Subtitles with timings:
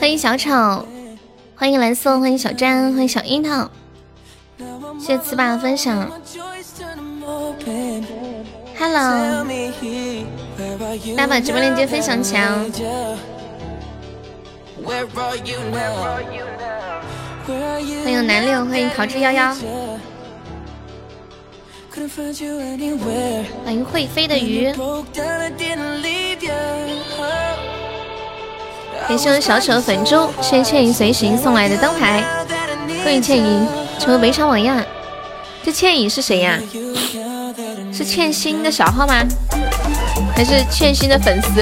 [0.00, 0.86] 欢迎小丑，
[1.54, 3.70] 欢迎蓝色，欢迎小詹，欢迎小樱桃，
[4.98, 6.10] 谢谢糍粑的分享。
[8.78, 9.44] Hello，
[11.16, 12.42] 大家把直播链接分享起来。
[18.04, 19.56] 欢迎南六，欢迎桃之夭夭。
[23.64, 24.70] 欢迎会飞的鱼。
[29.08, 32.22] 感谢我小丑的粉猪，谢谢倩影随行送来的灯牌，
[33.02, 33.66] 欢迎倩影
[33.98, 34.84] 成为围场榜样。
[35.64, 36.60] 这倩影是谁呀？
[37.90, 39.22] 是倩心的小号吗？
[40.34, 41.60] 还是欠薪的粉丝？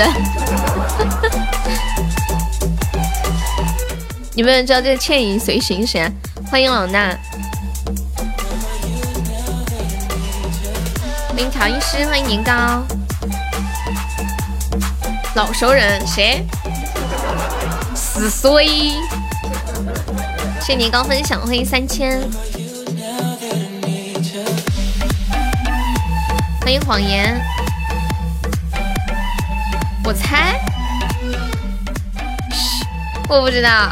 [4.35, 6.13] 有没有人知道这个倩影随行是谁？
[6.51, 7.17] 欢迎老衲，
[11.29, 12.83] 欢迎调音师，欢迎年糕，
[15.35, 16.45] 老熟人谁？
[17.95, 18.65] 死衰，
[20.61, 22.21] 谢谢年糕分享，欢迎三千，
[26.63, 27.41] 欢迎谎言，
[30.03, 30.59] 我猜，
[33.29, 33.91] 我不知道，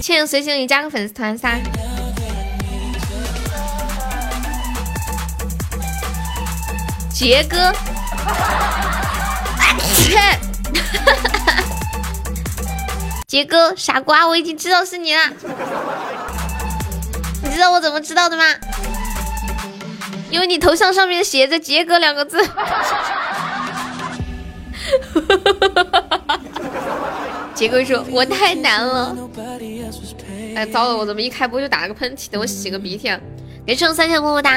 [0.00, 1.58] 倩影随行，你加个粉丝团噻，
[7.10, 7.72] 杰哥，
[9.94, 10.18] 切。
[13.26, 15.22] 杰哥，傻瓜，我已经知道是你了。
[17.42, 18.44] 你知道我怎么知道的吗？
[20.30, 22.38] 因为你头像上面写着“杰哥”两个字。
[27.54, 29.16] 杰哥说：“我太难了。”
[30.56, 32.26] 哎，糟了，我怎么一开播就打了个喷嚏？
[32.30, 33.10] 等我洗个鼻涕。
[33.66, 34.52] 给我三千么么哒，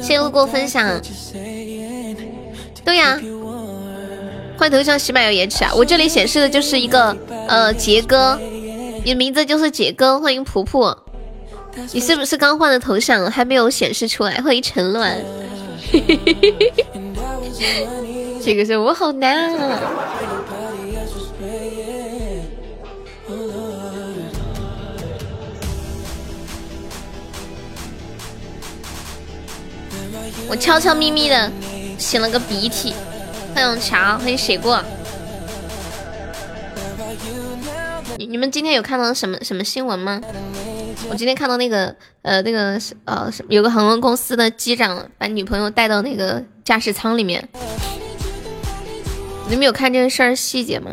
[0.00, 1.00] 谢路过分享。
[2.84, 3.20] 对呀。
[4.58, 5.70] 换头像起码要延迟啊！
[5.74, 7.14] 我这里显示的就是一个
[7.46, 8.40] 呃杰哥，
[9.04, 10.18] 你的名字就是杰哥。
[10.18, 10.96] 欢迎普普，
[11.92, 14.40] 你是不是刚换的头像还没有显示出来？
[14.40, 15.14] 欢迎陈乱，
[18.42, 19.78] 这个是我好难啊！
[30.48, 31.50] 我悄悄咪咪的
[31.98, 32.94] 擤了个鼻涕。
[33.54, 34.82] 欢迎乔，欢迎水过。
[38.16, 40.20] 你你们今天有看到什么什么新闻吗？
[41.08, 47.48] 我今天看到那个呃那个呃有个航空公司的机长把女朋友带到那个驾驶舱里面。
[49.48, 50.92] 你们有看这个事儿细节吗？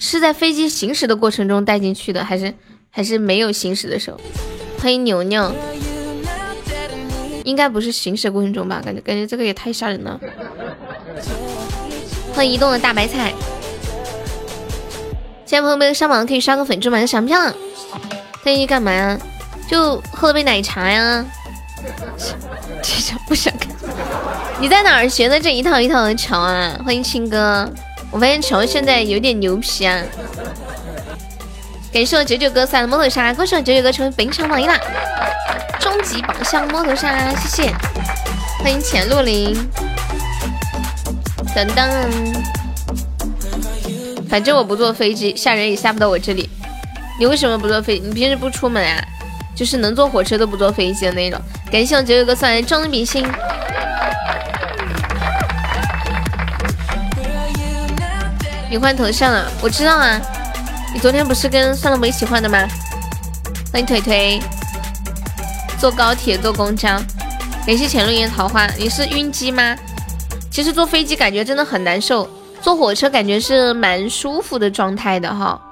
[0.00, 2.54] 是在飞机行驶的过程中带进去的，还是
[2.90, 4.20] 还是没有行驶的时候？
[4.80, 5.52] 欢迎牛牛。
[7.48, 8.82] 应该不是行驶过程中吧？
[8.84, 10.20] 感觉感觉这个也太吓人了。
[12.34, 13.32] 欢迎移动的大白菜。
[15.46, 17.06] 现在朋友们上榜可以刷个粉猪吗？
[17.06, 17.50] 想不想？
[18.44, 19.18] 特意干嘛呀？
[19.66, 21.24] 就喝杯奶茶呀。
[22.82, 23.70] 这场不想看。
[24.60, 26.78] 你在哪儿学的这一套一套的桥啊？
[26.84, 27.66] 欢迎青哥。
[28.10, 30.02] 我发现桥现在有点牛皮啊。
[31.98, 34.78] 感谢我九九哥送来的摩托沙，恭喜我九九哥成为本场榜一啦！
[35.80, 37.74] 终极宝箱摩托沙，谢谢！
[38.60, 39.52] 欢迎浅露林，
[41.56, 41.90] 等等。
[44.30, 46.48] 反正我不坐飞机，吓人也吓不到我这里。
[47.18, 47.98] 你为什么不坐飞？
[47.98, 49.02] 你平时不出门啊？
[49.56, 51.40] 就是能坐火车都不坐飞机的那种。
[51.68, 53.26] 感谢我九九哥送来的比心。
[58.70, 60.20] 你换头像了，我知道啊。
[60.98, 62.66] 你昨天不是跟算了没一起换的吗？
[63.72, 64.40] 欢迎腿腿。
[65.78, 66.88] 坐高铁、坐公交，
[67.64, 68.66] 感谢浅路烟桃花。
[68.76, 69.76] 你是晕机吗？
[70.50, 72.28] 其实坐飞机感觉真的很难受，
[72.60, 75.62] 坐火车感觉是蛮舒服的状态的哈。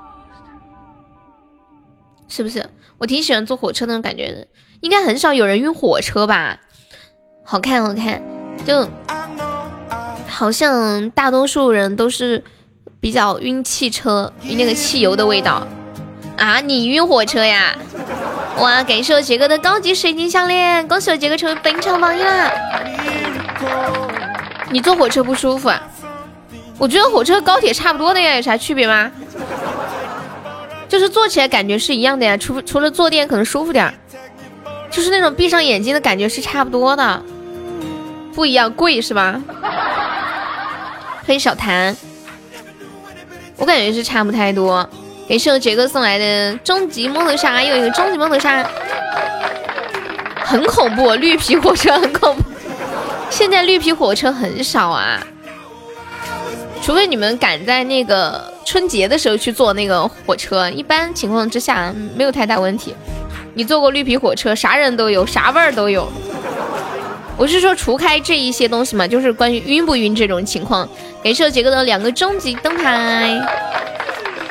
[2.28, 2.64] 是不是？
[2.98, 4.46] 我挺喜欢坐火车那种感觉的。
[4.78, 6.56] 应该很少有人晕火车吧？
[7.42, 8.22] 好看，好看。
[8.64, 8.88] 就
[10.28, 12.44] 好像大多数人都是。
[13.06, 15.64] 比较晕汽车，晕那个汽油的味道
[16.36, 16.60] 啊！
[16.60, 17.72] 你晕火车呀？
[18.58, 18.82] 哇！
[18.82, 22.50] 感谢我杰哥的高级水晶项链，恭喜我杰哥成为本场榜一啦！
[24.70, 25.80] 你坐火车不舒服啊？
[26.78, 29.08] 我觉得火车和高铁差不多的呀，有啥区别吗？
[30.88, 33.94] 就是坐起来感觉是一样的呀，除除了坐垫可能舒服点，
[34.90, 37.22] 就是那种闭上眼睛的感觉是差不多的，
[38.34, 39.40] 不一样，贵是吧？
[41.24, 41.96] 欢迎小谭，
[43.56, 44.88] 我感觉是差不太多。
[45.28, 48.64] 感谢我杰哥送来的终极摩托沙，又一个终极摩托沙，
[50.44, 52.42] 很恐怖，绿皮火车很恐怖。
[53.28, 55.20] 现在绿皮火车很少啊，
[56.80, 62.94] 除非你们赶在那个春节的时候去坐那个火车，一般情况之下没有太大问题。
[63.54, 66.06] 你坐过绿皮火车，啥人都有，啥味儿都有。
[67.38, 70.88] 我是说，除开这一些东西嘛，就是关于晕不晕这种情况。
[71.22, 73.38] 感谢杰哥的两个终极灯牌，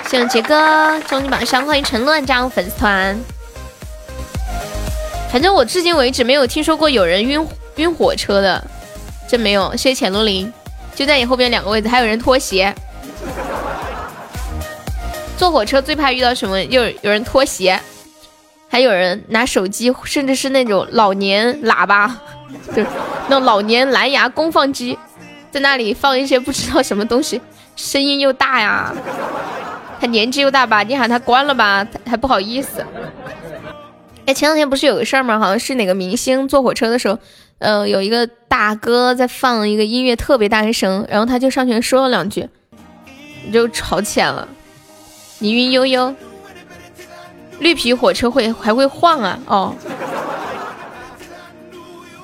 [0.08, 3.18] 谢谢杰哥终极榜上，欢迎陈乱加入粉丝团。
[5.32, 7.46] 反正我至今为止没有听说过有人晕
[7.78, 8.64] 晕火车的，
[9.28, 9.72] 真没有。
[9.76, 10.54] 谢谢浅露林，
[10.94, 12.74] 就在你后边两个位置，还有人脱鞋。
[15.38, 16.64] 坐火车最怕遇到什么？
[16.66, 17.80] 有有人脱鞋，
[18.70, 22.22] 还有人拿手机，甚至是那种老年喇叭。
[22.74, 22.88] 就是，
[23.30, 24.98] 那老年蓝牙功放机，
[25.52, 27.42] 在那里放一些不知道什么东西，
[27.76, 28.94] 声音又大呀。
[30.00, 32.86] 他年纪又大吧，你喊他关了吧，还不好意思。
[34.26, 35.40] 哎，前两天不是有个事儿吗？
[35.40, 37.18] 好像是哪个明星坐火车的时候，
[37.60, 42.50] 呃，有一个大哥在放一个音乐特别大的声，然后他就上前说了两句，
[43.54, 44.48] 就吵起来了。
[45.40, 46.14] 你晕悠悠，
[47.60, 49.40] 绿皮火车会还会晃啊？
[49.48, 49.76] 哦。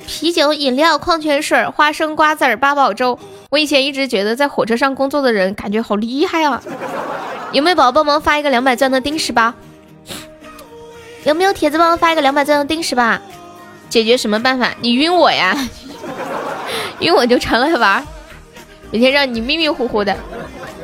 [0.05, 3.17] 啤酒、饮料、矿泉水、花生、瓜子、八宝粥。
[3.49, 6.61] 我以前一直觉得在火车上工作的人感觉好厉害啊！
[7.51, 9.55] 有没有宝宝帮忙发一个两百钻的定时吧？
[11.23, 13.21] 有没有铁子帮忙发一个两百钻的定时吧？
[13.89, 14.69] 解决什么办法？
[14.81, 15.55] 你晕我呀？
[16.99, 18.05] 晕我就常来玩，
[18.91, 20.15] 每天让你迷迷糊糊的。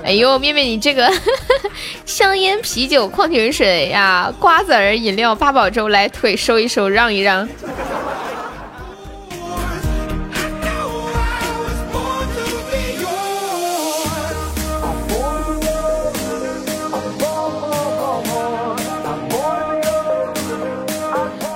[0.08, 1.12] 哎呦，妹妹你这个
[2.06, 7.46] 香烟、啤酒、矿泉水呀、瓜子儿、饮料、八宝粥，来腿收一收，让一让。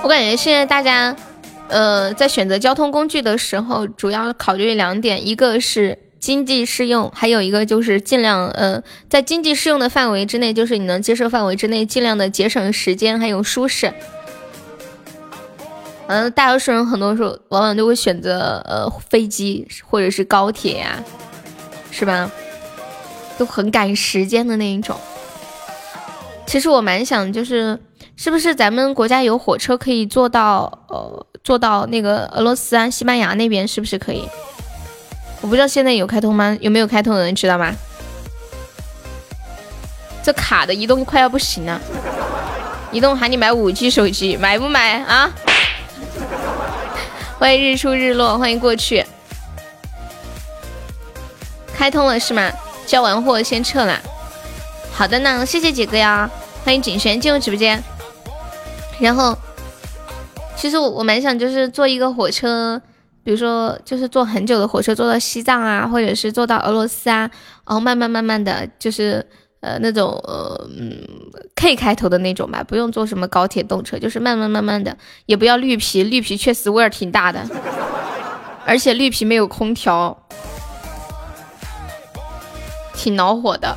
[0.02, 1.16] 我感觉现在大家，
[1.68, 8.80] 呃，在选择交通工具的时候，主要考虑两点，一个是经济适用，还有一个就是尽量，呃，
[9.10, 13.92] 在经济适用的范围之内，就是你能接受范围之内，尽量的节省时间还有舒适。
[16.06, 21.02] 嗯，大多数人很多时候往往都会选择呃飞机或者是高铁呀，
[21.90, 22.30] 是吧？
[23.36, 24.96] 都很赶时间的那一种。
[26.46, 27.76] 其实我蛮想就是。
[28.14, 33.66] 是不是咱们国家有火车可以坐到呃坐到那个俄罗斯啊西班牙那边？
[33.66, 34.22] 是不是可以？
[35.42, 36.56] 我不知道现在有开通吗？
[36.60, 37.74] 有没有开通的人知道吗？
[40.22, 41.80] 这卡的移动快要不行了，
[42.92, 45.28] 移动喊你买五 G 手机，买不买啊？
[47.40, 49.04] 欢迎日出日落，欢迎过去。
[51.74, 52.52] 开通了是吗？
[52.86, 54.00] 交完货先撤了。
[54.92, 56.30] 好的呢，谢谢姐哥呀，
[56.64, 57.82] 欢迎景璇进入直播间。
[59.00, 59.36] 然后，
[60.54, 62.80] 其实我我蛮想就是坐一个火车，
[63.24, 67.30] 比如说就是坐很久的火车，坐到西藏啊，或者是坐到俄罗斯啊，
[67.66, 69.24] 然后慢慢慢慢的就是
[69.60, 71.06] 呃那种呃嗯
[71.54, 74.96] K 开头的那种吧，不用坐什么高铁动车，就是慢慢慢慢的，
[75.26, 77.46] 也不要绿皮，绿皮确实味儿挺大的，
[78.66, 80.26] 而且绿皮没有空调，
[82.94, 83.76] 挺恼火的。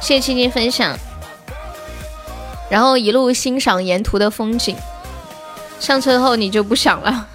[0.00, 0.96] 谢谢青青分享。
[2.70, 4.76] 然后一路欣赏沿途的风景，
[5.84, 7.28] 上车后你就不想了。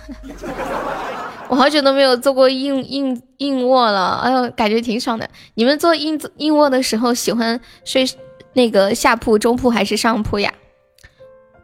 [1.48, 5.30] 我好久都没有坐过硬硬硬卧了，哎呦，感觉挺爽的。
[5.54, 8.10] 你们坐硬硬卧的时候喜欢睡
[8.54, 10.52] 那个下铺、中铺还是上铺呀？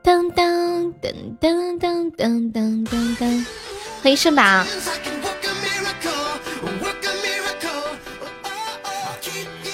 [0.04, 1.12] 噔噔噔
[1.42, 3.46] 噔噔噔噔噔噔，
[4.04, 4.44] 欢迎圣宝。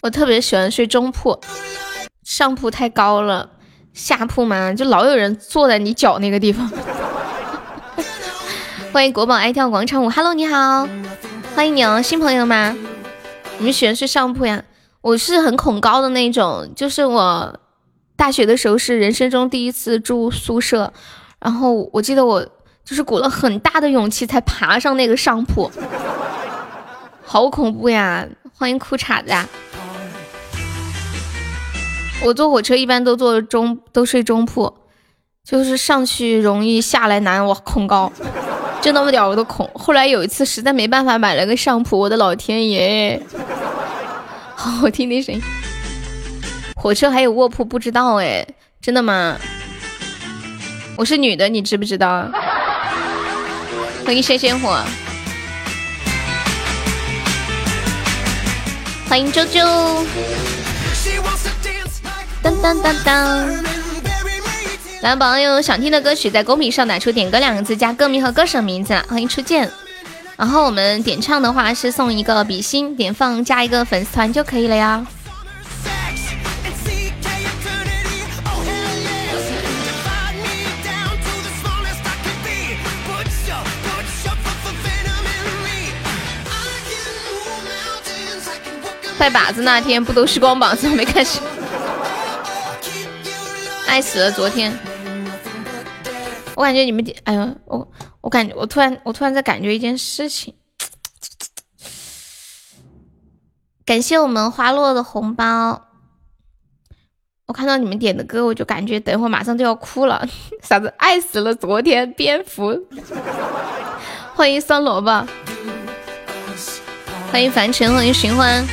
[0.01, 1.37] 我特别喜欢睡中铺，
[2.23, 3.49] 上铺太高了。
[3.93, 6.71] 下铺嘛，就老有人坐在你脚那个地方。
[8.93, 10.85] 欢迎国宝爱跳广场舞，Hello，你好，
[11.55, 12.75] 欢迎你哦，新朋友吗？
[13.57, 14.65] 你们喜欢睡上铺呀？
[14.99, 17.57] 我是很恐高的那种，就是我
[18.17, 20.91] 大学的时候是人生中第一次住宿舍，
[21.39, 22.45] 然后我记得我
[22.83, 25.71] 就是鼓了很大的勇气才爬上那个上铺，
[27.23, 28.27] 好恐怖呀！
[28.53, 29.47] 欢迎裤衩子啊。
[32.25, 34.75] 我坐火车一般都坐中，都睡中铺，
[35.45, 38.11] 就是上去容易下来难，我恐高，
[38.81, 39.69] 就那么点我都恐。
[39.75, 43.21] 后来有一次实在没办法买了个上铺，我的老天爷！
[44.55, 45.41] 好好听听声音。
[46.75, 48.45] 火车还有卧铺，不知道哎，
[48.81, 49.37] 真的吗？
[50.97, 52.27] 我是女的，你知不知道？
[54.03, 54.83] 欢迎鲜鲜火。
[59.07, 60.05] 欢迎周周。
[62.41, 63.80] 当当当当。
[65.01, 68.93] 来，宝宝有想听的歌曲，在公屏上打出“点歌”两个字，加歌名和歌手名字。
[69.09, 69.67] 欢迎初见。
[70.37, 75.03] 然后我们点唱的话是送一个比心，点放加一个粉丝团就可以了呀。
[89.17, 91.39] 拜把子那天不都是光膀子没开始？
[93.87, 94.31] 爱死了！
[94.31, 94.71] 昨天，
[96.55, 97.91] 我感觉你们点，哎呀，我
[98.21, 100.53] 我感觉我突然我突然在感觉一件事情。
[103.85, 105.87] 感谢我们花落的红包。
[107.47, 110.25] 我看到你们点的歌，我就感觉等会马上就要哭了。
[110.61, 110.87] 啥子？
[110.97, 111.53] 爱死了！
[111.53, 112.79] 昨天蝙蝠。
[114.33, 115.27] 欢迎酸萝卜。
[117.31, 118.65] 欢迎凡尘，欢迎寻欢。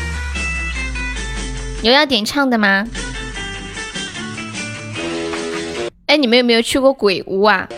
[1.83, 2.87] 有要点唱的吗？
[6.09, 7.69] 哎，你们有没有去过鬼屋啊？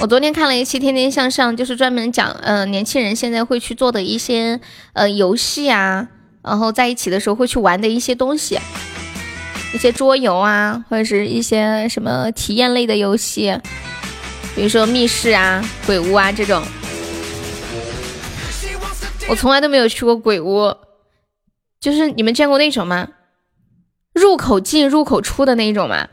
[0.00, 4.60] 我昨天看了一期《天天向上》，就是专门讲，呃，年轻人现在会去做的一些，
[4.92, 6.06] 呃，游戏啊，
[6.40, 8.60] 然后在一起的时候会去玩的一些东西，
[9.74, 13.58] 一些桌游啊，或者是一些什么体验类的游戏，
[14.54, 16.62] 比如说密室啊、鬼屋啊这种。
[19.28, 20.72] 我从来都没有去过鬼屋，
[21.80, 23.08] 就是你们见过那种吗？
[24.14, 26.06] 入口进入口出的那一种吗，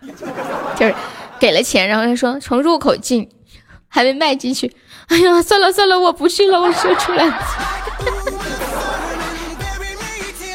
[0.75, 0.95] 就是
[1.39, 3.29] 给了钱，然后他说从入口进，
[3.87, 4.75] 还没迈进去，
[5.07, 7.25] 哎呀，算了算了，我不信了，我说出来。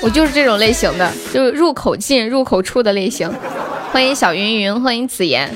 [0.02, 3.30] 我就是这种类型的，就是入口进入口出的类型。
[3.92, 5.54] 欢迎小云云，欢迎紫妍，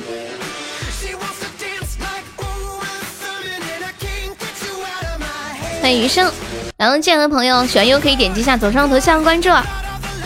[5.80, 6.30] 欢迎余生。
[6.76, 9.48] 然后进来的朋友喜欢优可以点击一下左上头像关注。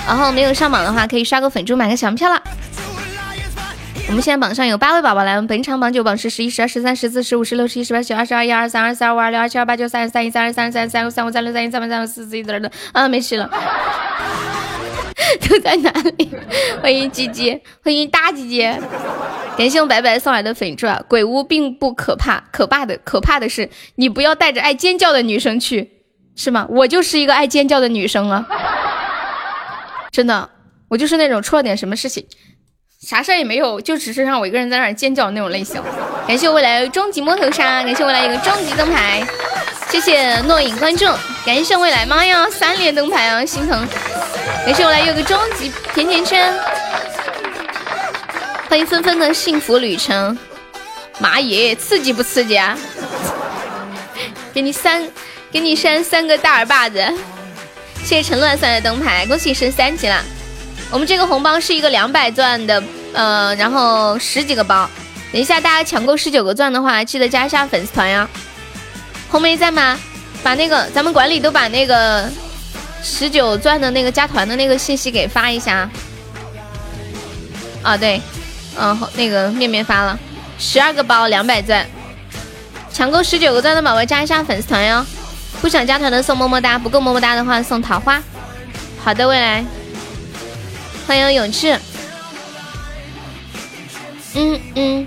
[0.07, 2.43] 然后没有上榜的话，可以刷个粉猪买个小票了。
[4.09, 13.49] 我们现在榜上有八位宝宝来，我们本场榜九榜是十一、十二、十三、十四、十五、十六、十七、十八、十九、二十二、一二二三、二四、二五、二六、二七、二八、九、三十三、一三、二三、三三、三五、三六、三七、三八、三九、四十、一二、的啊，没事了，
[15.47, 16.31] 都在哪里？
[16.81, 18.63] 欢迎鸡鸡，欢迎大鸡鸡，
[19.59, 21.05] 感谢我白白送来的粉钻。
[21.07, 25.91] 鬼屋并不可怕，可怕的可怕的是你不要带着爱尖叫的女生去，
[26.35, 26.67] 是吗？
[26.71, 28.47] 我就是一个爱尖叫的女生啊。
[30.11, 30.49] 真的，
[30.89, 32.27] 我就是那种出了点什么事情，
[33.01, 35.81] 啥事也没有，就只是让我一个人在那儿尖叫那种类型。
[36.27, 39.25] 感谢未来终极摸头杀，感谢未来一个终极灯牌，
[39.89, 41.07] 谢谢诺影关注，
[41.47, 43.87] 感谢未来，妈呀，三连灯牌啊，心疼。
[44.67, 46.53] 感谢未来有个终极甜甜圈，
[48.69, 50.37] 欢迎纷纷的幸福旅程，
[51.21, 52.77] 妈耶，刺激不刺激啊？
[54.53, 55.09] 给你三，
[55.53, 56.99] 给你扇三个大耳巴子。
[58.03, 60.21] 谢谢陈乱送的灯牌，恭喜升三级了。
[60.91, 64.89] 我们这个红包是一个两百钻的，呃，然后十几个包。
[65.31, 68.27] 等一下大家抢够十九个钻的话，记得加一下粉丝团呀。
[69.29, 69.99] 红梅在吗？
[70.43, 72.31] 把那个咱们管理都把那个
[73.03, 75.91] 十九钻的那个加团的那个信息给发一下。
[77.83, 78.23] 啊，对，
[78.79, 80.19] 嗯，那个面面发了
[80.59, 81.87] 十二个包两百钻，
[82.91, 85.05] 抢够十九个钻的宝宝加一下粉丝团哟。
[85.61, 88.23] 不想加团的送么么哒，不够么么哒的话送桃花。
[89.05, 89.65] 好的，未来，
[91.09, 91.81] 欢迎永志。
[94.35, 95.07] 嗯嗯，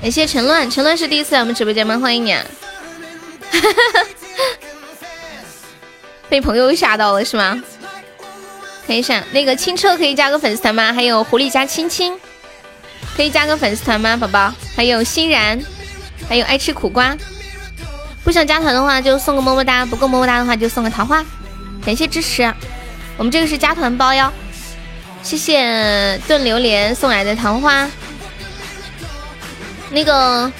[0.00, 1.98] 感谢陈乱，陈乱是第一次来我们直播间吗？
[1.98, 2.32] 欢迎你。
[2.32, 2.40] 哈
[3.52, 4.06] 哈哈！
[6.30, 7.62] 被朋友吓到了是吗？
[8.86, 10.90] 看一下那个清澈可以加个粉丝团吗？
[10.90, 12.18] 还有狐狸加亲亲，
[13.14, 14.54] 可以加个粉丝团吗，宝宝？
[14.74, 15.62] 还有欣然，
[16.26, 17.14] 还有爱吃苦瓜。
[18.24, 21.22] 不想加团的话就送个么么哒，不够么么哒的话就送个桃花，
[21.84, 22.50] 感谢支持。
[23.16, 24.30] 我们这个是加团包哟，
[25.22, 27.88] 谢谢炖榴莲送来的桃花。
[29.90, 30.52] 那个，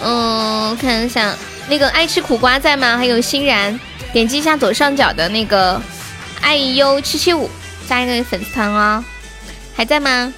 [0.00, 1.34] 嗯，看一下，
[1.68, 2.96] 那个爱吃苦瓜在吗？
[2.96, 3.78] 还有欣然，
[4.12, 5.80] 点击一下左上角的那个
[6.40, 7.50] 爱优七七五，
[7.88, 9.04] 加一个粉丝团哦。
[9.74, 10.32] 还在吗？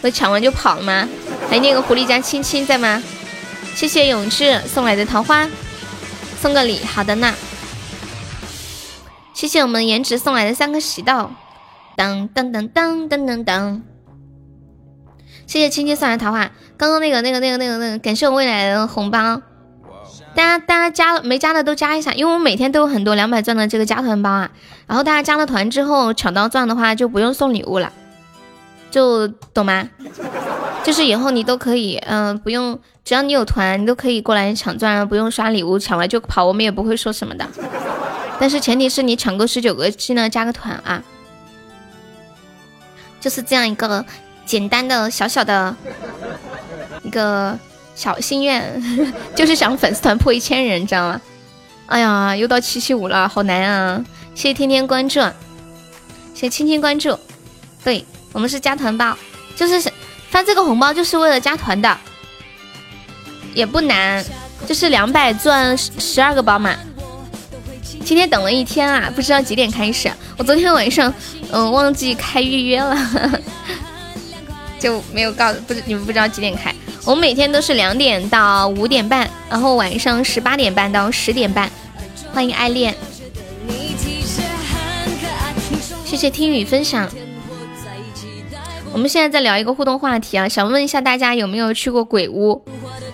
[0.00, 1.06] 我抢完就跑了吗？
[1.50, 3.02] 还有那个狐狸家亲亲在吗？
[3.74, 5.46] 谢谢永志送来的桃花，
[6.40, 7.34] 送个礼，好的呢。
[9.36, 11.28] 谢谢我们颜值送来的三个喜豆，
[11.94, 13.82] 当当当当当当当。
[15.46, 19.42] 谢谢青青送来的桃花，刚刚那个那个那个那个那个，感谢我未来的红包。
[20.34, 24.50] 大家大家加了没加的都加一下，因为我每天都有很多两百钻的这个加团包啊。
[24.86, 27.92] 然后大家加了团之后抢到钻的话就不用送礼物了，
[28.90, 29.86] 就懂吗？
[30.82, 37.46] 就是以后你都可以，嗯，不用，只要你有团，你都可以过来抢钻，不用刷礼物，抢完就跑，我们也不会说什么的。
[38.38, 41.02] 但是前提是你抢够十九个记得加个团啊，
[43.20, 44.04] 就是这样一个
[44.44, 45.74] 简单的小小的
[47.02, 47.58] 一个
[47.94, 48.82] 小心愿，
[49.34, 51.20] 就是想粉丝团破一千人，知道吗？
[51.86, 54.04] 哎呀，又到七七五了，好难啊！
[54.34, 55.20] 谢谢天天关注，
[56.34, 57.18] 谢谢青青关注。
[57.82, 59.16] 对我们是加团包，
[59.54, 59.90] 就是
[60.28, 61.96] 发这个红包就是为了加团的，
[63.54, 64.24] 也不难，
[64.66, 66.76] 就是两百钻十二个宝马。
[68.06, 70.08] 今天等了一天啊，不知道几点开始。
[70.38, 71.12] 我昨天晚上
[71.50, 72.96] 嗯忘记开预约了，
[74.78, 76.72] 就没有告不你们不知道几点开。
[77.04, 81.68] 我们每天都是两点到五点半，然后晚上十八点半到十点半。
[82.32, 82.94] 欢迎爱恋，
[86.04, 87.10] 谢谢听雨分享。
[88.92, 92.64] 我们现在在聊一个互动话题啊，想问一下大家有没有去过鬼屋？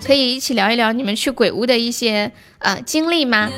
[0.04, 3.48] 可以一起聊一聊你们去鬼屋的一些呃经历吗？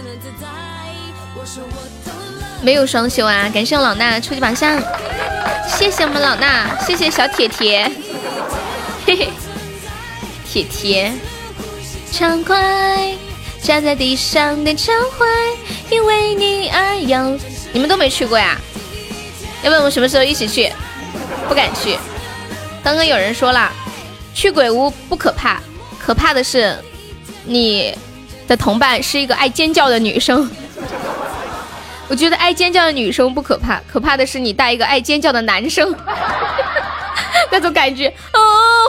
[2.64, 3.47] 没有双休啊！
[3.52, 4.83] 感谢我老衲初级榜上，
[5.68, 7.90] 谢谢我们老衲，谢谢小铁铁，
[9.04, 9.28] 嘿嘿，
[10.50, 11.12] 铁铁，
[12.11, 13.14] 畅快
[13.61, 15.26] 站在地上的畅快，
[15.90, 17.38] 因为你而有。
[17.71, 18.56] 你们都没去过呀？
[19.62, 20.73] 要不我们什么时候一起去？
[21.47, 21.99] 不敢去。
[22.83, 23.71] 刚刚有人说了，
[24.35, 25.61] 去鬼屋不可怕，
[25.99, 26.75] 可怕的是
[27.44, 27.94] 你
[28.49, 30.50] 的同伴是一个爱尖叫的女生。
[32.09, 35.95] 我觉得爱尖叫的女生不可怕，可怕的是你带一个爱尖叫的男生，
[37.51, 38.39] 那种感觉啊，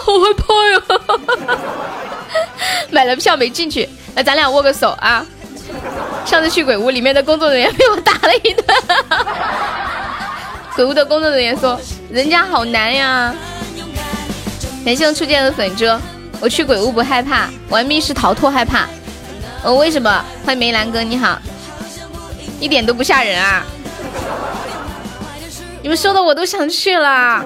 [0.06, 1.60] 好害怕呀！
[2.92, 5.26] 买了票没进去，那咱俩握个手啊。
[6.26, 8.66] 上次去鬼屋，里面的工作人员被我打了一顿。
[10.76, 11.80] 鬼屋的工作人员说
[12.12, 13.34] ：“人家好难呀。”
[14.86, 15.86] 感谢初见的粉猪，
[16.40, 18.88] 我去鬼屋不害怕，玩密室逃脱害怕。
[19.64, 20.24] 呃，为什么？
[20.46, 21.40] 欢迎梅兰哥，你好，
[22.60, 23.64] 一点都不吓人啊！
[25.82, 27.46] 你们说的我都想去了。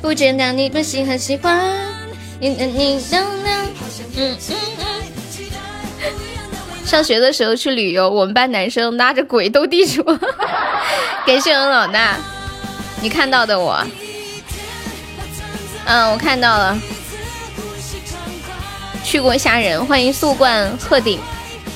[0.00, 1.60] 不知道你们喜很喜欢，
[2.40, 3.26] 你你你嗯
[4.16, 4.86] 嗯嗯。
[6.84, 10.02] 上学的时候去旅游，我们班男生拉着鬼斗地主。
[11.24, 12.16] 感谢我老大，
[13.00, 13.82] 你看到的我。
[15.84, 16.78] 嗯，我看到了，
[19.02, 21.18] 去过吓人，欢迎素冠鹤顶，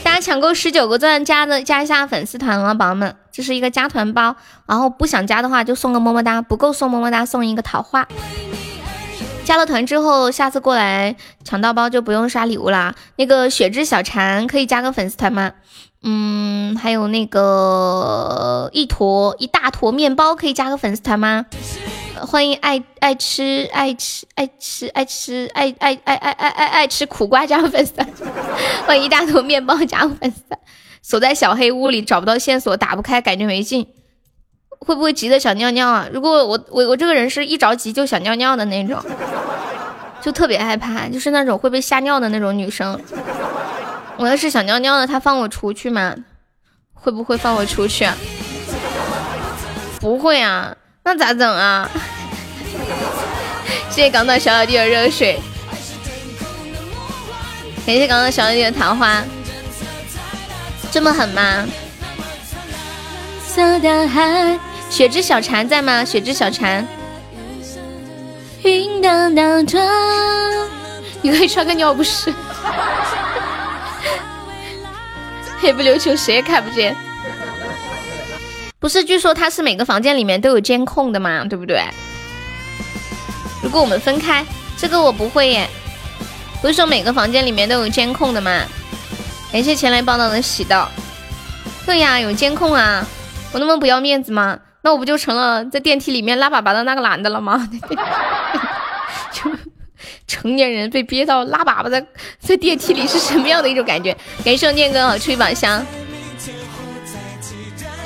[0.07, 8.07] 大家抢够十九个钻加的加一下粉丝团啊，宝宝们，这是一个加团包，然后不想加的话就送个么么哒，不够送么么哒送一个桃花。
[9.45, 12.95] 加了团之后，下次过来抢到包就不用刷礼物啦。
[13.17, 15.55] 那个雪之小蝉可以加个粉丝团吗？
[16.05, 21.47] 嗯，还有那个一坨一大坨面包可以加个粉丝团吗？
[22.25, 27.95] 欢迎爱爱吃爱吃爱吃爱吃爱爱爱爱爱爱爱吃苦瓜加粉丝，
[28.87, 30.43] 欢迎一大坨面包加粉丝。
[31.03, 33.87] 锁在小黑屋里找不到线索打不开感觉没劲，
[34.81, 36.09] 会不会急的想尿尿啊？
[36.13, 39.01] 如果我我我这个人是一着急就想尿尿的那种，
[40.21, 42.99] 就特别害怕，就是那种会被吓尿的那种女生。
[44.17, 46.17] 我要是想尿尿了，他放我出去吗？
[46.95, 48.09] 会不会放我出去？
[50.01, 50.77] 不会啊。
[51.07, 51.89] 那咋整啊？
[53.89, 55.41] 谢谢港岛小老弟的热水，
[57.87, 59.23] 感谢港岛小老弟的桃花，
[60.91, 61.65] 这么狠吗？
[63.47, 64.59] 色大海，
[64.91, 66.05] 雪之小蝉在吗？
[66.05, 66.85] 雪之小蝉，
[68.65, 69.79] 云荡荡着，
[71.23, 72.35] 你可以穿个尿不湿，
[75.63, 76.97] 黑不溜秋谁也看不见。
[78.87, 81.83] 不是，据说他是每个房间里面都有监控的嘛，对不对？
[83.61, 84.47] 如果我们分开，
[84.79, 85.69] 这个我不会耶。
[86.63, 88.63] 不是说每个房间里面都有监控的吗？
[89.51, 90.89] 感谢前来报道的喜道。
[91.85, 93.05] 对呀，有监控啊，
[93.53, 94.57] 我那么不要面子吗？
[94.83, 97.69] 那我不就成了在电梯里面拉粑粑的那个男的了吗？
[99.35, 99.51] 就
[100.29, 102.07] 成年人被憋到拉粑粑在
[102.39, 104.17] 在电梯里是什么样的一种感觉？
[104.45, 105.85] 感谢念哥啊，出一把香。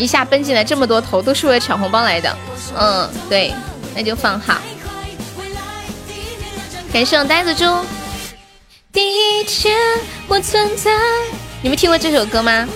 [0.01, 2.35] 一下奔进来这么多头，都是为了抢红包来的。
[2.75, 3.53] 嗯，对，
[3.95, 4.57] 那就放好。
[6.91, 7.65] 感谢我呆子猪。
[8.91, 9.77] 第一天
[10.27, 10.91] 我存在，
[11.61, 12.67] 你们听过这首歌吗？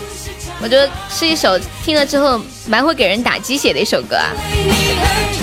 [0.60, 4.30] 我觉得是一首听了之后蛮会给人打鸡血的一首歌啊。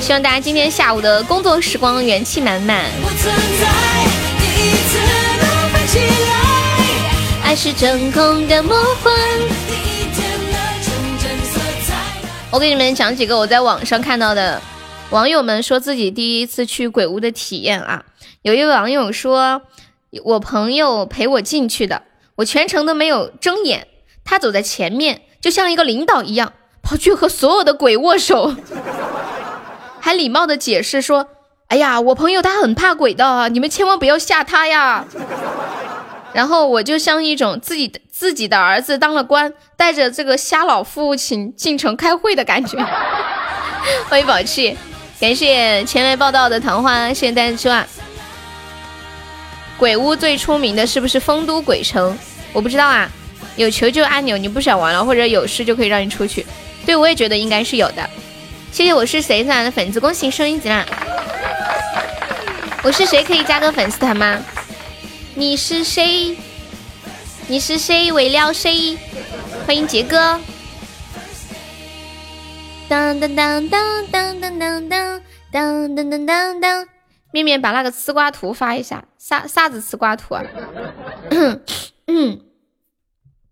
[0.02, 2.86] 希望大家今天下午的工作时光元气满满。
[7.44, 9.12] 爱是真空的魔幻。
[12.54, 14.62] 我给你们讲几个我在网上看到的
[15.10, 18.04] 网友们说自己第一次去鬼屋的体验啊。
[18.42, 19.62] 有一位网友说，
[20.26, 22.02] 我朋友陪我进去的，
[22.36, 23.88] 我全程都没有睁眼，
[24.26, 28.54] 他走在前面，就像一个领导一样，跑去和所有的鬼握手，
[30.02, 31.28] 还礼貌的解释说
[31.70, 35.06] ：“哎呀，我朋友他很怕鬼的，你们千万不要吓他呀。”
[36.34, 42.78] 然后我就像一种自己的自己的儿子当了官，带着这个瞎老父亲进城开会的感觉。
[44.08, 44.78] 欢迎宝气，
[45.20, 47.86] 感谢前来报道的桃花，谢谢单车啊。
[49.78, 52.18] 鬼屋最出名的是不是丰都鬼城？
[52.54, 53.10] 我不知道啊。
[53.58, 56.46] 有求救按钮，你不想玩了，或者有事就可以让你出去。
[56.86, 58.10] 对，我也觉得应该是有的。
[58.72, 60.86] 谢谢我是谁送来的粉丝，恭喜升一级啦！
[62.82, 64.40] 我是谁可以加个粉丝团吗？
[65.42, 66.38] 你是谁？
[67.48, 68.12] 你是谁？
[68.12, 68.96] 为了谁？
[69.66, 70.40] 欢迎杰哥。
[72.88, 76.88] 当当当当当当当当当当当当。
[77.34, 80.44] 面面把那个吃瓜图发一下，啥啥子吃瓜图啊？
[81.32, 81.64] 嗯
[82.06, 82.42] 嗯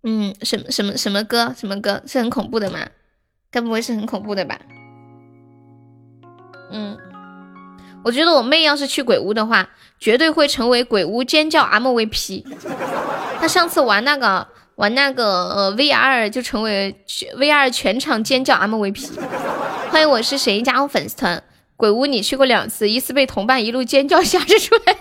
[0.04, 1.56] 嗯，什么什么什么歌？
[1.58, 2.04] 什么歌？
[2.06, 2.88] 是很恐怖的吗？
[3.50, 4.60] 该不会是很恐怖的吧？
[6.70, 6.96] 嗯，
[8.04, 9.68] 我觉得我妹要是去鬼屋的话。
[10.02, 12.46] 绝对会成为鬼屋尖叫 MVP。
[13.42, 16.96] 她上次玩那个玩那个呃 VR 就成为
[17.38, 19.10] VR 全场尖叫 MVP。
[19.92, 21.44] 欢迎我是谁加入粉丝团？
[21.76, 24.96] 鬼屋你去过两次，一次被同伴一路尖叫吓着出来，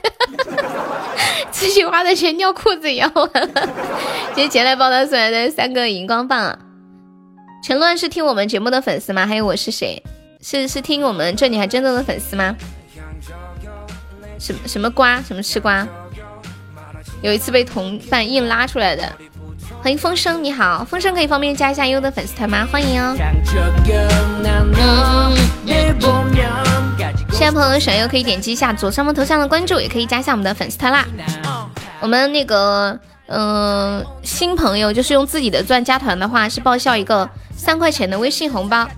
[1.52, 3.68] 自己花的钱尿裤子也要完了。
[4.34, 6.40] 谢谢前来报道送来的三个荧光棒。
[6.40, 6.58] 啊。
[7.64, 9.24] 陈乱是听我们节目的粉丝吗？
[9.24, 10.02] 还有我是谁？
[10.42, 12.56] 是是听我们这里还真正的粉丝吗？
[14.38, 15.20] 什么什么瓜？
[15.22, 15.87] 什么吃瓜？
[17.20, 19.11] 有一次被同伴硬拉出来的。
[19.83, 22.66] 欢迎风声，你好，风声可以方便加一下优的粉丝团吗？
[22.70, 23.14] 欢迎哦。
[27.33, 31.07] 现在朋友想要可以点击一下左上方头像的关注，也可以加一下我们的粉丝团啦。
[32.01, 38.88] 我们那个嗯新朋友就是用自己的钻加团的话，是报销一个三块钱的微信红包。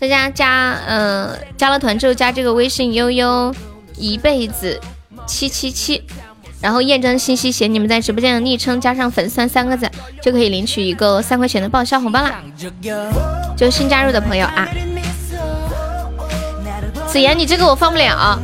[0.00, 3.54] 大家加嗯加了团之后加这个微信悠悠。
[3.98, 4.80] 一辈子
[5.26, 6.02] 七七七，
[6.60, 9.90] 然后验证信息写你们在直播间的昵称，加上粉丝三个字，
[10.22, 12.42] 就可以领取一个三块钱的报销红包啦。
[13.56, 14.68] 就新加入的朋友啊，
[17.08, 18.38] 子言，你这个我放不了，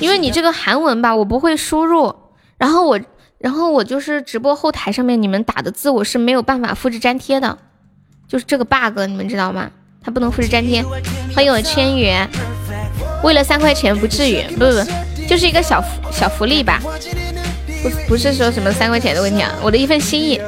[0.00, 2.14] 因为你这个韩文吧，我不会输入，
[2.56, 3.00] 然后我，
[3.38, 7.58] 然后我就是直播后台上面你们打的字，我是没有办法复制粘贴的，
[8.28, 9.70] 就是这个 bug，你们知道吗？
[10.02, 10.84] 它不能复制粘贴。
[11.34, 12.12] 欢迎我千羽。
[13.24, 15.82] 为了三块钱不至于，不不，就是一个小
[16.12, 16.78] 小福利吧，
[17.82, 20.38] 不不是说什么三块钱的问题啊，我的一份心意。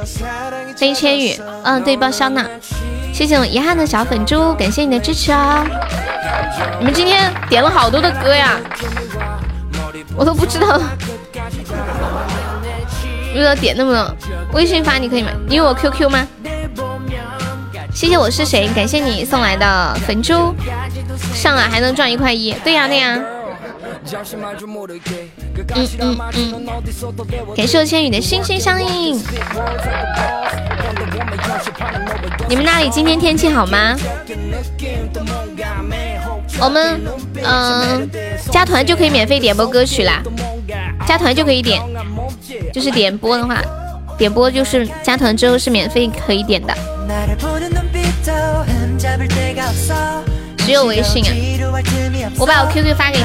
[0.79, 2.45] 欢迎千羽，嗯，对，报销呢。
[3.11, 5.65] 谢谢我遗憾的小粉猪，感谢你的支持啊！
[6.77, 8.59] 你们今天点了好多的歌呀，
[10.15, 10.79] 我都不知道，
[13.33, 14.15] 为了点那么多，
[14.53, 15.31] 微信发你可以吗？
[15.47, 16.27] 你有我 QQ 吗？
[17.97, 18.69] 谢谢我是谁？
[18.75, 20.53] 感谢你送来的粉珠，
[21.33, 22.51] 上来还能赚一块一。
[22.63, 23.19] 对呀对呀。
[25.73, 26.67] 嗯嗯嗯。
[27.55, 29.19] 感谢我千羽的心心相印。
[32.47, 33.95] 你们那里今天天气好吗？
[36.59, 37.01] 我们
[37.43, 38.07] 嗯
[38.51, 40.21] 加团就可以免费点播歌曲啦，
[41.07, 41.81] 加团就可以点，
[42.71, 43.59] 就是点播的话，
[44.17, 46.73] 点播就是加团之后是免费可以点的。
[50.57, 51.31] 只有微信啊！
[52.37, 53.23] 我把我 QQ 发给你。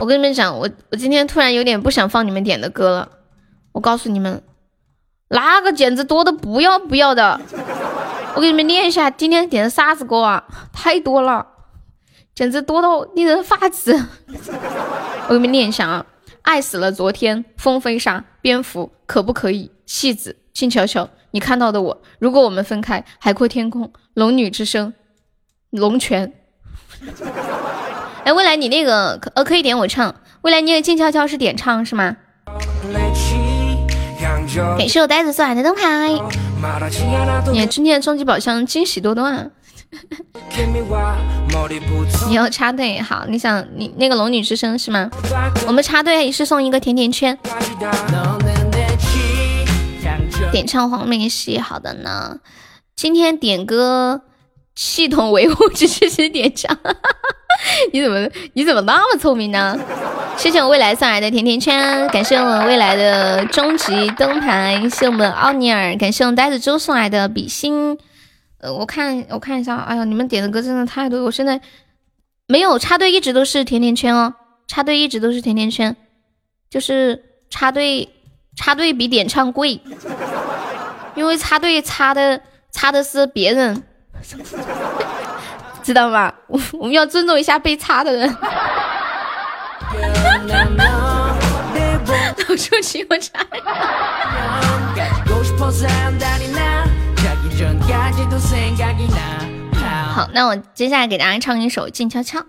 [0.00, 3.08] 我跟你们讲，我我今天突然有点不想放你们点的歌了。
[3.72, 4.42] 我告诉你们，
[5.28, 7.40] 那个简直多的不要不要的。
[8.36, 10.44] 我给你们念一下，今天点的啥子歌啊？
[10.72, 11.46] 太多了。
[12.34, 13.92] 简直多到令人发指！
[15.28, 16.06] 我给你们念一下啊：
[16.42, 19.70] 爱死了昨天，风飞沙，蝙蝠，可不可以？
[19.84, 22.02] 戏子，静悄悄，你看到的我。
[22.18, 24.94] 如果我们分开，海阔天空，龙女之声，
[25.70, 26.32] 龙泉。
[28.24, 30.14] 哎，未来你那个可呃可以点我唱。
[30.42, 32.16] 未来你那个静悄悄是点唱是吗？
[34.78, 36.49] 感谢我呆子送来的灯牌。
[37.52, 39.46] 你今天的终极宝箱惊喜多多啊！
[42.28, 45.10] 你要插队好，你想你那个龙女之声是吗？
[45.66, 47.38] 我们插队是送一个甜甜圈。
[50.52, 52.38] 点唱黄梅戏，好的呢。
[52.94, 54.22] 今天点歌
[54.74, 56.76] 系统维护只是点唱，
[57.92, 59.78] 你怎么你怎么那么聪明呢？
[60.36, 67.98] 谢谢我未来送来的甜甜圈，感谢我们未来的终极灯牌，谢我们奥尼尔，感谢我们呆子周送来的比心。
[68.58, 71.60] 呃，我看我看一下，哎呀，你们点的歌真的太多，我现在
[72.46, 74.34] 没有插队，一直都是甜甜圈哦，
[74.66, 75.94] 插队一直都是甜甜圈，
[76.70, 78.08] 就是插队
[78.56, 79.80] 插队比点唱贵，
[81.16, 82.40] 因为插队插的
[82.72, 83.82] 插的是别人，
[85.82, 86.32] 知道吗？
[86.46, 88.36] 我我们要尊重一下被擦的人。
[92.36, 93.38] 老出去我插。
[100.14, 102.40] 好，那我接下来给大家唱一首《静悄悄》。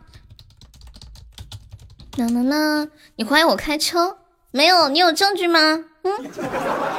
[2.17, 2.88] 啦啦啦！
[3.15, 4.17] 你怀疑我开车？
[4.51, 5.60] 没有，你有证据吗？
[6.03, 6.12] 嗯，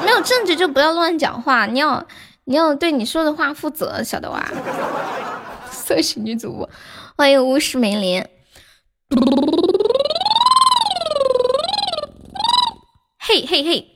[0.05, 2.07] 没有证据就不要乱讲话，你要
[2.45, 4.51] 你要对你说的话负责，晓得吧？
[5.71, 6.69] 色情女主播，
[7.17, 8.21] 欢迎巫师梅林。
[13.19, 13.87] 嘿嘿嘿！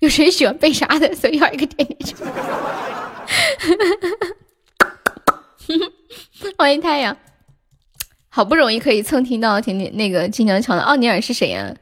[0.00, 1.14] 有谁喜欢被杀的？
[1.14, 2.16] 所以要一个甜甜圈。
[6.58, 7.16] 欢迎太阳，
[8.28, 11.74] 好不容易可以蹭听到甜甜那个金江桥的奥尼尔是谁呀？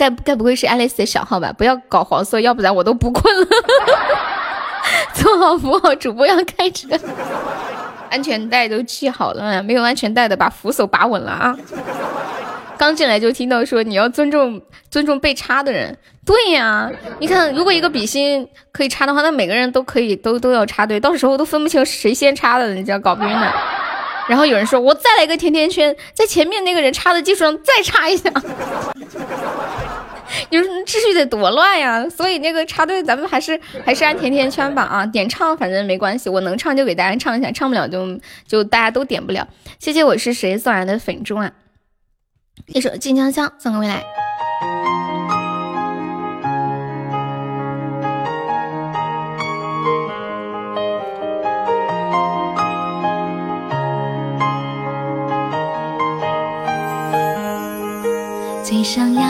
[0.00, 1.52] 该该不会是爱丽丝的小号吧？
[1.52, 3.46] 不要搞黄色，要不然我都不困了。
[5.12, 6.88] 做好扶好主播要开车，
[8.08, 11.54] 安全带都系好了，没有安全带的把扶手把稳了啊！
[12.78, 23.52] 刚进来就听到说你要尊重尊重被插的人，对呀，你看如果一个比心可以插的话，那每个人都可以都都要插队，到时候都分不清谁先插的，你知道搞不晕的。
[24.28, 28.30] 然后有人说我再来一个甜甜圈，在前面那个人插的基础上再插一下，
[30.50, 32.08] 你说秩序得多乱呀！
[32.08, 39.46] 所以那个插队咱们还是还是按甜甜圈吧啊，点唱反正没关系，我能唱就给大家唱一下，唱不了就就大家都点不了。
[39.78, 41.52] 谢谢我是谁送来的粉中啊。
[42.66, 44.04] 一首《静悄悄》送给未来。
[58.62, 59.29] 最想要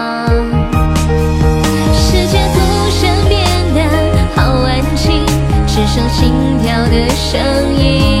[5.81, 7.41] 只剩心跳的声
[7.75, 8.20] 音，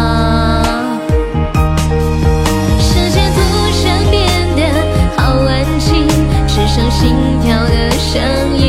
[8.13, 8.60] 的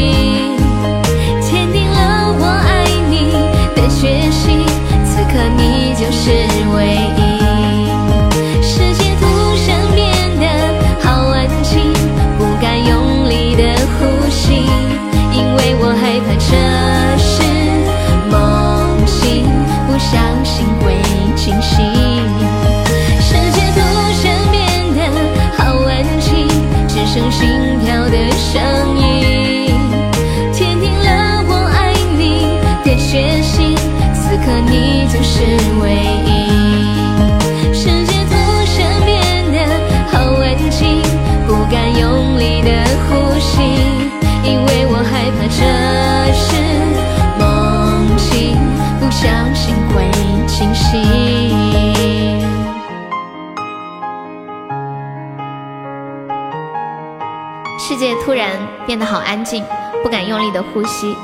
[58.25, 58.57] 突然
[58.87, 59.65] 变得好安静，
[60.01, 61.17] 不敢用力的呼吸，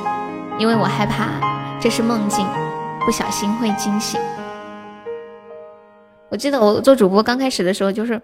[0.58, 1.30] 因为我害怕
[1.80, 2.44] 这是梦境，
[3.06, 4.20] 不小心会惊醒。
[6.28, 8.20] 我记得我做主播刚开始的时候，就是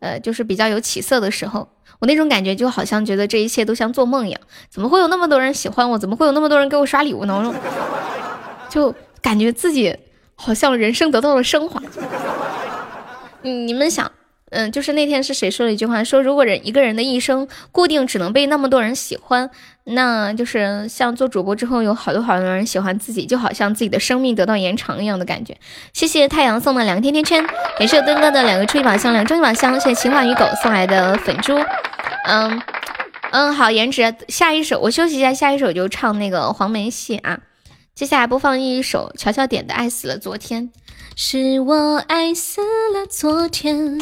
[0.00, 1.66] 呃，就是比较有起色的时候，
[2.00, 4.38] 我那种感觉就好像觉得这一切都像做梦一样。
[4.68, 5.96] 怎么会有那么多人喜欢我？
[5.98, 7.54] 怎么会有那么多人给我刷礼物呢？
[8.68, 9.96] 就感觉自己
[10.34, 11.80] 好像人生得到了升华。
[13.40, 14.12] 你们想？
[14.52, 19.50] 嗯，就是那天是谁说了一句话，说如果人一个人的一生固定只能被那么多人喜欢，
[19.84, 25.56] 那就是像做主播之后有好多好多人喜欢自己，就好像自己的生命得到延长一样的感觉。
[25.92, 27.44] 谢谢太阳送的两个甜甜圈，
[27.78, 31.58] 感谢墩哥的两个初级宝箱，两个终极宝箱，谢谢情话与狗送来的粉珠。
[32.26, 32.62] 嗯
[33.32, 37.40] 嗯，好，颜值，下一首我休息一下，下一首就唱那个黄梅戏啊。
[37.94, 40.64] 接下来播放一首乔乔点的《爱死了昨天》，
[41.16, 43.98] 是我爱死了昨天。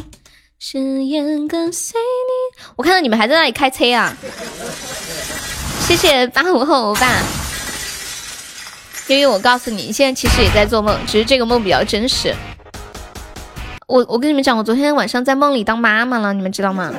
[0.63, 4.15] 誓言跟随你，我看到你们还在那里开车啊！
[5.81, 7.07] 谢谢八五后欧巴。
[9.09, 12.35] 因为我告诉你，你现在其实也在做梦，只是这个梦比较真实。
[13.87, 16.93] 我我跟你们讲，我昨天晚上在梦里当妈妈了，你们知道吗？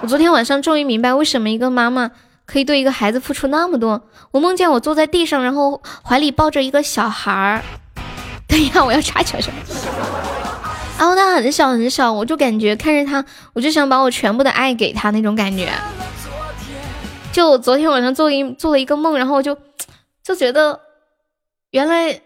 [0.00, 2.10] 我昨天晚上终于明白为什么一个妈妈
[2.44, 4.02] 可以对一个孩子付出那么多。
[4.32, 7.62] 我梦见我坐在地上，然后怀里抱着一个小孩儿。
[8.48, 9.52] 等一下，我要查瞧瞧。
[10.42, 10.43] 然
[10.96, 15.68] 然后他很小很小，我就感觉看着他，我就想把我全部的爱给他那种感觉。
[17.32, 19.58] 就昨天晚上做一做了一个梦，然后我就
[20.22, 20.78] 就觉得，
[21.72, 22.20] 原来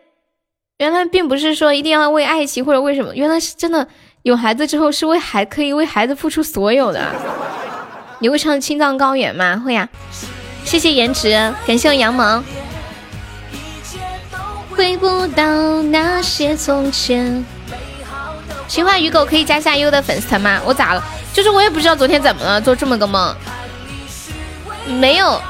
[0.76, 3.88] 原来并不是说一定要为爱情或者为什么，原来是真的
[4.22, 7.11] 有孩子之后是为孩可以为孩子付出所有的。
[8.18, 9.62] 你会唱青藏高原吗？
[9.64, 9.88] 会呀。
[10.64, 11.31] 谢谢颜值，
[11.66, 12.44] 感谢我杨萌。
[14.76, 17.42] 回不到那些从前。
[18.68, 20.61] 情话鱼狗可以加下优的粉丝团吗？
[20.64, 21.02] 我咋了？
[21.33, 23.35] 就是我也不知道昨天怎么了，做这么个梦。
[25.00, 25.40] 没有，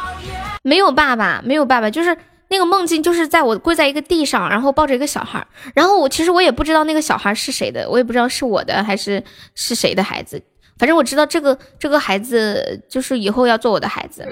[0.63, 2.17] 没有爸爸，没有爸爸，就是
[2.49, 9.23] 那个梦境，就是在我跪在一个地上，然后抱着一个小孩，然后我其实我也不知道那个小孩是谁的，我也不知道是我的还是
[9.55, 10.41] 是谁的孩子，
[10.79, 14.27] 反正我知道这个这个孩子就是以后要做我的孩子，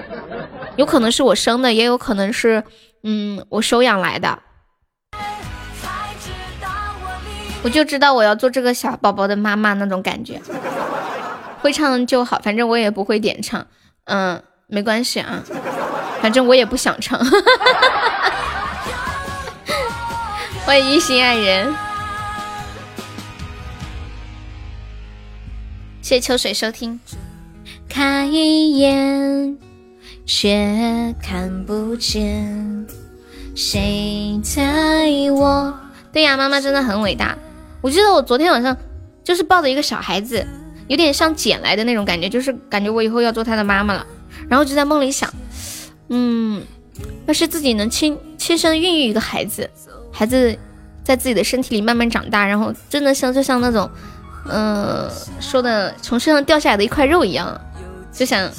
[0.77, 2.63] 有可能是我生的，也有可能是
[3.03, 4.39] 嗯我收养来的。
[7.67, 10.41] 我就知道我要做这个小宝宝的妈妈那种感觉，
[11.59, 13.67] 会唱就好，反正我也不会点唱，
[14.05, 15.43] 嗯，没关系啊，
[16.21, 17.19] 反正我也不想唱。
[20.65, 21.75] 欢迎一心爱人，
[26.01, 26.97] 谢谢秋水收听。
[27.89, 29.57] 看一眼，
[30.25, 32.87] 却看不见
[33.53, 35.77] 谁在我。
[36.13, 37.37] 对呀，妈妈真的很伟大。
[37.81, 38.75] 我记得我昨天晚上
[39.23, 40.45] 就是抱着一个小孩子，
[40.87, 44.05] 有点像捡来的那种感觉，就是感觉我以后要做他的妈妈了。
[44.49, 45.31] 然后就在梦里想，
[46.09, 46.63] 嗯，
[47.25, 49.69] 要是自己能亲亲身孕育一个孩子，
[50.11, 50.57] 孩子
[51.03, 53.89] 在自己的身体里慢慢长大，然后真的像就像那种，
[54.49, 55.09] 嗯，
[55.39, 57.59] 说的从身上掉下来的一块肉一样，
[58.13, 58.49] 就想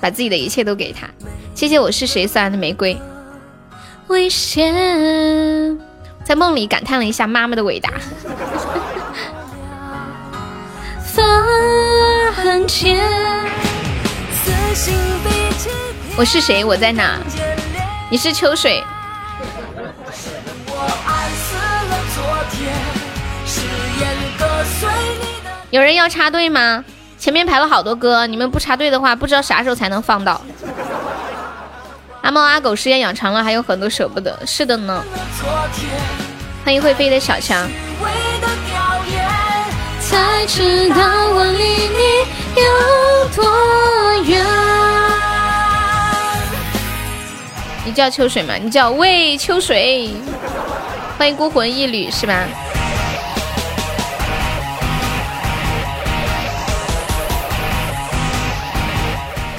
[0.00, 1.08] 把自己的一切都给他。
[1.54, 2.96] 谢谢我是谁送来的玫瑰。
[4.08, 5.87] 危险。
[6.28, 7.90] 在梦里感叹了一下妈妈的伟大。
[16.18, 16.62] 我是谁？
[16.62, 17.16] 我在哪？
[18.10, 18.84] 你是秋水。
[25.70, 26.84] 有人要插队吗？
[27.18, 30.42] 前面排了好多歌，你们不插队的话，不知道啥时候才能放到。
[32.22, 34.38] 阿猫阿狗时间养长了，还有很多舍不得。
[34.46, 35.02] 是的呢。
[36.64, 37.66] 欢迎会飞的小强。
[40.00, 42.24] 才知道我离你
[42.60, 43.44] 有多
[44.24, 44.44] 远。
[47.84, 48.54] 你叫秋水吗？
[48.60, 50.10] 你叫魏秋水。
[51.18, 52.44] 欢迎孤魂一缕，是吧？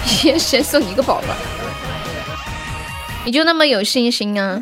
[0.06, 1.34] 先先送你一个宝宝。
[3.26, 4.62] 你就那么有信心啊？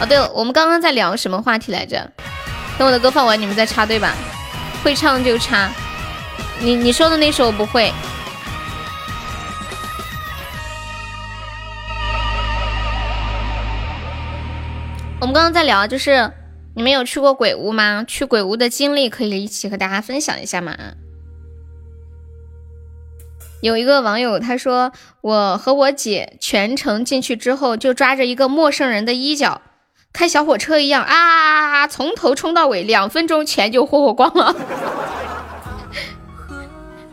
[0.00, 2.10] 哦，对了，我们刚刚在聊什么话题来着？
[2.78, 4.14] 等我的歌放完，你们再插队吧。
[4.84, 5.70] 会唱就插。
[6.60, 7.92] 你你说的那首我不会。
[15.18, 16.30] 我们刚刚在聊，就是
[16.74, 18.04] 你们有去过鬼屋吗？
[18.06, 20.76] 去鬼屋的经历可以一起和大家分享一下吗？
[23.66, 29.60] 有一个网友他说，我和我姐全程进去之后，就抓着一个陌生人的衣角，
[30.12, 34.54] 开小火车一样啊，从头冲到尾，两分钟钱就霍霍光了。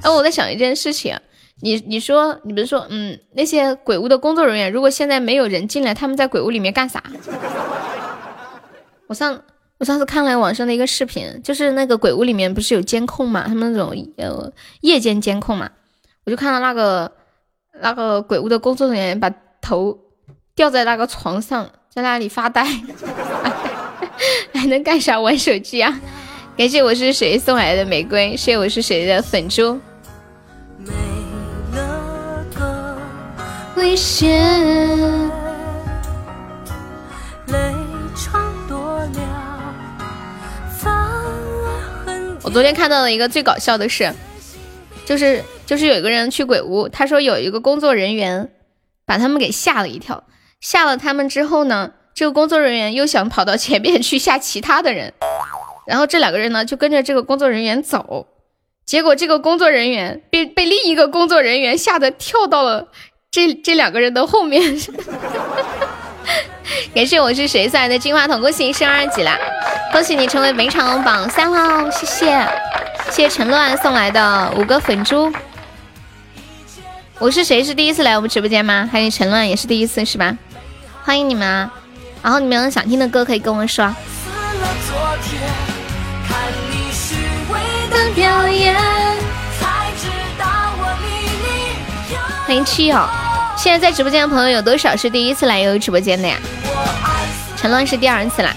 [0.04, 1.18] 哎，我在想一件事情，
[1.62, 7.04] 你你说，你比如说，嗯，那些鬼屋的工作人员，如果现在没有人进来，他们在鬼屋里面干啥？
[9.08, 9.42] 我上。
[9.80, 14.50] 我上次看了网上的一个视频，就是那个鬼屋里面不是有监控嘛，他们那种呃
[14.80, 15.70] 夜间监控嘛，
[16.26, 17.12] 我就看到那个
[17.82, 19.98] 那个鬼屋的工作人员把头
[20.56, 22.64] 吊在那个床上，在那里发呆，
[24.54, 25.20] 还能干啥？
[25.20, 26.00] 玩手机啊！
[26.56, 29.80] 感谢我是谁送来的玫瑰，谢谢我是谁的粉猪。
[33.76, 35.32] 危险。
[42.44, 44.14] 我昨天看到了一个最搞笑的事，
[45.06, 45.44] 就是
[45.74, 48.52] 就是有一个人去鬼屋，他说有一个工作人员
[49.08, 50.24] 把他们给吓了一跳，
[50.62, 55.14] 吓了他们之后呢，这个工作人员又想跑到前面去吓其他的人，
[55.88, 58.28] 然后这两个人呢就跟着这个工作人员走，
[58.86, 62.90] 结果这个工作人员被被另一个工作人员吓得跳到了
[63.32, 64.62] 这这两个人的后面。
[66.94, 69.40] 感谢我是谁送来的金话筒，恭喜你升二级啦！
[69.92, 72.48] 恭喜你成为每场榜三号，谢谢，
[73.10, 75.34] 谢谢陈乱送来的五个粉珠。
[77.20, 78.90] 我是谁是第一次来我们直播间吗？
[78.92, 80.36] 还有陈乱也是第一次是吧？
[81.04, 81.72] 欢迎你们啊！
[82.22, 83.94] 然后你们有想听的歌可以跟我说。
[92.46, 93.08] 欢迎七友。
[93.56, 96.38] 现在在直播间的朋友有多少是第一次来悠悠直播间的呀？
[97.56, 98.54] 陈乱是第二次来。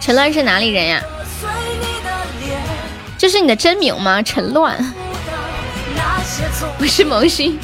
[0.00, 1.00] 陈乱是哪里人呀？
[3.18, 4.22] 这是你的真名吗？
[4.22, 4.76] 陈乱。
[6.78, 7.58] 我是萌新。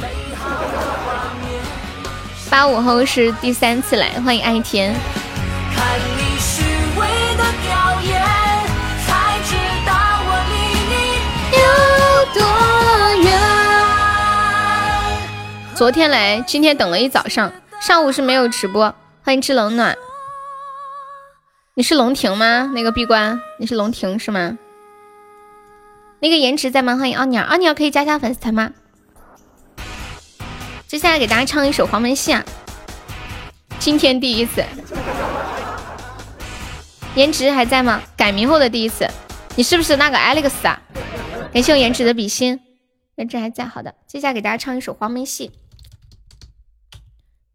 [2.48, 4.94] 八五后是第三次来，欢迎爱天。
[15.74, 18.94] 昨天来，今天等了一早上，上午是没有直播。
[19.22, 19.96] 欢迎知冷暖，
[21.74, 22.70] 你是龙庭吗？
[22.74, 24.56] 那个闭关，你是龙庭是吗？
[26.22, 26.96] 那个颜值在吗？
[26.96, 28.72] 欢迎奥尼尔，奥尼尔可以加加粉丝团吗？
[30.86, 32.44] 接下来给大家唱一首黄梅戏啊，
[33.80, 34.64] 今天第一次。
[37.16, 38.00] 颜值还在吗？
[38.16, 39.04] 改名后的第一次，
[39.56, 40.80] 你是不是那个 Alex 啊？
[41.52, 42.60] 感谢我颜值的比心，
[43.16, 43.96] 颜值还在，好的。
[44.06, 45.50] 接下来给大家唱一首黄梅戏。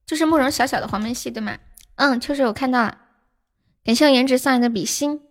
[0.05, 1.57] 就是慕容小小的黄梅戏对吗？
[1.95, 2.97] 嗯，秋水我看到了，
[3.85, 5.21] 感谢我颜值送来的比心。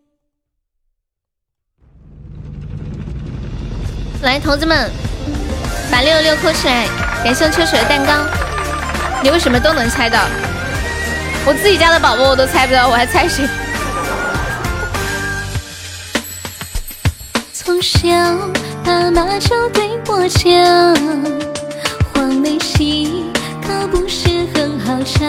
[4.26, 4.90] 来，同志们，
[5.88, 6.88] 把六六六扣起来！
[7.22, 8.12] 感谢我秋水的蛋糕。
[9.22, 10.18] 你为什么都能猜到？
[11.46, 13.48] 我自己家的宝宝我都猜不到，我还猜谁？
[17.52, 18.08] 从小
[18.84, 20.52] 爸妈就对我讲，
[22.12, 23.26] 黄梅戏
[23.64, 24.44] 可不是。
[24.54, 25.28] 很好唱，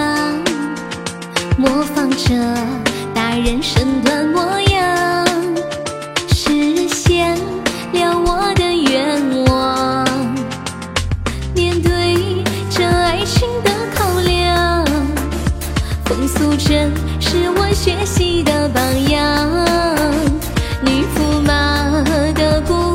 [1.58, 2.34] 模仿着
[3.14, 5.28] 大人身段模样，
[6.30, 7.36] 实现
[7.94, 8.67] 了我的
[16.08, 16.90] 冯素珍
[17.20, 19.50] 是我学习的榜样。
[20.82, 22.02] 女驸马
[22.34, 22.87] 的故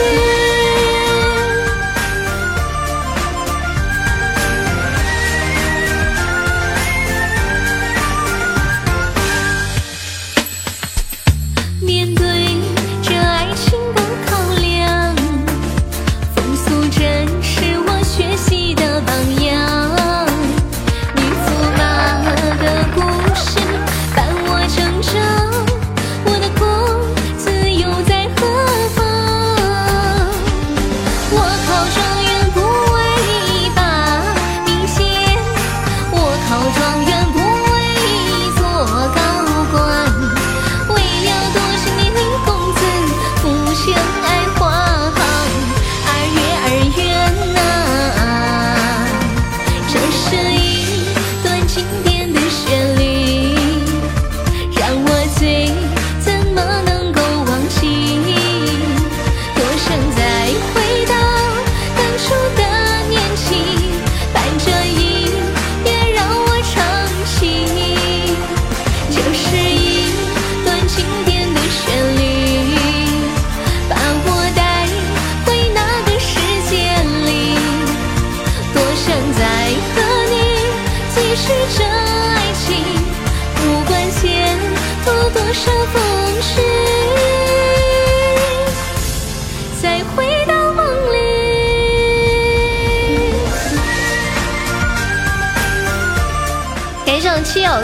[0.00, 0.27] 面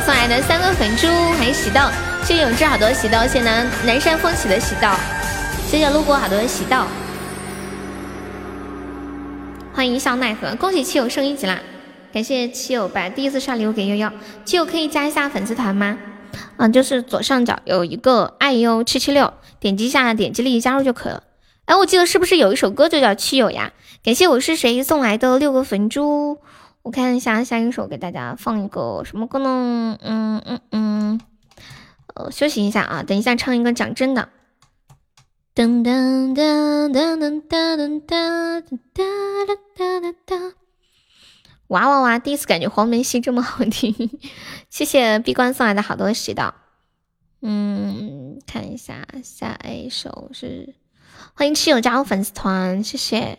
[0.05, 1.07] 送来的三个粉珠，
[1.39, 1.81] 还有喜豆，
[2.23, 4.87] 谢谢永志好多喜豆，谢谢南南山风起的喜豆，
[5.67, 6.77] 谢谢路过好多的喜豆。
[9.73, 11.59] 欢迎笑奈何，恭喜七友升一级啦！
[12.13, 14.11] 感谢七友把第一次刷礼物给悠悠，
[14.45, 15.97] 七友可以加一下粉丝团吗？
[16.59, 21.23] 嗯，就是左上角有一个爱优七七六，点击一下，点击立即加入就可以了。
[21.65, 23.73] 哎，我记得是不是有一首歌就叫七友呀？
[24.05, 26.37] 感谢我是谁送来的六个粉珠，
[26.85, 29.97] 我看一下下一首给大家放一个什么歌呢？
[30.03, 31.21] 嗯嗯嗯，
[32.15, 34.29] 呃，休息一下啊，等一下唱一个讲真的。
[35.55, 38.63] 噔噔噔噔噔噔噔噔
[38.93, 39.03] 噔
[39.75, 40.53] 噔噔噔！
[41.69, 42.19] 哇哇哇！
[42.19, 44.19] 第一次感觉黄梅戏这么好听，
[44.69, 46.55] 谢谢闭关送来的好多喜到。
[47.41, 50.75] 嗯，看一下下一首是
[51.33, 53.39] 欢迎七友加入粉丝团，谢谢。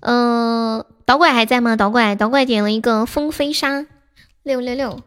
[0.00, 1.74] 嗯，导拐还在吗？
[1.74, 3.84] 导拐，导拐点了一个风飞沙
[4.44, 5.00] 六六六，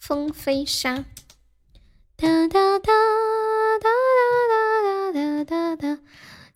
[0.00, 1.04] 风飞沙。
[2.16, 2.92] 哒哒哒
[3.80, 3.88] 哒
[5.12, 5.98] 哒哒哒哒哒！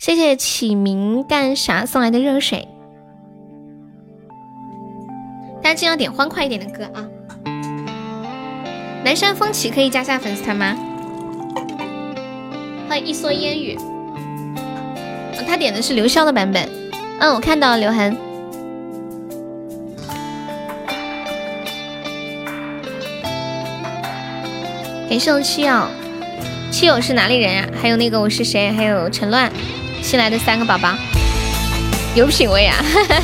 [0.01, 2.66] 谢谢启明干啥送来的热水，
[5.62, 7.07] 大家尽量点欢快一点的歌啊！
[9.05, 10.76] 南山风起可以加下粉丝团吗？
[12.88, 13.78] 欢迎一蓑烟雨，
[15.46, 16.68] 他点的是刘潇的版本。
[17.20, 18.28] 嗯，我看到了刘涵。
[25.09, 25.89] 感谢我七友，
[26.71, 27.67] 七友是哪里人呀？
[27.81, 28.71] 还有那个我是谁？
[28.71, 29.51] 还有陈乱，
[30.03, 30.93] 新来的三个宝宝，
[32.15, 32.77] 有品位啊！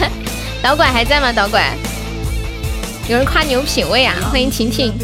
[0.63, 1.31] 导管还在吗？
[1.31, 1.77] 导管，
[3.07, 4.15] 有人夸你有品位啊！
[4.31, 4.95] 欢迎婷婷。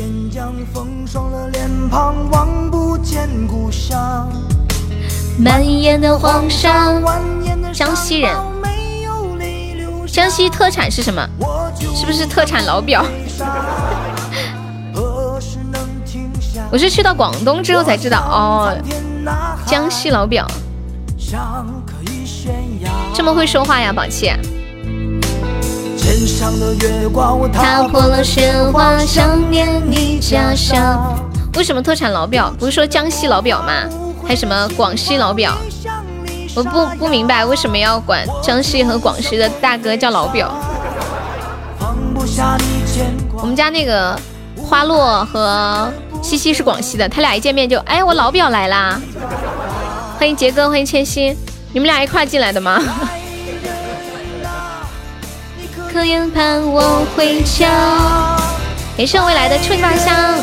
[5.39, 6.95] 满眼的黄沙，
[7.75, 8.35] 江西人，
[10.07, 11.29] 江西特产是什么？
[11.95, 13.05] 是不是特产老表？
[16.73, 18.73] 我是去到广东之后才知道哦，
[19.67, 20.47] 江西老表
[23.13, 24.33] 这么会说话呀，宝气。
[27.53, 31.19] 踏破了雪花，想念你家乡。
[31.57, 32.53] 为什么特产老表？
[32.59, 33.73] 不是说江西老表吗？
[34.27, 35.57] 还什么广西老表？
[36.55, 40.53] 我不不明白为什么要管江西和广西的大哥叫老表。
[43.37, 44.17] 我们家那个
[44.57, 45.93] 花落和。
[46.23, 49.01] 西西是广西的，他俩一见面就哎，我老表来啦！
[50.19, 51.37] 欢迎杰哥，欢迎千玺，
[51.73, 52.81] 你们俩一块进来的吗？
[55.93, 57.69] 可愿盼我回家？
[58.97, 60.35] 感谢未来的春花香。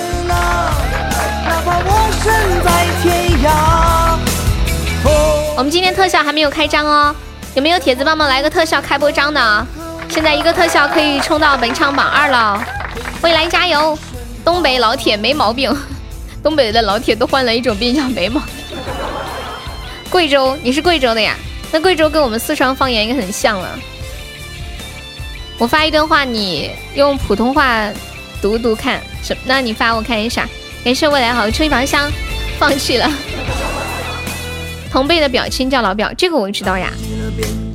[5.56, 7.16] 我们今天特效还没有开张哦，
[7.56, 9.66] 有没有铁子帮忙来个特效开播张的？
[10.10, 12.62] 现在一个特效可以冲到本场榜二了，
[13.22, 13.98] 未来加油！
[14.48, 15.76] 东北老铁没毛病，
[16.42, 18.42] 东北的老铁都换了一种病叫眉毛。
[20.10, 21.36] 贵州，你是贵州的呀？
[21.70, 23.78] 那贵州跟我们四川方言应该很像了。
[25.58, 27.92] 我发一段话，你用普通话
[28.42, 29.02] 读读看。
[29.22, 29.36] 什？
[29.44, 30.48] 那你发我看一下。
[30.82, 32.10] 感谢未来好春房香，
[32.58, 33.12] 放弃了。
[34.90, 36.90] 同辈的表亲叫老表，这个我知道呀。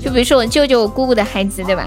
[0.02, 1.86] 就比如说我舅舅、我姑姑的孩子，对吧？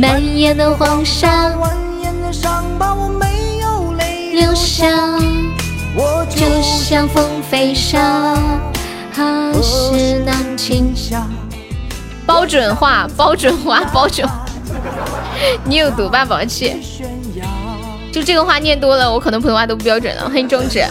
[0.00, 1.52] 满眼的黄沙，
[4.32, 4.86] 留下，
[6.30, 8.36] 就像风飞沙，
[9.12, 11.26] 何时能停下。
[12.24, 14.24] 包准话，包准话，包准。
[15.66, 16.76] 你有毒吧，宝气？
[18.12, 20.28] 就这个话念多了，我可能普通话都不标准了。
[20.28, 20.84] 欢迎中指。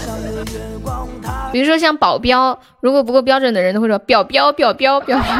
[1.53, 5.37] 比如说像保镖，如果不够标准的人都会说表标，表标，表标。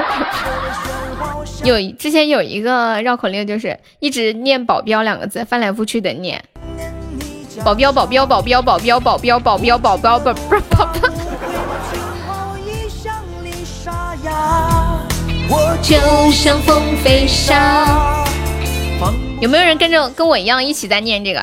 [1.63, 6.43] 有之前有一个绕口令，就是一直念“保镖”两个字，翻来覆去的念
[7.65, 11.09] “保镖，保镖，保镖，保镖，保镖，保镖，保镖，保镖保镖”。
[19.39, 21.41] 有没有人跟着跟我一样一起在念这个？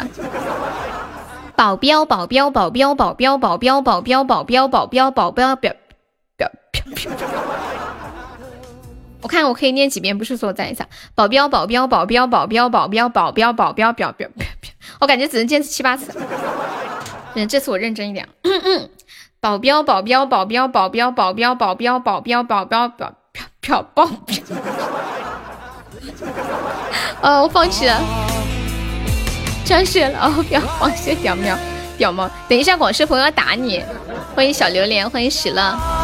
[1.57, 5.73] 保镖，保镖，保镖，保镖，保镖，保镖，保镖，保镖，保镖，保镖表
[6.37, 6.51] 表。
[9.25, 10.87] 我看我可以念几遍，不是说再一下。
[11.15, 14.49] 保镖，保镖，保镖，保镖，保镖，保镖，保镖，表表表。
[15.01, 16.13] 我感觉只能坚持七八次。
[17.33, 18.29] 嗯，这次我认真一点。
[19.41, 23.15] 保镖，保镖，保镖，保镖，保镖，保镖，保镖，保镖，保
[23.63, 24.37] 镖保镖。
[27.23, 27.99] 哦，我放弃了，
[29.65, 31.57] 张雪了，不要放弃，屌喵
[31.97, 32.29] 屌毛。
[32.47, 33.83] 等一下，广式朋友要打你。
[34.35, 36.04] 欢迎小榴莲，欢迎喜乐。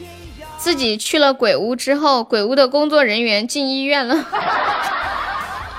[0.61, 4.23] 自己去了鬼屋之后，鬼屋的工作人员进医院了，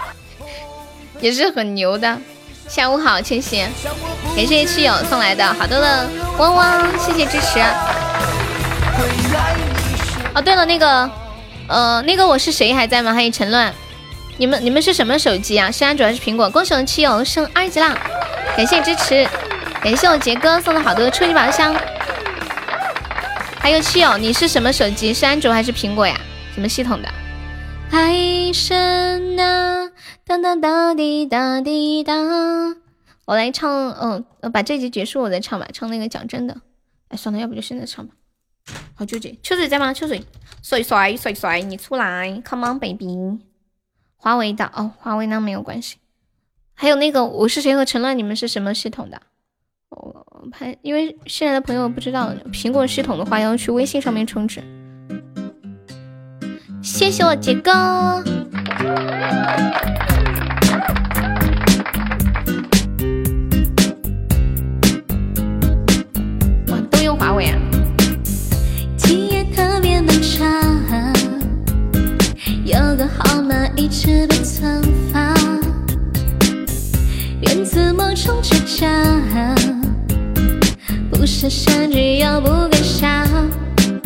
[1.20, 2.18] 也是很牛的。
[2.66, 3.64] 下午好，千玺，
[4.34, 7.60] 感谢七友送来的好多的汪汪，谢谢支持。
[10.34, 11.08] 哦，对了，那个，
[11.68, 13.14] 呃，那个我是谁还在吗？
[13.14, 13.72] 欢迎陈乱。
[14.38, 15.70] 你们你们是什么手机啊？
[15.70, 16.50] 是安卓还是苹果？
[16.50, 17.96] 恭喜我们七友升二级啦！
[18.56, 19.28] 感谢支持，
[19.80, 21.72] 感谢我杰哥送了好多的初级宝箱。
[23.62, 25.14] 还有七友，你是什么手机？
[25.14, 26.20] 是安卓还是苹果呀？
[26.52, 27.08] 什么系统的？
[27.92, 29.88] 爱神啊，
[30.26, 32.12] 当当当滴答滴答。
[33.24, 36.60] 我来唱，嗯，把这集结束，我再唱吧，唱那个讲真的。
[37.06, 38.14] 哎，算了，要不就现在唱吧。
[38.96, 39.38] 好纠结。
[39.44, 39.92] 秋水在吗？
[39.94, 40.24] 秋水，
[40.60, 43.38] 帅帅帅帅，你出来，Come on baby。
[44.16, 45.98] 华为的哦，华为那没有关系。
[46.74, 49.22] 还有那个我是谁和陈乱，你们是什么系统的？
[49.92, 54.62] 我拍，因为现在的朋友不知道苹果系统的话，要去微信上面充值。
[56.82, 57.70] 谢谢我杰哥。
[66.68, 67.58] 哇，都用华为啊。
[68.96, 70.50] 今夜特别漫长
[72.64, 74.82] 有个号码一直被存
[75.12, 75.34] 放，
[77.42, 78.88] 源自某种倔强，
[81.22, 83.24] 不是善举又不敢想。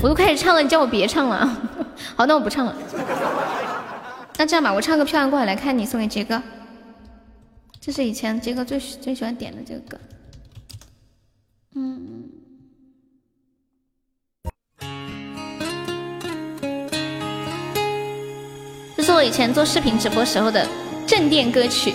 [0.02, 1.50] 我都开始唱了，你叫我别唱了。
[2.14, 2.76] 好，那我不唱了。
[4.36, 6.42] 那这样吧，我唱个漂亮过海来看你，送给杰哥。
[7.80, 9.98] 这是以前杰哥最最喜欢点的这个歌。
[11.74, 12.28] 嗯。
[18.94, 20.68] 这是我以前做视频直播时候的
[21.06, 21.94] 镇店歌曲。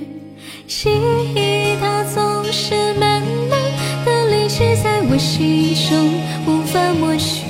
[0.73, 0.89] 记
[1.35, 3.59] 忆它总是慢慢
[4.05, 6.13] 的累积在我心中，
[6.47, 7.43] 无法抹去。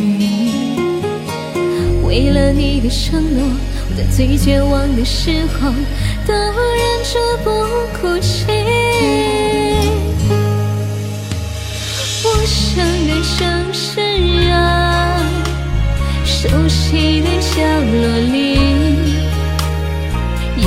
[2.04, 3.48] 为了你的承诺。
[3.96, 5.70] 在最绝望的时候，
[6.26, 7.52] 都忍住不
[8.00, 8.46] 哭泣。
[12.24, 14.00] 我想的城市
[14.50, 15.22] 啊，
[16.24, 17.62] 熟悉的角
[17.92, 18.58] 落里，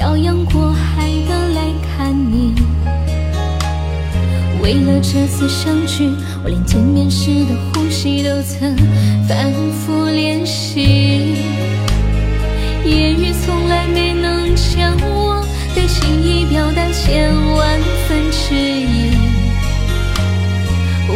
[0.00, 2.54] 漂洋过海的来看你，
[4.62, 6.08] 为了这次相聚，
[6.42, 8.74] 我连见面时的呼吸都曾
[9.28, 11.34] 反复练习。
[12.82, 15.44] 言语从来没能将我
[15.76, 17.78] 的情意表达千万
[18.08, 19.10] 分之一。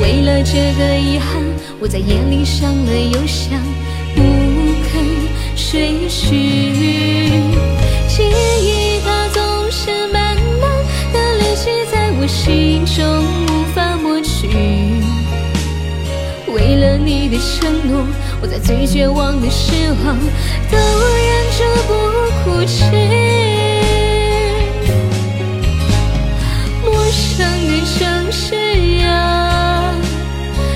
[0.03, 1.43] 为了这个遗憾，
[1.81, 3.59] 我在夜里想了又想，
[4.15, 4.21] 不
[4.93, 5.03] 肯
[5.57, 7.33] 睡去。
[8.17, 9.43] 记忆它总
[9.73, 10.71] 是慢慢
[11.13, 13.03] 的累积在我心中
[13.45, 14.47] 无法抹去。
[16.55, 18.07] 为了你的承诺，
[18.41, 20.15] 我在最绝望的时候
[20.71, 21.91] 都忍着不
[22.45, 22.85] 哭泣。
[26.85, 28.55] 陌生的城市
[29.05, 29.93] 啊，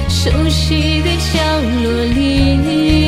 [0.09, 1.39] 熟悉的角
[1.85, 3.08] 落里，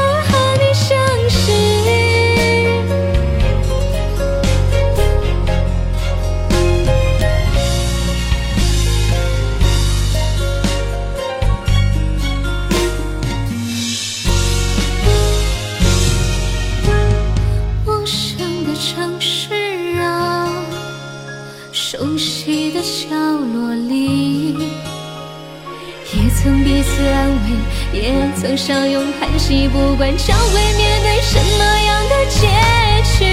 [27.93, 32.47] 也曾相拥叹息，不管将会面对什么样的结
[33.17, 33.25] 局，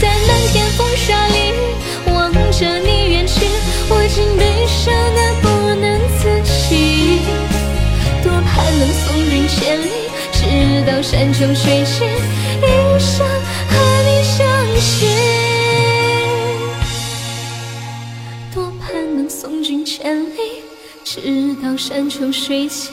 [0.00, 1.52] 在漫天风沙里
[2.12, 3.46] 望着你远去，
[3.88, 5.48] 我竟悲伤的不
[5.80, 6.22] 能自
[6.68, 7.18] 己，
[8.22, 9.90] 多盼能送君千里，
[10.32, 10.40] 直
[10.86, 12.06] 到山穷水尽，
[12.62, 13.26] 一生
[13.68, 13.72] 和
[14.06, 14.40] 你相
[14.80, 15.06] 识。
[18.54, 20.62] 多盼能送君千里，
[21.02, 22.92] 直到山穷水尽，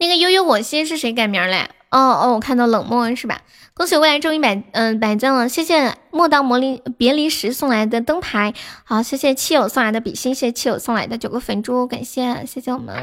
[0.00, 1.68] 那个悠悠我心是谁改名嘞？
[1.90, 3.42] 哦哦，我看到冷漠是吧？
[3.74, 12.96] 恭喜未来终于百嗯、百赞了，谢谢莫道魔离别离时送来的灯牌，好，谢谢七友送来的比心，谢谢七友送来的九个粉猪，感谢谢谢我们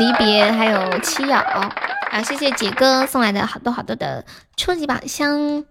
[0.00, 4.24] 离别还有七友，啊，谢谢杰哥送来的好多好多的
[4.56, 5.64] 初级宝箱。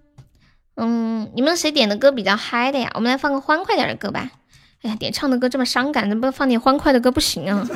[0.77, 2.89] 嗯，你们谁点的歌比较嗨的呀？
[2.93, 4.31] 我们来放个欢快点的歌吧。
[4.83, 7.67] 哎呀，点唱的歌这么伤感，能不能放点欢快的歌不行啊？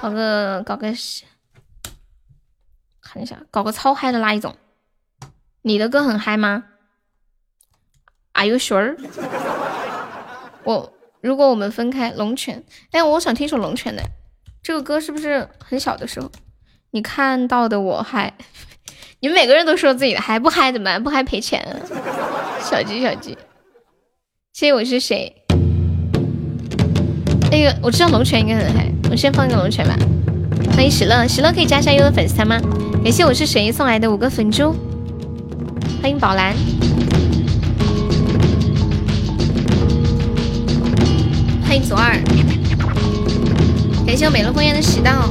[0.00, 0.88] 搞个搞个，
[3.10, 4.54] 看一下，搞个超嗨的那一种。
[5.62, 6.64] 你的歌很嗨吗
[8.32, 8.96] ？Are you sure？
[10.64, 10.92] 我
[11.22, 14.02] 如果我们分开，龙泉，哎，我想听首龙泉的。
[14.62, 16.30] 这个歌是不是很小的时候
[16.90, 18.34] 你看到的我嗨？
[19.20, 21.02] 你们每个人都说自己的嗨，不嗨怎么办？
[21.02, 21.72] 不嗨赔钱啊！
[22.60, 23.30] 小鸡小鸡，
[24.52, 25.34] 谢谢我是谁？
[27.50, 29.96] 那个我知道龙泉应该很嗨，我先放一个龙泉吧。
[30.74, 32.60] 欢迎喜乐，喜乐可以加一下优的粉丝团吗？
[33.02, 34.74] 感谢我是谁送来的五个粉珠，
[36.02, 36.54] 欢迎宝蓝，
[41.66, 42.20] 欢迎左耳，
[44.06, 45.30] 感谢我美乐风烟的喜道。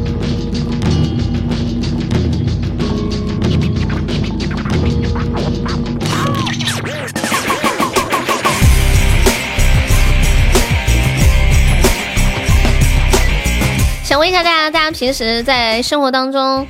[14.03, 16.65] 想问一下大家，大家平时在生活当中，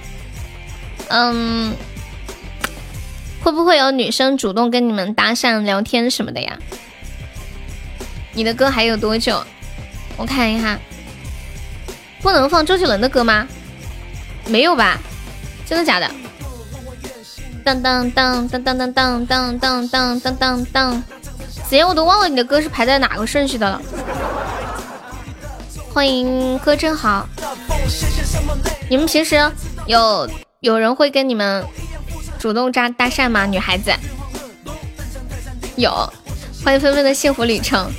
[1.10, 1.76] 嗯，
[3.44, 6.58] 会不会有女生主动跟你们搭讪聊天什么的呀？
[8.34, 9.44] 你的歌还有多久？
[10.16, 10.80] 我看一下，
[12.22, 13.48] 不能放周杰伦的歌吗？
[14.46, 14.98] 没有吧？
[15.66, 16.10] 真的假的？
[17.64, 21.04] 当当当当当当当当当当当当当，
[21.68, 23.82] 子妍，我都忘了你的歌是排在哪个顺序的了。
[25.94, 27.28] 欢迎歌真好，
[28.90, 29.36] 你们平时
[29.86, 30.30] 有
[30.68, 31.66] 有人会跟你们
[32.38, 33.46] 主动搭搭讪吗？
[33.46, 33.90] 女孩子
[35.78, 35.90] 有，
[36.62, 37.90] 欢迎纷纷的幸福旅程。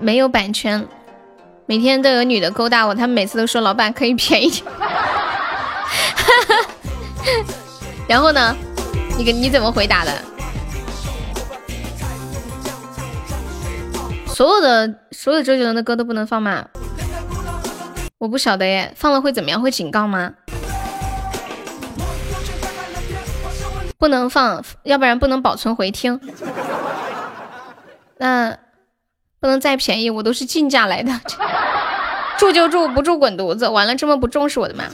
[0.00, 0.84] 没有版权，
[1.66, 4.64] 每天都有女的勾搭我，他们每次都说老板可以便宜点。
[8.08, 8.56] 然后呢，
[9.16, 10.12] 你给你怎么回答的？
[14.26, 16.66] 所有的所有周杰伦的歌都不能放吗？
[18.20, 19.62] 我不晓得耶，放了会怎么样？
[19.62, 20.34] 会警告吗？
[23.96, 26.20] 不能放，要不然不能保存回听。
[28.18, 28.58] 那
[29.40, 31.10] 不能再便宜，我都是进价来的，
[32.36, 33.66] 住就住，不住滚犊子。
[33.66, 34.84] 完了，这么不重视我的吗？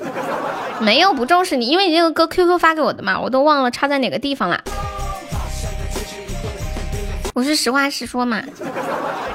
[0.78, 4.62] 没有不重视你，因为你这个歌 QQ 发给我的嘛，我都忘了插在哪个地方了。
[7.36, 8.42] 我是实话实说嘛，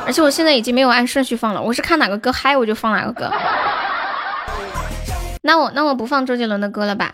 [0.08, 3.32] 而且我现在已经没有按顺序放了，我是看哪个歌嗨我就放哪个歌。
[5.44, 7.14] 那我那我不放周杰伦的歌了吧？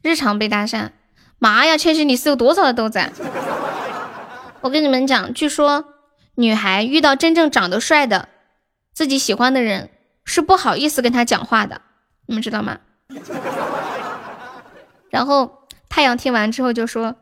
[0.00, 0.88] 日常被搭讪，
[1.38, 3.02] 妈呀，千玺你是有多少的豆子？
[4.62, 5.84] 我跟你们讲，据说。
[6.36, 8.28] 女孩遇到真正长得帅的、
[8.92, 9.90] 自己喜欢的人，
[10.24, 11.82] 是不好意思跟他讲话的，
[12.26, 12.78] 你们知道吗？
[15.10, 17.14] 然后太阳听完之后就说：“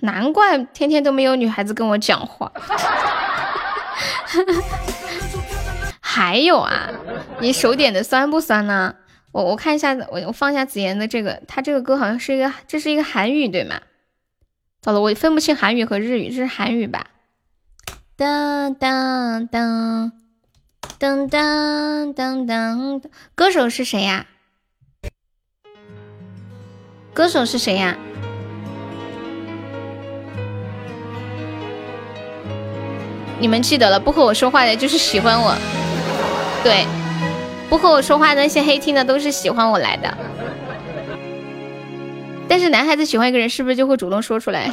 [0.00, 2.52] 难怪天天都没有女孩子跟我讲话。
[6.00, 6.90] ”还有啊，
[7.40, 8.94] 你手点的酸不酸呢？
[9.32, 13.80] 我我看一下，我我放一下子妍的这个，他这个歌好像是一个，这是一个韩语对吗？
[14.80, 17.08] 糟了，我分不清韩语和日语，这是韩语吧？
[18.16, 20.12] 当当当
[20.98, 23.02] 当当当当，
[23.34, 24.24] 歌手是谁呀？
[27.12, 27.98] 歌手是谁呀？
[33.38, 35.54] 你们记得了，不和我说话的就是喜欢我，
[36.64, 36.86] 对，
[37.68, 40.16] 不和我说话的那些黑听的都是喜欢我来的。
[42.48, 44.70] 但是男孩子喜欢一个人，是不是就会主动说出来，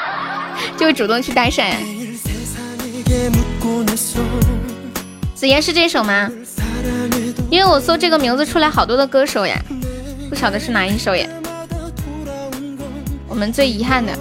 [0.76, 1.72] 就会主动去搭讪？
[5.34, 6.30] 子言是这首吗？
[7.50, 9.56] 因为我搜这个名字出来好多的歌手呀，
[10.28, 11.28] 不晓得是哪一首耶。
[13.26, 14.12] 我们最遗憾的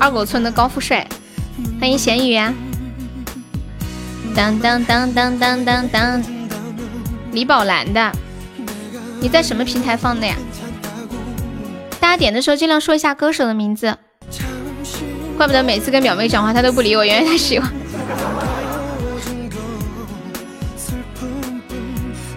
[0.00, 1.06] 二狗村的高富帅，
[1.78, 2.52] 欢迎咸鱼呀！
[4.34, 6.22] 当当当当当当当，
[7.32, 8.10] 李宝兰的，
[9.20, 10.34] 你在什么平台放的呀？
[12.00, 13.96] 大家点的时候尽量说一下歌手的名字。
[15.36, 17.70] 怪不得每次跟表妹讲话，她都不理我，原来她喜欢。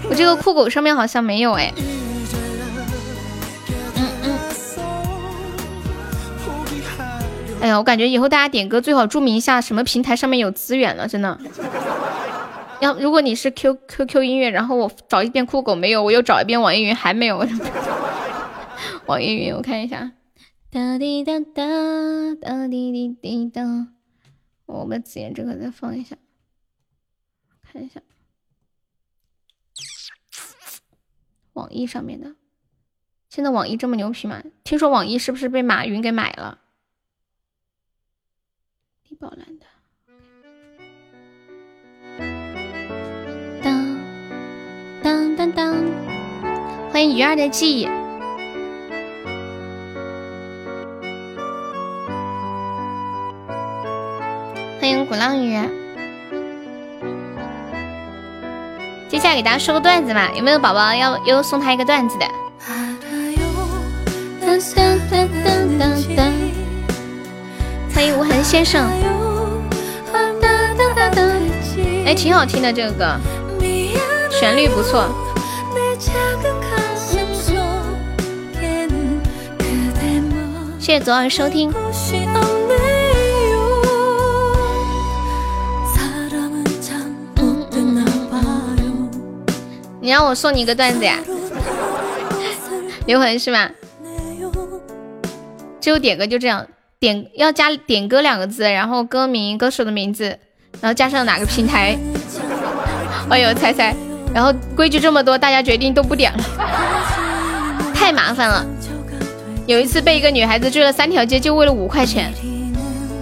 [0.09, 1.73] 我这个酷狗上面好像没有哎。
[7.61, 11.39] 哎呀，我感觉以后大家点歌最好注明一下什么平台上面有资源了，真的。
[12.79, 17.43] 要如果你是 Q Q Q 音乐，然后我找一遍酷狗没有，我又找一遍网易云还没有。
[19.07, 20.11] 网易云，我看一下。
[20.69, 21.63] 哒滴哒哒
[22.41, 23.87] 哒滴滴滴哒。
[24.65, 26.15] 我把子言这个再放一下，
[27.71, 28.01] 看一下。
[31.53, 32.35] 网易上面的，
[33.29, 34.43] 现在网易这么牛皮吗？
[34.63, 36.59] 听说网易是不是被马云给买了？
[39.26, 39.65] 李宝兰的。
[43.63, 43.97] 当
[45.03, 45.76] 当当当，
[46.91, 47.88] 欢迎鱼儿的记忆，
[54.80, 55.59] 欢迎鼓浪屿。
[59.09, 62.28] 接下来给大家说个段子嘛，有没有宝宝要又送他一个段子的？
[67.95, 68.89] 欢迎无痕先生，
[72.05, 73.17] 哎，挺好听的这个歌，
[74.29, 75.07] 旋律不错。
[80.77, 81.73] 谢谢左耳收听。
[90.01, 91.17] 你让我送你一个段子呀？
[93.07, 93.69] 刘恒是吗？
[95.79, 96.67] 只有点歌就这样，
[97.05, 100.25] 点要加点歌两个字，然后歌名、歌手的名字，
[100.81, 101.95] 然后加上哪个平台。
[103.29, 103.95] 哎呦，猜猜，
[104.33, 106.43] 然后规矩这么多，大家决定都不点了，
[107.93, 108.65] 太麻烦了。
[109.67, 112.33] 有一次被一个女孩子追了三条街，就为了五块钱，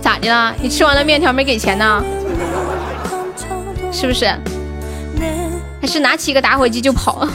[0.01, 0.55] 咋的了？
[0.61, 2.01] 你吃完了面条没给钱呢？
[3.91, 4.34] 是不是？
[5.81, 7.27] 还是拿起一个打火机就跑。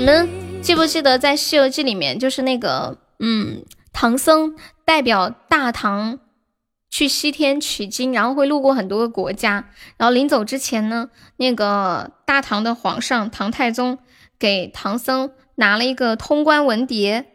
[0.00, 0.26] 你们
[0.62, 6.20] 记不记得在《西游记》里面，就是那个嗯，唐僧代表大唐
[6.88, 13.98] 去西天取经，然后会路过很多个国家，然后临走之前呢，那个大唐的皇上唐太宗
[14.38, 15.32] 给唐僧。
[15.56, 17.26] 拿了一个通关文牒，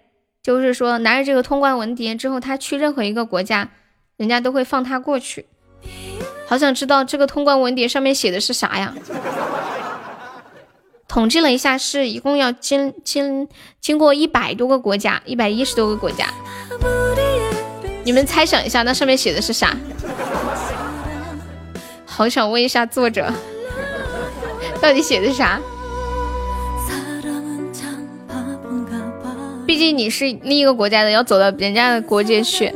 [0.41, 3.70] 就是说拿着这个通关文牒之后，他去任何一个国家，
[4.18, 5.45] 人家都会放他过去。
[6.47, 8.95] 好想知道这个通关文牒上面写的是啥呀？
[11.08, 13.47] 统计了一下，是一共要经经
[13.80, 16.28] 经过一百多个国家，一百一十多个国家。
[18.03, 19.76] 你们猜想一下，那上面写的是啥？
[22.06, 23.32] 好想问一下作者，
[24.82, 25.60] 到底写的啥？
[29.66, 32.74] 毕竟你是另一个国家的，要走到人家的国界去。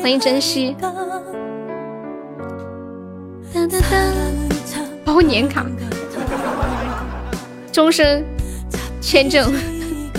[0.00, 0.74] 欢迎珍惜，
[5.04, 5.66] 包年卡。
[7.78, 8.24] 终身
[9.00, 9.54] 签证。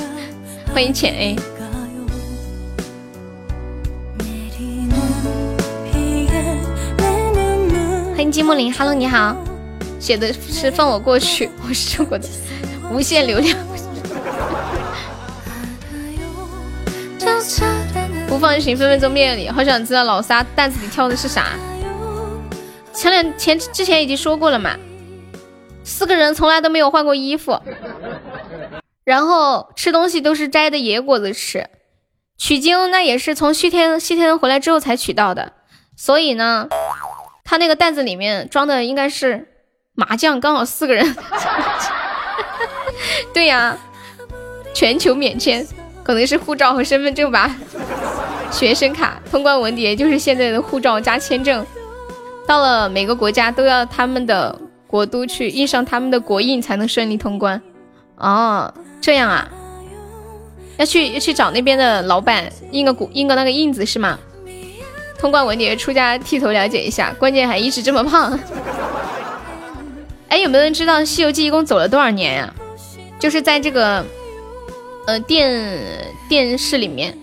[0.74, 1.36] 欢迎浅 A。
[8.16, 9.36] 欢迎金木林，Hello，你好。
[10.00, 12.26] 写的是放我过去， 我是中国的
[12.94, 13.58] 无限流量。
[18.30, 19.50] 不放行，分分钟灭你。
[19.50, 21.48] 好想知道老沙担子里挑的是啥。
[22.94, 24.78] 前两前之前已经说过了嘛，
[25.90, 27.60] 四个人从来都没有换过衣服，
[29.04, 31.68] 然后吃东西都是摘的野果子吃，
[32.38, 35.54] 取经那也是从西天西天回来之后才取到的，
[35.98, 36.70] 所以呢，
[37.44, 39.48] 他那个袋子里面装的应该是
[39.96, 41.16] 麻将，刚好四个人。
[43.34, 43.76] 对呀，
[44.74, 45.68] 全球免签，
[46.04, 47.56] 可能是护照和身份证吧，
[48.52, 51.66] 学生卡通关文牒就是现在的护照加签证。
[52.46, 54.56] 到了每个国家都要他们的
[54.90, 57.62] 国都去印上他们的国印才能顺利通关。
[58.18, 59.48] 哦，这样啊，
[60.78, 64.18] 要去要去找那边的老板印个印个那个印子是吗？
[65.20, 68.40] 通关文牒出家剃头了解一下，关键还一直这么胖。
[70.28, 72.54] 哎，有没有人知道《西游记》一共走了多少年呀？
[73.20, 74.04] 就是在这个
[75.06, 75.80] 呃电
[76.28, 77.18] 电视里面，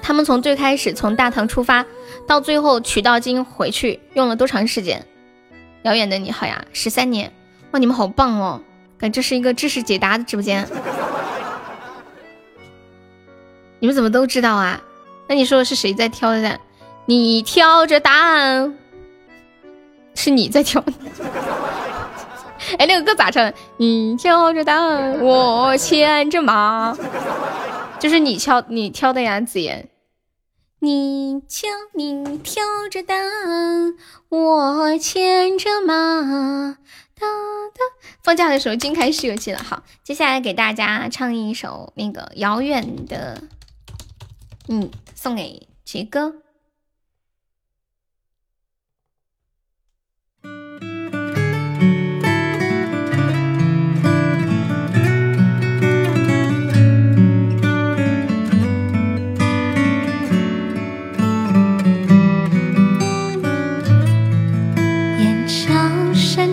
[0.00, 1.84] 他们从最开始从大唐出发。
[2.26, 5.06] 到最后取到经回去用了多长时间？
[5.86, 7.32] 遥远的你好呀，十三年
[7.70, 7.78] 哇！
[7.78, 8.60] 你们好棒哦，
[8.98, 10.68] 感觉这是一个知识解答的直播间。
[13.78, 14.80] 你们怎么都知道啊？
[15.28, 16.58] 那你说是谁在挑的？
[17.04, 18.76] 你挑着答案，
[20.16, 20.82] 是你在挑。
[22.78, 23.54] 哎，那个歌咋唱的？
[23.76, 26.98] 你挑着答案，我牵着马，
[28.00, 29.88] 就是你挑你挑的呀，子言。
[30.86, 33.96] 你挑你挑着担，
[34.28, 36.78] 我牵着马。
[37.18, 37.80] 哒哒，
[38.22, 39.60] 放假的时候金开西游记了。
[39.60, 43.42] 好，接下来给大家唱一首那个遥远的，
[44.68, 46.36] 嗯，送给杰哥。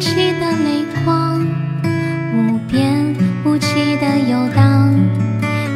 [0.03, 1.39] 起的泪光
[2.35, 4.93] 无边无际的游荡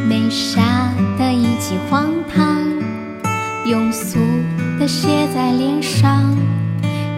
[0.06, 2.62] 眉下的一记荒唐
[3.66, 4.20] 庸俗
[4.78, 6.38] 的写在脸上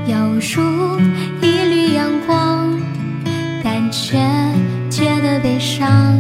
[0.06, 1.00] 犹如
[1.42, 2.80] 一缕阳光
[3.64, 4.20] 但却
[4.92, 6.16] 觉得悲伤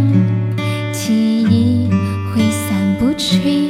[0.91, 1.87] 记忆
[2.33, 3.69] 挥散不去。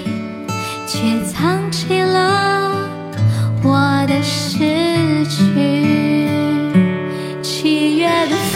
[0.92, 2.90] 却藏起了
[3.64, 6.19] 我的诗句
[7.62, 8.49] 七月的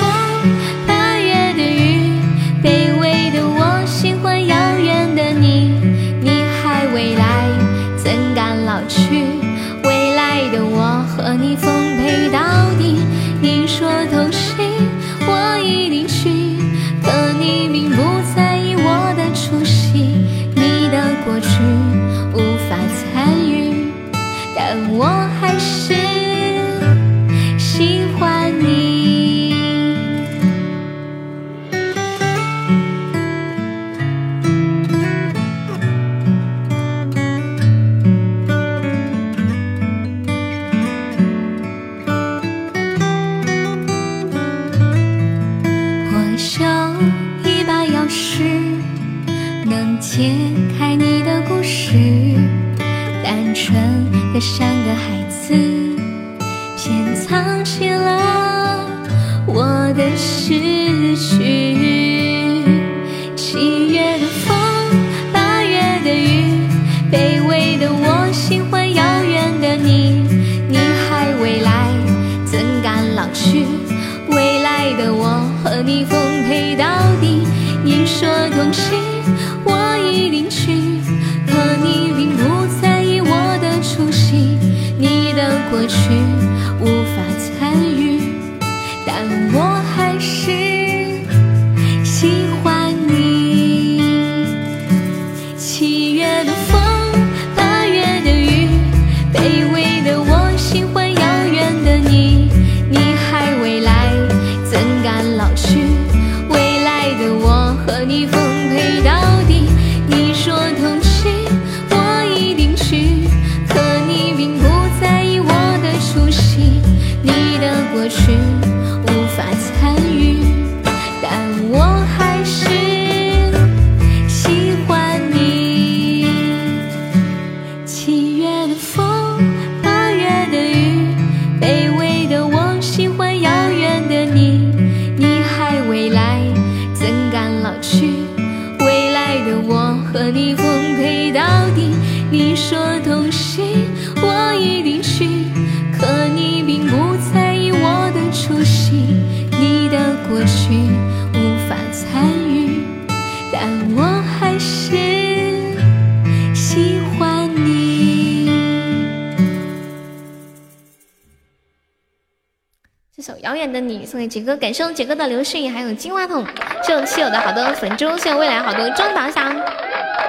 [164.43, 166.45] 哥，感谢我杰哥的流星雨，还有金话筒，
[166.83, 169.55] 谢谢七友的好多粉猪，谢谢未来好多中宝箱，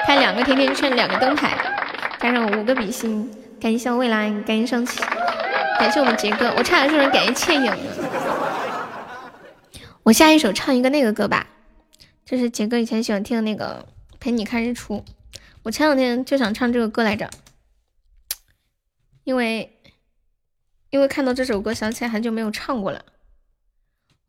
[0.06, 1.56] 开两个甜甜圈，两个灯牌，
[2.20, 3.28] 加上五个比心，
[3.60, 5.00] 感谢未来，感谢上期，
[5.78, 7.76] 感谢我们杰哥，我差点说成感谢倩影。
[10.02, 11.46] 我下一首唱一个那个歌吧，
[12.24, 13.86] 这是杰哥以前喜欢听的那个
[14.20, 14.96] 《陪你看日出》，
[15.64, 17.28] 我前两天就想唱这个歌来着，
[19.24, 19.70] 因为。
[20.90, 23.04] 因为看到这首歌，想起来很久没有唱过了。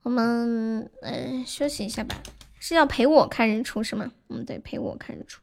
[0.05, 2.15] 我们嗯休息一下吧。
[2.59, 4.11] 是要陪我看日出是吗？
[4.29, 5.41] 嗯，对，陪我看日出。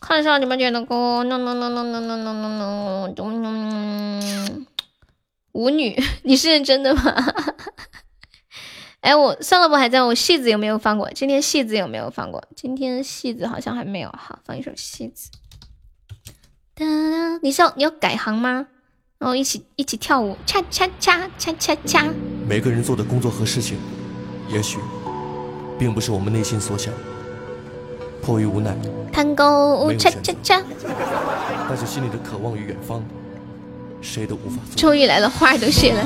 [0.00, 1.24] 看一下你们点的歌。
[1.24, 4.66] no no no no no no no no no。
[5.50, 7.02] 舞女，你是认真的吗？
[9.02, 11.10] 哎，我算了，不还在我戏子有没有放过？
[11.10, 12.44] 今天戏子有没有放过？
[12.54, 14.08] 今天戏子好像还没有。
[14.10, 15.30] 好，放一首戏子。
[16.76, 18.68] 哒哒，你是要你要改行吗？
[19.22, 22.04] 然后一起一起跳舞，恰恰恰恰恰恰。
[22.44, 23.78] 每个人做的工作和事情，
[24.48, 24.78] 也许
[25.78, 26.92] 并不是我们内心所想。
[28.20, 28.76] 迫于无奈，
[29.12, 30.60] 探戈恰恰恰。
[31.68, 33.00] 但是心里的渴望与远方，
[34.00, 34.56] 谁都无法。
[34.74, 36.00] 终于来了，花儿都谢了。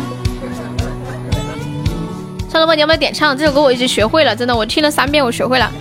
[2.51, 3.63] 小老板，你要不要点唱这首歌？
[3.63, 5.73] 我已经学会了，真的，我听了三遍，我学会了。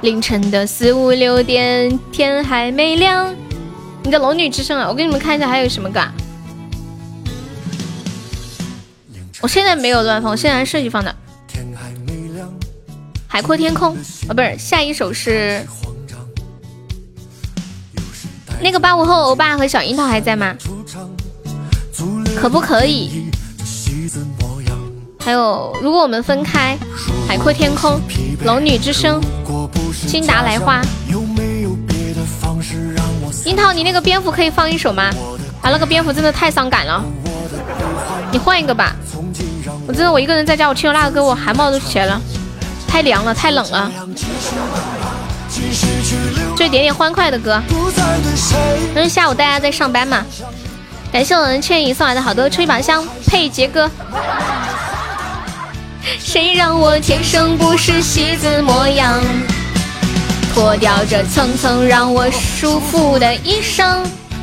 [0.00, 3.34] 凌晨的四五六点，天还没亮。
[4.04, 6.12] 你的龙女之声啊，我给你们看一下还有什么歌啊。
[9.40, 11.14] 我现在没有乱放，我现在设计放的。
[13.26, 13.96] 海阔天空
[14.28, 15.66] 啊，不是，下一首是
[18.60, 20.54] 那个八五后欧巴和小樱桃还在吗？
[22.36, 23.30] 可不可以？
[25.18, 26.76] 还有，如果我们分开，
[27.26, 27.98] 海阔天空，
[28.44, 29.20] 龙女之声，
[30.06, 30.82] 金达莱花。
[33.44, 35.10] 樱桃，你那个蝙蝠可以放一首吗？
[35.60, 37.04] 啊，那个蝙蝠真的太伤感了，
[38.32, 38.96] 你换一个吧。
[39.86, 42.20] 我真的，我一个人在家，我听了那个歌，我汗毛都起来了，
[42.88, 43.90] 太凉了，太冷了。
[46.56, 47.62] 就点点欢快的歌。
[48.88, 50.24] 因为下午大家在上班嘛。
[51.12, 53.90] 感谢我们倩影送来的好多吹宝箱，配杰哥。
[56.18, 59.20] 谁让我天生不是戏子模样？
[60.54, 63.98] 脱掉这层层让我舒服的衣裳。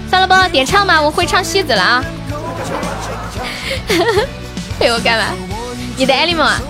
[0.10, 2.04] 算了吧，点唱嘛，我会唱戏子了啊。
[4.78, 5.34] 陪 我干嘛？
[5.96, 6.62] 你的 animal 啊？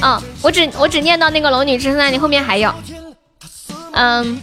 [0.00, 2.72] 哦，我只我只念到那个龙女之声，你后面还有。
[3.94, 4.40] 嗯，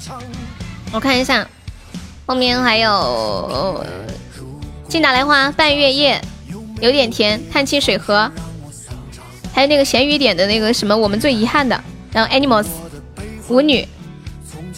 [0.92, 1.48] 我看一下，
[2.26, 3.86] 后面还有
[4.90, 6.22] 金打来花、半月夜、
[6.82, 8.30] 有点甜、叹气水河，
[9.54, 12.66] 还有那个咸鱼点的那个什么我们最遗憾的，然后 animals
[13.48, 13.88] 舞女。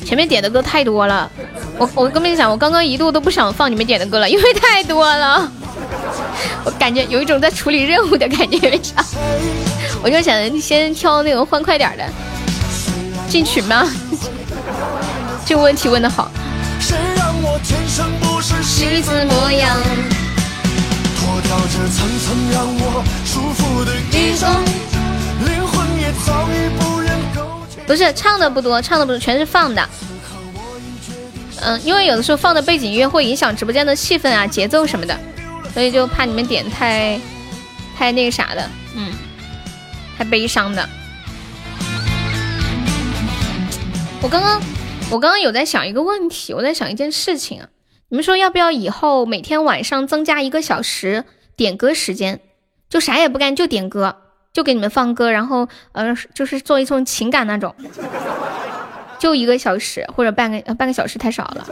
[0.03, 1.29] 前面点的歌太多了，
[1.77, 5.49] 我我跟你们讲，我刚刚一度都不想放你们点的歌了，因为太多了，
[6.65, 9.03] 我感觉有一种在处理任务的感觉，为啥？
[10.03, 12.03] 我就想先挑那种欢快点的，
[13.27, 13.89] 进群吗？
[15.45, 16.29] 这个问题问的好。
[18.19, 18.53] 不是
[27.85, 29.87] 不是唱的不多，唱的不多，全是放的。
[31.61, 35.17] 嗯，因为有的时候放的背景音乐会影响直播间的气氛啊、节奏什么的，
[35.73, 37.19] 所以就怕你们点太
[37.95, 39.13] 太那个啥的，嗯，
[40.17, 40.87] 太悲伤的。
[44.21, 44.61] 我刚刚
[45.09, 47.67] 我刚刚有在想一个问题，我在想一件事情啊，
[48.09, 51.23] 你们说要不要以后每天晚上增加一个小时
[51.55, 52.39] 点歌时间，
[52.89, 54.22] 就啥也不干就点歌。
[54.53, 57.73] 就给你们放歌，然后呃，就是做一种情感那种，
[59.17, 61.67] 就一个小时或者半个半个小时太少了，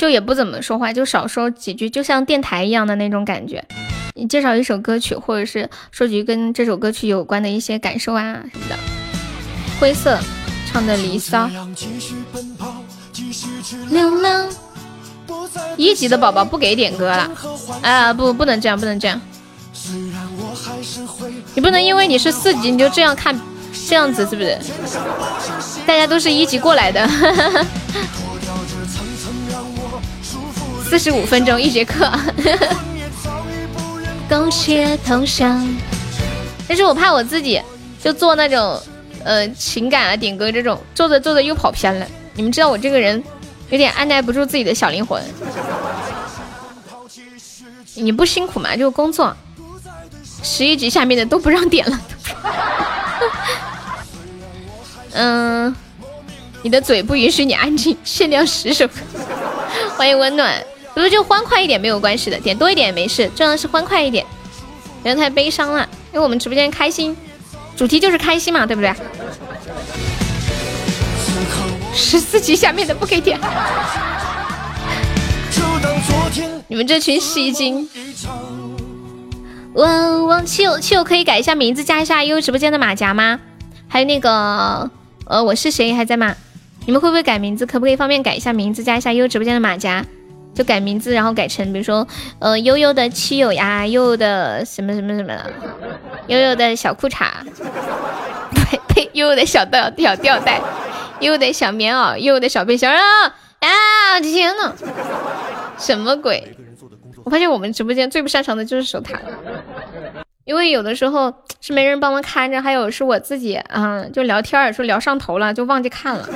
[0.00, 3.62] 就也不怎么说话，就少说几句，就像电台一样的那种感觉。
[4.14, 8.76] 你介绍一首歌曲，或者是说句跟这首歌曲有关的一些感受啊什么的。
[9.78, 10.18] 灰色
[10.66, 11.46] 唱的《离骚》。
[13.90, 14.48] 流浪。
[15.76, 17.30] 一级的宝宝不给点歌了，
[17.82, 19.20] 啊不，不能这样，不能这样。
[21.54, 23.38] 你不能因为你是四级你就这样看，
[23.88, 24.58] 这样子是不是？
[25.86, 27.08] 大家都是一级过来的。
[30.84, 32.10] 四十五分钟一节课。
[34.28, 35.66] 苟且偷香。
[36.66, 37.62] 但是我怕我自己
[38.02, 38.80] 就做那种
[39.24, 42.06] 呃情感啊点歌这种，做着做着又跑偏了。
[42.34, 43.22] 你们知道我这个人。
[43.70, 45.22] 有点按耐不住自己的小灵魂，
[47.94, 48.74] 你不辛苦吗？
[48.74, 49.36] 就工作，
[50.42, 52.00] 十一级下面的都不让点了。
[55.12, 55.74] 嗯，
[56.62, 58.88] 你的嘴不允许你安静，限量十首。
[59.96, 60.62] 欢迎温暖，
[60.94, 64.24] 不是就欢快一点没有关系的，点多一点也没事，重要是欢快一点，
[65.02, 67.16] 不要太悲伤了，因为我们直播间开心，
[67.76, 68.94] 主题就是开心嘛，对不对？
[72.00, 73.38] 十四级下面的不给点。
[76.68, 77.88] 你们这群戏精！
[79.74, 83.40] 汪汪七友七友可以改一下名字，加一下悠悠直播间的马甲吗？
[83.88, 84.88] 还有那个
[85.26, 86.36] 呃，我是谁还在吗？
[86.86, 87.66] 你们会不会改名字？
[87.66, 90.04] 可不可以方便改一下名字，加一下悠悠直播间的马甲？
[90.54, 92.06] 就改名字，然后改成比如说
[92.38, 95.52] 呃悠悠的七友呀，悠悠的什么什么什么的，
[96.28, 97.26] 悠悠的小裤衩，
[98.54, 100.60] 呸呸，悠悠的小吊吊吊带，
[101.20, 102.96] 又得小棉袄，又得小背心啊！
[103.60, 104.72] 啊天呐，
[105.78, 106.56] 什么鬼？
[107.24, 109.18] 我发现我们直播间最不擅长的就是守塔，
[110.44, 116.28] 因为有的时候是没人帮忙看着，还有是我自己，嗯，就聊天说聊上头了，就忘记看了，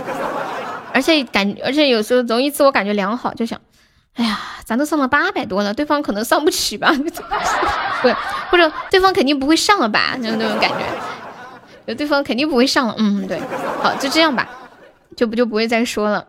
[0.92, 3.58] 而且感，而且有时候容易自我感觉良好，就想，
[4.16, 6.92] 哎呀，咱都上了八百多了，对方可能上不起吧？
[8.02, 8.08] 不，
[8.50, 10.16] 或者对方肯定不会上了吧？
[10.16, 10.84] 就那种感觉，
[11.86, 13.40] 有对方肯定不会上了，嗯，对，
[13.80, 14.46] 好，就这样吧，
[15.16, 16.26] 就不就不会再说了。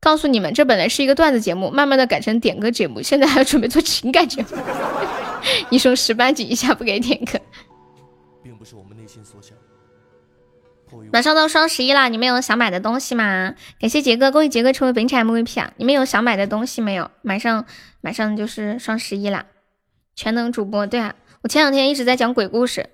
[0.00, 4.48] 告诉你们，这本来是一个段子节目，慢慢的改成点歌节目，现在还要准备做情感节目。
[5.70, 7.38] 一生十八级以下不给点歌。
[8.42, 9.56] 并不是我们内心所想。
[11.12, 13.54] 马上到双十一啦，你们有想买的东西吗？
[13.80, 15.72] 感谢杰哥，恭喜杰哥成为本场 MVP 啊！
[15.76, 17.10] 你们有想买的东西没有？
[17.22, 17.64] 马上
[18.00, 19.46] 马上就是双十一啦，
[20.14, 22.90] 全能主播对啊，我前两天一直在讲鬼故事，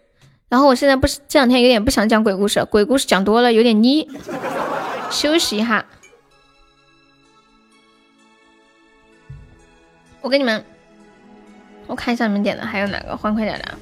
[0.48, 4.08] 然后我现在不是这两天有点不想讲鬼故事，鬼故事讲多了有点腻，
[5.10, 5.84] 休息一下。
[10.20, 10.64] 我给你们，
[11.86, 13.78] 我看一下你们点的还有哪个欢快点的。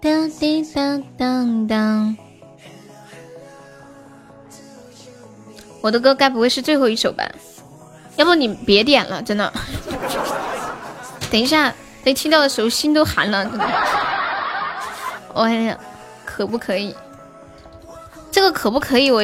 [0.00, 2.16] 当滴当当当，
[5.80, 7.28] 我的歌该不会是最后一首吧？
[8.16, 9.52] 要不你别点了，真的。
[11.30, 11.74] 等一下，
[12.04, 13.64] 等听到的时候心都寒了，真的。
[15.34, 15.78] 哎呀，
[16.38, 16.94] 可不可以？
[18.30, 19.10] 这个可不可以？
[19.10, 19.20] 我。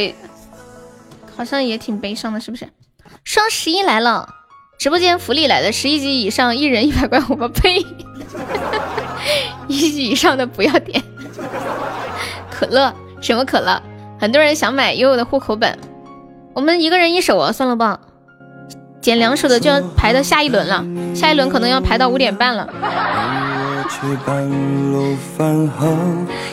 [1.37, 2.69] 好像也挺悲伤的，是不是？
[3.23, 4.29] 双十一来了，
[4.79, 7.87] 直播间福利来了，十一级以上一人一百块，我呸！
[9.69, 11.01] 一级以上的不要点。
[12.51, 12.93] 可乐？
[13.21, 13.81] 什么可乐？
[14.21, 15.79] 很多人想买悠悠的户口本，
[16.53, 18.01] 我们一个人一手啊，算了吧，
[19.01, 20.85] 捡两手的就要排到下一轮了，
[21.15, 22.69] 下一轮可能要排到五点半了。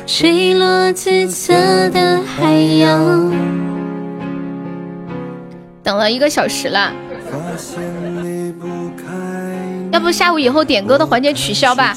[0.05, 3.33] 坠落自责的海洋。
[5.83, 6.91] 等了一个小时了，
[9.91, 11.95] 要不下午以后点歌的环节取消吧？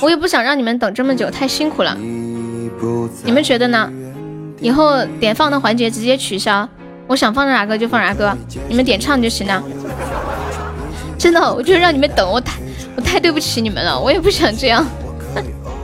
[0.00, 1.96] 我也不想让你们等这么久，太辛苦了。
[3.24, 3.90] 你们觉得呢？
[4.60, 6.68] 以后点放的环节直接取消，
[7.06, 8.36] 我想放啥歌就放啥歌，
[8.68, 9.62] 你们点唱就行了。
[11.18, 12.60] 真的，我就让你们等，我太
[12.96, 14.84] 我太对不起你们了，我也不想这样。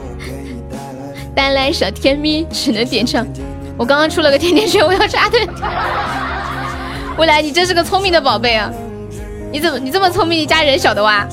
[1.35, 3.25] 带来小甜蜜，只能点唱。
[3.77, 5.47] 我刚刚出了个甜甜圈，我要插队。
[7.17, 8.71] 未来，你真是个聪明的宝贝啊！
[9.51, 10.39] 你怎么你这么聪明？
[10.39, 11.27] 你家人晓得哇？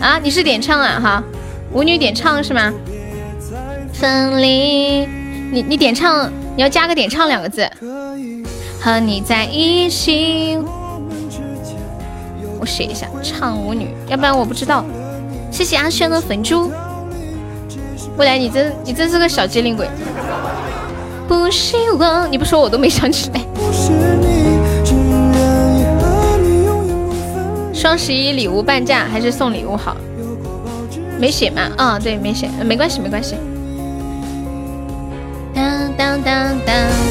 [0.00, 1.22] 啊，你是点唱啊哈？
[1.72, 2.72] 舞女点唱是吗？
[3.92, 5.06] 分离，
[5.50, 7.70] 你你点唱，你要加个点唱两个字。
[8.80, 10.58] 和你在一起，
[12.60, 14.84] 我写一下唱舞女，要不然我不知道。
[15.50, 16.70] 谢谢阿轩的粉猪。
[18.16, 19.88] 未来，你真你真是个小机灵鬼。
[21.26, 23.40] 不希望你不说我都没想起来。
[27.72, 29.96] 双十一礼物半价还是送礼物好？
[31.18, 31.62] 没写吗？
[31.78, 33.36] 啊，对，没写，没关系，没关系。
[35.54, 37.09] 当当当当。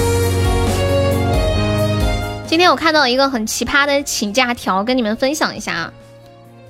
[2.50, 5.94] 今天我看到一个很奇葩的请假条，跟你们分享一下啊。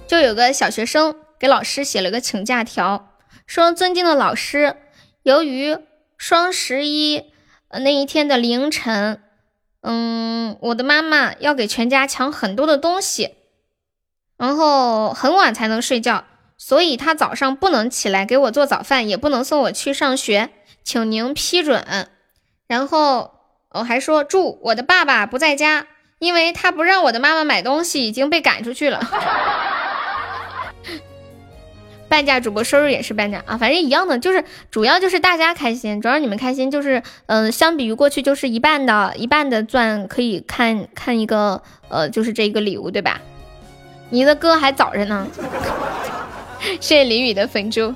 [0.08, 3.14] 就有个小学生给老师写了个请假条，
[3.48, 4.76] 说：“尊敬的老师，
[5.24, 5.78] 由于
[6.18, 7.32] 双十一。”
[7.72, 9.22] 那一天的凌晨，
[9.80, 13.36] 嗯，我的妈妈要给全家抢很多的东西，
[14.36, 16.26] 然后很晚才能睡觉，
[16.58, 20.50] 所以她早上不能起来给我做早饭，也不能送我去上学，
[20.84, 22.10] 请您批准。
[22.68, 23.39] 然后
[23.72, 25.86] 我还说祝我的爸爸不在家，
[26.18, 29.00] 因为他不让我的妈妈买东西，已经被赶出去了。
[32.10, 43.22] 半价主播收入也是半价啊，反正一样的，就是主要就是大家开心，主要你们开心，就是嗯，相比于过去就是一半的一半的钻可以看看一个呃，就是这一个礼物对吧？
[44.10, 45.28] 你的歌还早着呢，
[46.82, 47.94] 谢谢林雨的粉猪。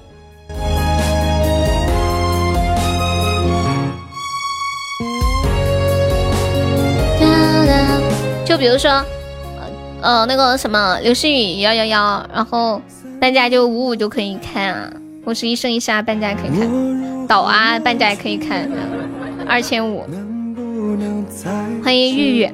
[8.54, 9.04] 就比如说，
[10.00, 12.80] 呃，那个什么刘诗雨幺幺幺，然后
[13.20, 14.94] 半价就五五就可以看啊，
[15.26, 18.70] 我是一生一世啊，半价可以看，岛啊半价也可以看，
[19.48, 20.06] 二千五。
[21.84, 22.52] 欢迎玉玉。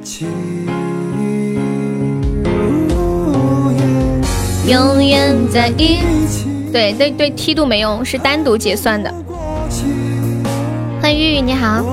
[4.69, 5.97] 永远在一
[6.29, 6.47] 起。
[6.71, 9.13] 对对对，梯度没用，是单独结算的。
[11.01, 11.83] 欢迎玉玉，你好。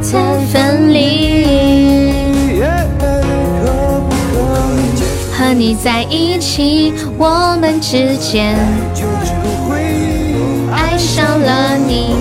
[0.00, 2.13] 再分离。
[5.36, 8.56] 和你在一起，我们之间
[10.72, 12.14] 爱上了你。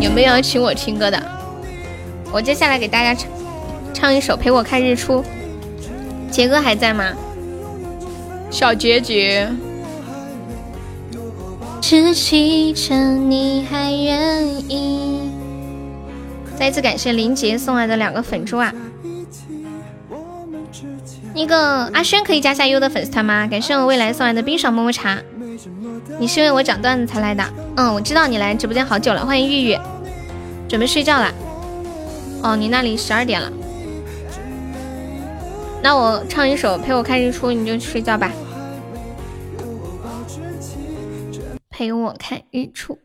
[0.00, 1.20] 有没有请我听歌的？
[2.32, 3.28] 我接下来给大家唱
[3.92, 5.20] 唱一首《陪我看日出》。
[6.30, 7.12] 杰哥还在吗？
[8.50, 9.48] 小杰杰。
[11.80, 15.30] 只记着你还愿意。
[16.56, 18.72] 再次感谢林杰送来的两个粉珠啊！
[21.34, 23.46] 那个阿轩可以加下优的粉丝团吗？
[23.48, 25.20] 感谢我未来送来的冰爽么么茶。
[26.18, 27.44] 你是因为我讲段子才来的？
[27.76, 29.26] 嗯，我知道你来直播间好久了。
[29.26, 29.78] 欢迎玉玉，
[30.68, 31.34] 准备睡觉了。
[32.40, 33.50] 哦，你那里十二点了。
[35.82, 38.30] 那我唱一首《陪我看日出》，你就去睡觉吧。
[41.68, 42.96] 陪我看日出。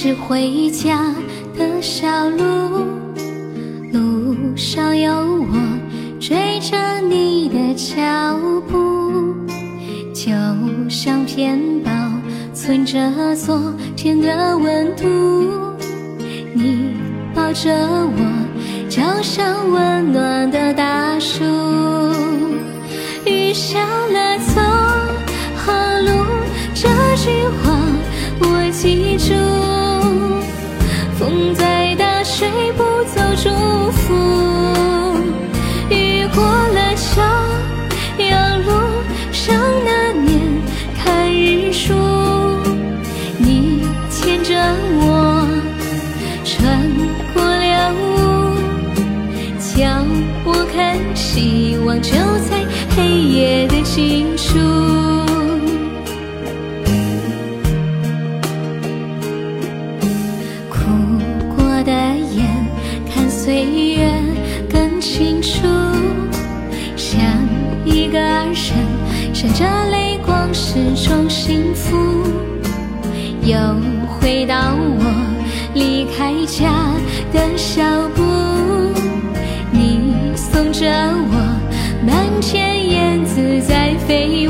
[0.00, 1.12] 是回家
[1.56, 2.86] 的小路，
[3.92, 5.48] 路上有我
[6.20, 8.38] 追着你的脚
[8.68, 9.34] 步，
[10.14, 10.30] 就
[10.88, 11.90] 像片保
[12.54, 15.04] 存着昨天的温度。
[16.54, 16.94] 你
[17.34, 21.42] 抱着我，就像温暖的大树。
[23.26, 24.60] 雨下了，走
[25.56, 25.72] 好
[26.02, 26.24] 路，
[26.72, 27.76] 这句话
[28.38, 29.34] 我记住。
[31.28, 33.50] 风再大，吹不走祝
[33.90, 34.14] 福。
[35.90, 37.20] 雨过了桥，
[38.16, 38.72] 要路
[39.30, 40.40] 上那年
[40.96, 41.92] 看日出。
[43.36, 44.54] 你牵着
[45.00, 45.46] 我，
[46.46, 46.90] 穿
[47.34, 48.56] 过了雾，
[49.58, 49.76] 叫
[50.46, 52.10] 我看希望就
[52.48, 52.64] 在
[52.96, 54.27] 黑夜的尽头
[71.48, 71.96] 幸福。
[73.42, 73.56] 又
[74.06, 75.02] 回到我
[75.72, 76.92] 离开家
[77.32, 77.82] 的小
[78.14, 78.22] 步，
[79.72, 80.86] 你送着
[81.30, 81.36] 我，
[82.06, 84.47] 满天燕子在飞舞。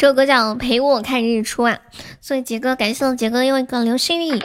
[0.00, 1.78] 这首歌叫《陪我看日出》啊，
[2.22, 4.40] 送给杰哥，感谢我杰哥又一个流星雨。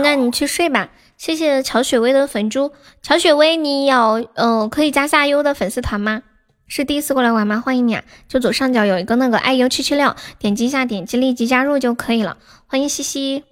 [0.00, 0.90] 那你去睡吧。
[1.16, 2.72] 谢谢乔雪薇的粉珠，
[3.02, 6.22] 乔雪薇，你有呃可以加下优的粉丝团吗？
[6.68, 7.60] 是第一次过来玩吗？
[7.60, 8.04] 欢迎你啊！
[8.28, 12.36] 就左上角有一个那个爱优七七六，点击一下，点击立即加入就可以了。
[12.68, 13.42] 欢迎西西，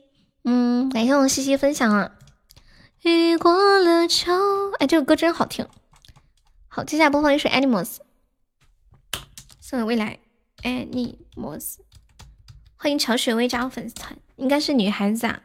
[0.45, 2.13] 嗯，感谢我西西分享啊。
[3.03, 4.31] 雨过了秋，
[4.79, 5.67] 哎，这首歌真好听。
[6.69, 7.97] 好，接下来播放一首 Animals，
[9.61, 10.21] 送给未来。
[10.63, 11.77] Animals，
[12.77, 15.41] 欢迎乔雪薇加入粉丝团，应该是女孩子啊。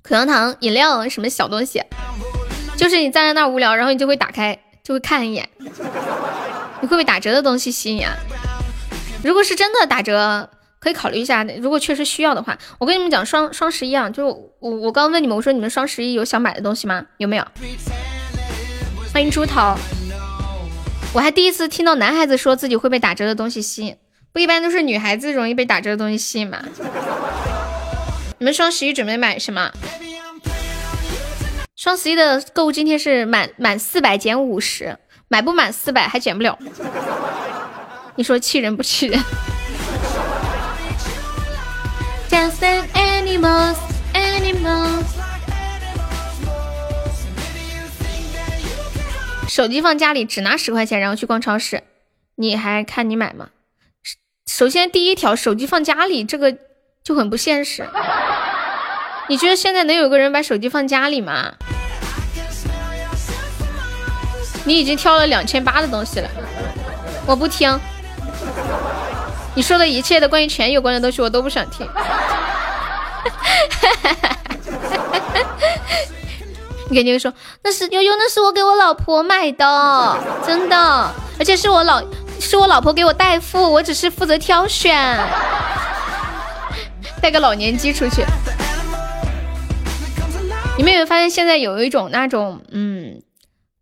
[0.00, 1.82] 口香糖、饮料什么小东西，
[2.76, 5.48] 就是你站在那儿无聊，然后你就会打开，就会看一眼，
[6.80, 8.14] 你会被打折的东西吸引啊？
[9.24, 10.48] 如果是真的打折，
[10.78, 11.42] 可以考虑一下。
[11.60, 17.04] 如果确实需要的话，我跟你们讲双双十一啊，就是我我刚问你们，我说你们双十一有想买的东西吗？
[17.16, 17.44] 有没有？
[19.12, 19.74] 欢迎猪头。
[21.12, 23.96] 我还第一次听到男孩子说自己会被打折的东西吸引，
[24.32, 26.62] 不一般都是女孩子容易被打折的东西吸引吗？
[28.38, 29.72] 你们双十一准备买什么？
[31.74, 34.96] 双十一的购物津贴是满满四百减五十，
[35.26, 36.56] 买不满四百还减不了。
[38.14, 39.20] 你说气人不气人？
[49.50, 51.82] 手机放家里，只拿十块钱，然后去逛超市，
[52.36, 53.48] 你还看你买吗？
[54.46, 56.56] 首先第一条，手机放家里这个
[57.02, 57.84] 就很不现实。
[59.26, 61.54] 你觉得现在能有个人把手机放家里吗？
[64.62, 66.30] 你已经挑了两千八的东西了，
[67.26, 67.76] 我不听。
[69.56, 71.84] 你说的一切的关于钱有关的东西，我都不想听。
[76.90, 80.76] 你肯定会说那是悠悠，那是我给我老婆买的，真的，
[81.38, 82.02] 而且是我老
[82.40, 85.18] 是我老婆给我代付，我只是负责挑选，
[87.22, 88.24] 带个老年机出去。
[90.76, 93.22] 你们有没有发现现在有一种那种嗯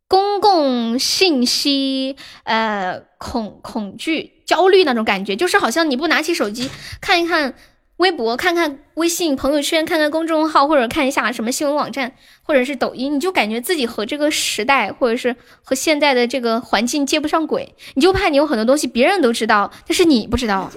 [0.06, 6.70] 公共信息呃恐恐惧焦虑那种感觉，就是好像你不拿起手机
[7.01, 7.55] 看一看。
[7.98, 12.12] 微博看看微信朋友圈，看看公众号，或者看一下什么新闻网站，
[12.44, 15.34] 或者是抖音，你就感觉自己和这个时代，或者是
[15.64, 20.70] 和现在的这个环境接不上轨，你就怕你有很多东西别人都知道， 但是你不知道，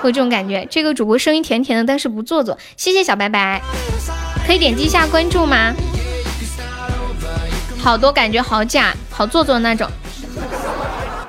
[0.00, 0.66] 会有这种感觉。
[0.68, 2.58] 这个主播声音甜甜的，但是不做作。
[2.76, 3.62] 谢谢小白白，
[4.44, 5.72] 可以点击一下关注吗？
[7.78, 9.88] 好多感觉好假，好做作那种。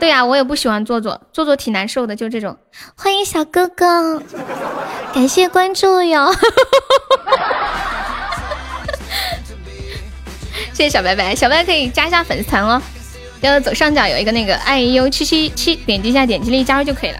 [0.03, 2.57] 对呀，我也不喜欢做作，做作挺难受的，就这种。
[2.93, 4.21] 欢迎小哥哥，
[5.13, 6.29] 感谢关注哟。
[10.73, 12.81] 谢谢小白白，小白可以加一下粉丝团哦。
[13.39, 17.19] 要左上角有一个那个爱优七七七，点击一下，点击立即加入就可以了。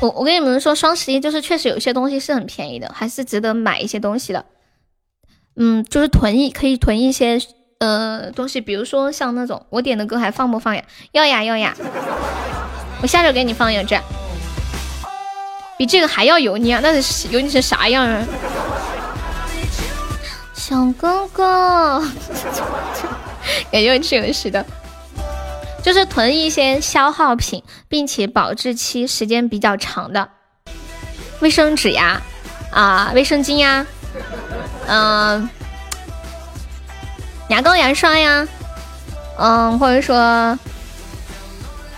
[0.00, 4.44] 我我跟你们说，双十一就是确实有些东西是很便宜的，还是值得买一些东西的。
[5.56, 7.40] 嗯，就是囤一可以囤一些。
[7.80, 10.82] 呃，东西，比如说像那种我点的歌还放不放呀？
[11.12, 11.74] 要呀要呀，
[13.00, 13.98] 我下首给你放，有这，
[15.78, 16.80] 比这个还要油腻啊！
[16.82, 18.22] 那是油腻成啥样啊？
[20.52, 22.02] 小哥哥，
[23.72, 24.62] 感觉是游戏的，
[25.82, 30.28] 就是囤一些消耗品，并且保质期时间比较长的，
[31.40, 32.20] 卫生纸呀，
[32.72, 33.86] 啊，卫生巾呀，
[34.86, 35.48] 嗯。
[37.50, 38.46] 牙膏、牙刷呀，
[39.36, 40.56] 嗯，或者说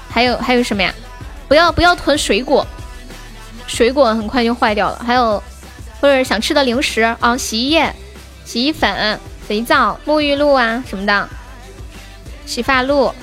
[0.09, 0.93] 还有还有什么呀？
[1.47, 2.67] 不要不要囤水果，
[3.67, 4.99] 水果很快就坏掉了。
[5.07, 5.43] 还有
[6.01, 7.95] 或者想吃的零食啊，洗衣液、
[8.47, 11.29] 洗衣粉、肥皂、沐浴露啊什么的，
[12.47, 13.15] 洗发露，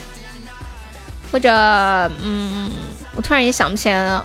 [1.31, 1.51] 或者
[2.21, 2.71] 嗯，
[3.15, 4.23] 我突然也想不起来了，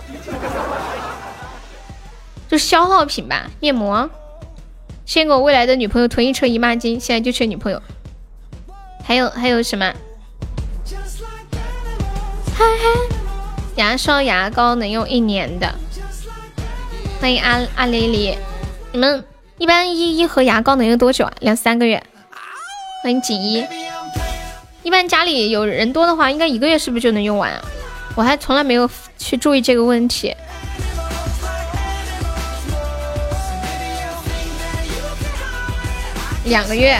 [2.47, 4.07] 就消耗品吧，面膜。
[5.05, 7.81] 先给我未来的女朋友囤一车姨妈巾，现在就缺女朋友。
[9.03, 9.93] 还有还有什么？
[13.75, 15.73] 牙刷、牙膏能用一年的。
[17.21, 18.35] 欢迎阿阿丽丽，
[18.91, 19.23] 你们
[19.59, 21.33] 一般一一盒牙膏能用多久啊？
[21.39, 22.01] 两三个月。
[23.03, 23.63] 欢迎锦衣，
[24.81, 27.61] 一般家里有人多的话，应该一个月是不是就能用完啊？
[28.15, 30.35] 我还从来没有去注意这个问题。
[36.45, 36.97] 两个月。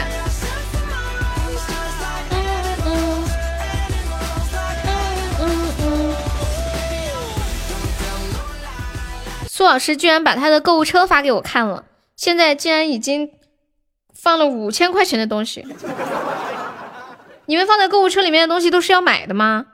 [9.47, 11.85] 苏老师居然把他的购物车发给我看了，
[12.15, 13.31] 现在竟然已经
[14.13, 15.65] 放了五千块钱的东西。
[17.45, 19.67] 你们放在购物车里面的东西都是要买的吗？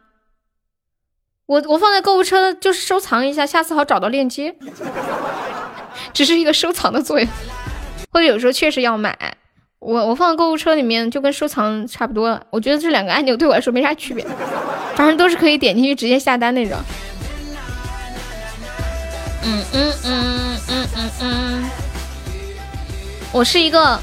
[1.47, 4.55] 我我放在购物车就是收藏一下，下次好找到链接，
[6.13, 7.27] 只是一个收藏的作用。
[8.13, 9.37] 或者有时候确实要买，
[9.81, 12.39] 我我放购物车里面就跟收藏差不多。
[12.51, 14.23] 我觉得这两个按钮对我来说没啥区别，
[14.95, 16.77] 反正都是可以点进去直接下单那种。
[19.43, 21.69] 嗯嗯嗯嗯嗯嗯，
[23.33, 23.99] 我是一个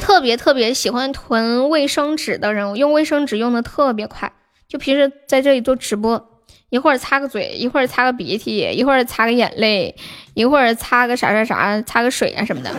[0.00, 4.32] 特别特别喜欢囤卫生纸的人，我用卫生纸用的特别快。
[4.66, 6.28] 就平时在这里做直播，
[6.70, 9.94] 一会儿擦个嘴，一会儿擦个鼻涕，一会儿擦个眼泪，
[10.34, 12.70] 一会儿擦个啥啥啥，擦个水啊什么的。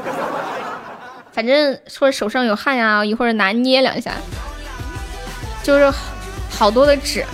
[1.32, 4.14] 反正说手上有汗呀，一会儿拿捏两下，
[5.64, 5.92] 就是
[6.50, 7.26] 好多的纸。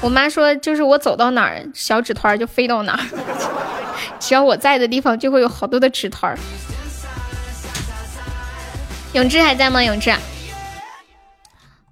[0.00, 3.00] 我妈说，就是我走到哪儿，小纸团就飞到哪儿。
[4.20, 6.38] 只要我在的地方，就会有好多的纸团儿。
[9.14, 9.82] 永志还在吗？
[9.82, 10.14] 永志，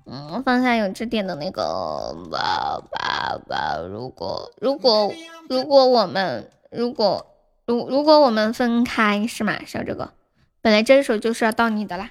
[0.04, 3.78] 嗯，放下永志点的那个吧吧吧。
[3.90, 5.10] 如果如果
[5.48, 7.26] 如果我们如果
[7.64, 9.54] 如如果我们分开是吗？
[9.66, 10.12] 小这个，
[10.64, 12.08] 本来这一首就是要到你的啦。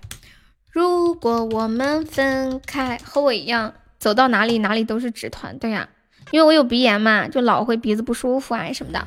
[0.71, 3.73] 如果我们分开，和我一样。
[3.97, 5.89] 走到哪里哪里都是纸团，对呀，
[6.30, 9.03] 因为我有鼻炎嘛，就老会鼻子不舒服啊什么的。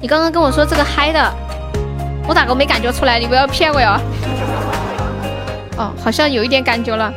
[0.00, 1.34] 你刚刚跟我说这个嗨的，
[2.28, 3.18] 我咋个没感觉出来？
[3.18, 4.00] 你不要骗我哟。
[5.76, 7.12] 哦，好像有一点感觉了。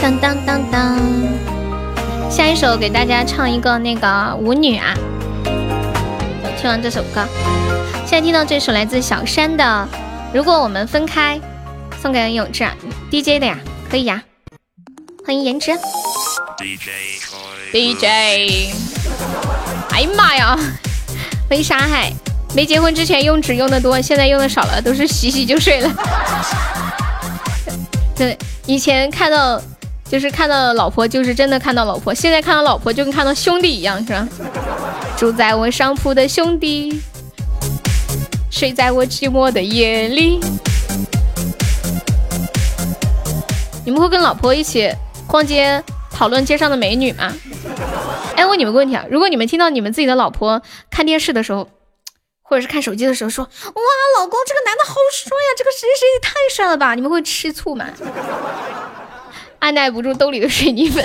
[0.00, 0.98] 当当当当，
[2.34, 4.92] 下一首给大家唱一个那个舞女啊。
[6.58, 7.24] 听完这首歌，
[8.04, 9.88] 现在听到这首来自小山的
[10.36, 11.38] 《如果我们分开》，
[12.02, 12.66] 送给永志
[13.08, 13.56] DJ 的呀，
[13.88, 14.20] 可以呀。
[15.24, 15.70] 欢迎颜值
[16.58, 18.04] DJ，DJ。
[19.92, 20.58] 哎呀妈呀！
[21.48, 22.12] 欢迎沙海，
[22.52, 25.88] 没结婚之前用纸用的多，现在用的少了，都是洗洗就睡了。
[28.16, 28.36] 对，
[28.66, 29.62] 以前看到
[30.10, 34.28] 就是看到老婆，就是真的看到老婆，现在看到老婆就跟看到兄弟一样，是吧？
[35.16, 37.00] 住在我上铺的兄弟，
[38.50, 40.38] 睡在我寂寞的夜里。
[43.84, 44.90] 你们会跟老婆一起
[45.26, 47.32] 逛街讨论街上的美女吗？
[48.36, 51.68] 哎，问你们个问题啊，如果你们听到你们自己的老婆看电视的时候，
[52.42, 53.82] 或者是看手机的时候说：“哇，
[54.18, 57.86] 老公，这个男的好帅呀，这个谁谁谁太帅了吧？”你们会吃醋吗？
[59.64, 61.02] 按耐不住兜里的水泥粉。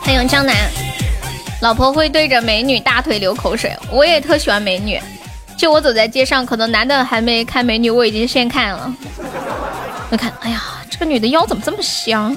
[0.00, 0.56] 欢迎江南，
[1.60, 4.98] 老婆会对着美女大腿流口水，我也特喜欢美女。
[5.58, 8.90] 就我走在街上，可能男的还没看美女，我已经先看了。
[10.08, 10.62] 我看，哎呀，
[10.94, 12.32] 这个女的腰怎么这么香，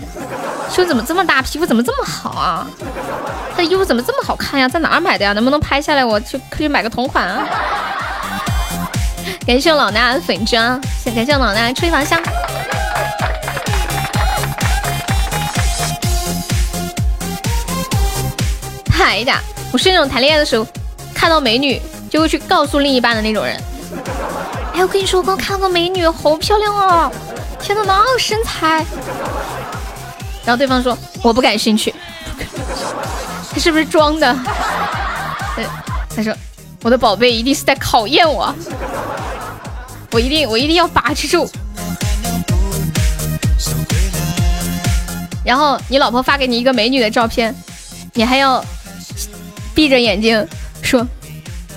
[0.72, 2.66] 胸怎么这么大，皮肤怎么这么好啊？
[3.52, 4.68] 她的衣服怎么这么好看呀？
[4.68, 5.32] 在哪儿买的呀？
[5.34, 7.48] 能不能拍下来，我去去买个同款啊？
[9.46, 10.82] 感谢老衲粉砖，
[11.14, 12.20] 感谢老衲吹房香。
[18.92, 19.40] 嗨呀，
[19.72, 20.66] 我是那种谈恋爱的时候
[21.14, 21.80] 看到美女
[22.10, 23.56] 就会去告诉另一半的那种人。
[24.74, 27.12] 哎，我跟你说，我刚看到个美女，好漂亮啊！
[27.62, 28.86] 天哪，那身材。
[30.46, 31.94] 然后对方说我不感兴趣，
[33.52, 34.36] 他是不是装的？
[36.16, 36.34] 他说
[36.84, 38.54] 我的宝贝一定是在考验我，
[40.12, 41.50] 我一定我一定要把持住。
[45.44, 47.56] 然后你老婆发给你一个美女的照片，
[48.14, 48.64] 你还要。
[49.76, 50.48] 闭着眼睛
[50.82, 51.06] 说，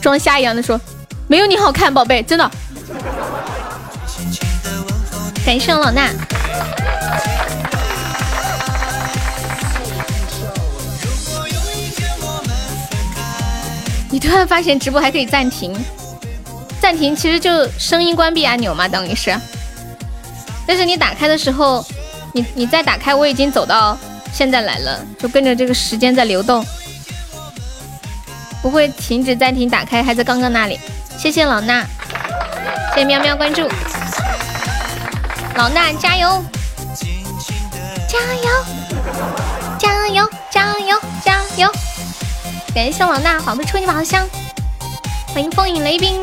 [0.01, 0.81] 装瞎一样的说，
[1.29, 2.51] 没有你好看，宝贝，真的。
[5.51, 6.09] 感谢老衲。
[14.11, 15.77] 你突然发现直播还可以暂停，
[16.81, 19.37] 暂停其实就声音关闭按钮嘛，等于是。
[20.69, 21.85] 但是你打开的时候，
[22.33, 23.99] 你你再打开，我已经走到
[24.33, 26.65] 现在来了，就跟着这个时间在流动。
[28.63, 30.79] 不会停止暂停打开，还在刚刚那里。
[31.19, 31.83] 谢谢老衲，
[32.95, 33.69] 谢谢喵喵关注。
[35.57, 36.43] 老衲加油，
[38.09, 38.49] 加油，
[39.79, 41.71] 加油，加油，加油！
[42.75, 44.27] 感谢老衲宝贝初级宝箱，
[45.35, 46.21] 欢迎风影雷兵。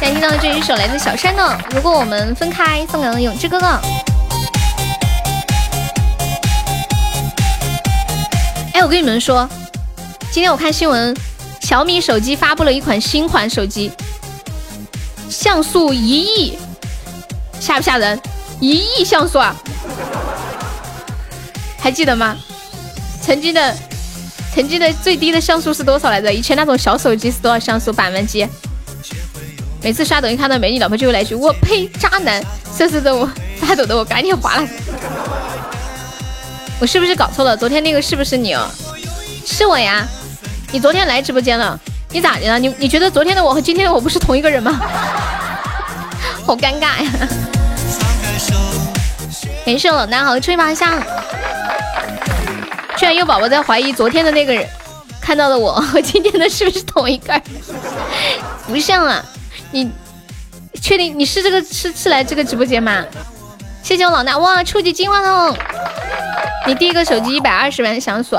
[0.00, 1.42] 在听到这一首来自小山的
[1.74, 3.66] 《如果我们分开》，送给了永志哥哥。
[8.72, 9.48] 哎，我跟你们说。
[10.32, 11.16] 今天我看新闻，
[11.60, 13.92] 小米手机发布了一款新款手机，
[15.30, 16.58] 像素一亿，
[17.64, 18.20] 吓不吓人？
[18.60, 19.56] 一亿像素啊！
[21.80, 22.36] 还记得吗？
[23.22, 23.74] 曾经的，
[24.54, 26.30] 曾经的最低的像素是多少来着？
[26.30, 27.90] 以前那种小手机是多少像素？
[27.90, 28.46] 板门机。
[29.82, 33.26] 每次刷抖音看到美女，老婆就会来一句：“我呸，渣男！”瑟瑟的我，
[33.58, 34.68] 发抖的我赶紧划了。
[36.78, 37.56] 我是不是搞错了？
[37.56, 38.68] 昨天那个是不是你哦？
[39.46, 40.06] 是我呀。
[40.70, 41.80] 你昨天来直播间了，
[42.10, 42.58] 你咋的了？
[42.58, 44.78] 你你觉得昨天的我和今天的我不是同一个人吗？
[46.46, 47.10] 好尴尬呀！
[49.64, 51.02] 感谢老衲和吹麻香，
[52.96, 54.66] 居然有宝宝在怀疑昨天的那个人
[55.20, 57.40] 看到了我和今天的是不是同一个？
[58.66, 59.24] 不像啊！
[59.70, 59.90] 你
[60.82, 63.04] 确定你是这个是是来这个直播间吗？
[63.82, 64.62] 谢谢我老衲哇！
[64.62, 65.56] 初级金话筒，
[66.66, 68.38] 你第一个手机一百二十万像素。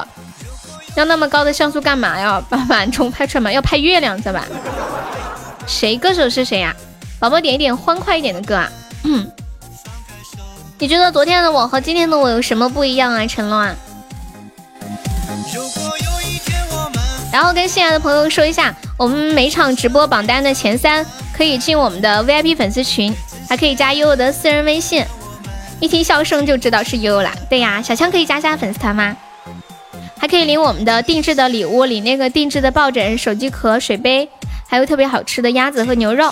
[0.95, 2.41] 要那么高的像素干嘛呀？
[2.49, 3.51] 把晚虫拍出来吗？
[3.51, 4.45] 要拍月亮，知道吧？
[5.65, 6.73] 谁歌手是谁呀？
[7.19, 8.71] 宝宝点一点欢快一点的歌啊！
[9.03, 9.31] 嗯，
[10.77, 13.25] 你觉得昨天的我和今天的我有什么不一样啊？
[13.25, 13.75] 陈乱。
[17.31, 23.13] 然后跟新来的朋友说一下，我们每场直播榜单的前三可以进我们的 VIP 粉丝群，
[23.49, 25.03] 还可以加悠悠的私人微信，
[25.79, 27.31] 一听笑声就知道是悠悠了。
[27.49, 29.15] 对呀，小强可以加下粉丝团吗？
[30.17, 34.29] 还可以领我们的定制的礼物，领那个定制的抱枕、手机壳、水杯，
[34.67, 36.31] 还有特别好吃的鸭子和牛肉。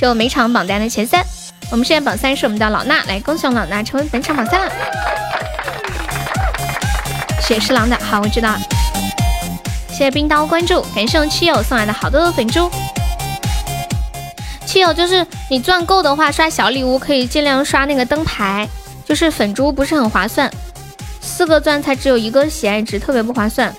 [0.00, 1.22] 就每场榜单的前三，
[1.70, 4.72] 我们现在榜三是我们的老衲，来恭喜老衲成为本场榜三了。
[7.42, 8.56] 雪是狼的好，我知道。
[9.90, 12.70] 谢谢冰刀关注，感谢我们七友送来的好多的粉珠。
[14.64, 18.66] 七友就是你钻够的话，刷小礼物可以尽量刷那个灯牌，
[19.04, 20.50] 就是粉珠不是很划算。
[21.20, 23.70] 四个钻才只有一个喜爱值，特别不划算。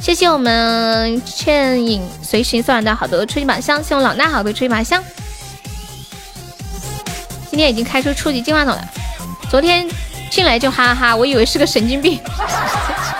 [0.00, 5.04] 谢谢我们倩影随行送来的好多初级宝箱，谢我老衲好多初级宝箱。
[7.50, 8.84] 今天已经开出初级进化筒了，
[9.50, 9.88] 昨天
[10.30, 12.20] 进来就哈哈哈，我以为是个神经病。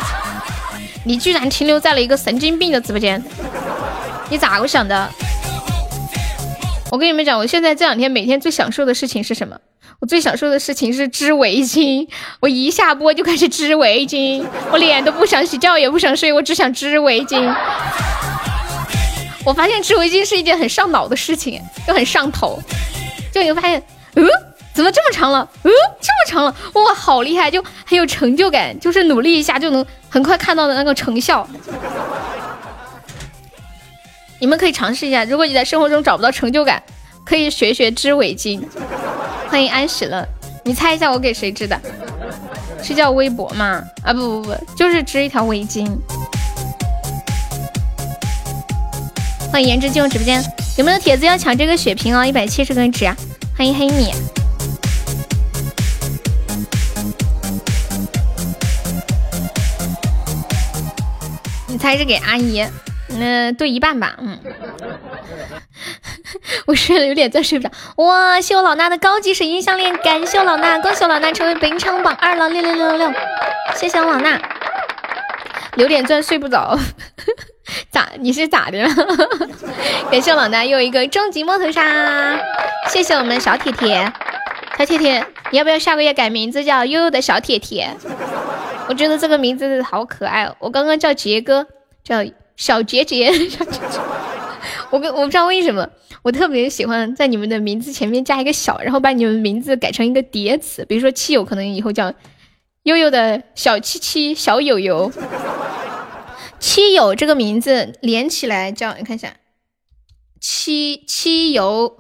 [1.05, 3.23] 你居然停留在了一个神经病的直播间，
[4.29, 5.11] 你咋个想的？
[6.91, 9.57] 我跟你们讲，我现在这两天每天最享受的事情是什么？
[10.01, 12.07] 我最享受的事情是织围巾。
[12.41, 17.53] 我一下播就开始织围巾，我脸都不想洗，觉也不想睡，我只想织围巾。
[19.45, 22.63] 我发现织围巾是一件很上脑的事情，就很上头。
[23.33, 23.83] 就你会发现，
[24.19, 24.29] 嗯。
[24.75, 25.49] 怎么这么长了？
[25.65, 31.49] 嗯，这么长了，哇，好厉害，就很有成就感，就是努力一下就能很快看到的那个成效。
[34.39, 36.81] 你们可以尝试一下，如果你在生活中找不到成就感，
[37.25, 38.63] 可以学学织围巾。
[39.49, 40.25] 欢迎安喜乐，
[40.65, 41.77] 你猜一下我给谁织的？
[42.81, 43.83] 是叫微博吗？
[44.05, 45.91] 啊不不不，就是织一条围巾。
[49.51, 50.43] 欢迎颜值进入直播间，
[50.77, 52.25] 有没有铁子要抢这个血瓶哦？
[52.25, 53.17] 一百七十根纸啊！
[53.57, 54.13] 欢迎黑米。
[61.67, 62.65] 你猜是给阿姨，
[63.09, 64.39] 那对一半吧，嗯。
[66.67, 67.75] 我睡了有点再睡不着。
[67.97, 73.13] 哇，谢我老衲的高级水晶项链，感谢我老衲，恭喜我老衲成为本场榜二了，六六六六六，
[73.75, 74.39] 谢谢我老衲。
[75.77, 76.79] 有点钻睡不着，
[77.91, 78.09] 咋？
[78.19, 78.79] 你是咋的？
[80.11, 82.39] 感谢老大又一个终极摸头杀，
[82.89, 84.13] 谢谢我们小铁铁，
[84.79, 87.95] 小铁铁，你要不要下个月改名字叫悠悠的小铁铁？
[88.89, 90.57] 我觉得这个名字好可爱哦！
[90.61, 91.67] 我刚刚叫杰哥，
[92.03, 92.25] 叫
[92.57, 93.31] 小杰杰。
[94.91, 95.87] 我跟我不知道为什么，
[96.23, 100.87] 我特别喜欢在你们的名字前面加一个小，然后把你们名字改成一个叠词。
[100.87, 102.11] 比如说七友，可能以后叫
[102.85, 105.13] 悠悠的小七七小友友。
[106.61, 109.35] 七友这个名字连起来叫，你看一下，
[110.41, 111.97] 七七游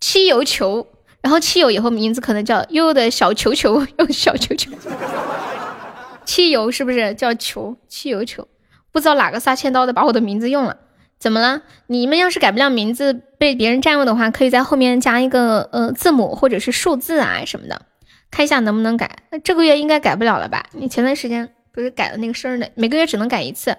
[0.00, 0.86] 七游球，
[1.22, 4.70] 然后七友以后名字可能叫悠悠的小球球，又小球球。
[6.24, 7.76] 汽油是不是叫球？
[7.88, 8.46] 汽油球，
[8.92, 10.76] 不知道哪个撒千刀的把我的名字用了，
[11.18, 11.62] 怎么了？
[11.86, 17.82] 你们要是改不了名字，被别人占用的话，可以在后面加一个呃字母或者是数字啊什么的，
[18.30, 19.18] 看一下能不能改。
[19.30, 20.66] 那这个月应该改不了了吧？
[20.72, 23.76] 你前段时间不是改了那个生日的，每个月只能改一次。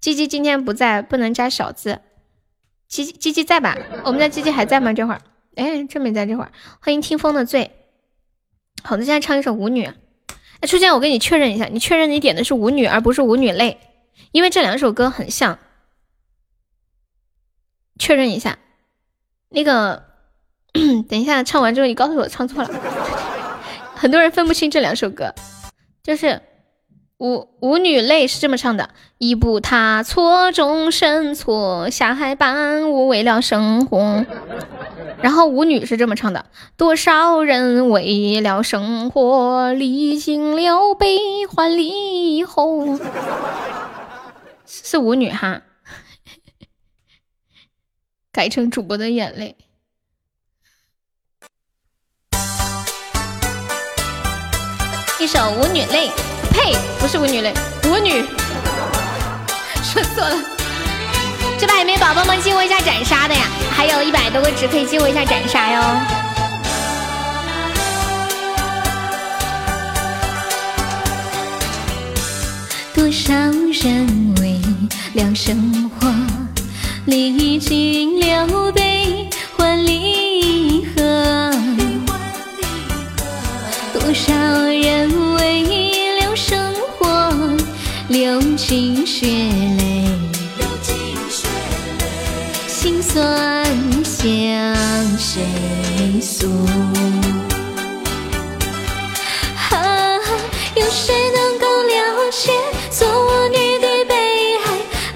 [0.00, 2.00] 鸡鸡今天不在，不能加小字。
[2.88, 3.76] 鸡鸡鸡鸡在吧？
[4.04, 4.92] 我们家鸡鸡还在吗？
[4.92, 5.20] 这会儿？
[5.56, 6.52] 哎，真没在这会儿。
[6.80, 7.70] 欢迎听风的醉。
[8.82, 9.84] 好的，现在唱一首舞女。
[9.84, 13.78] 哎，初见，我跟你确认一下，你确认你点的是舞女而不是舞女泪，
[14.32, 15.58] 因为这两首歌很像。
[17.98, 18.58] 确认一下，
[19.50, 20.04] 那个，
[21.08, 22.70] 等一下唱完之后你告诉我唱错了。
[23.94, 25.34] 很多人分不清这两首歌，
[26.02, 26.40] 就是
[27.20, 34.24] 舞舞女泪是这么唱的：一步踏错，终身错，下海伴舞为了生活。
[35.20, 36.46] 然后舞女是这么唱的：
[36.78, 42.98] 多少人为了生活历经了悲欢离合，
[44.64, 45.60] 是舞女哈，
[48.32, 49.58] 改成主播的眼泪。
[55.20, 56.10] 一首舞女泪，
[56.52, 57.52] 呸，不是舞女嘞，
[57.84, 58.24] 舞女，
[59.82, 60.36] 说错了。
[61.58, 63.42] 这把有没有宝宝们激活一下斩杀的呀？
[63.76, 65.82] 还有一百多个值可以激活一下斩杀哟。
[72.94, 74.60] 多少人为
[75.14, 76.12] 了生活
[77.06, 80.29] 历经了悲欢离
[88.70, 90.04] 尽血泪。
[92.68, 93.66] 心酸
[94.04, 94.22] 向
[95.18, 95.42] 谁
[96.22, 96.46] 诉？
[99.72, 99.74] 啊，
[100.76, 102.52] 有谁能够了解
[102.92, 104.14] 做我女的悲
[104.64, 104.64] 哀？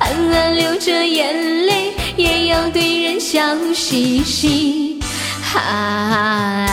[0.00, 1.32] 暗暗流着眼
[1.66, 3.40] 泪，也要对人笑
[3.72, 4.98] 嘻嘻。
[5.54, 6.66] 啊啊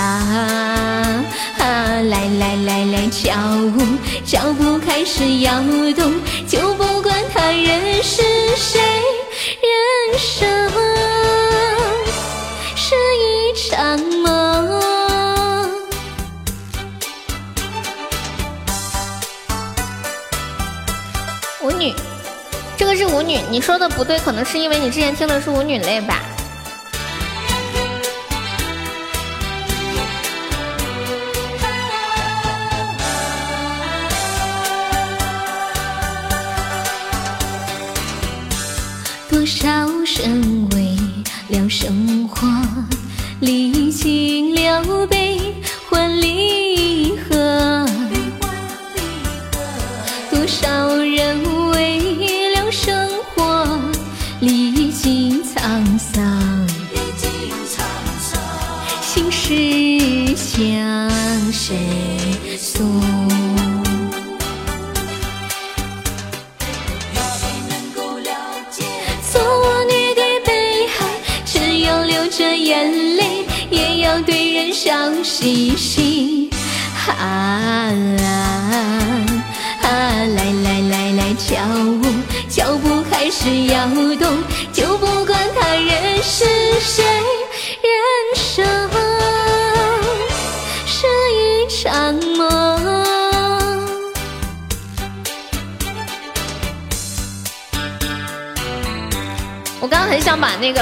[1.60, 1.64] 啊，
[2.10, 3.38] 来来来来，跳
[3.78, 3.78] 舞，
[4.26, 5.62] 脚步开始摇
[5.96, 6.12] 动，
[6.52, 8.22] 就不管他人是
[8.58, 8.82] 谁，
[9.62, 10.70] 人生。
[12.76, 15.72] 是一场梦。
[21.62, 21.96] 舞女，
[22.76, 26.22] 这个是舞女，你说的不对，可能是因为你之前听的是舞女类吧。
[39.42, 39.68] 多少
[40.06, 40.96] 人为
[41.50, 42.48] 了生活，
[43.40, 45.42] 历经了悲
[45.90, 47.84] 欢离合。
[50.30, 51.42] 多少人
[51.72, 53.66] 为了生活，
[54.42, 56.68] 历经沧桑。
[59.02, 61.76] 心事向谁
[62.60, 62.84] 诉？
[74.84, 76.50] 笑嘻嘻。
[77.06, 77.14] 啊
[79.84, 79.92] 啊，
[80.36, 82.02] 来来来来跳舞，
[82.50, 83.88] 脚步开始摇
[84.20, 84.44] 动，
[84.74, 86.46] 就不管他人是
[86.80, 87.04] 谁，
[87.84, 87.94] 人
[88.34, 88.66] 生
[90.88, 92.50] 是一场梦。
[99.80, 100.82] 我刚刚很想把那个，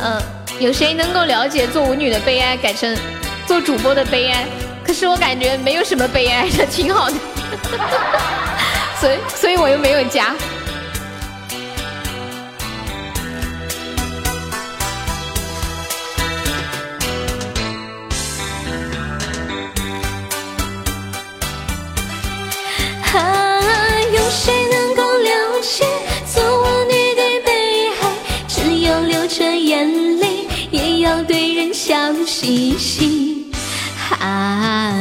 [0.00, 0.22] 呃，
[0.60, 2.96] 有谁能够了解做舞女的悲哀改成
[3.52, 4.46] 做主播的悲哀？
[4.82, 7.16] 可是我感觉没有什么悲哀的，挺好的，
[8.98, 10.34] 所以所以我又没有加。
[23.12, 23.60] 啊，
[24.14, 25.84] 有谁能够了解
[26.34, 28.08] 做女的悲哀？
[28.48, 33.31] 只有流着眼泪，也要对人笑嘻嘻。
[34.20, 34.92] 啊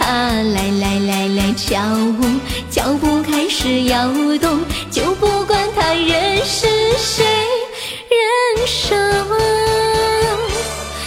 [0.00, 1.80] 啊，来来来来跳
[2.18, 2.20] 舞，
[2.70, 4.08] 脚步开始摇
[4.38, 6.66] 动，就不管他人是
[6.98, 7.24] 谁，
[8.10, 8.98] 人生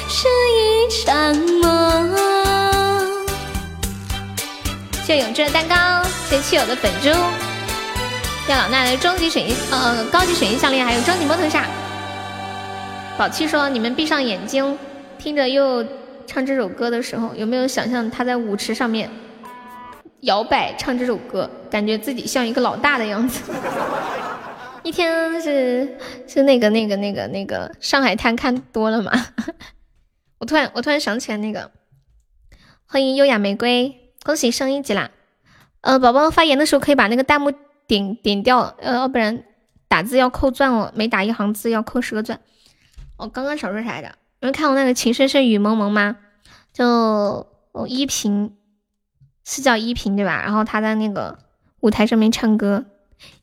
[0.07, 2.15] 是一场梦。
[5.05, 7.09] 谢永志的蛋糕，谢谢七友的粉珠，
[8.47, 11.65] 谢老衲的终极水呃高级水银项链，还有终极摩托萨。
[13.17, 14.77] 宝七说：“你们闭上眼睛，
[15.19, 15.85] 听着又
[16.33, 19.07] 唱这首歌的时候，有没有想象他在舞池上面
[20.21, 23.53] 摇摆唱这首歌，感觉自己像一个老大的样子？
[24.81, 25.95] 一天是
[26.27, 29.11] 是那个那个那个那个上海滩看多了嘛？
[30.39, 31.69] 我突然我突然想起来那个，
[32.87, 35.11] 欢迎优雅玫瑰。”恭喜升一级啦！
[35.81, 37.51] 呃，宝宝发言的时候可以把那个弹幕
[37.87, 39.43] 顶顶掉，呃，要不然
[39.87, 42.39] 打字要扣钻哦，每打一行字要扣十个钻。
[43.17, 44.07] 我刚刚想说啥来着？
[44.39, 46.17] 你们看过那个《情深深雨蒙蒙》吗？
[46.73, 47.47] 就
[47.87, 48.57] 依萍
[49.45, 50.41] 是叫依萍对吧？
[50.41, 51.37] 然后她在那个
[51.81, 52.85] 舞台上面唱歌，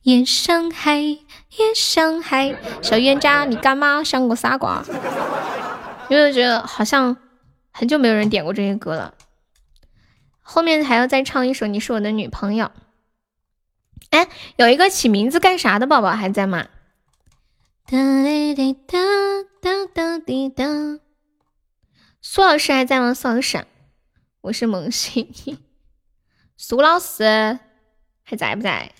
[0.03, 4.83] 夜上海，夜上海，小冤家你干嘛像个傻瓜？
[6.11, 7.17] 因为觉得好像
[7.71, 9.15] 很久没有人点过这些歌了。
[10.43, 12.67] 后面还要再唱一首《你是我的女朋友》。
[14.11, 16.67] 哎，有一个起名字干啥的宝宝还在吗？
[17.87, 17.97] 哒
[18.57, 18.99] 滴哒
[19.61, 20.65] 哒哒滴哒。
[22.33, 23.13] 苏老师还在吗？
[23.13, 23.67] 苏老师，
[24.43, 25.35] 我是萌新。
[26.57, 27.59] 苏老师
[28.23, 28.93] 还在不在？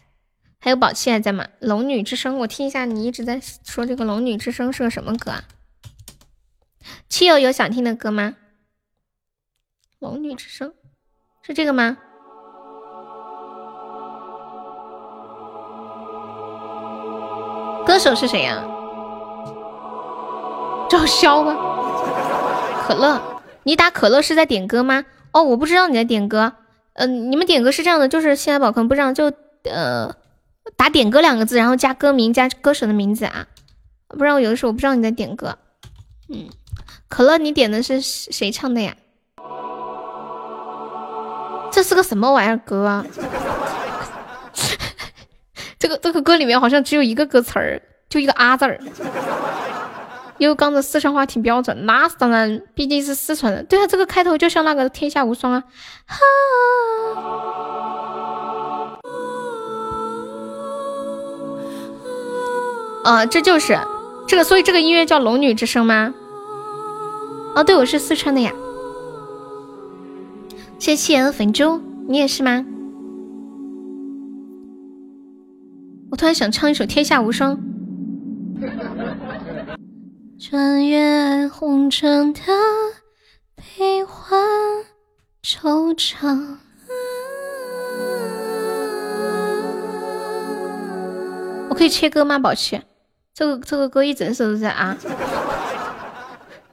[0.59, 1.45] 还有宝气还在吗？
[1.61, 5.45] 《龙女之声》，我听一下，你一直在说这个《龙女之声》是个什么歌啊？
[7.09, 8.35] 七友有想听的歌吗？
[10.01, 10.69] 《龙女之声》。
[11.43, 11.99] 是这个吗？
[17.87, 18.61] 歌手是谁呀？
[20.91, 21.77] 赵潇吗？
[22.91, 25.05] 可乐，你打可乐是在点歌吗？
[25.31, 26.55] 哦，我不知道你在点歌。
[26.95, 30.13] 嗯，你们点歌是这样的，就是现在宝可能不知道，就呃
[30.77, 33.47] 打点歌两个字，然后加歌名加歌手的名字啊。
[34.09, 35.57] 不然我有的时候我不知道你在点歌。
[36.29, 36.49] 嗯，
[37.09, 38.97] 可乐，你点的是谁唱的呀？
[41.71, 43.07] 这是个什么玩意儿歌啊？
[45.79, 48.81] 这个这个歌里面好像只有一个歌词儿，就一个啊字儿。
[50.41, 53.67] 又刚的四川话挺标准，那是当然，毕竟是四川人。
[53.67, 55.65] 对啊，这个开头就像那个《天下无双》啊。
[63.05, 63.79] 啊，这就是
[64.27, 66.15] 这个，所以这个音乐叫《龙女之声》吗？
[67.55, 68.51] 哦，对，我是四川的呀。
[70.79, 72.65] 谢谢七爷的粉猪，你也是吗？
[76.11, 77.57] 我突然想唱一首《天下无双》。
[80.43, 82.41] 穿越红尘的
[83.57, 84.41] 悲欢
[85.43, 86.57] 惆怅。
[91.69, 92.81] 我可以切歌吗，宝七？
[93.35, 94.97] 这个这个歌一整首都在啊，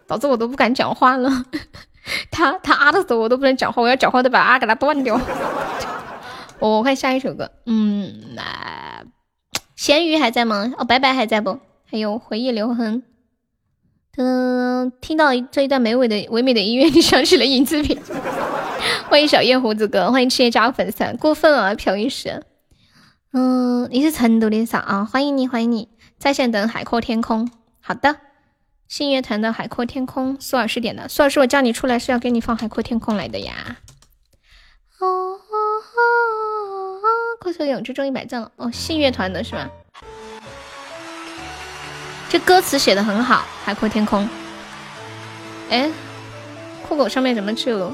[0.08, 1.30] 导致我都不敢讲话了。
[2.32, 5.20] 他他啊的时候我都不能讲话，我要讲话都把啊给他断掉。
[6.60, 9.04] 我看下一首歌，嗯，那
[9.76, 10.72] 咸鱼还在吗？
[10.78, 11.60] 哦，白白还在不？
[11.92, 13.04] 还有回忆留痕。
[14.18, 17.98] 嗯，听到这一段美味的唯美的音乐，就想起了影子品。
[19.10, 22.44] 欢迎小叶胡子哥，欢迎赤夜加粉丝，过分了，朴医师。
[23.32, 25.06] 嗯，你是成都的啥啊？
[25.06, 27.50] 欢迎你，欢迎你，在线等海阔天空。
[27.80, 28.18] 好的。
[28.88, 31.10] 信乐团的《海阔天空》，苏老师点的。
[31.10, 33.78] 苏老师，我叫你出来是要给你放《海阔天空》来的呀。
[35.00, 37.02] 哦哦哦！
[37.42, 39.70] 酷狗永志中一百赞了哦，信乐团的是吗？
[42.30, 43.36] 这歌词写的很好，
[43.66, 44.24] 《海阔天空》。
[45.70, 45.90] 哎，
[46.88, 47.94] 酷狗上面怎么只有？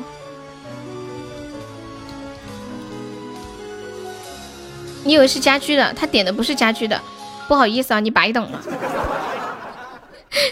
[5.04, 5.94] 你以为是家居的？
[5.94, 7.00] 他点的不是家居的，
[7.48, 8.62] 不好意思啊，你白等了。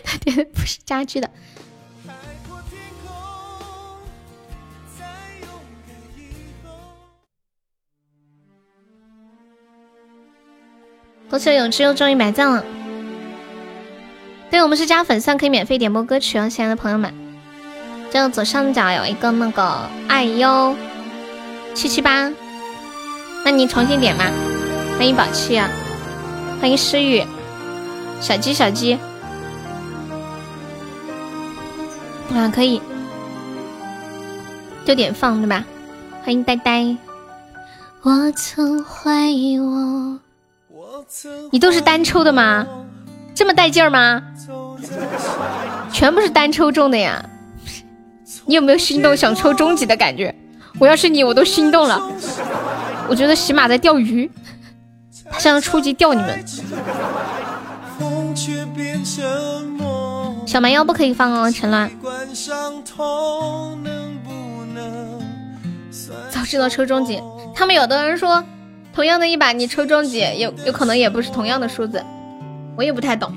[0.03, 1.29] 他点的不是家居的。
[11.29, 12.63] 火车永志又终于买赞了。
[14.51, 17.11] 对我们是加粉丝可以免费点播歌曲哦，亲爱的朋友们。
[18.11, 20.75] 就左上角有一个那个爱优
[21.73, 22.29] 七七八，
[23.45, 24.29] 那你重新点吧。
[24.97, 25.69] 欢迎宝气啊，
[26.59, 27.25] 欢迎诗雨，
[28.19, 28.99] 小鸡小鸡。
[32.35, 32.81] 啊，可以，
[34.83, 35.63] 就点放对吧？
[36.23, 36.97] 欢迎呆呆。
[38.01, 40.19] 我曾怀疑我，
[41.51, 42.67] 你都是单抽的吗？
[43.33, 44.21] 这么带劲儿吗？
[45.91, 47.23] 全部是单抽中的呀！
[48.45, 50.33] 你有没有心动想抽终极的感觉？
[50.79, 52.01] 我要是你，我都心动了。
[53.07, 54.29] 我觉得喜马在钓鱼，
[55.29, 56.43] 他像初级钓你们。
[60.47, 61.91] 小蛮腰不可以放哦，陈乱。
[66.29, 67.21] 早知道抽中级，
[67.53, 68.43] 他们有的人说，
[68.93, 72.03] 同样的一把你抽中级，有有可能也不是同样的数字，
[72.75, 73.33] 我也不太懂。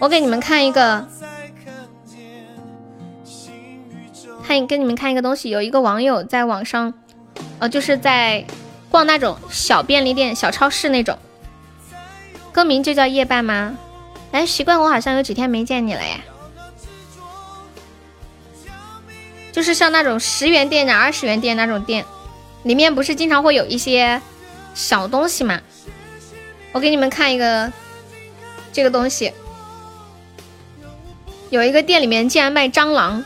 [0.00, 1.06] 我给你们看一个，
[4.42, 5.50] 看给你们看一个东西。
[5.50, 6.92] 有一个网友在网上，
[7.58, 8.44] 呃，就是在
[8.90, 11.16] 逛那种小便利店、小超市那种，
[12.52, 13.78] 歌名就叫夜半吗？
[14.32, 16.18] 哎，习惯我好像有几天没见你了呀。
[19.52, 22.04] 就是像那种十元店、啊、二十元店那种店，
[22.62, 24.20] 里面不是经常会有一些
[24.74, 25.60] 小东西吗？
[26.72, 27.72] 我给你们看一个
[28.72, 29.32] 这个东西，
[31.50, 33.24] 有一个店里面竟然卖蟑螂，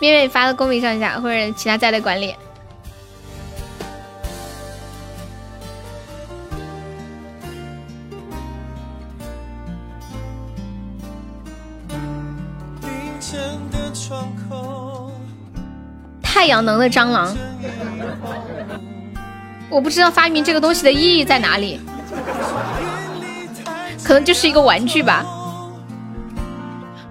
[0.00, 2.34] 面面发个公屏上一下，或者其他在的管理。
[16.40, 17.36] 太阳能的蟑螂。
[19.68, 21.78] 我不知道发明这个东西的意义在哪里，
[24.02, 25.22] 可能就是一个玩具吧。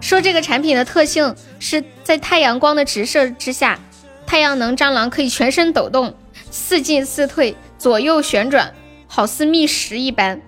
[0.01, 3.79] 说这个产品的特性是在太阳光的直射之下，
[4.25, 6.15] 太阳能蟑螂可以全身抖动，
[6.49, 8.73] 似进似退，左右旋转，
[9.05, 10.41] 好似觅食一般。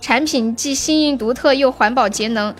[0.00, 2.52] 产品既新颖独特又环保节能，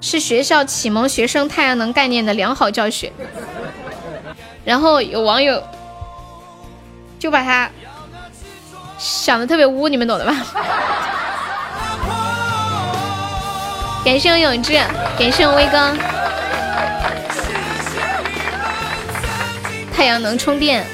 [0.00, 3.12] 是学校启蒙学生太阳能概念的良好教学。
[4.64, 5.62] 然后有网友
[7.18, 7.70] 就把它。
[8.98, 10.32] 想的特别污，你们懂的吧？
[14.04, 14.74] 感谢我永志，
[15.18, 15.92] 感谢我威哥。
[19.92, 20.86] 太阳能充电，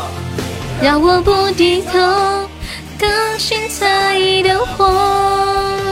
[0.80, 2.48] 让我不低头，
[2.98, 5.83] 更新在意的火。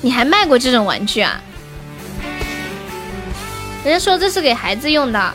[0.00, 1.40] 你还卖过这种玩具啊？
[3.84, 5.34] 人家说这是给孩子用的，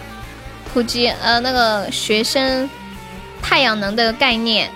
[0.73, 2.69] 普及呃那个学生
[3.41, 4.69] 太阳能的概念。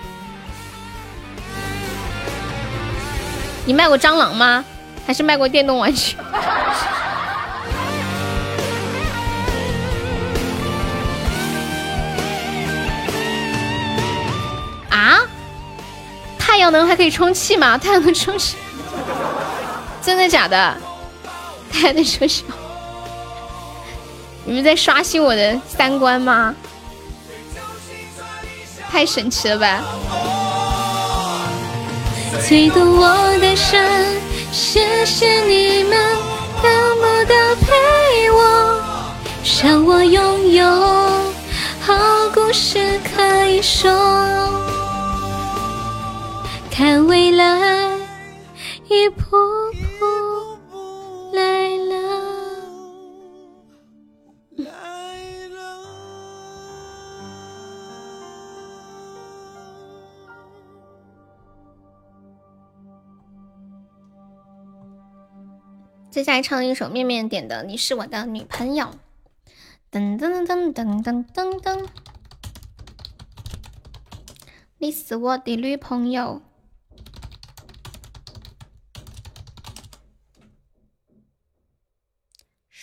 [3.64, 4.64] 你卖过蟑螂吗？
[5.06, 6.16] 还是卖过电动玩具？
[14.90, 15.20] 啊？
[16.38, 17.78] 太阳能还可以充气吗？
[17.78, 18.56] 太阳能充气？
[20.08, 20.74] 真的假的？
[21.70, 22.42] 太阳能充气？
[24.46, 26.54] 你们在刷新我的三观吗？
[28.90, 29.82] 太神奇了吧！
[32.48, 33.06] 最懂我
[33.36, 34.16] 的人，
[34.50, 36.16] 谢谢你们
[36.62, 38.80] 那么的陪我，
[39.62, 40.64] 让我拥有
[41.82, 41.94] 好
[42.32, 43.90] 故事可以说，
[46.70, 47.97] 看未来
[48.90, 50.06] 一步步
[51.34, 51.94] 来了。
[54.56, 55.88] 来了
[66.10, 68.94] 接下来唱一首面面点的你是我的女朋友。
[69.92, 71.86] 噔噔噔噔噔噔噔噔。
[74.78, 76.47] 你是我的女朋友。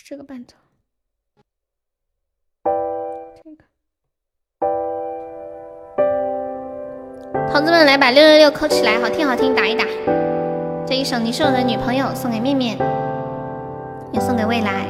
[0.08, 0.54] 这个伴奏。
[3.42, 3.64] 这个。
[7.52, 9.84] 同志们，来把六六六扣起来，好听好听，打一打。
[10.86, 12.78] 这一首《你是我的女朋友》送给面面，
[14.12, 14.86] 也送给未来。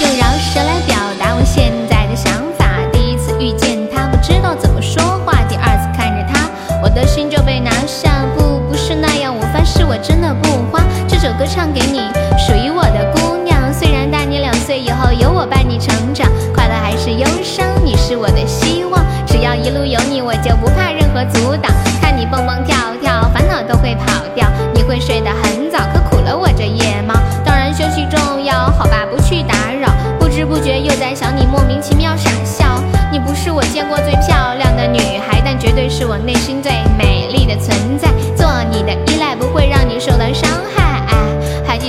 [0.00, 2.80] 用饶舌来表达我现在的想法。
[2.92, 6.50] 第一次遇见他，不知道怎么说话；第二次看着他，
[6.82, 8.26] 我的心就被拿下。
[8.36, 10.82] 不，不是那样，我发誓我真的不花。
[11.22, 12.00] 首歌唱给你，
[12.36, 13.72] 属于我的姑娘。
[13.72, 19.00] 虽然大你两岁，以后有我伴你成长，快乐还是忧伤，你是我的希望。
[19.24, 21.70] 只要一路有你，我就不怕任何阻挡。
[22.00, 24.48] 看你蹦蹦跳跳，烦恼都会跑掉。
[24.74, 27.14] 你会睡得很早，可苦了我这夜猫。
[27.44, 29.94] 当然休息重要，好吧，不去打扰。
[30.18, 32.82] 不知不觉又在想你，莫名其妙傻笑。
[33.12, 38.08] 你不是我见过最漂亮的女孩，但绝对是我内心最美丽的存在。
[38.34, 40.71] 做你的依赖不会让你受到伤害。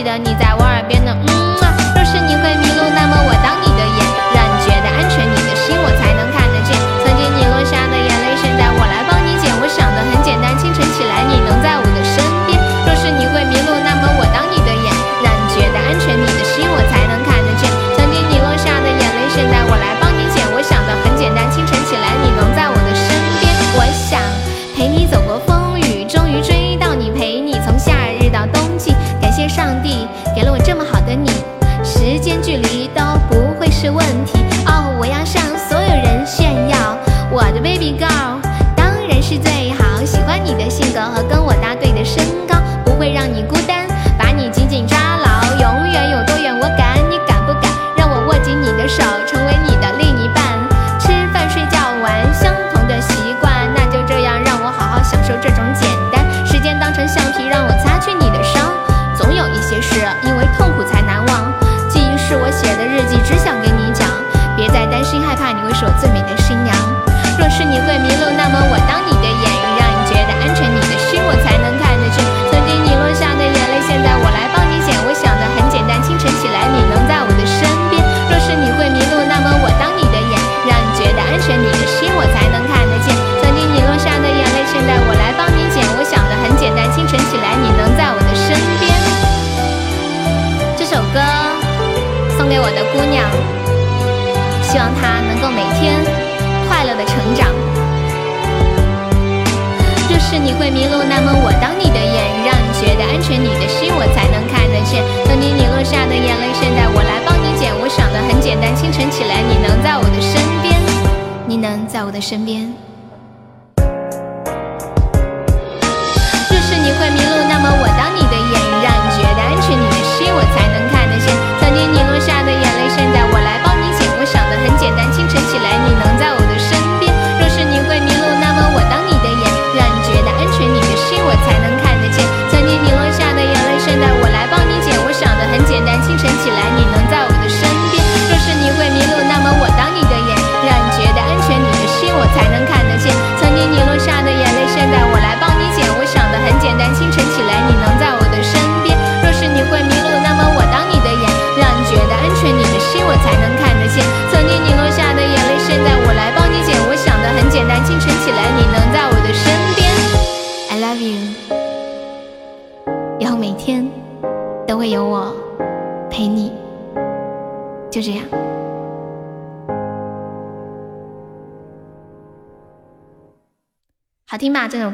[0.04, 0.53] 记得你在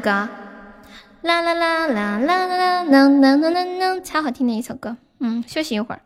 [0.00, 0.28] 歌？
[1.22, 4.96] 啦啦啦啦啦啦啦啦啦啦啦啦，超好听的一首歌。
[5.18, 6.00] 嗯，休息一会儿。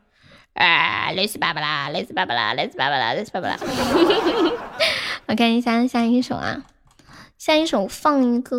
[0.54, 3.58] 啊，累死爸爸啦，累死爸爸啦，累死爸爸啦，累死爸爸啦。
[5.26, 6.64] 我看一下下一首啊，
[7.38, 8.58] 下一首放一个。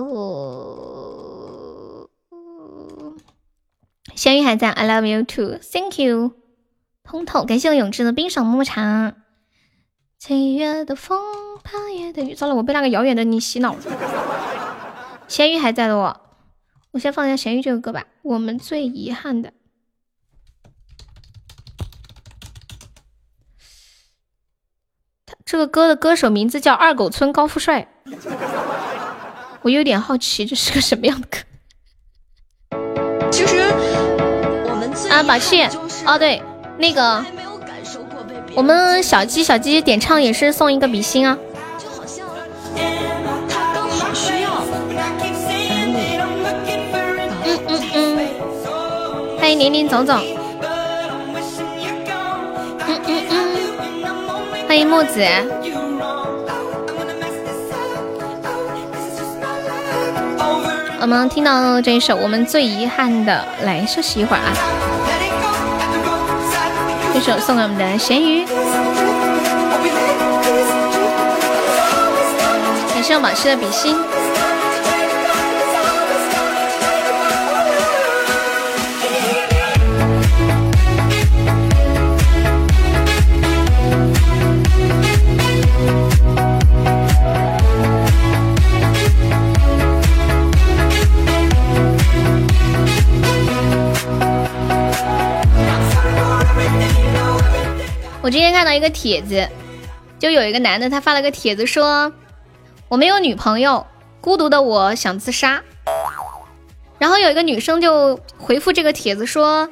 [4.16, 6.32] 咸鱼还在，I love you too，Thank you。
[7.04, 9.14] 通透，感谢我永志的冰爽牧场。
[10.18, 11.20] 七月的风，
[11.62, 12.34] 八月的雨。
[12.34, 13.82] 糟了，我被那个遥远的你洗脑了。
[15.36, 16.22] 咸鱼还在的我，
[16.92, 18.06] 我先放一下咸鱼这个歌吧。
[18.22, 19.52] 我们最遗憾的，
[25.26, 27.86] 他这个歌的歌手名字叫二狗村高富帅，
[29.64, 31.40] 我有点好奇这是个什么样的歌。
[33.30, 33.58] 其实
[34.70, 35.64] 我们啊，宝气，
[36.06, 36.42] 哦对，
[36.78, 37.22] 那个
[38.56, 41.38] 我们小鸡小鸡点唱也是送一个比心啊。
[49.46, 50.18] 欢迎林林总总。
[54.68, 55.24] 欢迎木子。
[61.00, 64.50] 我们听到这一首我们最遗憾的，来休息一会儿啊。
[67.14, 68.44] 这首送给我们的咸鱼，
[72.96, 73.96] 感谢我宝师的比心。
[98.26, 99.48] 我今天看到一个帖子，
[100.18, 102.12] 就有一个男的，他发了个帖子说
[102.90, 103.86] ：“我没有女朋友，
[104.20, 105.62] 孤独的我想自杀。”
[106.98, 109.70] 然后有一个女生就回复这个帖子说：“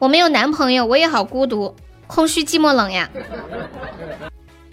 [0.00, 1.76] 我没有男朋友，我也好孤独，
[2.08, 3.08] 空虚寂寞冷呀。”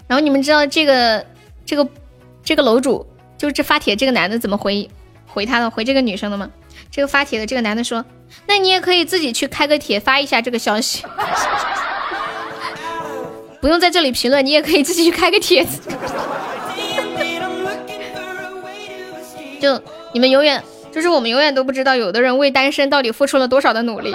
[0.08, 1.24] 然后你们知道这个
[1.64, 1.88] 这个
[2.42, 3.06] 这个楼主
[3.38, 4.90] 就是这发帖这个男的怎么回
[5.28, 6.50] 回他的回这个女生的吗？
[6.90, 8.04] 这个发帖的这个男的说
[8.48, 11.04] ：“那你也可以自己去开个帖发一下这个消息。”
[13.62, 15.80] 不用在这里评论，你也可以自己去开个帖子。
[19.60, 19.80] 就
[20.12, 20.60] 你们永远，
[20.90, 24.12] 就是我们永远都不知道，有的人为单身到底付出了多少的努力。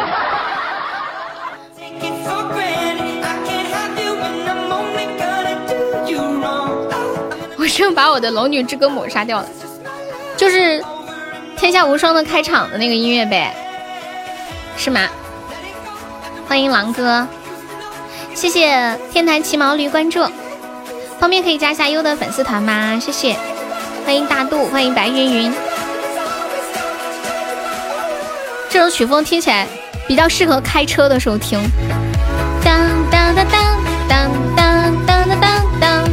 [7.57, 9.47] 我正把我的龙女之歌抹杀掉了，
[10.35, 10.83] 就是
[11.55, 13.55] 天下无双的开场的那个音乐呗，
[14.75, 15.07] 是吗？
[16.49, 17.25] 欢迎狼哥。
[18.37, 20.23] 谢谢天台骑毛驴关注，
[21.19, 22.99] 方便可以加一下优的粉丝团吗？
[22.99, 23.35] 谢谢，
[24.05, 25.51] 欢迎大度，欢迎白云云。
[28.69, 29.67] 这首曲风听起来
[30.07, 31.59] 比较适合开车的时候听。
[32.63, 33.71] 当当当当
[34.07, 35.49] 当当当当
[35.81, 36.05] 当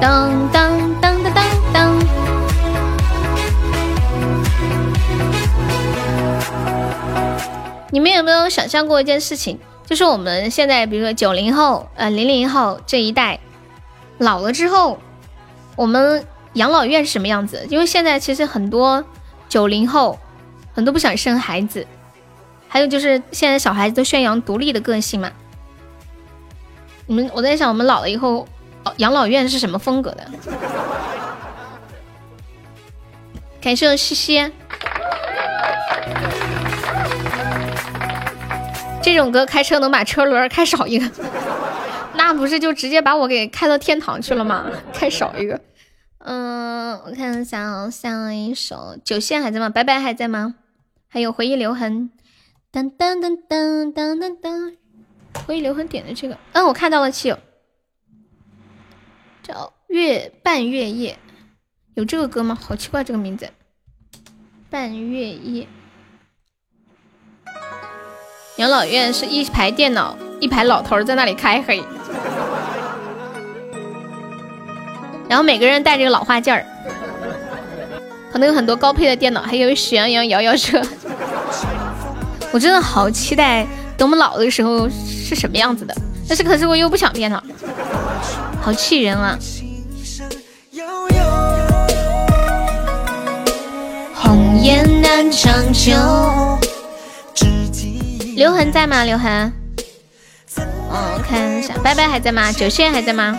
[0.00, 0.72] 当当
[1.02, 1.44] 当当
[1.74, 1.98] 当。
[7.90, 9.60] 你们有没有想象过一件事情？
[9.90, 13.40] 就是我们现在，比如说九零后、呃零零后这一代，
[14.18, 14.96] 老了之后，
[15.74, 17.66] 我们养老院是什么样子？
[17.68, 19.04] 因为现在其实很多
[19.48, 20.16] 九零后，
[20.72, 21.84] 很多不想生孩子，
[22.68, 25.32] 还有就是现在小孩子都宣扬独立的个性嘛。
[27.06, 28.46] 你们，我在想，我们老了以后，
[28.98, 30.24] 养老院是什么风格的？
[33.60, 34.52] 感谢西西。
[39.12, 41.10] 这种歌开车能把车轮开少一个，
[42.16, 44.70] 那不是就直接把我给开到天堂去了吗？
[44.94, 45.60] 开少一个，
[46.18, 49.68] 嗯，我看一下啊，下一首酒线还在吗？
[49.68, 50.54] 白白还在吗？
[51.08, 52.10] 还有回忆留痕，
[52.70, 54.72] 当当当当当当当，
[55.46, 57.38] 回忆留痕点的这个，嗯，我看到了，亲友
[59.42, 61.18] 叫月半月夜，
[61.94, 62.54] 有这个歌吗？
[62.54, 63.50] 好奇怪这个名字，
[64.70, 65.66] 半月夜。
[68.60, 71.82] 养老院是一排电脑，一排老头在那里开黑，
[75.26, 76.62] 然后每个人带着个老花镜儿，
[78.30, 80.78] 可能有很多高配的电脑，还有喜羊羊摇摇车。
[82.52, 83.66] 我真的好期待，
[83.96, 85.96] 等我们老的时候是什么样子的。
[86.28, 87.42] 但是可是我又不想变老，
[88.60, 89.38] 好气人啊！
[94.14, 95.94] 红颜难长久。
[98.40, 99.04] 刘恒在吗？
[99.04, 99.52] 刘恒，
[100.56, 102.50] 嗯，我看一下，拜拜还在吗？
[102.50, 103.38] 九线还在吗？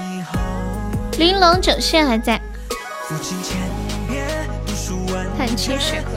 [1.18, 2.40] 玲珑九线还在。
[5.36, 6.12] 叹气雪鹤。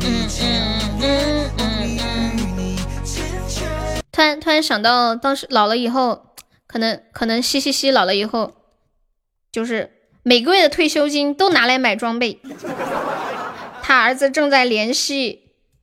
[0.00, 1.98] 嗯嗯嗯嗯
[2.56, 2.76] 嗯。
[4.10, 6.22] 突然突然想到，当时老了以后，
[6.66, 8.54] 可能可能嘻嘻嘻老了以后，
[9.52, 9.90] 就是
[10.22, 12.40] 每个月的退休金都拿来买装备。
[13.82, 15.39] 他儿子正在联系。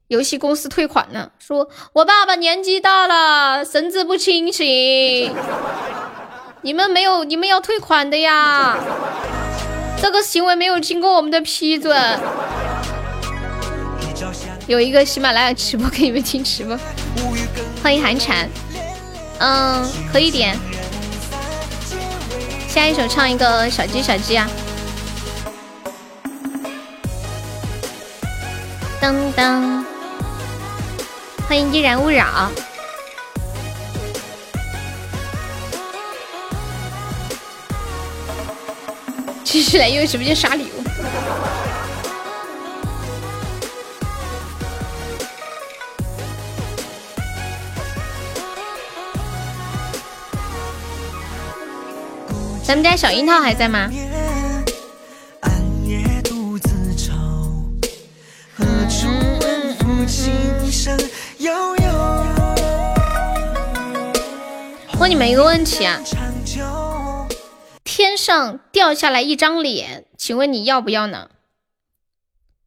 [0.08, 5.36] 游戏公司退款呢，说我爸爸年纪大了，神志不清醒，
[6.62, 8.78] 你们没有，你们要退款的呀，
[10.02, 11.94] 这个行为没有经过我们的批准。
[14.68, 16.80] 有一个喜马拉雅直播可以听直播，
[17.84, 18.50] 欢迎寒蝉，
[19.40, 20.58] 嗯，可以点，
[22.70, 24.50] 下一首唱一个小鸡小鸡啊。
[29.00, 29.84] 噔噔，
[31.48, 32.52] 欢迎依然勿扰。
[39.46, 40.84] 继续来用直播间刷礼物。
[52.66, 53.90] 咱们家小樱桃还在吗？
[65.00, 66.02] 问你们一个问题啊，
[67.84, 71.30] 天上掉下来一张脸，请问你要不要呢？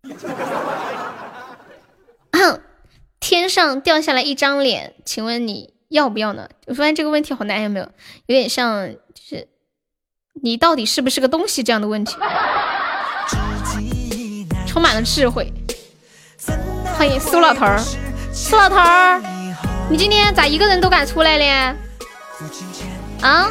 [3.20, 6.48] 天上掉下来一张脸，请问你要不要呢？
[6.66, 7.84] 我发现这个问题好难，有没有？
[8.26, 9.46] 有点像就是
[10.42, 12.16] 你到底是不是个东西这样的问题，
[14.66, 15.52] 充满了智慧。
[16.96, 17.78] 欢迎苏老头儿，
[18.42, 19.20] 苏老头儿，
[19.90, 21.76] 你今天咋一个人都敢出来呢？
[23.20, 23.50] 啊！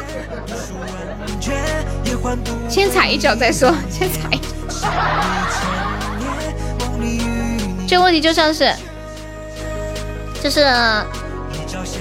[2.68, 4.48] 先踩一脚再说，先踩一脚。
[7.86, 8.74] 这个问题就像是，
[10.42, 10.60] 就是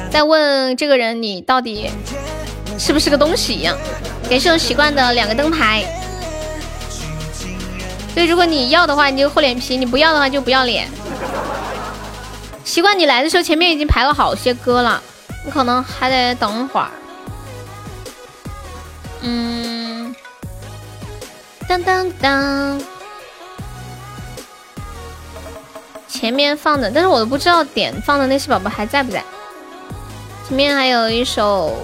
[0.10, 1.92] 在问这个人你到底
[2.80, 3.78] 是不是个东西一样。
[4.28, 5.86] 感谢我习惯的两个灯牌。
[8.16, 10.88] 对如果你要的话，你就厚脸皮；你不要的话，就不要脸。
[12.70, 15.02] 习惯你来的时候，前面已经排了好些歌了，
[15.44, 16.88] 你可能还得等会儿。
[19.22, 20.16] 嗯，
[21.68, 22.80] 当当当，
[26.08, 29.24] 前面放的，但是我都不知道点放的那些宝宝还在不在。
[30.48, 31.76] 前面还有一首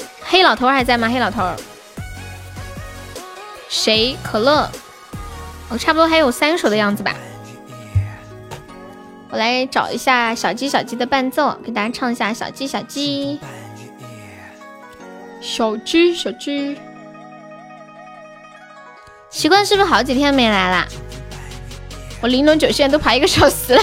[0.24, 1.08] 《黑老头》还在吗？
[1.08, 1.48] 黑老头，
[3.68, 4.18] 谁？
[4.24, 4.68] 可乐，
[5.68, 7.14] 我差不多还有三首的样子吧。
[9.32, 13.40] 我来找一下小鸡小鸡的伴奏，给大家唱一下小鸡小鸡。
[15.40, 16.78] 小鸡，小鸡，
[19.30, 20.86] 奇怪是不是好几天没来啦？
[22.20, 23.82] 我玲珑九现在都排一个小时了，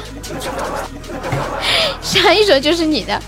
[1.99, 3.19] 下一首就是你的，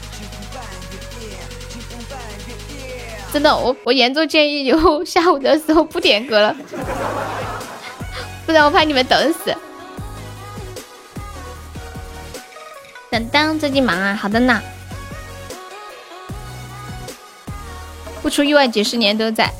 [3.34, 6.56] 真的，我我严重建议以后下午的时候不点歌了，
[8.46, 9.52] 不然我怕你们等死。
[13.12, 14.62] 等等，最近忙啊，好的呢。
[18.22, 19.52] 不出意外，几十年都在。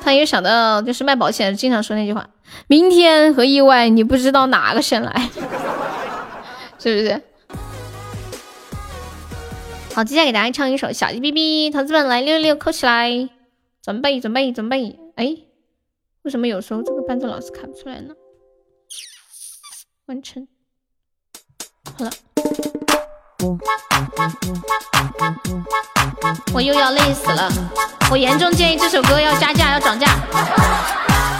[0.00, 2.30] 他又想到，就是卖保险经常说那句话
[2.68, 5.10] ：“明天和意外，你不知道哪个先来。
[6.78, 7.20] ”是不是？
[9.92, 13.28] 好，接下来给大家唱一首《小鸡哔哔》，同志们来六六六扣起来，
[13.82, 14.96] 准备准备准备。
[15.16, 15.36] 哎，
[16.22, 18.14] 为什么有时候这个伴奏老是卡不出来呢？
[20.06, 20.48] 完成，
[21.98, 22.10] 好了。
[26.52, 27.50] 我又要累死了，
[28.10, 30.06] 我严重建议这首歌要加价，要涨价。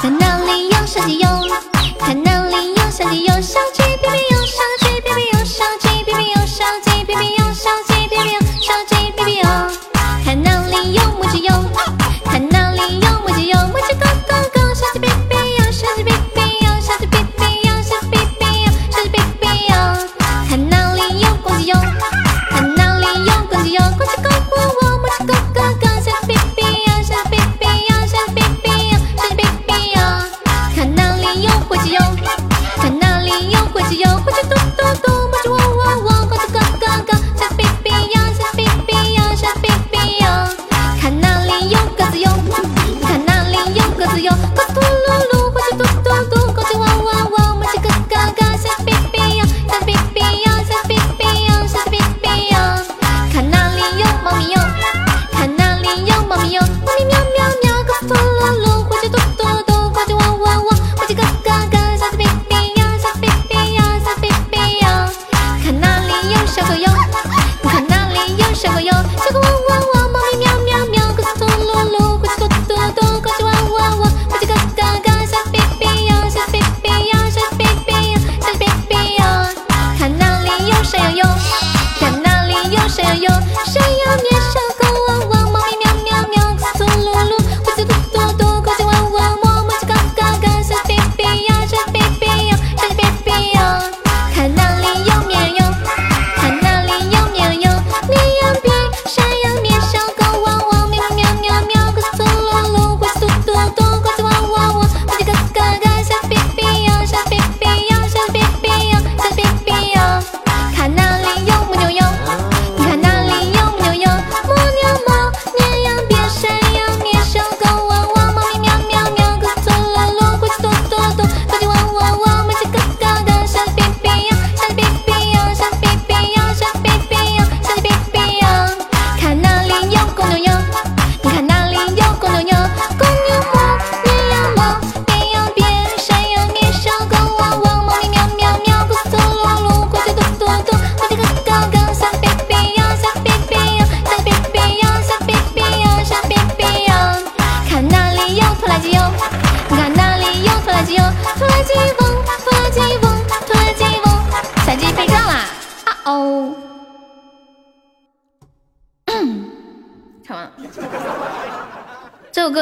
[0.02, 1.28] 在哪里有手机有？
[2.01, 3.24] 在哪里有手机？
[3.24, 9.44] 有手机，哔哔有手机，哔哔有手机，哔哔有手机，哔哔有手机，哔哔有小鸡，哔哔有。
[10.24, 11.52] 看哪里有母鸡哟？
[12.24, 13.59] 看哪里有母鸡哟？
[13.68, 13.78] 母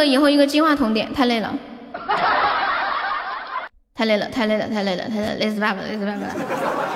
[0.08, 1.54] 以后一个金话筒点，太累了，
[3.94, 6.34] 太累了，太累了，太累了，太累了，累死爸爸，累死爸爸了。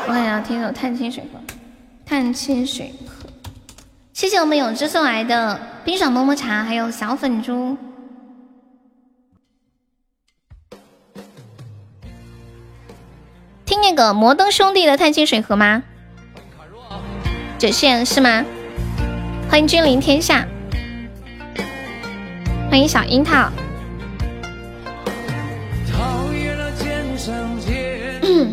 [0.07, 1.39] 我看一下，听首《探清水河》，
[2.09, 3.29] 《探清水河》。
[4.13, 7.77] 谢谢我们永志送来的冰爽么么茶，还有小粉猪。
[13.65, 15.83] 听那个摩登兄弟的《探清水河》吗？
[17.59, 18.45] 九线是吗？
[19.49, 20.47] 欢迎君临天下，
[22.73, 23.51] 欢迎小樱桃。
[28.23, 28.51] 嗯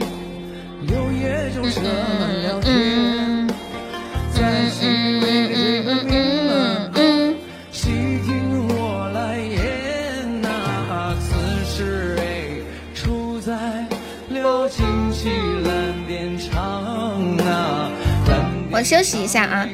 [18.72, 19.66] 我休息一下啊。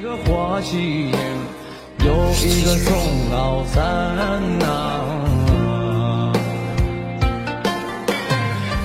[2.06, 3.84] 有一个松老三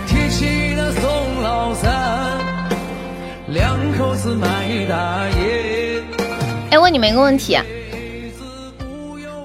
[0.07, 1.91] 提起那松老三
[3.49, 6.03] 两口子卖大烟
[6.71, 7.59] 哎，问你们一个问题，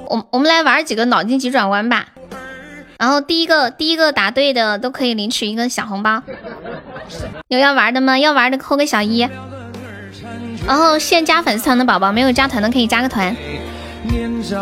[0.08, 2.08] 我我们来玩几个脑筋急转弯吧。
[2.98, 6.24] 然后第一个第一个答对的都可以领取一个小红包。
[7.50, 8.18] 有要玩的吗？
[8.18, 9.28] 要玩的扣个小一。
[10.66, 13.36] 然后现加粉丝团的宝宝，没有加团的可以加个团。
[14.48, 14.60] 生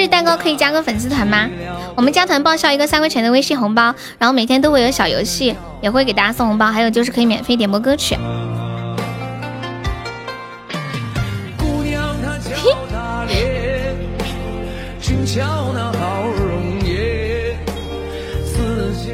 [0.00, 1.50] 日蛋糕可以加个粉丝团吗？
[1.96, 8.16] 我们加团报销一个三块钱的微信红包，然后每天都会有小游戏，也会给大家送红包，还有就是可以免费点播歌曲。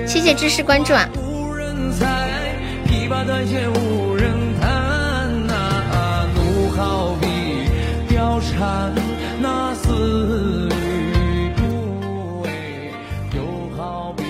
[0.07, 1.09] 谢谢知识关注啊！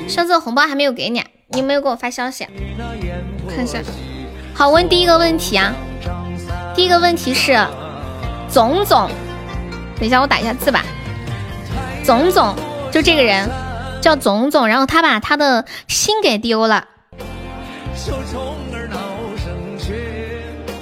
[0.09, 2.47] 上次红包还没有给你，你有没有给我发消息？
[3.55, 3.79] 看一下。
[4.55, 5.75] 好，问第一个问题啊。
[6.75, 7.57] 第一个问题是，
[8.49, 9.09] 总总，
[9.97, 10.85] 等一下我打一下字吧。
[12.03, 12.55] 总总，
[12.91, 13.49] 就这个人
[14.01, 16.89] 叫总总，然后他把他的心给丢了。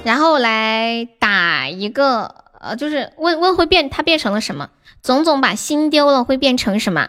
[0.05, 4.70] 然后来打一个，呃，就是问问会变，它变成了什么？
[5.03, 7.07] 总总把心丢了，会变成什么？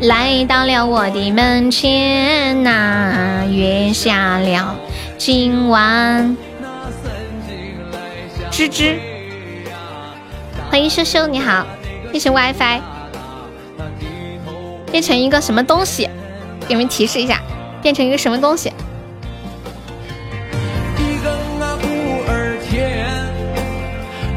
[0.00, 4.74] 来到了我的门前呐，月下了
[5.18, 6.34] 今晚。
[8.50, 8.96] 吱吱，
[10.70, 11.66] 欢迎羞羞，你好，
[12.10, 12.80] 变成 WiFi，
[14.90, 16.08] 变成一个什么东西？
[16.66, 17.42] 给你们提示一下。
[17.82, 18.72] 变成一个什么东西？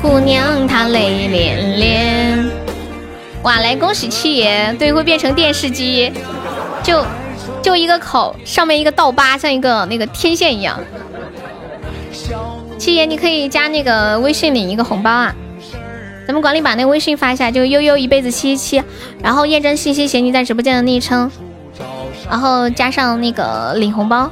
[0.08, 2.50] 姑娘她泪涟涟，
[3.44, 3.60] 哇！
[3.60, 6.10] 来恭喜七爷，对，会变成电视机，
[6.82, 7.06] 就
[7.62, 10.80] 就一个口，上面一个倒八，像一个那个天线一样。
[12.78, 15.36] 七爷，你可以加那个微信领一个红包啊！
[16.26, 18.84] 咱们管理把那个微信发一下，就悠悠一辈子七七七，
[19.22, 21.30] 然后验证信息写你在直播间的昵称。
[22.30, 24.32] 然后加上那个领红包，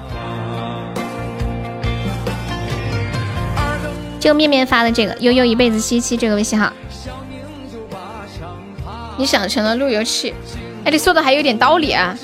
[4.19, 6.73] 这个面面发的这个悠悠一辈子七七这个微信号，
[9.17, 10.33] 你想成了路由器，
[10.83, 12.17] 哎，你说的还有点道理啊。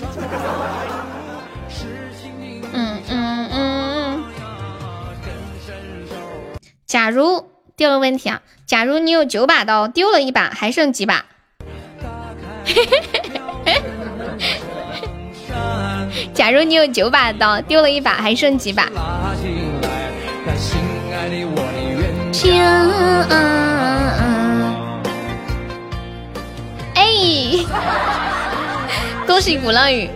[2.74, 4.24] 嗯嗯嗯。
[6.88, 7.46] 假如
[7.78, 11.24] 第二个问题啊，假如你有九把刀，丢了一把，还剩几把？
[12.66, 13.22] 嘿嘿嘿
[13.66, 13.82] 嘿。
[16.34, 18.90] 假如你有九把刀，丢了一把，还剩几把？
[26.96, 27.06] 哎，
[29.28, 30.10] 恭喜鼓浪屿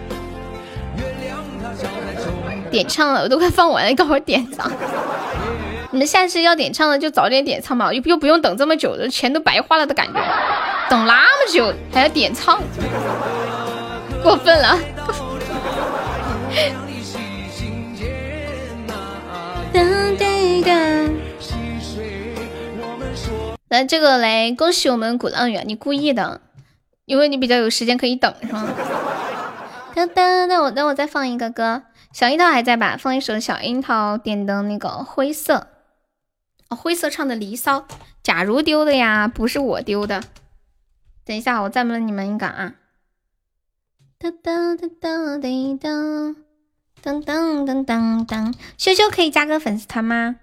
[2.71, 4.71] 点唱了，我都快放完了，一会儿点唱。
[5.91, 10.19] 你们下次要点唱的就早点点唱吧，又又不用等这么久，钱都白花了的感觉。
[10.89, 12.59] 等那么久还要点唱，
[14.23, 14.79] 过分了。
[23.75, 26.39] 来，这个来恭喜我们鼓浪屿，你故意的，
[27.03, 28.65] 因为你比较有时间可以等，是吗？
[29.93, 31.83] 噔噔，那我那我再放一个歌，
[32.13, 32.95] 小樱桃还在吧？
[32.97, 35.67] 放一首小樱桃点的那个灰色，
[36.69, 37.85] 哦，灰色唱的离骚，
[38.23, 40.23] 假如丢的呀，不是我丢的。
[41.25, 42.75] 等一下，我再问你们一个啊。
[44.17, 45.49] 哒哒哒哒哒
[45.81, 45.89] 哒。
[47.03, 50.37] 噔噔噔噔噔，羞羞可以加个粉丝团吗？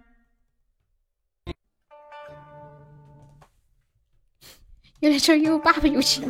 [5.03, 6.23] 原来这儿又有爸爸游戏，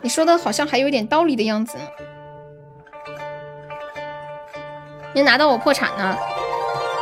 [0.00, 1.78] 你说的好像还有点道理的样子。
[5.14, 6.16] 你拿到我破产呢？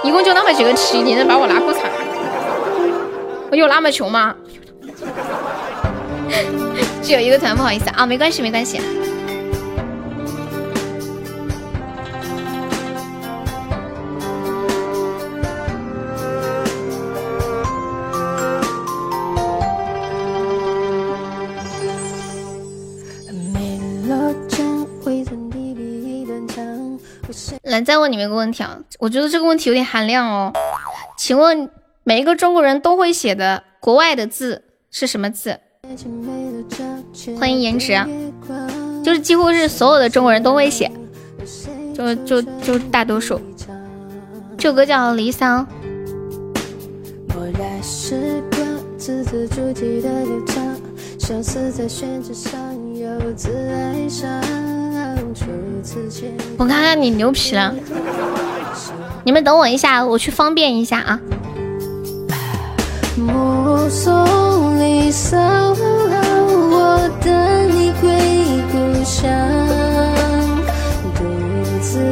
[0.05, 1.91] 一共就那么几个区，你能把我拿破产？
[3.51, 4.37] 我有那么穷吗？
[7.03, 8.79] 只有一个团，不好意思啊，没关系，没关系。
[27.85, 30.53] 再问你们一个问题啊，我觉得这个问题有点含量哦。
[31.17, 31.69] 请问
[32.05, 35.59] 每一个中国人都会写的国外的字是什么字？
[37.39, 37.93] 欢迎颜值，
[39.05, 40.91] 就是几乎是所有的中国人都会写，
[41.95, 43.41] 就就就大多数。
[44.57, 45.47] 这首歌叫《离骚》。
[56.57, 57.75] 我看看你牛皮了，
[59.25, 61.21] 你们等我一下，我去方便一下啊。
[63.17, 67.33] 目送离骚，我等
[67.71, 69.31] 你归故乡，
[71.15, 71.25] 独
[71.81, 72.11] 自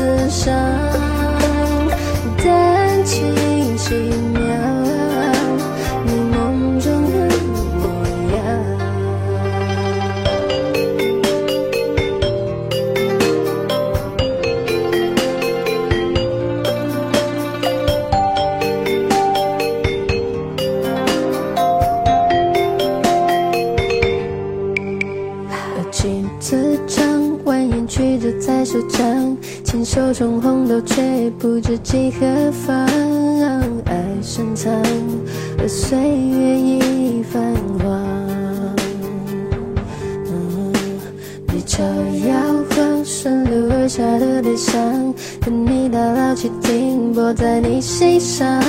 [0.00, 0.99] 自杀。
[29.92, 31.02] 手中红豆，却
[31.36, 32.86] 不知寄何方。
[33.86, 34.72] 爱深藏，
[35.58, 37.52] 而岁月已泛
[37.82, 38.00] 黄。
[41.48, 41.82] 离愁
[42.28, 42.36] 摇
[42.70, 48.62] 晃，顺流而下的悲伤，等你到老去停泊在你心上。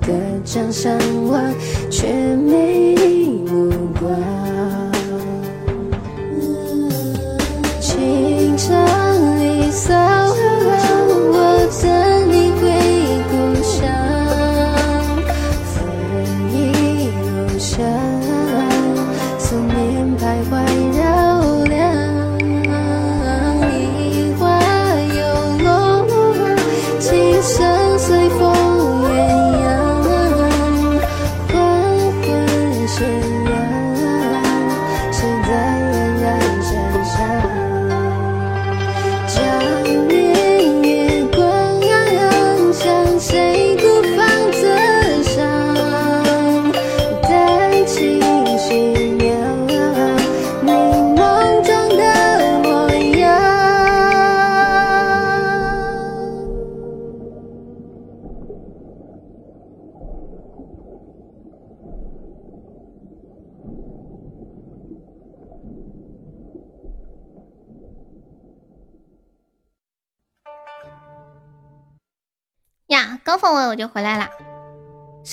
[0.00, 0.10] 隔
[0.46, 0.96] 江相
[1.28, 1.42] 望，
[1.90, 4.31] 却没你目光。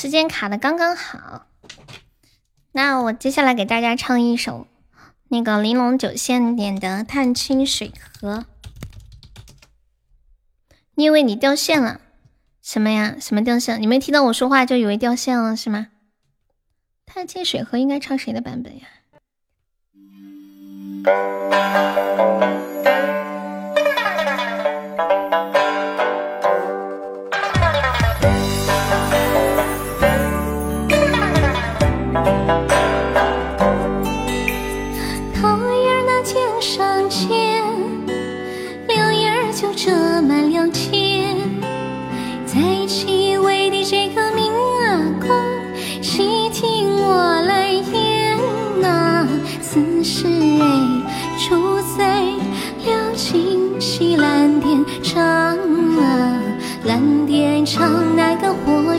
[0.10, 1.46] 时间卡的刚刚好。
[2.72, 4.66] 那我接下来给大家唱一首
[5.28, 8.38] 那个玲珑九线点的《探清水河》。
[10.96, 12.02] 你以为你掉线了？
[12.64, 13.18] 什么呀？
[13.22, 13.80] 什么掉线？
[13.80, 15.90] 你没听到我说话就以为掉线了是吗？
[17.14, 18.88] 《探清水河》应该唱谁的版本呀？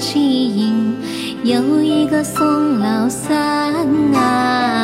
[0.01, 0.97] 个火鸡营，
[1.45, 3.75] 有一个宋老三
[4.15, 4.80] 啊。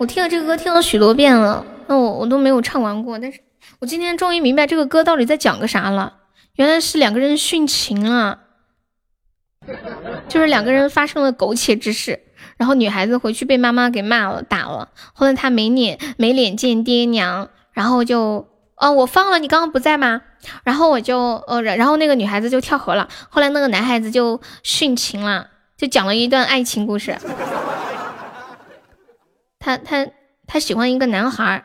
[0.00, 3.38] 我听了这个歌听了许多遍了，那我我都没有唱完过，但是
[3.80, 6.14] 我今天终于明白这个歌到底在讲个啥了，
[6.54, 8.38] 原来是两个人殉情了，
[10.26, 12.18] 就是两个人发生了苟且之事，
[12.56, 20.22] 然后女孩子回去被妈妈给骂了打了，后来她没脸没脸见爹娘，然后就哦我放了你刚刚不在吗？
[20.64, 27.14] 然后我就呃然后那个女孩子就跳河了，后来那个男孩子就殉情了，就讲了一段爱情故事。
[29.60, 30.08] 他他
[30.46, 31.64] 他喜欢一个男孩儿，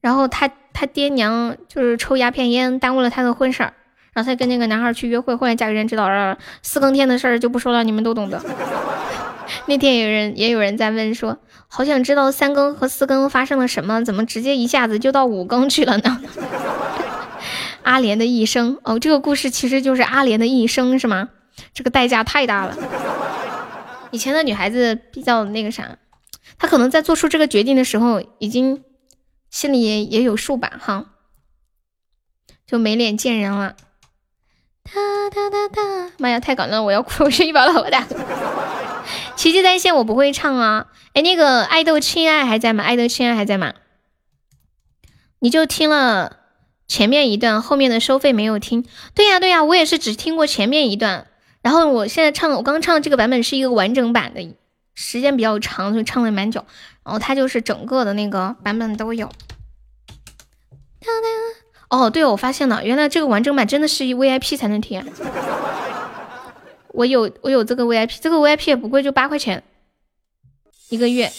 [0.00, 3.72] 然后他他爹娘就是抽鸦片烟耽误了他的婚事儿，
[4.12, 8.42] 然后他跟那个男孩去约会，后来家里人知道了，四更天的事儿就不说了，你们都懂的。
[9.66, 16.20] 那天有人也有人在问说，好想知道三更和四更发生了什么，怎么直接一下子就到五更去了呢？
[17.84, 21.28] 阿莲的一生哦，这个故事其实就是阿莲的一生是吗？
[21.72, 22.76] 这个代价太大了。
[24.14, 25.98] 以前的女孩子比较那个啥，
[26.56, 28.84] 她可能在做出这个决定的时候，已经
[29.50, 31.06] 心里也也有数吧，哈，
[32.64, 33.74] 就没脸见人了。
[34.84, 38.06] 哒哒哒哒，妈呀，太搞了，我要哭，我是一把老大。
[39.34, 40.86] 奇迹在线，我不会唱啊。
[41.14, 42.84] 哎，那个爱豆亲爱还在吗？
[42.84, 43.74] 爱豆亲爱还在吗？
[45.40, 46.36] 你就听了
[46.86, 48.86] 前面一段，后面的收费没有听。
[49.12, 51.26] 对呀对呀，我也是只听过前面一段。
[51.64, 54.54] 然后我现在唱，我刚唱的这个版本是一个完整版的，
[54.94, 56.62] 时间比较长，所以唱了蛮久。
[57.02, 59.30] 然后它就是整个的那个版本都有。
[61.88, 65.02] 哦，对，我发现了，原来这个完整版真的是 VIP 才能听。
[66.88, 69.62] 我有我有这个 VIP，这个 VIP 也不贵，就八块钱
[70.90, 71.32] 一个月。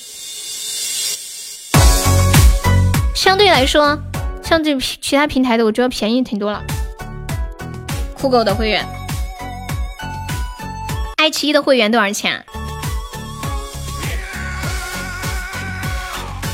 [3.14, 3.96] 相对来说，
[4.42, 6.64] 像这其他平台的，我觉得便宜挺多了。
[8.18, 8.84] 酷狗的会员，
[11.26, 12.46] 爱奇艺的会员多少钱？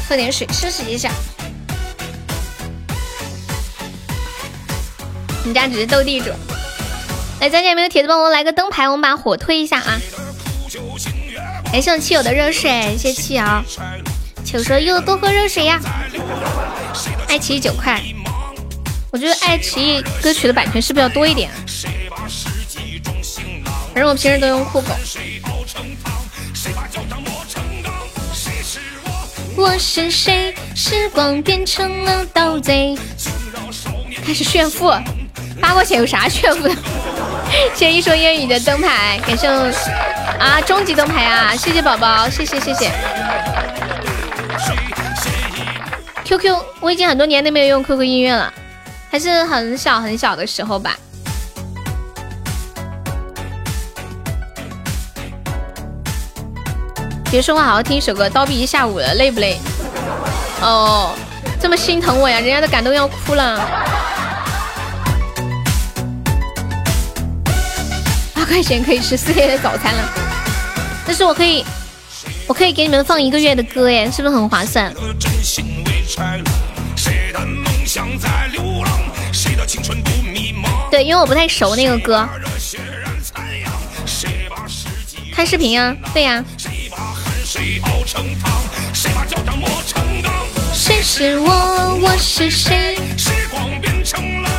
[0.07, 1.11] 喝点水，休息一下。
[5.43, 6.29] 你家只是斗地主。
[7.41, 8.87] 来，咱家有没有铁子帮我来个灯牌？
[8.87, 9.99] 我们把火推一下啊！
[11.65, 13.43] 感谢我七友的热水，谢谢汽油。
[14.45, 15.81] 汽油说又多喝热水呀。
[17.27, 18.01] 爱奇艺九块，
[19.11, 21.51] 我觉得爱奇艺歌曲的版权是不是要多一点？
[23.93, 24.87] 反正我平时都用酷狗。
[29.57, 30.55] 我是谁？
[30.75, 32.97] 时光变成了盗贼。
[34.25, 34.89] 开始炫富，
[35.59, 36.75] 八块钱有啥炫富的？
[37.75, 41.55] 谢谢一说烟雨的灯牌，感谢啊终极灯牌啊！
[41.55, 42.89] 谢谢宝宝，谢谢谢谢。
[46.23, 48.53] QQ，我已经很多年都没有用 QQ 音乐了，
[49.11, 50.95] 还是很小很小的时候吧。
[57.31, 58.29] 别说话，好好听一首歌。
[58.29, 59.57] 刀逼一下午了，累不累？
[60.59, 61.15] 哦，
[61.61, 63.57] 这么心疼我呀，人家都感动要哭了。
[68.35, 70.09] 八块钱可以吃四天的早餐了，
[71.07, 71.65] 但是我可以，
[72.47, 74.93] 我可以给你们放一个月的歌耶，是不是很划算？
[80.91, 82.27] 对，因为我不太熟那个歌。
[85.33, 86.43] 看视频呀，对呀。
[87.53, 87.81] 谁
[89.13, 90.29] 把脚掌磨成刀？
[90.71, 91.01] 谁？
[91.01, 91.99] 是我？
[92.01, 92.95] 我是谁？
[93.17, 94.49] 时光变成了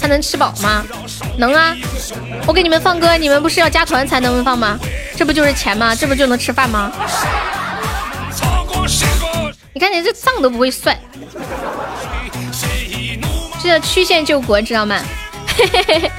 [0.00, 0.82] 他能吃饱吗？
[1.36, 1.76] 能啊！
[2.46, 4.78] 我给你们放歌，你们不是要加团才能放吗？
[5.14, 5.94] 这不就是钱吗？
[5.94, 6.90] 这不就能吃饭吗？
[9.74, 10.98] 你看你这账都不会算，
[13.62, 14.98] 这叫曲线救国，知道吗？
[15.54, 16.10] 谁？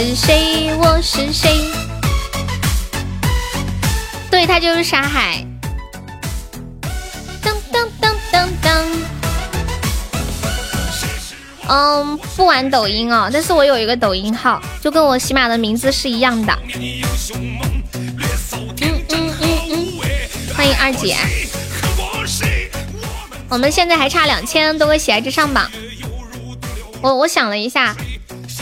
[0.00, 0.72] 是谁？
[0.76, 1.72] 我是谁？
[4.30, 5.44] 对他就是沙海。
[7.42, 8.86] 噔噔噔噔噔。
[11.66, 16.56] 嗯，不玩抖音哦，但是我有一个抖音号，就跟我喜马的名字是一样的。
[16.76, 17.02] 嗯
[18.80, 19.98] 嗯嗯嗯。
[20.56, 21.16] 欢迎二姐。
[23.48, 25.68] 我们现在还差两千多个喜爱值上榜。
[27.00, 27.96] 我我想了一下，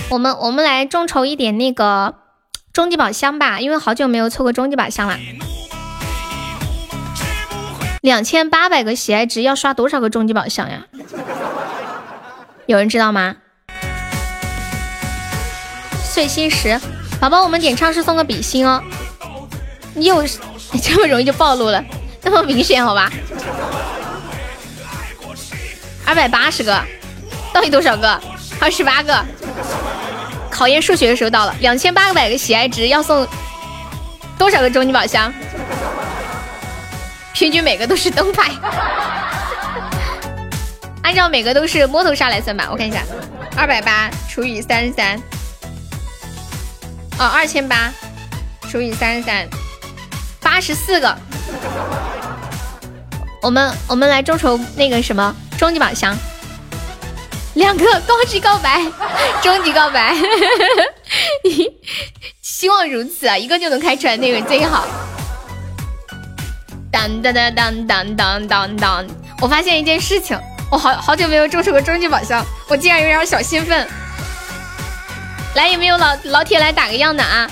[0.08, 2.14] 我们我们来众筹一点那个
[2.72, 5.18] 终极宝箱吧，因为好久没有凑过终极宝箱了。
[8.02, 10.86] 两千八百个喜爱值要刷多少个终极宝箱呀？
[12.66, 13.36] 有人知道吗？
[16.04, 16.80] 碎心石，
[17.20, 18.80] 宝宝，我们点唱是送个比心哦。
[19.94, 21.84] 你有你这么容易就暴露了，
[22.22, 23.10] 那么明显好吧？
[26.06, 26.80] 二百八十个，
[27.52, 28.20] 到底多少个？
[28.60, 29.24] 二十八个。
[30.50, 33.28] 考验数学的时候到了，两千八百个喜爱值要送
[34.38, 35.30] 多少个终极宝箱？
[37.34, 38.50] 平均每个都是灯牌，
[41.04, 42.68] 按照每个都是摸头杀来算吧。
[42.70, 43.02] 我看一下，
[43.54, 45.20] 二百八除以三十三，
[47.18, 47.92] 哦，二千八
[48.70, 49.46] 除以三十三，
[50.40, 51.14] 八十四个。
[53.42, 56.16] 我们我们来众筹那个什么终极宝箱，
[57.56, 58.82] 两个高级告白，
[59.42, 60.14] 终极告白，
[62.42, 64.86] 希望如此啊，一个就能开出来那个最好。
[66.92, 69.06] 当当当当当当当当！
[69.40, 70.38] 我发现一件事情，
[70.70, 73.88] 我好好久没有中出过终极宝箱，我竟然有点小兴奋。
[75.54, 77.48] 来，有没有老老铁来打个样的啊？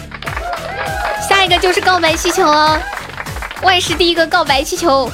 [1.27, 2.79] 下一个就是告白气球哦，
[3.63, 5.11] 我也是第一个告白气球！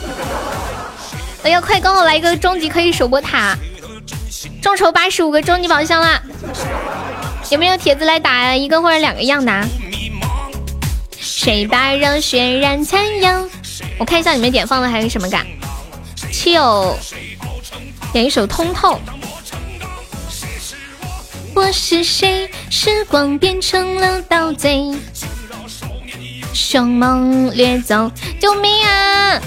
[1.45, 3.57] 哎呀，快刚好来一个终极可以守波塔，
[4.63, 6.23] 众筹八十五个终极宝箱啦！
[7.51, 9.53] 有没有铁子来打一个或者两个样的？
[11.19, 13.49] 谁把热血染残阳？
[13.99, 15.37] 我看一下你们点放的还有什么歌？
[16.33, 16.97] 七友
[18.13, 18.95] 点一首《通透》。
[21.55, 22.51] 我是谁？
[22.71, 24.95] 时光变成了盗贼，
[26.55, 28.11] 凶猛掠走，
[28.41, 29.41] 救命啊！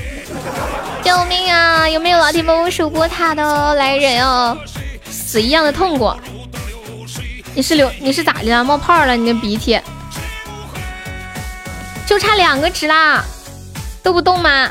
[1.04, 1.90] 救命啊！
[1.90, 4.58] 有没有老铁帮我守过塔的来人哦？
[5.34, 6.16] 死一样的痛过。
[7.56, 8.64] 你是流你是咋的了？
[8.64, 9.18] 冒泡了？
[9.18, 9.80] 你的鼻涕？
[12.06, 13.24] 就差两个值啦，
[14.04, 14.70] 都不动吗？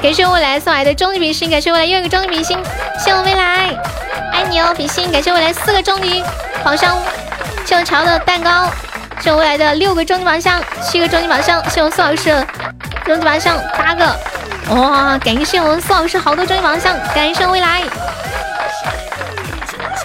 [0.00, 2.56] 感谢未来送来的终极比心，感谢未来又一个终极比心，
[3.04, 3.74] 谢我未来，
[4.32, 6.22] 爱你哦比心，感谢未来四个终极
[6.62, 6.96] 宝箱，
[7.66, 8.70] 谢我潮的蛋糕，
[9.20, 12.46] 谢我未来的六个终极宝箱，七个终极宝箱，谢我宋老师
[13.04, 14.16] 终极宝箱八个，
[14.68, 17.82] 哇，感谢我们宋老师好多终极宝箱，感谢未来。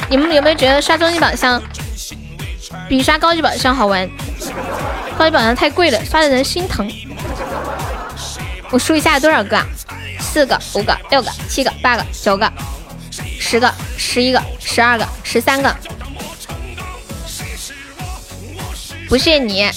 [0.09, 1.61] 你们有没有觉得刷终极宝箱
[2.87, 4.09] 比刷高级宝箱好玩？
[5.17, 6.89] 高级宝箱太贵了，刷的人心疼。
[8.69, 9.57] 我数一下有多少个？
[9.57, 9.65] 啊
[10.19, 12.51] 四个、五个、六个、七个、八个、九个、
[13.39, 15.75] 十个、十一个、十二个、十三个。
[19.07, 19.67] 不谢你，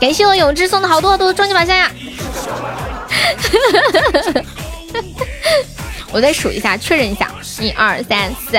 [0.00, 1.90] 感谢我永志送的好多好多终极宝箱呀！
[6.12, 7.30] 我再数一下，确认一下。
[7.60, 8.58] 一二三四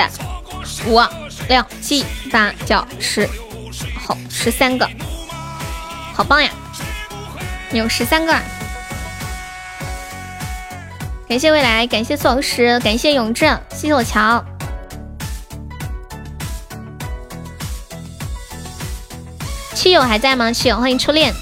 [0.86, 1.00] 五
[1.48, 3.28] 六七八九十，
[3.98, 4.88] 好十三个，
[6.14, 6.50] 好棒呀！
[7.72, 8.32] 有十三个，
[11.28, 14.44] 感谢未来，感谢宋老师，感谢永志，谢谢我乔。
[19.74, 20.52] 七友还在吗？
[20.52, 21.32] 七友，欢迎初恋。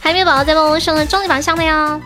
[0.00, 2.00] 还没有宝宝在帮我送终极宝箱的哟。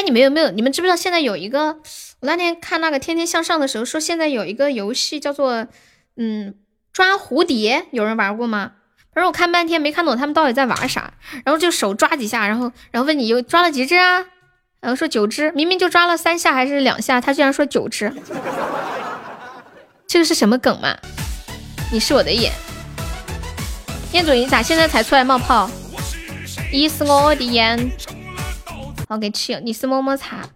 [0.00, 0.50] 哎，你们有没有？
[0.50, 1.76] 你们知不知道现在有一个？
[2.20, 5.66] 我那天看那个《天天向上》的时候说，现在有一个游戏叫做
[6.16, 6.54] 嗯
[6.90, 8.72] 抓蝴蝶，有人玩过吗？
[9.12, 11.12] 反正我看半天没看懂他们到底在玩啥。
[11.44, 14.24] 然后就手抓几下，然后然后问你又抓了几只啊？
[14.80, 18.10] 然后说九只，明明就抓了三下还是两下，他居然说九只。
[20.06, 20.96] 这个是什么梗嘛？
[21.92, 22.50] 你是我的眼，
[24.12, 25.70] 彦祖你咋现在才出来冒泡？
[26.72, 27.90] 你是我的眼。
[29.10, 30.50] 好给吃，你是么么茶，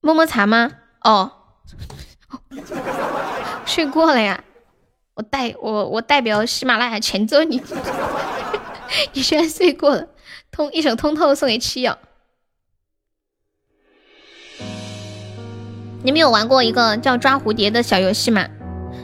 [0.00, 0.70] 么么茶吗？
[1.04, 1.30] 哦，
[3.66, 4.42] 睡过了呀。
[5.12, 7.60] 我代我我代表喜马拉雅谴责你，
[9.12, 10.08] 你居然睡过了。
[10.50, 11.98] 通一首通透送给七友。
[16.02, 18.48] 你们有玩过一个叫抓蝴蝶的小游戏吗？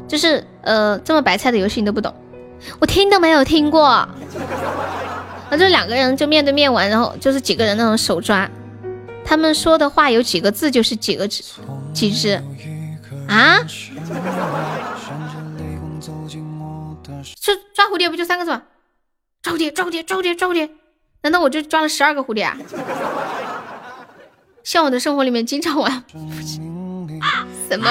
[0.08, 2.14] 就是呃这么白菜的游戏你都不懂，
[2.80, 4.08] 我听都没有听过。
[5.50, 8.50] 那就两个人就面对面玩，然后就是几个人那种手抓，
[9.24, 11.42] 他们说的话有几个字就是几个字，
[11.92, 12.42] 几只
[13.28, 13.58] 啊？
[17.40, 18.62] 就抓蝴蝶不就三个字吗？
[19.42, 20.68] 抓蝴蝶，抓蝴蝶，抓蝴蝶，抓蝴蝶。
[21.22, 22.56] 难道我就抓了十二个蝴蝶啊？
[24.64, 26.04] 像我的生活里面经常玩
[27.68, 27.88] 什么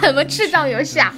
[0.00, 1.12] 什么制造游戏啊？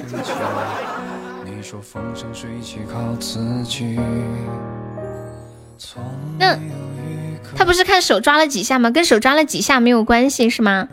[6.38, 6.58] 那
[7.56, 8.90] 他不是看手抓了几下吗？
[8.90, 10.88] 跟手抓了几下没有关系是吗？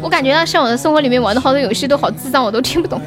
[0.00, 3.00] 我感觉到像我的生活里面玩的好多游戏都好智障，我都听不懂。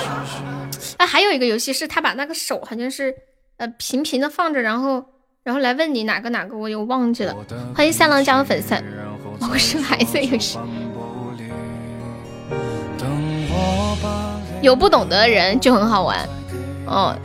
[0.96, 3.14] 哎，还有一个游戏是他把那个手好像是
[3.58, 5.04] 呃平平的放着，然后
[5.44, 7.36] 然后来问你哪个哪个，我又忘记了。
[7.74, 8.74] 欢迎三郎加入粉丝，
[9.50, 10.58] 我是白色游戏。
[14.62, 16.28] 有不懂的人就很好玩。
[16.90, 17.16] 哦，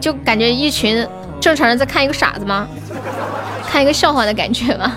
[0.00, 1.06] 就感觉一群
[1.40, 2.68] 正常人在看一个傻子吗？
[3.68, 4.96] 看一个笑话的感觉吗？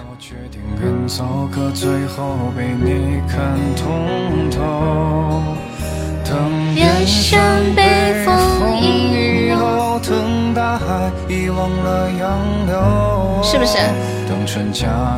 [13.44, 13.78] 是不是？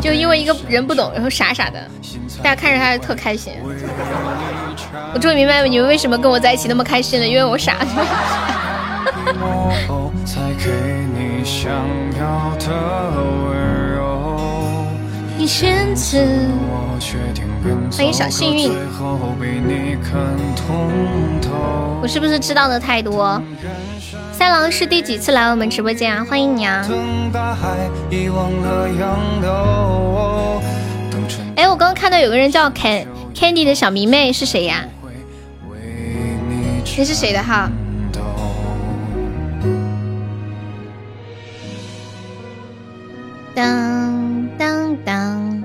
[0.01, 1.79] 就因为一个人不懂，然后傻傻的，
[2.41, 3.53] 大家看着他特开心。
[5.13, 7.77] 我终于明白你们为什么跟我在一起那么开心了，因为我傻。
[17.91, 18.71] 欢迎小幸运。
[22.01, 23.41] 我是不是知道的太多？
[24.31, 26.25] 三郎是第几次来我们直播间啊？
[26.29, 26.85] 欢迎你啊！
[31.55, 34.85] 哎，我刚刚看到有个人叫 Can Candy 的小迷妹是谁呀？
[36.97, 37.69] 你是谁的号？
[43.55, 45.63] 当当当，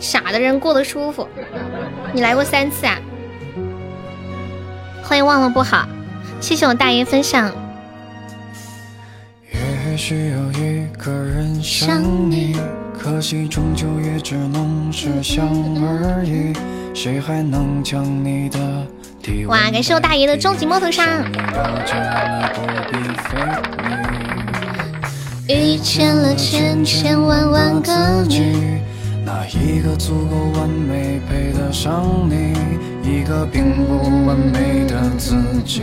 [0.00, 1.28] 傻的人过得舒服。
[2.12, 2.98] 你来过三次啊？
[5.04, 5.86] 欢迎忘了不好，
[6.40, 7.52] 谢谢我大爷分享。
[9.52, 12.56] 也许有一个人想你，
[12.98, 16.52] 可惜终究也只能是想而已。
[16.92, 18.58] 谁还能将你的
[19.22, 19.48] 体温？
[19.48, 21.02] 哇，感谢我大爷的终极摩头车。
[25.48, 27.92] 遇见了千千万万个
[28.28, 28.80] 你，
[29.24, 32.52] 哪一个足够完美配得上你？
[33.08, 35.82] 一个并不完美的自己，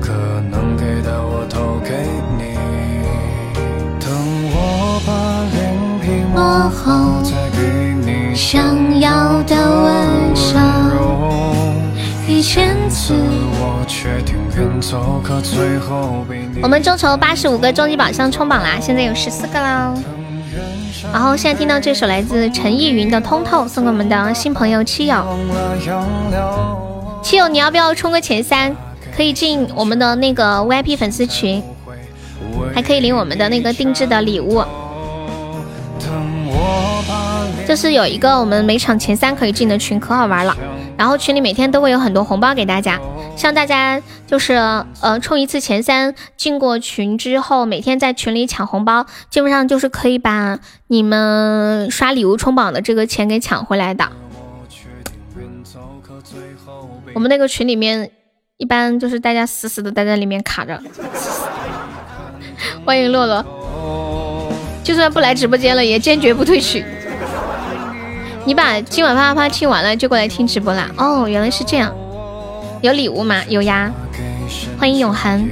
[0.00, 0.12] 可
[0.48, 2.06] 能给的我都给
[2.38, 2.54] 你。
[3.98, 4.08] 等
[4.52, 5.10] 我把
[5.52, 10.95] 脸皮磨厚，再给你想要的温柔。
[12.28, 16.60] 一千次我决定远走，可最后被你。
[16.60, 19.94] 我们众筹八十五个终极宝箱冲榜啦，现在有十四个啦。
[21.12, 25.24] 然后现在听到这首来自陈奕云的《通透》，送给我们的新朋友七友。
[27.22, 28.74] 七友，你要不要冲个前三？
[29.16, 31.62] 可以进我们的那个 VIP 粉丝群，
[32.74, 34.64] 还可以领我们的那个定制的礼物。
[37.68, 40.56] 就是有一个我们每场前三可以进的群，可好玩了。
[40.96, 42.98] 然后群里每天都会有很多红包给大家，
[43.36, 54.08] 像大家就是呃冲一次前三进过群之后，每天在群里抢红包，基本上就是可以把你们刷礼物冲榜的这个钱给抢回来的。
[57.14, 58.10] 我们那个群里面
[58.56, 60.80] 一般就是大家死死的待在里面卡着。
[62.86, 63.44] 欢迎洛洛，
[64.82, 66.82] 就算不来直播间了，也坚决不退群。
[68.46, 70.88] 你把今晚啪啪啪听完了就过来听直播啦？
[70.96, 71.92] 哦，原来是这样。
[72.80, 73.42] 有礼物吗？
[73.48, 73.92] 有呀。
[74.78, 75.48] 欢迎永恒。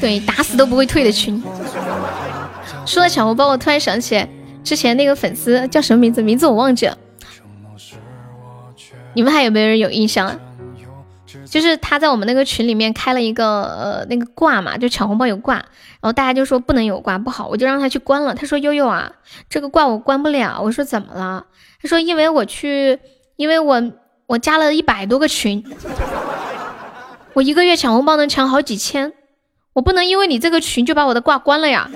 [0.00, 1.42] 对，打死都不会退的群。
[2.86, 4.26] 说到抢红包，我突然想起
[4.64, 6.22] 之前那个粉丝叫什么名字？
[6.22, 6.96] 名字我忘记了。
[9.12, 10.34] 你们还有没有人有印象啊？
[11.52, 15.66] 就是他在我们那个群里面开了一个呃那个挂嘛，就抢红包有挂，然
[16.00, 18.34] 后大家就说不能有挂不好，我就让他去关了。
[18.34, 19.12] 他说悠悠啊，
[19.50, 20.58] 这个挂我关不了。
[20.62, 21.44] 我说怎么了？
[21.82, 22.98] 他说因为我去，
[23.36, 23.82] 因为我
[24.28, 25.62] 我加了一百多个群，
[27.34, 29.12] 我一个月抢红包能抢好几千，
[29.74, 31.90] 我不能因为你这个群就把我的挂关了呀。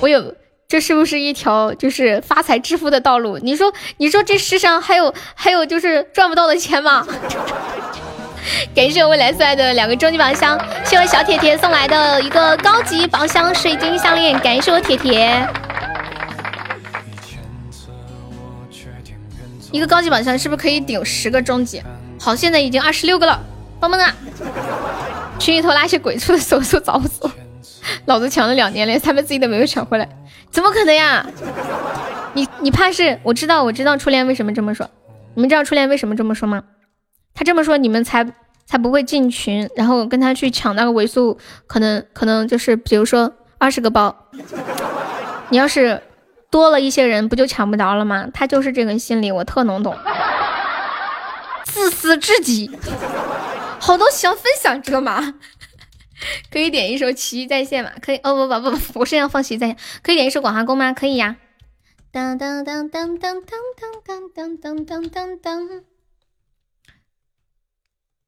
[0.00, 0.34] 我有。
[0.68, 3.38] 这是不是一条就是发财致富的道路？
[3.38, 7.06] 你说，你说这世上还有还有就是赚不到的钱吗？
[8.74, 15.48] 感谢我未来送来的两个终极宝箱，谢谢小铁铁送来的一个高级宝箱水晶项链，感谢我铁铁。
[19.72, 21.82] 一个高级宝箱是不是可以顶十个终极？
[22.20, 23.40] 好，现在已经二十六个了，
[23.78, 24.12] 棒棒啊！
[25.38, 27.30] 群里头那些鬼畜的手速早死，
[28.06, 30.08] 老子抢了两年连他们自己都没有抢回来。
[30.50, 31.26] 怎么可能呀？
[32.34, 33.18] 你你怕是？
[33.22, 34.88] 我知道我知道初恋为什么这么说。
[35.34, 36.62] 你们知道初恋为什么这么说吗？
[37.34, 38.26] 他这么说，你们才
[38.64, 44.14] 才不会进群，然后跟他去抢那个尾数，可能可能就是比如说二十个包。
[45.50, 46.02] 你要是
[46.50, 48.26] 多了一些人，不就抢不着了吗？
[48.32, 49.94] 他就是这个心理，我特能懂。
[51.64, 52.70] 自私至极，
[53.78, 55.34] 好多想分享，知道吗？
[56.50, 57.92] 可以点一首《奇遇在线》吗？
[58.00, 59.76] 可以哦不不不不，我是要放《奇遇在线》。
[60.02, 60.92] 可以点一首《广寒宫》吗？
[60.92, 61.36] 可以呀。
[62.10, 63.60] 当当当当当当
[64.06, 65.68] 当当当当当当。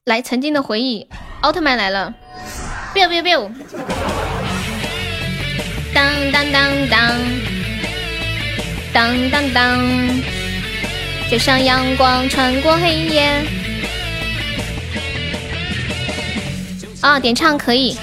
[0.04, 1.08] 来，曾经的回忆，
[1.42, 2.14] 奥特曼来了
[2.94, 3.50] ！biu biu biu。
[5.94, 7.14] 当当当当
[8.92, 10.20] 当当当，
[11.30, 13.42] 就像阳光穿过黑夜。
[17.00, 17.96] 啊，点唱可以。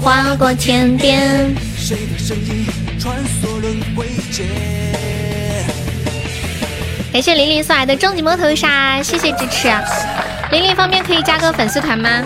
[0.00, 1.54] 划过天边。
[7.12, 9.68] 感谢玲玲送来的终极摸头杀，谢谢支持。
[10.50, 12.22] 玲玲方便可以加个粉丝团吗？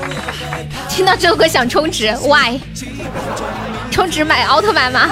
[0.88, 2.58] 听到这首歌想充值，Why？
[3.90, 5.08] 充值买奥特曼吗？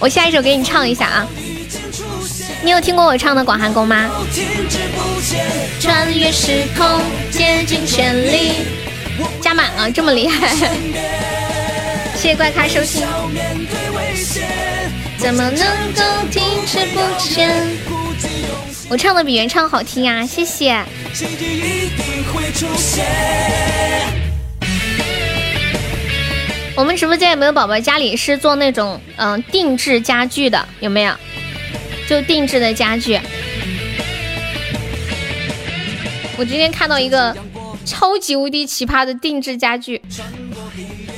[0.00, 1.26] 我下一首给你唱一下啊。
[2.64, 4.10] 你有听过我唱的《广寒宫》吗？
[5.78, 6.86] 穿越时空，
[7.30, 8.52] 竭尽全力，
[9.42, 10.48] 加满了，这么厉害！
[12.16, 13.06] 谢谢怪咖收听。
[15.18, 15.58] 怎么能
[15.92, 17.54] 够停滞不前？
[18.88, 20.82] 我唱的比原唱好听啊，谢谢。
[26.74, 30.66] 我们直播间有没有宝宝家里是做那种嗯定制家具的？
[30.80, 31.14] 有没有？
[32.08, 33.18] 就定制的家具，
[36.36, 37.34] 我今天看到一个
[37.84, 40.02] 超级无敌奇葩的定制家具，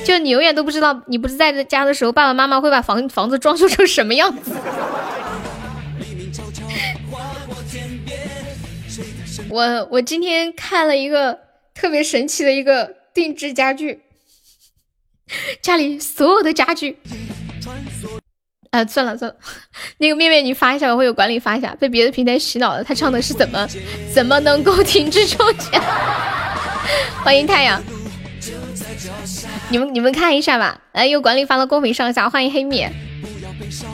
[0.05, 4.51] 就你永远都不知道，你不是在家的时候，爸爸妈妈会把房房子装修成什么样子。
[9.49, 11.39] 我我今天看了一个
[11.73, 14.01] 特别神奇的一个定制家具，
[15.61, 16.97] 家里所有的家具。
[18.71, 19.37] 啊，算了算了，
[19.99, 21.75] 那个面面你发一下，我会有管理发一下。
[21.79, 23.67] 被别的平台洗脑了，他唱的是怎么
[24.13, 25.81] 怎么能够停止抽奖？
[27.23, 27.81] 欢迎太阳，
[29.69, 30.79] 你们你们看一下吧。
[30.93, 32.87] 来，有管理发到公屏上下，欢迎黑米，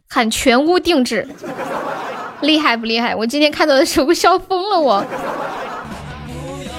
[0.10, 1.28] 喊全屋定制，
[2.42, 3.16] 厉害不厉害？
[3.16, 5.06] 我今天看到的时候笑疯了，我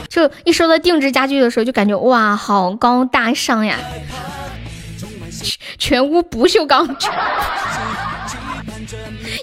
[0.09, 3.79] 就一说到定制家具的时候，就感觉哇，好高大上呀。
[5.79, 6.89] 全屋不锈钢，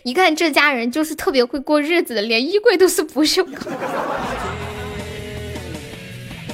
[0.04, 3.74] 一看这家人就是特别会过日子的，连衣柜都是不锈钢。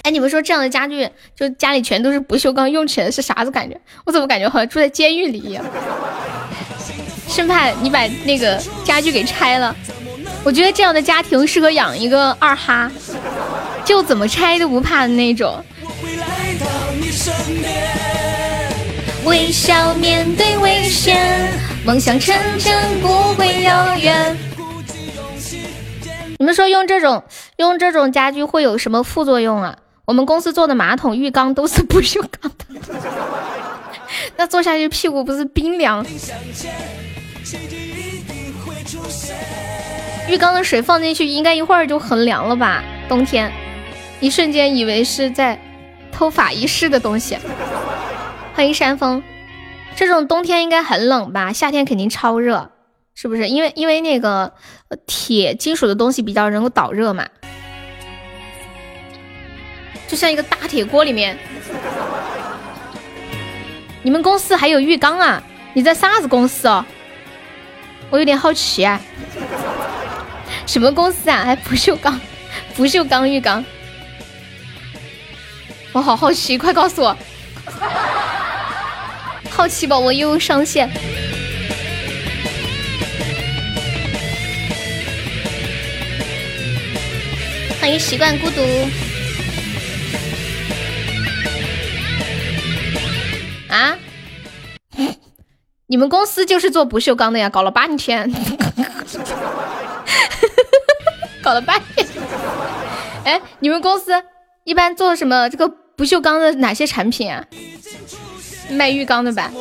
[0.03, 3.79] 哎，你们说这样的家具，就家里全都是不锈钢，用起来是啥子感觉？
[4.05, 5.65] 我怎么感觉好像住在监狱里一样？
[7.27, 9.75] 生怕你把那个家具给拆了。
[10.45, 12.89] 我觉得这样的家庭适合养一个二哈，
[13.83, 15.61] 就怎么拆都不怕的那种。
[19.27, 21.51] 微笑面对危险，
[21.85, 24.37] 梦想成真不会遥远。
[26.39, 27.21] 你们说用这种
[27.57, 29.77] 用这种家具会有什么副作用啊？
[30.05, 32.65] 我们公司做的马桶浴缸都是不锈钢的，
[34.37, 36.05] 那坐下去屁股不是冰凉？
[40.29, 42.81] 浴缸的水放进去应该一会儿就很凉了吧？
[43.09, 43.51] 冬天，
[44.21, 45.59] 一瞬间以为是在
[46.13, 47.37] 偷法医室的东西。
[48.57, 49.21] 欢迎山峰，
[49.95, 51.53] 这种冬天应该很冷吧？
[51.53, 52.71] 夏天肯定超热，
[53.13, 53.47] 是不是？
[53.49, 54.51] 因为因为那个
[55.05, 57.27] 铁金属的东西比较能够导热嘛，
[60.07, 61.37] 就像一个大铁锅里面。
[64.01, 65.43] 你们公司还有浴缸啊？
[65.73, 66.83] 你在啥子公司哦？
[68.09, 68.99] 我有点好奇啊。
[70.65, 71.43] 什么公司啊？
[71.45, 72.19] 还不锈钢？
[72.75, 73.63] 不锈钢浴缸？
[75.93, 77.15] 我好好奇，快告诉我。
[79.57, 80.87] 好奇宝宝又上线，
[87.81, 88.61] 欢迎习惯孤独。
[93.67, 93.97] 啊？
[95.87, 97.49] 你们公司就是做不锈钢的呀？
[97.49, 98.31] 搞了半天，
[101.41, 102.07] 搞了半天。
[103.25, 104.11] 哎，你们公司
[104.65, 105.49] 一般做什么？
[105.49, 107.43] 这个不锈钢的哪些产品啊？
[108.69, 109.51] 卖浴缸的吧？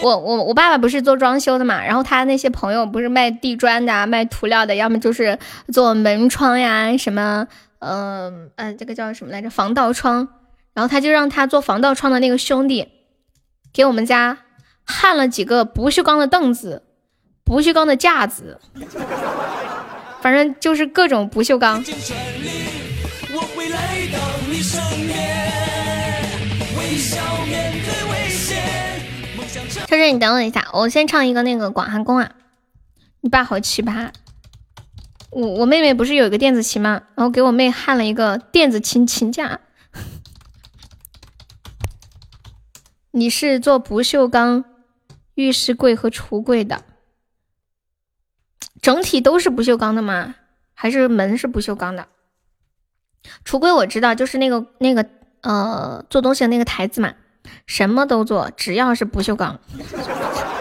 [0.00, 5.38] 我我我爸爸不是做装修的嘛，然后他那些朋友不是卖地砖的、啊卖涂料的，要么就是
[5.72, 7.46] 做门窗呀，什么，
[7.78, 9.48] 嗯嗯，这个叫什么来着？
[9.48, 10.28] 防盗窗。
[10.74, 12.88] 然后他就让他做防盗窗的那个兄弟，
[13.72, 14.38] 给我们家
[14.84, 16.82] 焊了几个不锈钢的凳子、
[17.44, 18.58] 不锈钢的架子，
[20.22, 21.84] 反正就是各种不锈钢。
[29.86, 32.32] 秋秋，你等我一下，我先唱一个那个广寒宫啊。
[33.20, 34.10] 你爸好奇葩，
[35.30, 37.02] 我我妹妹不是有一个电子琴吗？
[37.14, 39.60] 然后给我妹焊了一个电子琴琴架。
[43.12, 44.64] 你是做不锈钢
[45.34, 46.82] 浴室柜和橱柜的，
[48.80, 50.36] 整体都是不锈钢的吗？
[50.74, 52.08] 还是门是不锈钢的？
[53.44, 55.06] 橱柜我知道，就是那个那个
[55.42, 57.12] 呃做东西的那个台子嘛，
[57.66, 59.58] 什么都做，只要是不锈钢。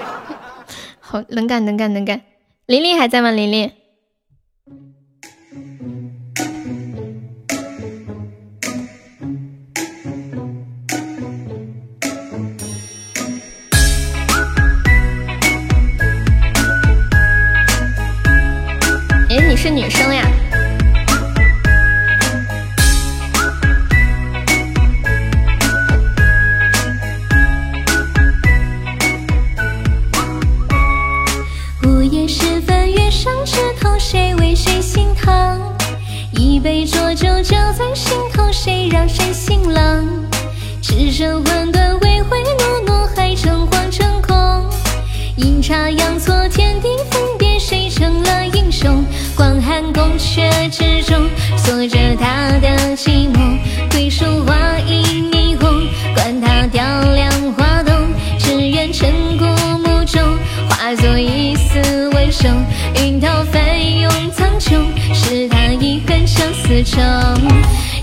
[0.99, 2.21] 好，能干能干能干。
[2.67, 3.31] 琳琳还在吗？
[3.31, 3.71] 琳琳。
[19.29, 20.25] 哎，你是女生呀？
[38.91, 40.27] 让谁心冷？
[40.81, 44.69] 赤身混沌，唯唯诺诺，还诚惶诚恐。
[45.37, 49.05] 阴差阳错，天地分别，谁成了英雄？
[49.33, 53.57] 广寒宫阙之中，锁着他的寂寞。
[53.91, 57.95] 桂树花影霓虹，管他雕梁画栋，
[58.37, 59.45] 只愿尘古
[59.77, 60.21] 墓中
[60.69, 62.49] 化作一丝温柔。
[63.01, 63.61] 云涛翻
[64.01, 64.11] 涌。
[66.71, 66.99] 思成。
[66.99, 68.00] 一幕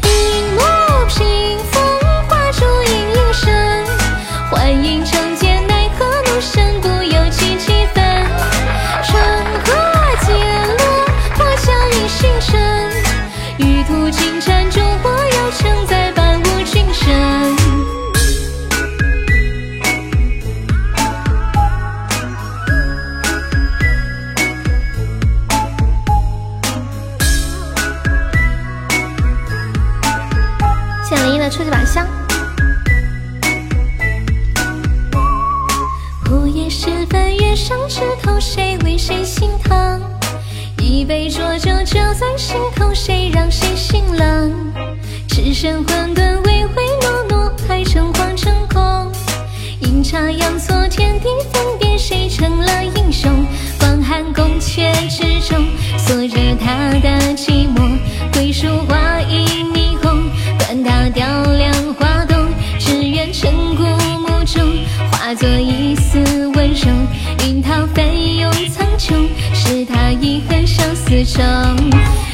[41.18, 44.72] 杯浊酒浇在心头，谁让谁心冷？
[45.26, 49.10] 只身混沌，唯唯诺诺，还诚惶诚恐。
[49.80, 53.44] 阴差阳错，天地分别，谁成了英雄？
[53.80, 55.66] 广寒宫阙之中，
[55.98, 57.34] 锁着他的
[71.24, 72.27] 相思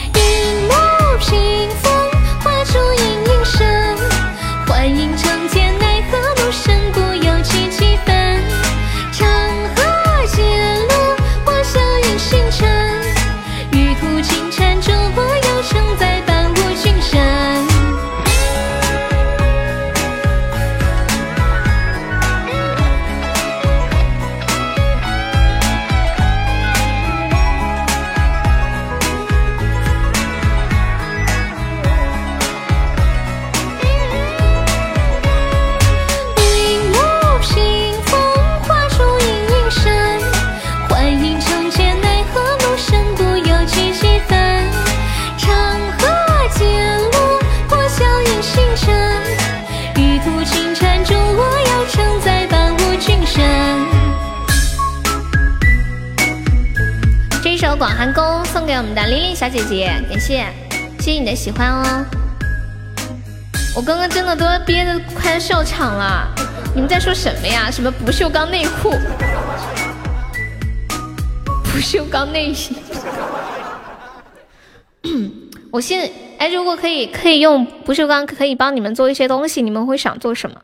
[65.45, 66.35] 得快要笑场了，
[66.75, 67.71] 你们在说什么呀？
[67.71, 68.91] 什么不锈钢内裤？
[71.65, 72.77] 不锈钢内衣？
[75.71, 80.63] 我现哎，如果可以可以用不锈钢可以帮你们做一些东西，你们会想做什么？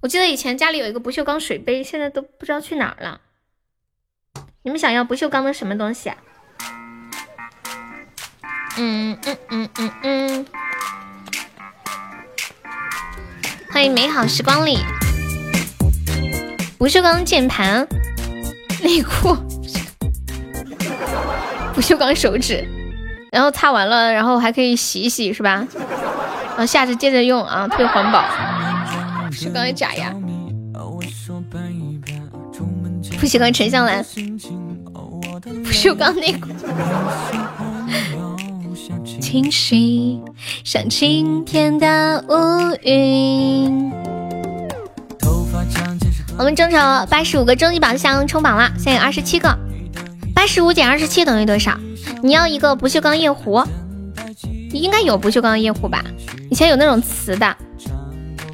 [0.00, 3.20] 我记得以前家里有一个不锈钢水杯，现在都不知道去哪儿了。
[4.62, 6.16] 你们想要不锈钢的什么东西啊？
[8.76, 10.46] 嗯嗯嗯嗯嗯。
[13.74, 14.78] 欢迎美好时光里。
[16.78, 17.84] 不锈钢键盘、
[18.84, 19.36] 内裤、
[21.74, 22.64] 不锈钢手指，
[23.32, 25.66] 然后擦完了，然后还可以洗一洗，是吧？
[26.50, 28.24] 然后下次接着用啊，特别环保。
[29.26, 30.14] 不锈钢的假牙，
[33.18, 34.06] 不锈钢沉香兰，
[35.64, 36.48] 不锈钢内裤。
[39.34, 40.20] 清晰，
[40.62, 43.92] 像晴天的乌云。
[46.38, 49.52] 我们正常八十五个终极宝箱冲榜了，现在有二十七个。
[50.36, 51.76] 八十五减二十七等于多少？
[52.22, 53.60] 你要一个不锈钢夜壶，
[54.70, 56.04] 应该有不锈钢夜壶吧？
[56.48, 57.56] 以前有那种瓷的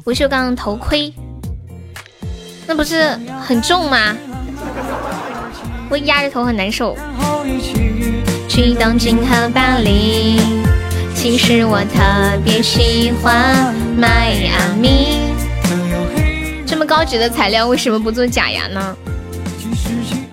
[0.03, 1.13] 不锈钢头盔，
[2.65, 4.15] 那不是很重吗？
[5.91, 6.97] 我压着头很难受。
[8.49, 10.37] 去东京和巴黎，
[11.21, 15.19] 其实我特别喜欢迈阿密。
[16.65, 18.97] 这么高级的材料，为什么不做假牙呢？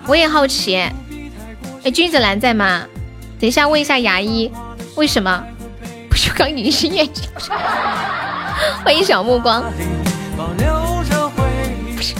[0.07, 0.77] 我也好奇。
[1.83, 2.81] 哎，君子兰在吗？
[3.39, 4.51] 等一下问一下牙医，
[4.95, 5.43] 为什么
[6.09, 7.29] 不锈钢隐形眼镜？
[8.83, 9.63] 欢迎小目光。
[10.35, 12.15] 不是，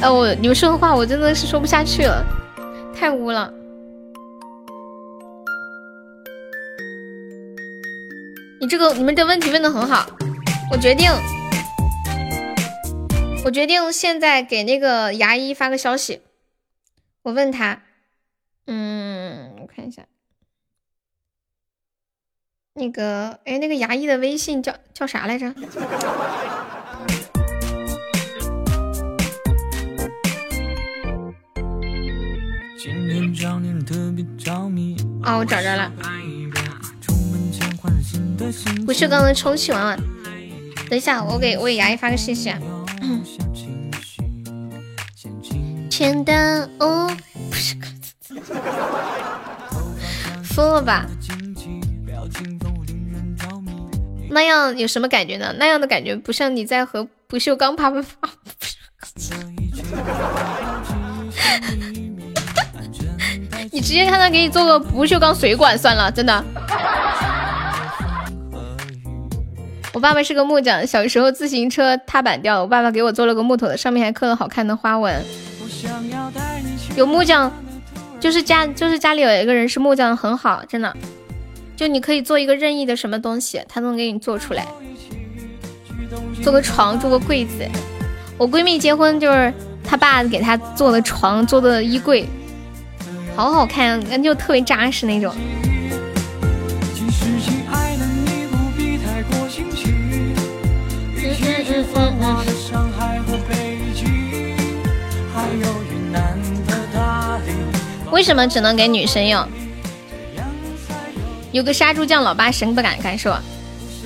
[0.00, 2.24] 哎，我你们说的话我真的是说不下去了，
[2.98, 3.52] 太污了。
[8.66, 10.04] 你这个你们的问题问的很好，
[10.72, 11.08] 我决定，
[13.44, 16.20] 我决定现在给那个牙医发个消息，
[17.22, 17.82] 我问他，
[18.66, 20.02] 嗯，我看一下，
[22.74, 25.54] 那个，哎，那个牙医的微信叫叫啥来着？
[35.22, 35.92] 哦，我找着了。
[38.84, 39.96] 不锈钢的充气娃娃，
[40.88, 42.58] 等一下，我给我给牙医发个信息啊。
[45.88, 47.10] 简单，哦，
[47.48, 47.74] 不是，
[50.44, 51.06] 疯了吧？
[54.30, 55.54] 那样有什么感觉呢？
[55.58, 58.28] 那样的感觉不像你在和不锈钢啪啪啪。
[63.72, 66.44] 你直接让他给你做个不锈钢水管算了，真的。
[69.96, 75.24] 我爸爸是个木匠，小时候自行车踏板掉了，我爸爸给我做了个木头的，上面还刻了好看的花纹。
[76.96, 77.50] 有木匠，
[78.20, 80.94] 就是家就是家里有一个人是木匠，很好，真的。
[81.74, 84.66] 就你可以做一个任意的什么东西，他都能给你做出来。
[86.42, 87.66] 做个床，做个柜子。
[88.36, 89.50] 我闺蜜结婚就是
[89.82, 92.28] 她爸给她做的床，做的衣柜，
[93.34, 95.34] 好好看，感觉特别扎实那种。
[108.10, 109.46] 为什么只能给女生用？
[111.52, 113.42] 有个杀猪匠，老爸神不敢干是吧？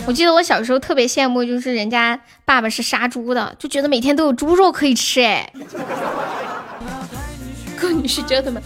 [0.07, 5.53] 我记得我小时候特别羡慕，就是人家爸爸是杀猪的，就觉得每天都有猪肉可以吃哎。
[7.77, 8.61] 哥，你是真的吗？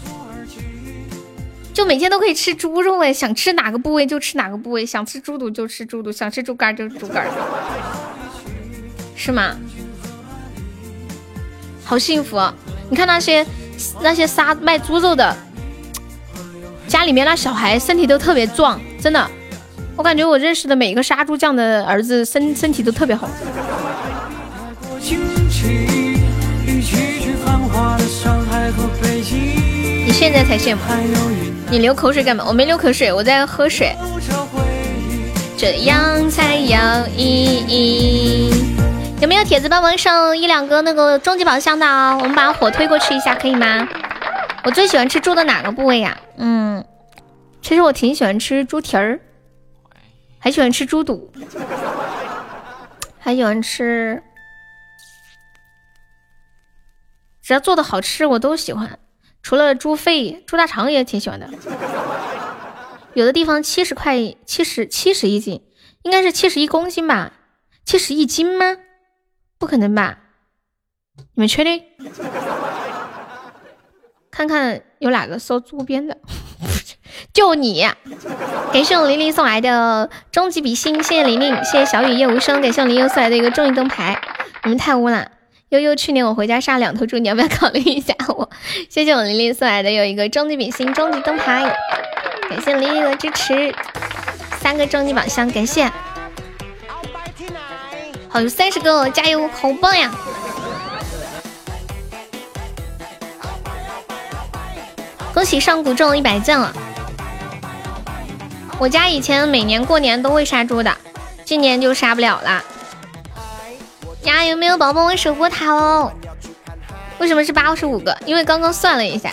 [1.73, 7.27] 就每天都可以吃猪肉哎，想吃哪个部位就吃哪个部位，想吃猪肚就吃猪肚，想吃猪肝就猪肝，
[9.17, 9.57] 是吗？
[11.85, 12.41] 好幸福！
[12.89, 13.47] 你看那些
[14.01, 15.37] 那些杀卖猪肉的，
[16.89, 19.31] 家里面那小孩身体都特别壮，真的。
[19.97, 23.29] 我感觉我认识的每一个杀猪匠的儿子身身体都特别好。
[30.07, 30.81] 你现在才羡慕？
[31.71, 32.45] 你流口水干嘛？
[32.47, 33.95] 我没流口水，我在喝水。
[35.57, 36.77] 这样才有
[37.17, 38.74] 意义。
[39.21, 42.17] 有没有铁子帮忙上一两个那个终极宝箱的啊？
[42.17, 43.89] 我们把火推过去一下，可以吗？
[44.65, 46.19] 我最喜欢吃猪的哪个部位呀？
[46.37, 46.85] 嗯，
[47.63, 49.21] 其实我挺喜欢吃猪蹄儿。
[50.39, 51.33] 还喜欢吃猪肚，
[53.19, 54.23] 还喜欢吃，
[57.41, 58.99] 只要做的好吃我都喜欢。
[59.43, 61.49] 除了猪肺、猪大肠也挺喜欢的。
[63.15, 65.65] 有的地方七十块，七十七十一斤，
[66.03, 67.33] 应该是七十一公斤吧？
[67.87, 68.77] 七十一斤吗？
[69.59, 70.19] 不可能吧？
[71.17, 71.83] 你们确定？
[74.31, 76.17] 看看有哪个搜周边的。
[77.33, 77.87] 就你，
[78.73, 84.21] 感谢我玲玲送来的终极比心，谢谢玲玲，谢谢小雨夜无声，感谢我玲玲送来的一个终极灯牌，
[84.65, 85.31] 你们太污了。
[85.71, 88.49] 悠悠，去年我回家杀两头猪，你要不要考虑一下我？
[88.91, 91.65] 谢谢我玲玲送来的有一个终极比心，终极灯牌，
[92.49, 93.75] 感谢玲玲的支持，
[94.59, 95.91] 三个终极宝箱，感谢。
[98.35, 100.11] 好，有三十个，加油，好棒呀！
[105.33, 106.75] 恭喜上古中了一百赞了。
[108.81, 110.93] 我家以前每年过年都会杀猪的，
[111.45, 112.65] 今年就杀不了了。
[114.25, 116.11] 呀，有没有宝宝们守过塔哦？
[117.21, 118.19] 为什么是八十五个？
[118.27, 119.31] 因为刚刚算了一下，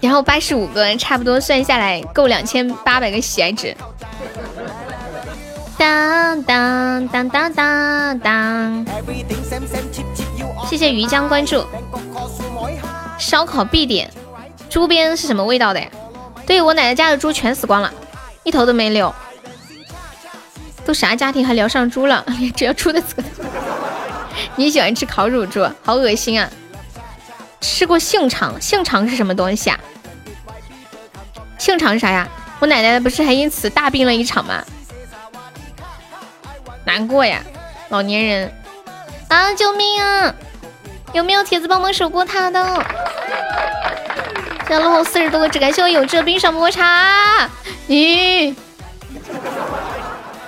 [0.00, 3.76] 然后八十五个差不多算下来够两千八百个喜爱值。
[5.76, 8.86] 当当当当当当！
[10.68, 11.64] 谢谢鱼江关注。
[13.18, 14.10] 烧烤必点，
[14.70, 15.88] 猪鞭是什么味道的呀？
[16.46, 17.92] 对我奶奶家的猪全死光了，
[18.42, 19.14] 一头都没留。
[20.84, 22.24] 都啥家庭还聊上猪了？
[22.54, 23.16] 只要猪的死。
[24.56, 25.66] 你喜欢吃烤乳猪？
[25.82, 26.48] 好恶心啊！
[27.60, 28.60] 吃过杏肠？
[28.60, 29.80] 杏肠是什么东西啊？
[31.58, 32.28] 杏肠是啥呀？
[32.60, 34.62] 我奶奶不是还因此大病了一场吗？
[36.84, 37.42] 难过呀，
[37.88, 38.52] 老年人
[39.28, 39.52] 啊！
[39.54, 40.34] 救命啊！
[41.12, 42.84] 有没有铁子帮忙守过他的？
[44.66, 47.48] 现在落后四十多个，只感谢我有志的冰上抹茶。
[47.88, 48.54] 咦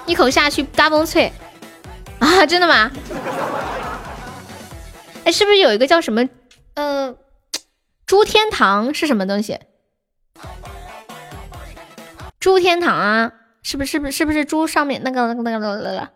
[0.06, 1.32] 一口下去嘎嘣脆
[2.18, 2.47] 啊！
[2.47, 2.90] 真的吗？
[5.24, 6.28] 哎，是不是有一个叫什么
[6.74, 7.15] 呃
[8.06, 9.58] 猪天堂是什么东西？
[12.39, 13.32] 猪天堂啊？
[13.62, 13.92] 是不是？
[13.92, 14.12] 是不是？
[14.12, 16.08] 是不是猪上面那个那个那个那个？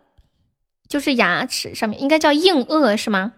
[0.91, 3.31] 就是牙齿上面应该叫硬腭是吗？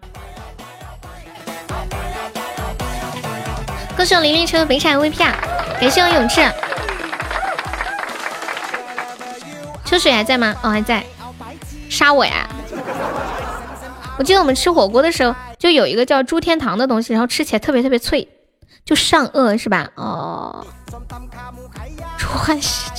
[3.96, 5.32] 恭喜我玲玲成为北产 VP 啊！
[5.80, 6.40] 感谢我永志，
[9.84, 10.56] 秋水还在吗？
[10.64, 11.04] 哦，还在。
[11.88, 12.48] 杀我呀！
[14.18, 18.26] 我记得我们吃火锅的时候，就有一个叫猪天堂的东西，然后吃起来特别特别脆，
[18.84, 19.88] 就上颚是吧？
[19.94, 20.66] 哦。
[22.18, 22.90] 猪欢喜。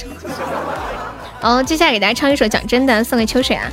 [1.41, 3.69] 哦，接下来给大家唱一首讲真的，送给秋水啊。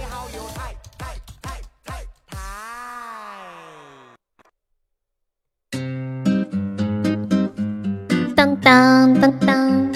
[8.62, 9.91] 当当当，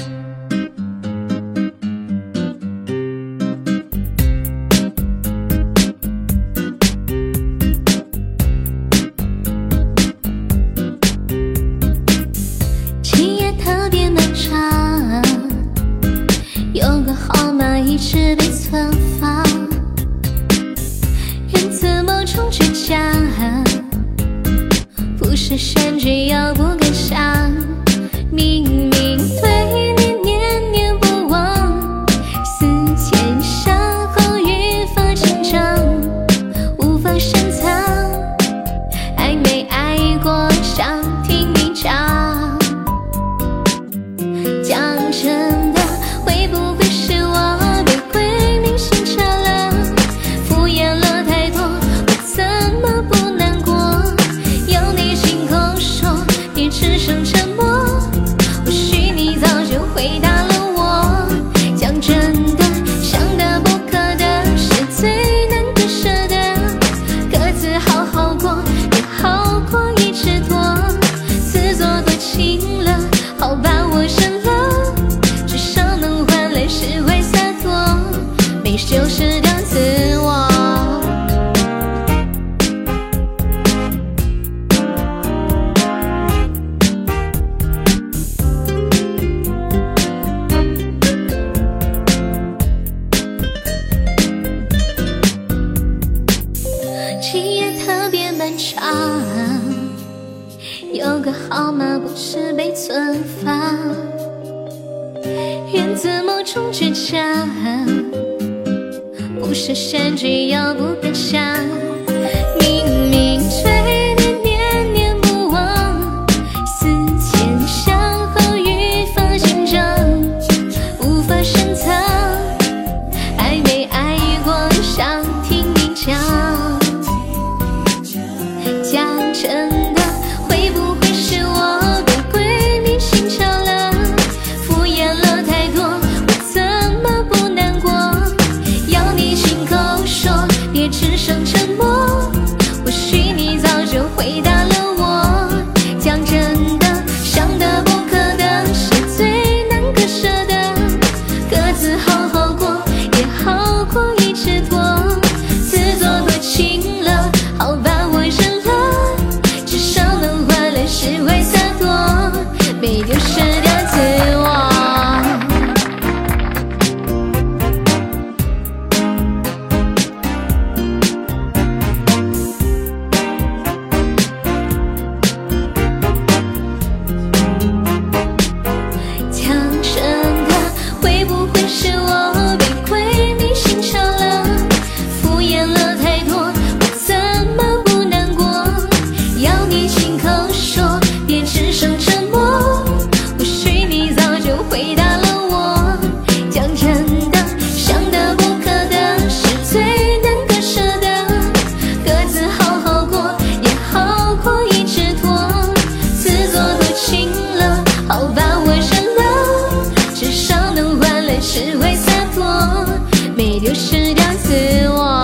[213.66, 214.54] 丢失掉自
[214.90, 215.20] 我，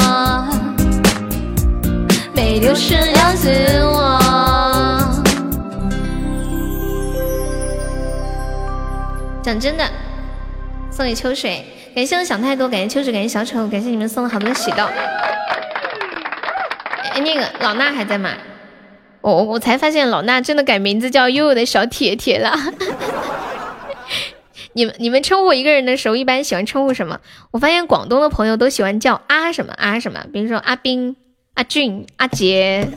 [2.35, 3.49] 没丢失掉自
[3.85, 4.19] 我。
[9.45, 9.89] 讲真的，
[10.91, 11.65] 送给秋水，
[11.95, 14.83] 感谢我想太多，感谢秋水，感谢小丑，感谢你们送了好多喜豆。
[17.12, 18.31] 哎，那个老衲还在吗？
[19.21, 22.59] 我我才发现老衲真的改名字叫悠悠的小铁铁了。
[24.75, 27.20] 你们你们称呼一个人的时候，一般喜欢称呼什么？
[27.51, 31.17] 我发现广东的朋友都喜欢叫啊什么啊什么，比如说阿斌、
[31.55, 32.89] 阿俊、阿杰。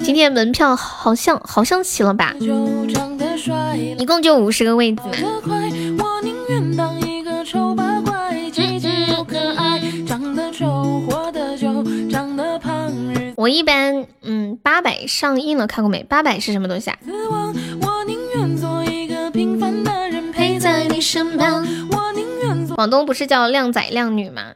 [0.00, 2.34] 今天门票好像好像齐了吧？
[3.98, 5.12] 一共就五十个位子嘛。
[13.36, 16.02] 我一般嗯八百上映了看过没？
[16.02, 16.98] 八百是什么东西啊？
[21.00, 21.66] 身旁。
[22.76, 24.54] 广东不是叫靓仔靓女吗？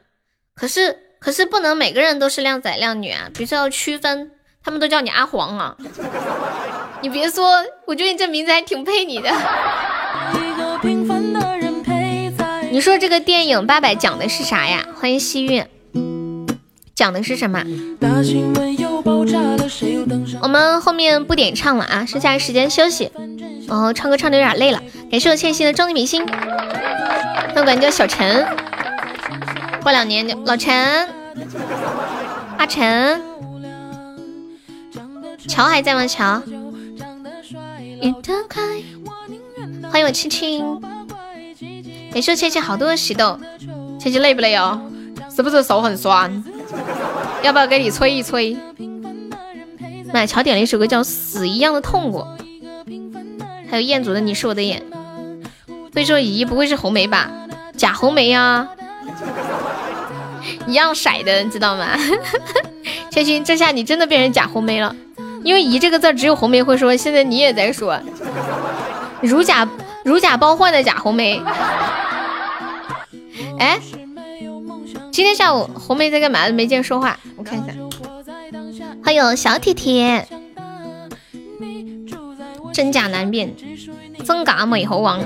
[0.55, 4.31] 可是可是不能每个人都是靓仔靓女啊，比如说要区分，
[4.63, 5.75] 他们都叫你阿黄啊。
[7.01, 9.29] 你别说，我觉得你这名字还挺配你的。
[12.71, 14.85] 你说这个电影八百讲的是啥呀？
[14.99, 15.65] 欢迎西韵，
[16.95, 17.63] 讲的是什么？
[20.41, 23.11] 我们后面不点唱了啊，剩下的时间休息。
[23.67, 26.25] 然后唱歌唱的有点累了，感谢我倩兮的终极明星，
[27.55, 28.45] 那管叫小陈。
[29.81, 31.07] 过两年就老陈，
[32.57, 33.21] 阿陈，
[35.47, 36.07] 乔还在吗？
[36.07, 36.41] 乔，
[39.91, 40.81] 欢迎我青青，
[42.11, 43.39] 感谢我倩倩好多的喜豆，
[43.99, 44.81] 倩倩累不累哦？
[45.35, 46.43] 是不是手很酸？
[47.43, 48.57] 要不要给你吹一吹？
[50.15, 52.25] 买乔点了一首歌叫《死一样的痛过》，
[53.69, 54.81] 还有彦祖的《你是我的眼》。
[55.91, 57.29] 所以说姨不会是红梅吧？
[57.75, 58.65] 假红梅呀，
[60.67, 61.89] 一样色的，你知道吗？
[63.11, 64.95] 千寻，这下你真的变成假红梅了，
[65.43, 67.99] 因为“姨”这个字只有红梅会说，现在你也在说，
[69.21, 69.67] 如假
[70.05, 71.41] 如假包换的假红梅。
[73.59, 73.77] 哎，
[75.11, 76.47] 今天下午红梅在干嘛？
[76.51, 77.73] 没见说话，我看一下。
[79.05, 80.27] 还有小铁铁，
[82.73, 83.55] 真假难辨，
[84.25, 85.23] 真假美猴王。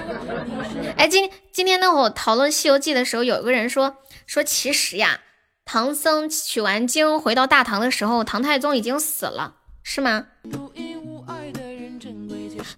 [0.98, 3.95] 哎，今今天呢，我讨论《西游记》的时候，有个人说
[4.27, 5.22] 说，其实呀，
[5.64, 10.25] 唐僧取完经回到大唐的时候，唐太宗已经死了，是吗？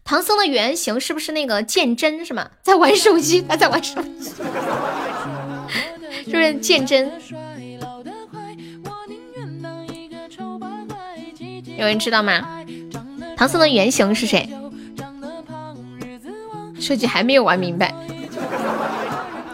[0.04, 2.24] 唐僧的原型是不是那个鉴真？
[2.24, 2.48] 是吗？
[2.62, 4.30] 在玩手机，他在玩手机，
[6.26, 7.12] 是不是鉴真？
[11.82, 12.64] 有人知道吗？
[13.36, 14.48] 唐僧的原型是谁？
[16.80, 17.92] 设计还没有玩明白。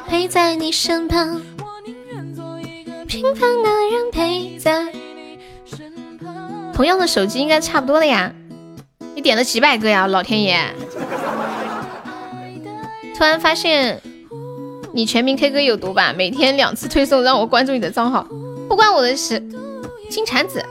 [0.09, 1.41] 陪在你身旁，
[3.07, 4.91] 平凡的人陪在
[5.63, 6.73] 身旁。
[6.73, 8.33] 同样的手机应该差不多的呀。
[9.15, 10.59] 你点了几百个呀，老天爷！
[13.17, 14.01] 突然发现
[14.93, 16.11] 你全民 K 歌有毒吧？
[16.11, 18.27] 每天两次推送让我关注你的账号，
[18.67, 19.41] 不关我的事。
[20.09, 20.61] 金蝉子。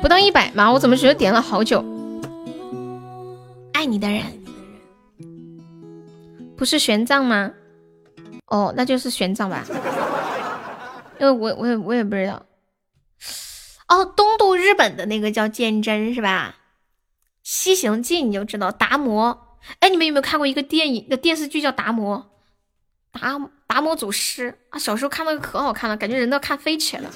[0.00, 0.70] 不到一百吗？
[0.72, 1.84] 我怎么觉得点了好久？
[3.72, 4.22] 爱你的人
[6.56, 7.52] 不是玄奘吗？
[8.46, 9.64] 哦，那就是玄奘吧？
[11.20, 12.46] 因为我我也我也不知道。
[13.88, 16.56] 哦，东渡日本的那个叫鉴真是吧？
[17.42, 19.58] 西行记你就知道达摩。
[19.80, 22.30] 哎，你们有没有看过一个电影的电视剧叫达摩？
[23.12, 24.78] 达达摩祖师啊！
[24.78, 27.10] 小时候看那个可好看了，感觉人都看飞起来了。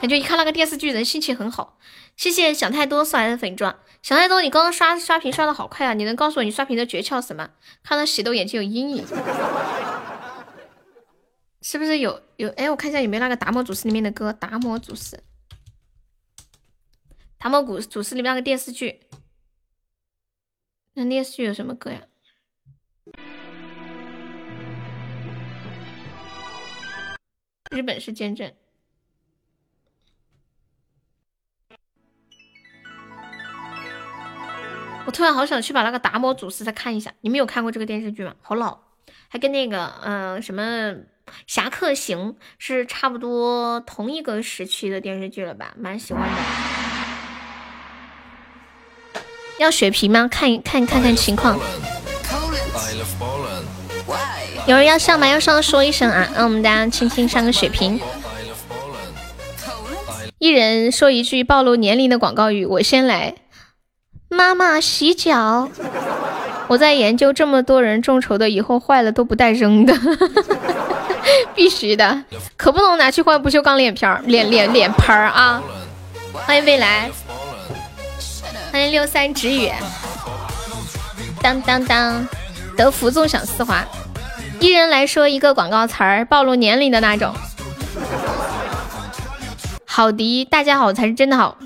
[0.00, 1.78] 感觉一看那个电视剧，人心情很好。
[2.16, 5.94] 谢谢想太多送来的粉钻，想太多，你刚刚刷刷屏刷的好快啊！
[5.94, 7.50] 你能告诉我你刷屏的诀窍什么？
[7.82, 9.04] 看到喜豆眼睛有阴影，
[11.62, 12.48] 是不是有有？
[12.50, 14.32] 哎，我看一下有没有那个达摩祖师里面的歌。
[14.32, 15.20] 达摩祖师，
[17.38, 19.00] 达摩古祖师里面那个电视剧，
[20.94, 22.02] 那电视剧有什么歌呀？
[27.70, 28.52] 日本是见证。
[35.08, 38.34] 我突然好想去把那个达摩祖师再看一下，你们有看过这个电视剧吗？
[38.42, 38.76] 好老，
[39.28, 40.62] 还跟那个嗯什么
[41.46, 45.72] 《侠客行》是差不多同一个时期的电视剧了吧？
[45.78, 46.36] 蛮喜欢的。
[49.58, 50.28] 要血瓶吗？
[50.30, 51.58] 看一看看看情况。
[54.66, 55.26] 有人要上吗？
[55.26, 57.98] 要上说一声啊，让我们大家轻轻上个血瓶。
[60.36, 63.34] 一人说一句暴露年龄的广告语，我先来。
[64.28, 65.68] 妈妈洗脚，
[66.66, 69.94] 我在研究这么多人众筹的，以后坏了都不带扔的，
[71.54, 72.24] 必须的，
[72.56, 75.62] 可不能拿去换不锈钢脸片儿、脸脸脸盆儿啊！
[76.32, 77.10] 欢迎未来，
[78.70, 79.72] 欢迎六三止语，
[81.40, 82.28] 当当当，
[82.76, 83.82] 德福纵享丝滑，
[84.60, 87.34] 一人来说一个广告词儿，暴露年龄的那种。
[89.86, 91.56] 好的，大家好才是真的好。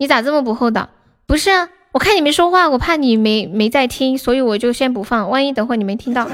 [0.00, 0.88] 你咋这么不厚道？
[1.26, 5.28] 不是啊，我看你没说话，我怕你没没在听，所以我就先不放。
[5.28, 6.28] 万一等会你没听到，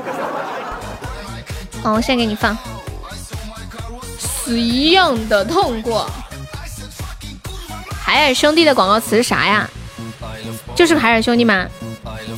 [1.83, 2.57] 好，我先给你放。
[4.19, 6.07] 死一样的痛过。
[7.99, 9.67] 海尔兄弟的广告词是啥呀？
[10.75, 11.67] 就是海尔兄弟吗？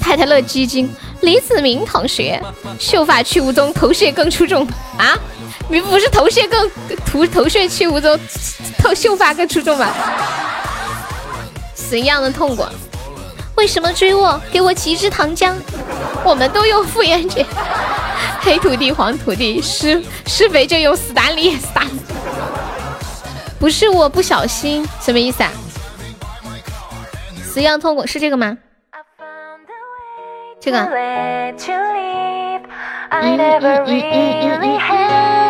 [0.01, 0.89] 泰泰乐基金，
[1.23, 2.41] 李子明同学，
[2.79, 4.65] 秀发去无踪，头屑更出众
[4.97, 5.19] 啊！
[5.69, 6.71] 你不是头屑更
[7.05, 8.17] 头头屑去无踪，
[8.79, 9.93] 头秀发更出众吗？
[11.77, 12.69] 死一样的痛过，
[13.57, 14.41] 为什么追我？
[14.51, 15.55] 给我几支糖浆。
[16.25, 17.47] 我们都用复原剂，
[18.43, 21.55] 黑土地、黄土地，施施肥就用斯坦利。
[21.61, 21.87] 斯坦，
[23.61, 25.53] 不是我不小心，什么意思啊？
[27.45, 28.59] 死一样痛苦是这个吗？
[30.61, 30.79] 这个。
[33.09, 33.63] 嗯嗯
[34.61, 35.46] 嗯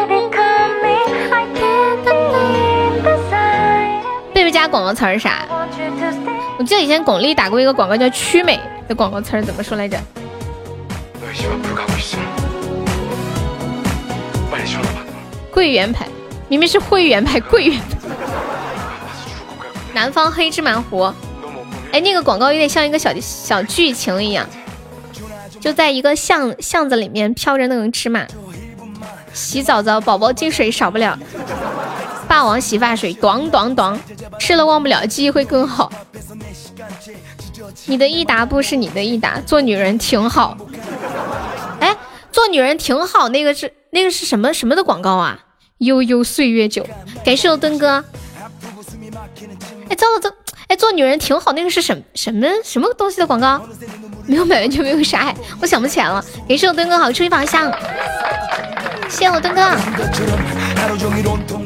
[4.46, 4.52] 嗯嗯。
[4.52, 5.44] 贝贝家广告词是啥？
[6.56, 9.98] 我记得以前巩俐打过一个广告叫“曲美”的广告词儿怎么说来着？
[15.50, 16.06] 桂圆牌，
[16.48, 17.80] 明明是会员牌，桂圆。
[19.92, 21.12] 南方黑芝麻糊，
[21.90, 24.46] 哎，那个广告有点像一个小小剧情一样，
[25.58, 28.24] 就在一个巷巷子里面飘着那种芝麻。
[29.32, 31.18] 洗澡澡，宝宝进水少不了。
[32.28, 33.98] 霸王洗发水，咚咚咚，
[34.38, 35.90] 吃了忘不了，记忆会更好。
[37.86, 40.56] 你的益达不是你的益达，做女人挺好。
[41.80, 41.96] 哎，
[42.32, 45.38] 做女人挺好，那个是那个是什么什么的广告啊？
[45.78, 46.86] 悠悠岁月久，
[47.24, 48.04] 感谢我登哥。
[49.88, 50.30] 哎，糟了糟，
[50.68, 53.60] 哎，做女人挺好，那个是什什么什么东西的广告？
[54.26, 56.24] 没有买完就没有啥，我想不起来了。
[56.48, 57.70] 感谢我登哥好，出一宝箱。
[57.70, 58.55] 谢
[59.08, 59.62] 谢我墩哥，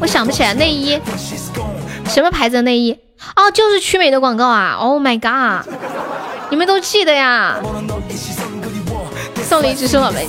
[0.01, 1.01] 我想不起来内衣，
[2.07, 2.97] 什么牌子的内衣？
[3.36, 5.67] 哦，就是曲美的广告啊！Oh my god，
[6.51, 7.57] 你们都记得呀？
[9.43, 10.25] 送礼只是我们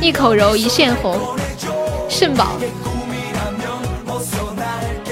[0.00, 1.18] 一口柔一线红，
[2.08, 2.52] 肾宝，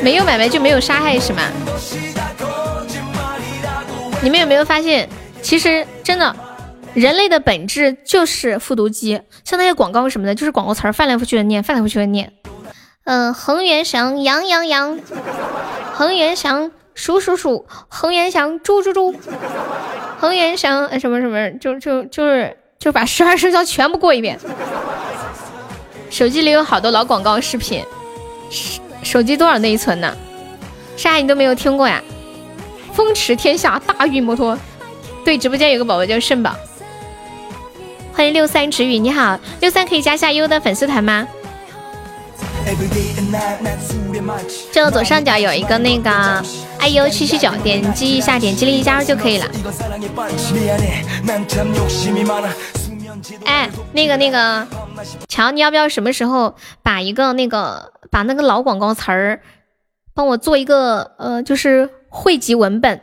[0.03, 1.43] 没有买卖就没有杀害是吗？
[4.23, 5.09] 你们有没有发现，
[5.43, 6.35] 其实真的，
[6.97, 12.33] 人类的本质就是复读机，像那些广告什么的，就是广告词儿翻来覆去的念，翻来覆去的念。
[13.05, 14.99] 嗯，恒源祥，羊羊羊，
[15.93, 19.15] 恒源祥，鼠鼠鼠，恒源祥，猪猪猪，
[20.19, 24.41] 恒源祥，什么什么，就就就是就把十二生肖全部过一遍。
[26.09, 27.85] 手机里有好多老广告视频，
[28.49, 30.17] 手手机多少内存呢？
[30.97, 32.03] 啥你都没有听过呀？
[32.95, 34.59] 风驰天下大运摩托，
[35.27, 36.57] 对，直播间有个宝宝叫肾宝，
[38.17, 41.29] 欢迎六三止语，你好，六三可以加下优的粉丝团吗？
[44.73, 46.11] 这左上角有一个那个
[46.79, 49.47] 哎呦七七九，点击一下，点击立即加入就可以了。
[53.45, 54.67] 哎，那个那个，
[55.29, 59.43] 乔，你要不要什么时候把一个那个把那个老广告词儿
[60.15, 62.99] 帮我做一个呃，就是汇集文本？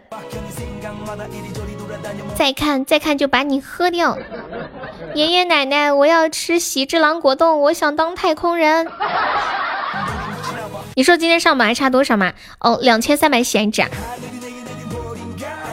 [2.33, 4.17] 再看再看就把你喝掉。
[5.15, 8.87] 爷爷奶奶，我要吃喜之郎果冻，我想当太空人。
[10.95, 12.33] 你说今天上榜还差多少吗？
[12.59, 13.83] 哦，两千三百闲置。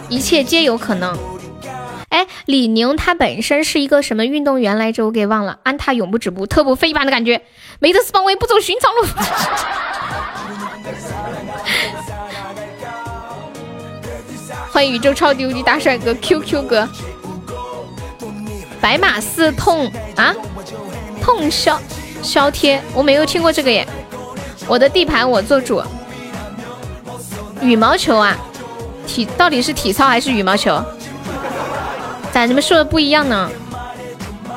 [0.09, 1.19] 一切皆有可能。
[2.09, 5.05] 哎，李宁他本身是一个什么运动员来着？
[5.07, 5.59] 我给忘了。
[5.63, 7.43] 安踏永不止步，特步飞一般的感觉。
[7.79, 9.03] 没得斯邦威不走寻常路。
[14.73, 16.89] 欢迎宇宙超级无敌大帅哥 QQ 哥。
[18.81, 20.35] 白马寺痛啊，
[21.21, 21.79] 痛消
[22.23, 23.87] 消贴，我没有听过这个耶。
[24.67, 25.83] 我的地盘我做主。
[27.61, 28.39] 羽毛球啊，
[29.07, 30.83] 体到底是体操还是羽毛球？
[32.33, 33.51] 咋你们说的不一样呢？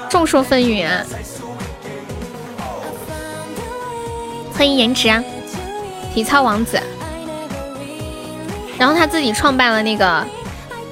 [0.10, 1.04] 众说纷纭啊！
[4.56, 5.22] 欢迎颜值啊，
[6.14, 6.80] 体操王子。
[8.84, 10.26] 然后他自己创办了那个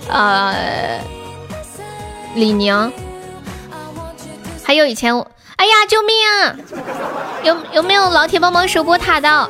[0.07, 0.97] 呃
[2.35, 2.89] 李宁，
[4.63, 5.13] 还有以前，
[5.57, 6.55] 哎呀救命啊！
[7.43, 9.49] 有有没有老铁帮忙守波塔的？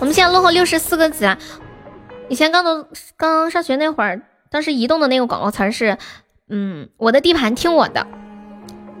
[0.00, 1.38] 我们现在落后六十四个子啊！
[2.28, 5.96] 以前刚都刚上学那会儿，当时移动的那个广告词是。
[6.50, 8.04] 嗯，我的地盘听我的，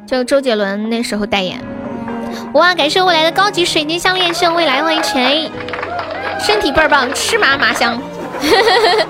[0.06, 1.60] 就周杰伦那时候代言。
[2.52, 5.50] 哇，感谢未来的高级水晶项链，谢未来欢迎陈，
[6.38, 8.00] 身体倍儿棒，吃嘛嘛香。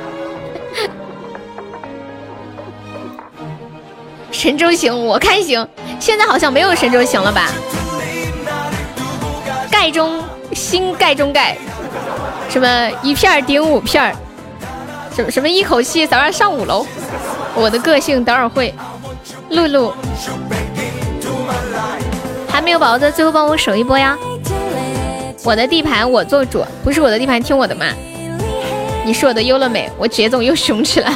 [4.31, 5.67] 神州行，我看行，
[6.01, 7.51] 现在好像没有神州行了吧？
[9.71, 10.23] 盖中
[10.53, 11.57] 新盖中盖，
[12.49, 14.15] 什么一片顶五片，
[15.15, 16.85] 什么什么一口气早上上五楼。
[17.55, 18.75] 我的个性等会儿会，
[19.51, 19.93] 露露
[22.49, 24.19] 还没有宝宝的，最后帮我守一波呀！
[25.45, 27.87] 我的地盘我做主，不是我的地盘听我的吗？
[29.05, 29.91] 你是我的优乐美？
[29.99, 31.15] 我杰总又凶起来，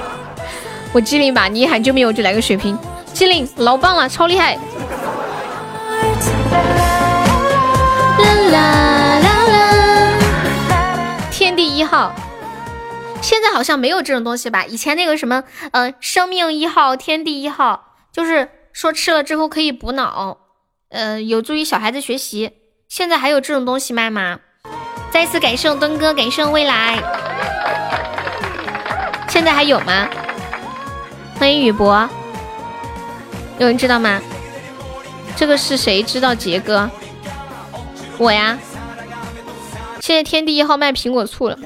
[0.92, 1.48] 我机灵吧？
[1.48, 2.78] 你一喊救命我就来个血瓶，
[3.14, 4.58] 机灵老棒了，超厉害！
[8.52, 9.72] 啦啦啦
[10.68, 11.30] 啦！
[11.30, 12.14] 天地一号。
[13.22, 14.66] 现在好像没有这种东西吧？
[14.66, 20.36] 以前那个什么，呃，生命一号、天地一号，就是说吃了之后可以补脑，
[20.90, 22.52] 呃，有助于小孩子学习。
[22.86, 24.40] 现在还有这种东西卖吗？
[25.10, 26.98] 再次感谢墩哥，感谢未来。
[29.28, 30.08] 现在还有吗？
[31.38, 32.08] 欢迎雨博，
[33.58, 34.20] 有人知道吗？
[35.36, 36.34] 这个是谁知道？
[36.34, 36.90] 杰哥，
[38.18, 38.58] 我呀。
[40.00, 41.58] 现在天地一号卖苹果醋了。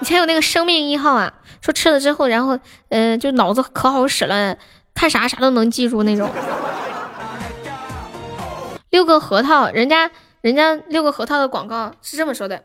[0.00, 2.58] 以前有那个生命一号啊，说吃了之后，然后，
[2.88, 4.56] 呃，就脑子可好使了，
[4.94, 6.30] 看啥啥都能记住那种。
[8.88, 12.64] 六个核桃，人家人家六个核桃的广告是这么说的：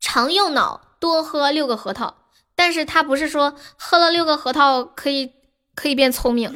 [0.00, 2.14] 常用脑，多喝六个核桃。
[2.54, 5.32] 但是他不是说喝了六个核桃可以
[5.74, 6.52] 可以变聪明。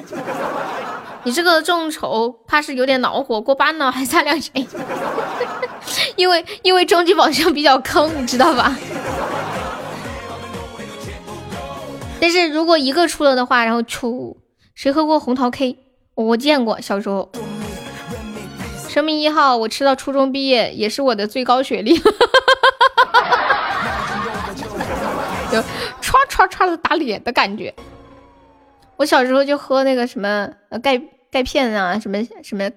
[1.25, 4.67] 你这个众筹怕是有点恼火，过半呢，还差两千。
[6.17, 8.77] 因为因为终极宝箱比较坑，你知道吧？
[12.21, 14.39] 但是如果一个出了的话，然后出
[14.75, 15.79] 谁喝过红桃 K？
[16.15, 17.31] 我见过，小时候。
[18.95, 21.99] 生命一号，我吃到初中毕业也是我的最高学历。
[25.51, 25.59] 就
[26.01, 27.75] 唰唰唰的打脸的感觉。
[28.97, 32.71] 我小时候就喝那个什么呃钙钙片啊，什么什么，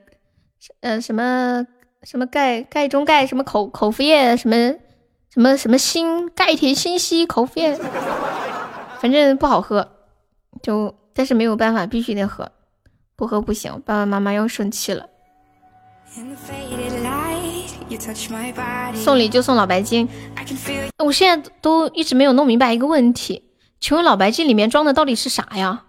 [0.81, 1.67] 嗯什么。
[2.03, 4.55] 什么钙钙中钙，什么口口服液，什么
[5.33, 7.77] 什么什么锌钙铁锌硒口服液，
[8.99, 9.91] 反正不好喝，
[10.61, 12.51] 就但是没有办法，必须得喝，
[13.15, 15.09] 不喝不行，爸爸妈妈要生气了。
[18.95, 20.07] 送礼就送老白金。
[21.03, 23.43] 我现在都一直没有弄明白一个问题，
[23.79, 25.83] 请问老白金里面装的到底是啥呀？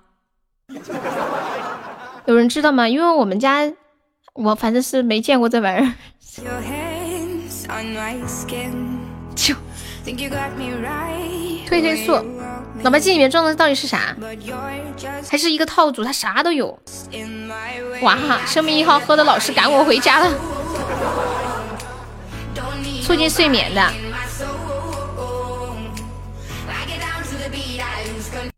[2.26, 2.88] 有人知道吗？
[2.88, 3.72] 因为我们家
[4.34, 5.94] 我反正是没见过这玩意儿。
[9.34, 9.54] 就
[11.66, 12.12] 褪黑素，
[12.82, 14.16] 脑白金里面装的到底是啥？
[15.28, 16.78] 还是一个套组，它啥都有。
[18.02, 20.32] 哇哈，生命一号喝的老师赶我回家了。
[23.02, 23.92] 促进睡眠的。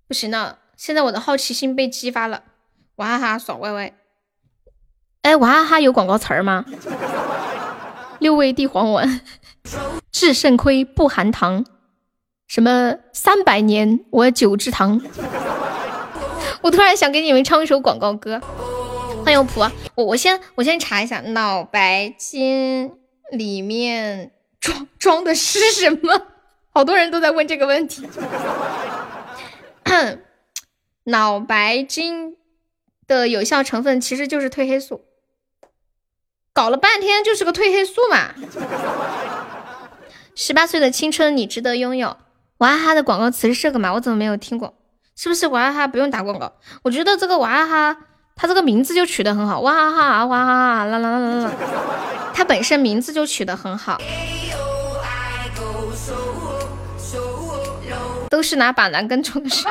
[0.07, 2.43] 不行了，现在我的好奇心被激发了。
[2.97, 3.93] 娃哈哈爽歪歪。
[5.23, 6.65] 哎，娃哈哈有广告词儿吗？
[8.19, 9.21] 六味地黄丸，
[10.13, 11.65] 治肾亏不含糖。
[12.51, 15.01] 什么三百年我九芝堂。
[16.63, 18.41] 我突然想给你们唱一首广告歌。
[19.25, 19.61] 欢迎我普，
[19.95, 22.91] 我我先我先查一下脑白金
[23.31, 26.27] 里面装装的是什么？
[26.75, 28.05] 好多人都在问这个问题。
[31.05, 32.37] 脑白金
[33.07, 35.05] 的有效成分其实就是褪黑素。
[36.53, 38.35] 搞了半天就是个褪黑素嘛！
[40.35, 42.17] 十八岁的青春你值得拥有。
[42.61, 43.95] 娃哈哈的广告词是这个吗？
[43.95, 44.75] 我怎么没有听过？
[45.17, 46.53] 是不是娃哈哈不用打广告？
[46.83, 47.97] 我觉得这个娃哈哈，
[48.37, 49.61] 它这个名字就取得很好。
[49.61, 51.53] 娃哈哈，娃哈哈，啦啦啦啦啦，
[52.35, 53.99] 它本身名字就取得很好。
[58.29, 59.67] 都是拿板蓝根冲的是。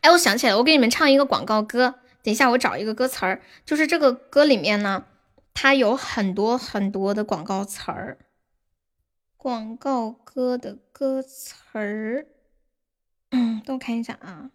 [0.00, 1.96] 哎，我想起来了，我给你们唱一个广告歌。
[2.22, 5.04] 等一下，我找一个歌词儿，就是这个歌里面呢，
[5.58, 8.18] 它有很多很多的广告词儿。
[9.38, 12.26] 广告歌的歌词儿，
[13.30, 14.50] 嗯，等我看一下啊。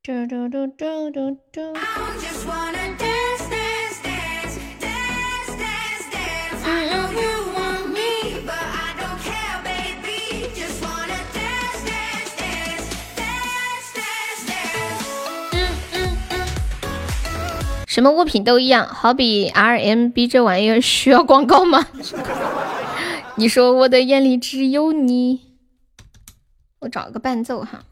[0.00, 1.74] 嘟嘟嘟嘟嘟嘟。
[18.00, 21.86] 什么物品都一样，好比 RMB 这玩意儿需要广告吗？
[23.36, 25.58] 你说我的眼里只有你。
[26.78, 27.84] 我找个伴奏哈，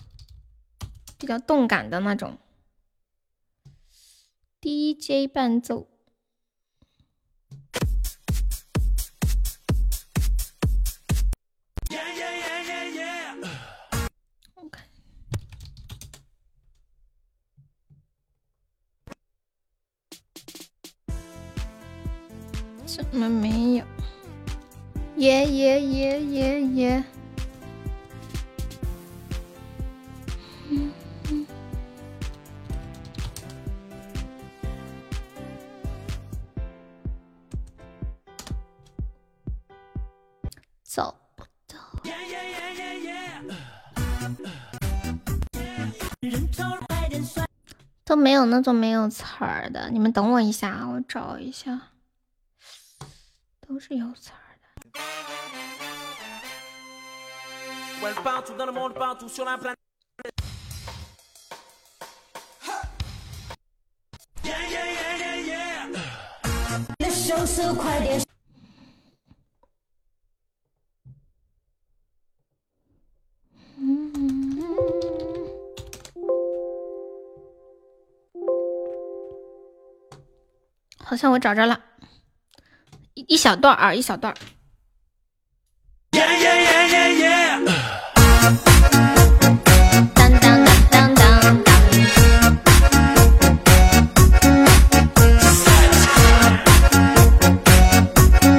[1.19, 2.39] 比较动感的那种
[4.62, 5.87] DJ 伴奏。
[23.21, 23.85] 怎么没有？
[25.17, 27.05] 耶耶耶耶耶！
[40.85, 41.77] 找不到。
[48.05, 51.89] 都没有那种没有词儿的，你们等我一下，我找一下。
[53.69, 54.69] 都是有词儿的。
[81.05, 81.89] 好像我找着了。
[83.29, 84.35] 一小段啊，一小段。
[90.15, 91.75] 当当当当当当。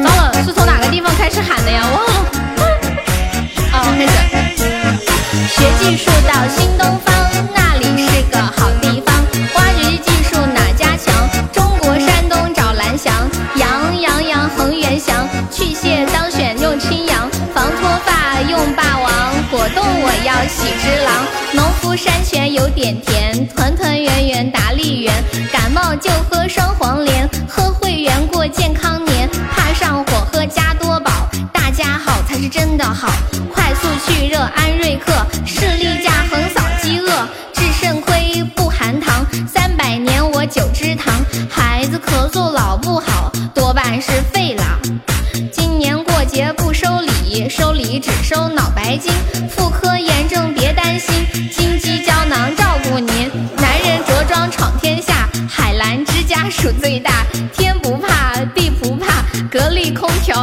[0.04, 1.82] 糟了，是从哪个地方开始喊的呀？
[1.90, 2.14] 忘了。
[3.74, 4.14] 哦，开始。
[5.48, 7.19] 学技术到新东方，
[22.90, 25.14] 点甜，团团圆圆达利园，
[25.51, 29.30] 感冒就喝双黄连，喝会员过健康年。
[29.51, 33.14] 怕上火喝加多宝，大家好才是真的好，
[33.53, 35.14] 快速去热安瑞克，
[35.45, 41.14] 士力架横扫饥饿，治肾亏不含糖，三百年我九芝堂。
[41.48, 44.64] 孩子咳嗽老不好，多半是肺痨。
[45.51, 49.14] 今年过节不收礼，收礼只收脑白金，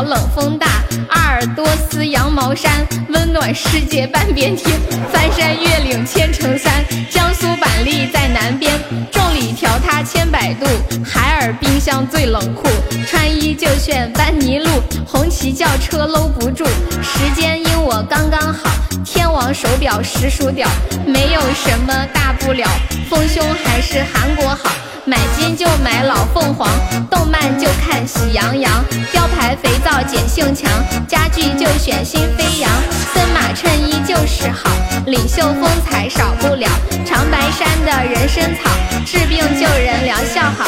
[0.02, 0.66] 冷风大，
[1.08, 4.78] 阿尔多斯羊毛衫温暖世界半边天，
[5.12, 8.73] 翻山越岭千层山，江苏板栗在南边，
[9.10, 10.66] 众里调它千百度，
[11.05, 12.68] 海尔冰箱最冷酷，
[13.07, 14.68] 穿衣就选班尼路，
[15.07, 16.65] 红旗轿车搂不住，
[17.02, 18.70] 时间因我刚刚好，
[19.05, 20.68] 天王手表实属屌，
[21.07, 22.68] 没有什么大不了，
[23.08, 24.70] 丰胸还是韩国好。
[25.07, 26.68] 买金就买老凤凰，
[27.09, 30.68] 动漫就看喜羊羊，雕牌肥皂碱性强，
[31.07, 32.68] 家具就选新飞扬，
[33.15, 34.68] 森马衬衣就是好，
[35.07, 36.68] 领袖风采少不了，
[37.05, 38.68] 长白山的人参草，
[39.07, 40.65] 治病救人疗效好，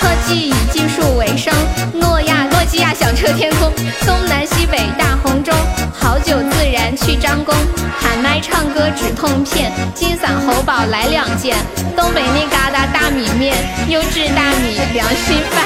[0.00, 1.52] 科技以技术为生，
[1.92, 3.70] 诺亚诺基亚响彻天空，
[4.06, 5.54] 东南西北大红中，
[6.02, 7.54] 好酒自然去张宫，
[7.96, 11.56] 喊麦唱歌止痛片，金嗓喉宝来两件，
[11.96, 13.54] 东北那旮瘩大米面。
[13.88, 15.64] 优质大米良心饭，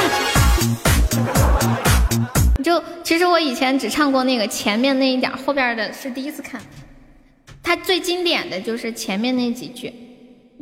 [2.63, 6.61] 就其实我以前只唱过那个前面那一点，后边的是第一次看。
[7.63, 9.91] 它最经典的就是前面那几句，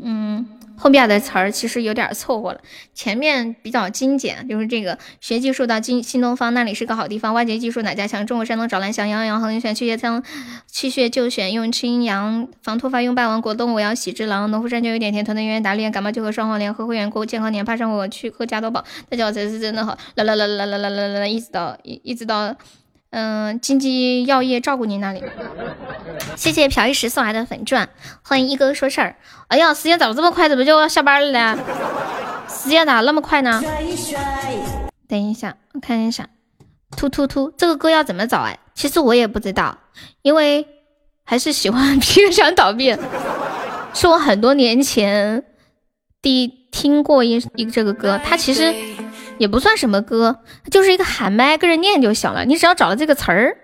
[0.01, 0.47] 嗯。
[0.77, 2.61] 后面的词儿其实有点凑合了，
[2.93, 8.27] 前面比较精简，就是这个学技术到新新东方那里是个好地方，挖掘技术哪家强？
[8.27, 10.23] 中国山东找蓝翔，羊羊横选去血仓，
[10.67, 22.55] 气血就选用青阳，防脱发用霸王果冻，我要喜之郎，农夫山泉有点甜，团团圆圆打脸，感冒就喝双黄连，喝会员过健康年，怕上火去喝加多宝，大脚才是真的好，啦啦啦啦啦啦啦啦，一直到一一直到。
[23.17, 25.23] 嗯，金鸡药业照顾您那里。
[26.34, 27.89] 谢谢朴一石送来的粉钻，
[28.23, 29.15] 欢迎一哥说事儿。
[29.47, 30.49] 哎呀，时间咋这么快？
[30.49, 31.57] 怎么就要下班了呢？
[32.49, 33.62] 时间咋那么快呢？
[35.07, 36.28] 等一下，我看一下。
[36.97, 38.59] 突突突，这个歌要怎么找哎？
[38.75, 39.78] 其实我也不知道，
[40.23, 40.67] 因为
[41.23, 42.97] 还是喜欢皮革厂倒闭，
[43.94, 45.44] 是我很多年前
[46.20, 48.75] 第听过一一这个歌，它其实。
[49.39, 50.37] 也不算什么歌，
[50.71, 52.45] 就是一个喊麦跟着念就行了。
[52.45, 53.57] 你只要找到这个词儿，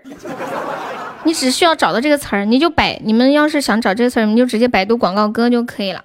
[1.23, 2.99] 你只需要找到这个词儿，你就百。
[3.03, 6.03] 你们要是想找这个词儿，你就直接百度广告歌就可以了。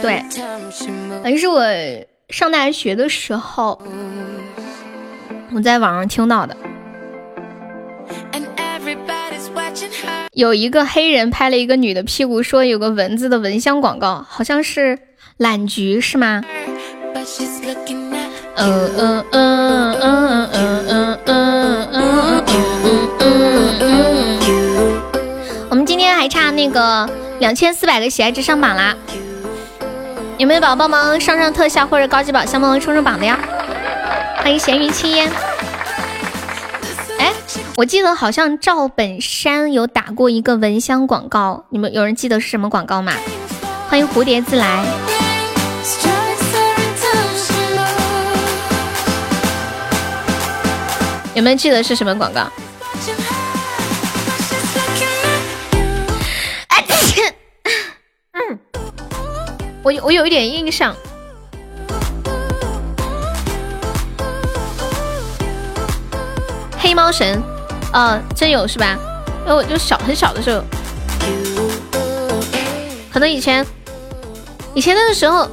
[0.00, 0.24] 对，
[1.22, 1.64] 等于是我
[2.28, 3.80] 上大学的时候，
[5.52, 6.56] 我在网上听到的。
[10.40, 14.98] 有一个黑人拍了一个女的屁股，说有个蚊子的蚊香广告，好像是
[15.36, 16.42] 懒菊是吗？
[18.56, 22.42] 嗯嗯嗯嗯嗯嗯嗯嗯
[23.20, 23.28] 嗯
[23.80, 25.02] 嗯嗯。
[25.68, 27.06] 我们今天还差那个
[27.38, 28.96] 两千四百个喜爱值上榜啦，
[30.38, 33.38] 有没有宝宝帮忙上上特效或者高级宝箱帮忙冲冲榜的呀？
[34.38, 35.30] 欢迎咸鱼青烟。
[37.76, 43.12] 我记得好像赵本山有打过一个蚊香广告，你们有人记得是什么广告吗？
[43.88, 44.84] 欢迎蝴蝶自来，
[51.34, 52.42] 有没有记得是什么广告？
[58.34, 58.58] 嗯，
[59.82, 60.94] 我我有一点印象。
[66.78, 67.42] 黑猫神。
[67.92, 68.96] 嗯，真有是吧？
[69.44, 70.62] 因为我就小很小的时候，
[73.12, 73.66] 可能以前
[74.74, 75.48] 以前那个时候，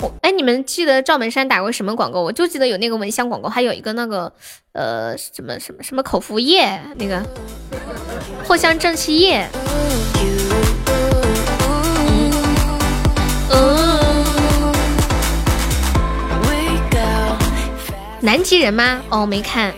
[0.00, 2.20] 我哎，你们记得赵本山打过什么广告？
[2.20, 4.32] 我就记得有那个蚊香广告，还有一个那个
[4.72, 7.22] 呃什么什么什么口服液，那个
[8.46, 9.46] 藿香正气液。
[18.22, 19.00] 南极人吗？
[19.08, 19.74] 哦，没看。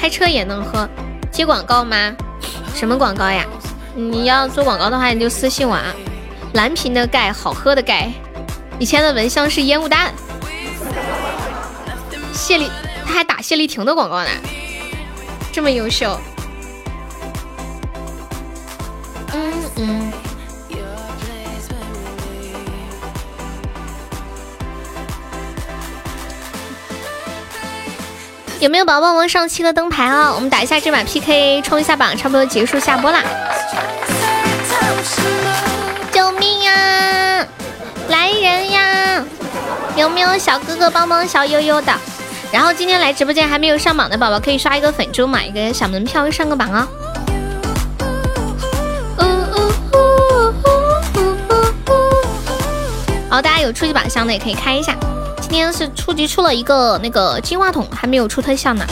[0.00, 0.88] 开车也能喝，
[1.30, 2.16] 接广告吗？
[2.74, 3.44] 什么广告呀？
[3.94, 5.94] 你要做广告的话，你就私信我啊。
[6.54, 8.10] 蓝瓶的钙，好喝的钙。
[8.78, 10.10] 以前的蚊香是烟雾弹。
[12.32, 12.70] 谢丽，
[13.04, 14.30] 他还打谢丽婷的广告呢，
[15.52, 16.18] 这么优秀。
[19.34, 20.12] 嗯嗯。
[28.60, 30.30] 有没有宝宝帮上七个灯牌啊？
[30.34, 33.24] 我们打一下这把 PK，冲一下榜，差不多结束下播啦！
[36.12, 37.46] 救命呀！
[38.08, 39.24] 来人呀！
[39.96, 41.92] 有没有小哥哥帮忙小悠悠的？
[42.52, 46.86] 然后今天来直播间还没有上榜的宝宝，可以刷一个粉猪，买一个小门票上个榜啊！
[53.30, 54.94] 好，大家有初级宝箱的也可以开一下。
[55.50, 58.86] 今天是初级出了一个那个金话筒，还没有出特效呢。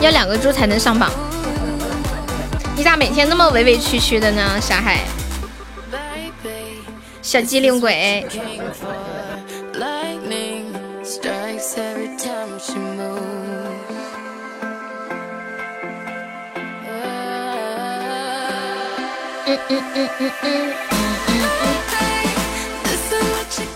[0.00, 1.10] 要两个猪才能上榜。
[2.74, 5.04] 你咋每天那么委委屈屈的呢，小海？
[7.20, 8.26] 小机灵鬼。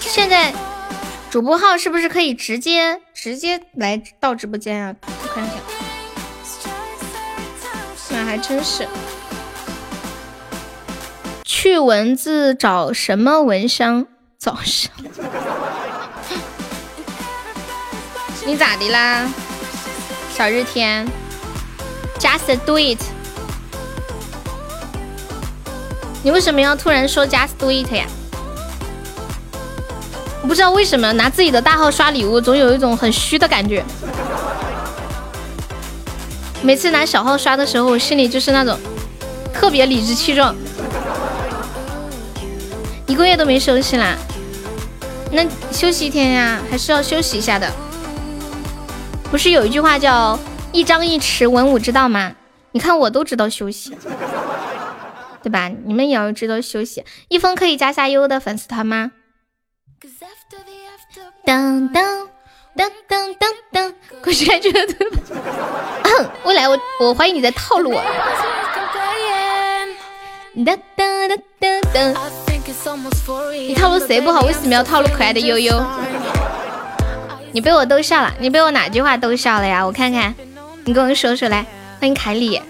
[0.01, 0.53] 现在
[1.31, 4.95] 主播号是不是可以直接直接来到直播间啊？
[5.03, 5.55] 我看一下。
[8.11, 8.87] 那还真是。
[11.45, 14.07] 去蚊子找什么蚊香？
[14.39, 14.93] 早上。
[18.47, 19.29] 你咋的啦，
[20.35, 21.07] 小日天
[22.19, 22.99] ？Just do it。
[26.23, 28.05] 你为什么要突然说 Just do it 呀？
[30.43, 33.85] 我不知道为什么拿自己的大号刷礼物，总有一种很虚的感觉。
[36.63, 38.79] 每次拿小号刷的时候，我心里就是那种
[39.53, 40.55] 特别理直气壮。
[43.07, 44.15] 一个月都没休息啦，
[45.33, 45.43] 那
[45.73, 47.71] 休息一天呀，还是要休息一下的。
[49.31, 50.39] 不是有一句话叫
[50.71, 52.33] “一张一弛，文武之道”吗？
[52.73, 53.97] 你看我都知道休息，
[55.43, 55.71] 对吧？
[55.85, 57.05] 你们也要知道休息。
[57.29, 59.13] 一峰可以加下优的粉丝团吗？
[61.45, 62.29] 当当
[62.77, 63.95] 当当当当，
[64.25, 64.95] 我现在觉得，
[66.45, 68.03] 未来我我怀疑你在套路我。
[70.65, 72.15] 哒哒哒哒哒，
[73.53, 74.43] 你套路谁不好？
[74.43, 75.85] 为什么要套路可爱的悠悠？
[77.53, 79.85] 你被我逗笑了，你被我哪句话逗笑了呀？
[79.85, 80.35] 我看看，
[80.85, 81.67] 你跟我说说来。
[81.99, 82.61] 欢迎凯里。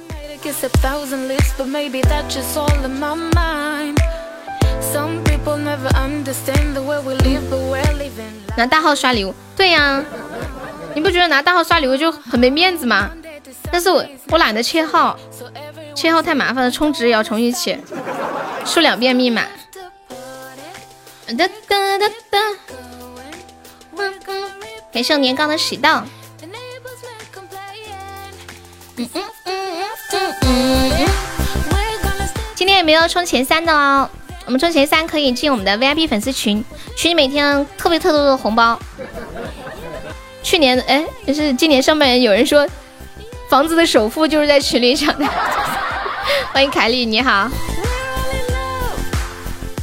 [8.57, 10.03] 拿大号刷礼物，对呀，
[10.95, 13.11] 你不觉得拿大号刷礼物就很没面子吗？
[13.71, 15.19] 但是我我懒得切号，
[15.95, 17.79] 切号太麻烦了，充值也要重新切，
[18.65, 19.43] 输两遍密码。
[21.27, 22.39] 哒哒哒哒，
[24.93, 26.05] 感谢年糕的喜到。
[28.97, 29.60] 嗯嗯嗯
[32.55, 34.09] 今天有没有冲前三的哦？
[34.47, 36.65] 我们冲前三可以进我们的 VIP 粉丝群，
[36.97, 38.79] 群里每天特别特多的红包。
[40.43, 42.67] 去年哎，就是今年上半年有人说
[43.49, 45.27] 房子的首付就是在群里抢的。
[46.53, 47.49] 欢迎凯丽，你好。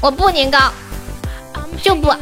[0.01, 0.71] 我不年糕，
[1.81, 2.13] 就不。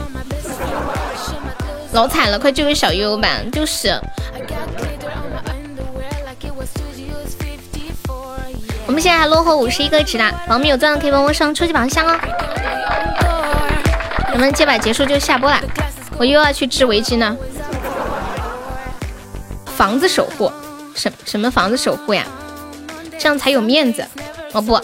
[1.93, 3.99] 老惨了，快救救小优吧，就是。
[8.95, 12.17] 我们现在还落后五十一个值呢，宝们有钻的可以帮我上初级宝箱哦。
[14.29, 15.59] 咱们这把结束就下播了，
[16.17, 17.35] 我又要去织围巾呢。
[19.75, 20.49] 房子守护，
[20.95, 22.23] 什什么房子守护呀？
[23.19, 24.01] 这样才有面子。
[24.53, 24.79] 哦不，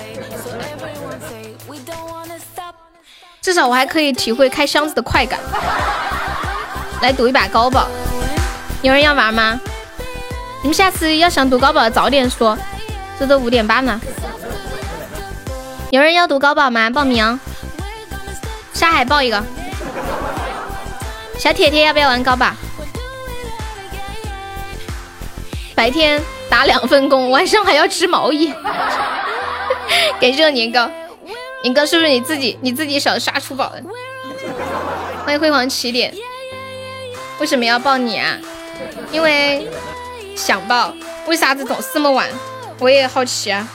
[3.41, 5.40] 至少我还可以体会开箱子的快感。
[7.01, 7.88] 来赌一把高宝，
[8.81, 9.57] 有人要玩吗？
[10.61, 12.57] 你们下次要想赌高宝早点说。
[13.22, 14.01] 这都五点半了，
[15.91, 16.90] 有人要赌高宝吗？
[16.90, 17.40] 报名，
[18.74, 19.43] 沙海报一个，
[21.38, 22.51] 小铁铁要不要玩高宝？
[25.75, 26.19] 白天
[26.50, 28.51] 打两份工，晚上还要织毛衣。
[30.19, 30.90] 感谢年糕，
[31.61, 33.83] 年糕是不是你自己你自己想刷出宝的？
[35.25, 36.11] 欢迎辉煌起点，
[37.38, 38.35] 为什么要报你啊？
[39.11, 39.69] 因为
[40.35, 40.91] 想报，
[41.27, 42.27] 为啥子总是这么晚？
[42.82, 43.68] 我也好奇啊！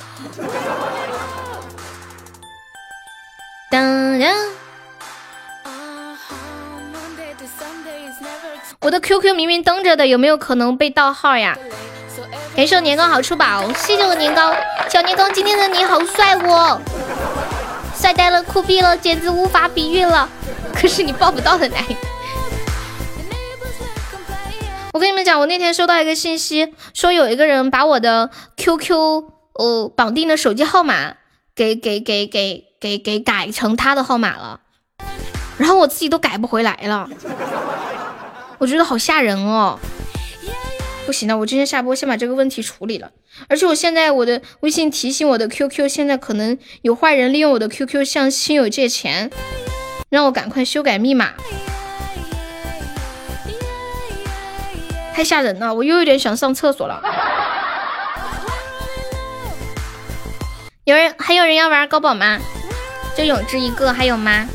[3.70, 4.35] 当然，
[8.81, 11.57] 我的 QQ 明明登着的，有没有可能被盗号呀？
[12.57, 14.52] 感谢我年糕好出宝，谢谢我年糕，
[14.89, 16.81] 小年糕，今天的你好帅哦，
[17.97, 20.28] 帅呆了，酷毙了，简直无法比喻了。
[20.75, 21.97] 可是你抱不到的男人。
[24.97, 28.94] 我跟你们讲，我那天收到一个信息，说有一个人把我的 QQ
[29.52, 31.16] 呃绑定的手机号码
[31.55, 34.62] 给给给给给给改成他的号码了，
[35.58, 37.10] 然后我自己都改不回来了，
[38.57, 39.78] 我觉得好吓人哦！
[41.05, 43.10] 不行了，我今天下播先把这个问题处理了，
[43.50, 49.31] 而且我现在我的微信提醒我的 QQ 现在可能有坏人利用我的 QQ 向亲友借钱，
[50.08, 51.34] 让我赶快修改密码。
[55.16, 57.00] 太吓人了，我又有点想上厕所了。
[60.84, 62.38] 有人还有人要玩高宝吗？
[63.16, 64.46] 就永志一个，还有吗？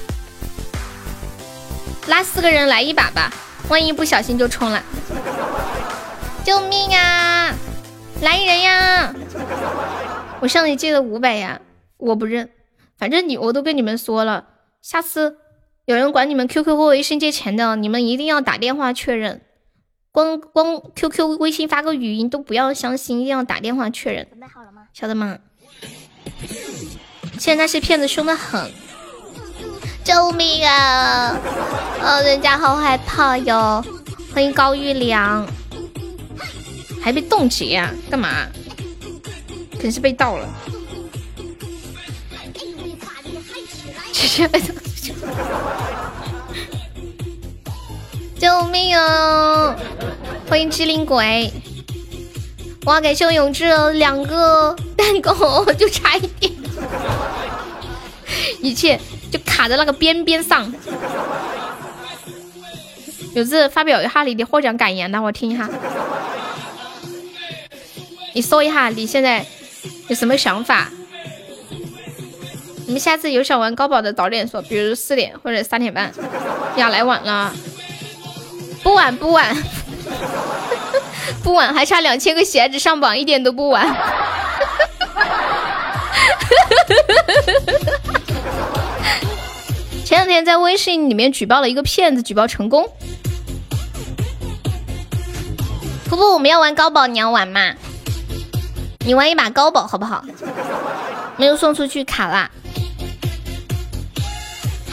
[2.05, 3.31] 拉四个人来一把吧，
[3.69, 4.83] 万一不小心就冲了，
[6.43, 7.51] 救命啊！
[8.21, 9.15] 来人呀！
[10.41, 11.59] 我向你借了五百呀，
[11.97, 12.51] 我不认。
[12.99, 14.45] 反正你我都跟你们说了，
[14.83, 15.37] 下次
[15.85, 19.41] 有人管你们 QQ 或微信借钱的，你们一定要打电话确认。
[20.13, 24.27] 光光 QQ 微信发个语音都不要相信，一定要打电话确认。
[24.29, 24.83] 准备好了吗？
[24.93, 25.37] 晓得吗？
[27.39, 28.69] 现在那些骗子凶的很，
[30.03, 31.39] 救命啊！
[32.01, 33.83] 哦，人家好害怕哟。
[34.33, 35.47] 欢迎高玉良，
[37.01, 37.89] 还被冻结啊？
[38.09, 38.47] 干嘛？
[39.71, 40.47] 肯定是被盗了。
[44.11, 45.13] 直接被冻结。
[48.37, 49.20] 救命啊！
[50.51, 51.49] 欢迎机灵鬼。
[52.83, 56.51] 哇，感谢我永志两个蛋糕， 就差一点，
[58.61, 58.99] 一切
[59.31, 60.69] 就卡在那个边边上。
[63.33, 65.69] 有志发表一下你的获奖感言呢，我听一下。
[68.33, 69.45] 你说一下你现在
[70.09, 70.89] 有什么想法？
[72.85, 76.11] 你们下次有想玩高保的早点说，比如四点或者三点半。
[76.75, 77.55] 呀，来晚了，
[78.83, 79.55] 不晚不晚，
[81.43, 83.85] 不晚，还差两千个鞋子上榜，一点都不晚。
[90.05, 92.87] 前两天在微信里面举报了一个骗子，举报成功。
[96.09, 97.73] 不不，我们要玩高保，你要玩吗？
[99.05, 100.23] 你玩一把高保好不好？
[101.37, 102.51] 没有送出去卡啦，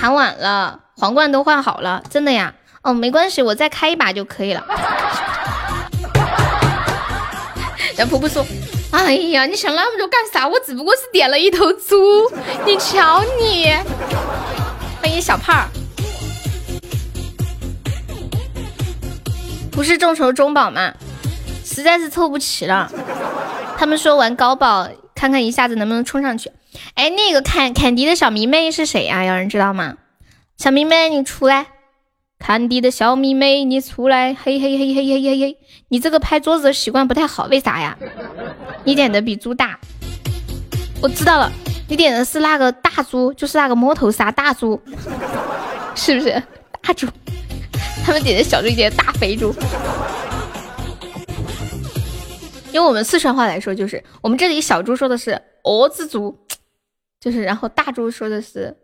[0.00, 2.55] 喊晚了，皇冠都换好了，真的呀？
[2.82, 4.65] 哦，没关系，我再开一把就可以了。
[7.97, 8.47] 然后婆婆说
[8.92, 10.47] ：“哎呀，你想那么多干啥？
[10.47, 12.31] 我只不过是点了一头猪，
[12.65, 13.74] 你瞧你。”
[15.02, 15.68] 欢迎小胖儿。
[19.73, 20.92] 不是众筹中宝吗？
[21.65, 22.90] 实在是凑不齐了，
[23.76, 26.50] 他们说玩高宝，看看一下子能不能冲上去。
[26.94, 29.24] 哎，那个坎坎迪的小迷妹是谁呀？
[29.24, 29.97] 有人知道吗？
[30.57, 31.66] 小迷妹，你出来！
[32.39, 34.33] 坎迪的小迷妹，你出来！
[34.33, 35.58] 嘿嘿嘿嘿嘿嘿嘿！
[35.89, 37.99] 你这个拍桌子的习惯不太好，为啥呀？
[38.84, 39.78] 你点的比猪大。
[41.02, 41.52] 我知道了，
[41.89, 44.81] 你点的是那个大猪，就是那个摸头杀大猪，
[45.94, 46.42] 是不是？
[46.81, 47.07] 大猪，
[48.05, 49.55] 他们点的小猪，点的大肥猪。
[52.73, 56.39] 用我们四川话来说，就是我们这里小猪说的是鹅子猪，
[57.20, 58.76] 就是然后大猪说的是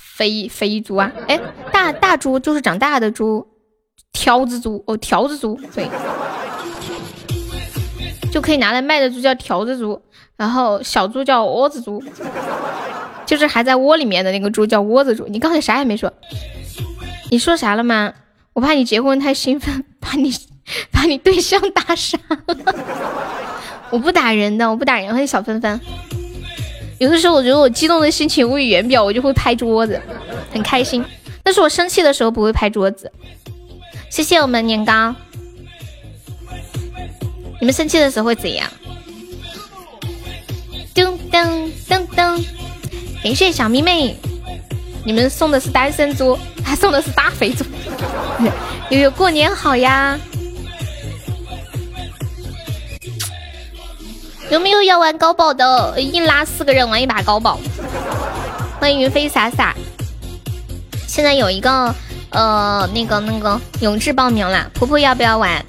[0.00, 1.38] 肥肥猪啊，哎，
[1.72, 3.46] 大大猪就是长大的猪，
[4.12, 5.88] 条子猪哦，条子猪对，
[8.32, 10.00] 就可以拿来卖的猪叫条子猪，
[10.36, 12.02] 然后小猪叫窝子猪，
[13.26, 15.26] 就是还在窝里面的那个猪叫窝子猪。
[15.28, 16.12] 你刚才啥也没说，
[17.30, 18.12] 你说啥了吗？
[18.54, 20.32] 我怕你结婚太兴奋，把你。
[20.92, 22.74] 把你对象打傻了，
[23.90, 25.10] 我不打人的，我不打人。
[25.10, 25.80] 欢迎小芬芬。
[27.00, 29.98] 有的时候我觉得我激动的心情无以言表，我就会拍桌子，
[30.52, 31.02] 很开心。
[31.42, 33.10] 但是我生气的时候不会拍桌子。
[34.10, 35.14] 谢谢我们年糕。
[37.58, 38.68] 你们生气的时候会怎样？
[40.94, 42.44] 噔噔噔噔！
[43.22, 44.14] 感谢小迷妹，
[45.02, 47.64] 你们送的是单身猪，还送的是大肥猪。
[48.90, 50.20] 悠悠过年好呀！
[54.50, 56.00] 有没有要玩高保的？
[56.00, 57.56] 硬拉四个人玩一把高保。
[58.80, 59.72] 欢迎云飞洒洒。
[61.06, 61.94] 现在有一个
[62.30, 64.68] 呃，那个那个永志报名了。
[64.74, 65.64] 婆婆要不要玩？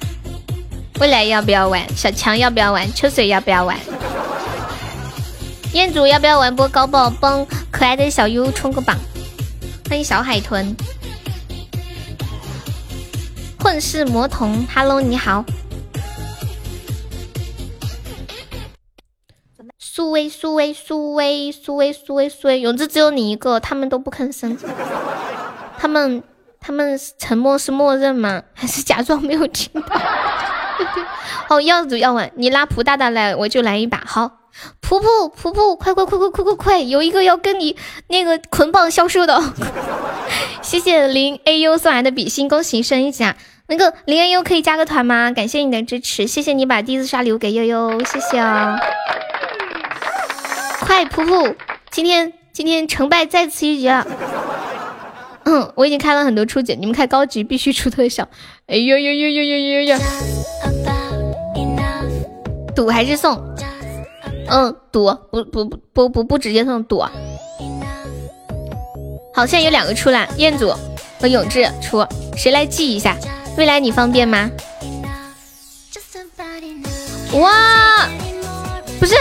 [0.98, 1.80] 未来要不要玩？
[1.94, 2.92] 小强要不要玩？
[2.92, 3.78] 秋水要不要玩？
[5.72, 7.08] 彦祖要不要玩波高保？
[7.08, 8.98] 帮可爱的小优冲个榜。
[9.88, 10.74] 欢迎小海豚。
[13.60, 15.44] 混世魔童，Hello，你好。
[19.94, 24.56] 苏威苏威苏威苏威苏威苏威，永志只有你一个，他们都不吭声。
[25.76, 26.22] 他们
[26.58, 28.42] 他们沉默是默认吗？
[28.56, 30.00] 还是假装没有听到？
[31.46, 34.02] 好，要组要玩，你拉蒲大大来，我就来一把。
[34.06, 34.38] 好，
[34.80, 37.76] 蒲蒲蒲蒲，快快快快快快快，有一个要跟你
[38.08, 39.42] 那个捆绑销售的。
[40.62, 43.36] 谢谢零 AU 送来的比心，恭喜升一级啊！
[43.66, 45.30] 那个零 AU 可以加个团吗？
[45.30, 48.78] 感谢你的支持，谢谢你把第一次刷留给悠悠，谢谢哦。
[50.84, 51.54] 快，噗噗，
[51.90, 54.04] 今天今天成败在此一举啊。
[55.44, 58.28] 嗯，我已经开了很多初级，你们开高级必须出特效。
[58.66, 59.98] 哎呦呦呦呦呦呦呦！
[62.74, 63.40] 赌还是送？
[64.48, 67.00] 嗯，赌，不不不不不直接送赌。
[69.34, 70.74] 好，现在有两个出了，彦祖
[71.20, 73.16] 和永志出，谁来记一下？
[73.56, 74.50] 未来你方便吗？
[77.32, 78.06] 哇，
[79.00, 79.14] 不是，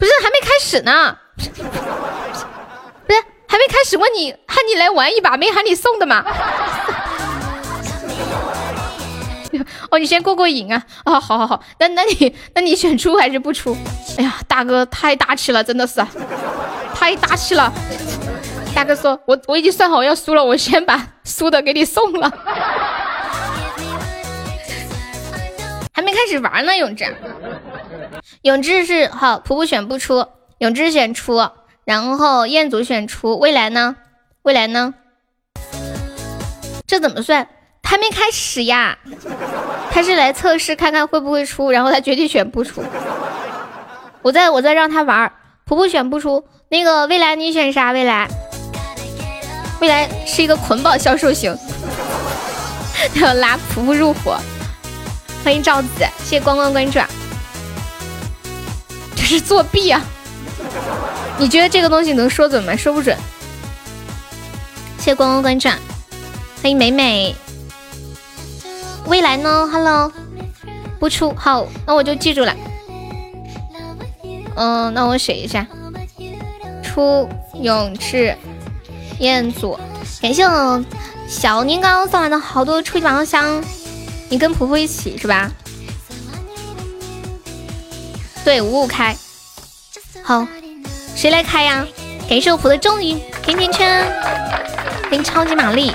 [0.00, 6.24] 不是，还没开始呢， 不是，还没开始，问你喊你来玩一把，没喊你送的嘛？
[9.90, 10.82] 哦，你先过过瘾啊！
[11.04, 13.76] 啊，好好好，那那你那你选出还是不出？
[14.16, 16.02] 哎呀，大哥太大气了，真的是，
[16.94, 17.70] 太大气了。
[18.74, 22.32] 大哥说，我我已经算好要输了，我先把输的给你送了。
[26.00, 27.14] 还没开始玩呢，永志。
[28.40, 31.50] 永志是好，普普选不出，永志选出，
[31.84, 33.96] 然后彦祖选出，未来呢？
[34.40, 34.94] 未来呢？
[36.86, 37.46] 这怎么算？
[37.82, 38.96] 还没开始呀，
[39.90, 42.82] 他是来测试看看会不会出，然后他决定选不出。
[44.22, 45.30] 我在我在让他玩，
[45.66, 47.92] 普普选不出，那个未来你选啥？
[47.92, 48.26] 未来，
[49.82, 51.54] 未来是一个捆绑销售型，
[53.20, 54.38] 要拉普普入伙。
[55.42, 56.98] 欢迎赵子，谢谢光光关注。
[59.16, 60.02] 这是作弊啊！
[61.38, 62.76] 你觉得这个东西能说准吗？
[62.76, 63.16] 说不准。
[64.98, 65.68] 谢谢光光关注，
[66.62, 67.34] 欢迎美美。
[69.06, 70.12] 未来呢？Hello，
[70.98, 72.54] 不出好，那我就记住了。
[74.56, 75.66] 嗯，那我写一下，
[76.82, 78.36] 出勇士
[79.18, 79.78] 彦祖，
[80.20, 80.84] 感谢我
[81.26, 83.64] 小年糕送来的好多初级宝箱。
[84.30, 85.50] 你跟婆婆一起是吧？
[88.44, 89.14] 对，五五开。
[90.22, 90.46] 好，
[91.16, 91.84] 谁来开呀？
[92.28, 94.06] 感谢我婆的终于甜甜圈，
[95.02, 95.92] 欢迎超级玛丽。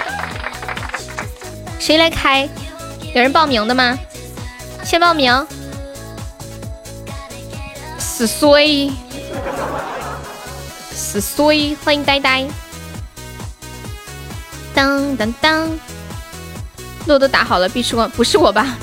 [1.79, 2.47] 谁来开？
[3.13, 3.97] 有人报名的吗？
[4.83, 5.47] 先报名。
[7.97, 8.91] 死衰，
[10.91, 12.45] 死衰，欢迎呆呆。
[14.73, 15.69] 当当当。
[17.07, 18.75] 路都打好了，必须光不是我吧？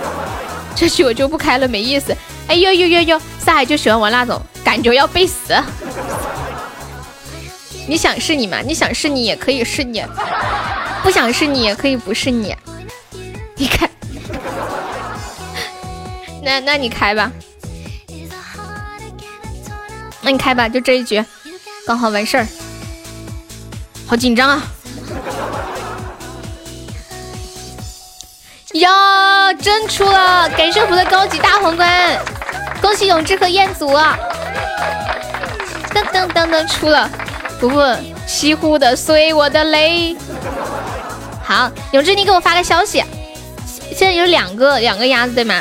[0.76, 2.16] 这局我就不开了，没意思。
[2.48, 5.54] 哎呦呦呦呦，上海就喜欢玩那种感觉要背死。
[7.86, 8.58] 你想是你吗？
[8.64, 10.04] 你想是你也可以是你，
[11.02, 12.54] 不想是你也可以不是你。
[13.56, 13.90] 你开，
[16.42, 17.30] 那那你开吧。
[20.22, 21.24] 那你开吧，就这一局，
[21.86, 22.46] 刚好完事儿。
[24.06, 24.62] 好紧张啊！
[28.74, 28.88] 哟，
[29.60, 30.48] 真出了！
[30.50, 32.16] 感谢我的高级大皇冠，
[32.80, 33.88] 恭喜永志和彦祖！
[35.92, 37.10] 噔噔噔噔，出了！
[37.58, 37.82] 不不，
[38.28, 40.16] 西湖的随我的泪。
[41.42, 43.02] 好，永志，你给我发个消息。
[43.66, 45.60] 现在有两个两个鸭子对吗？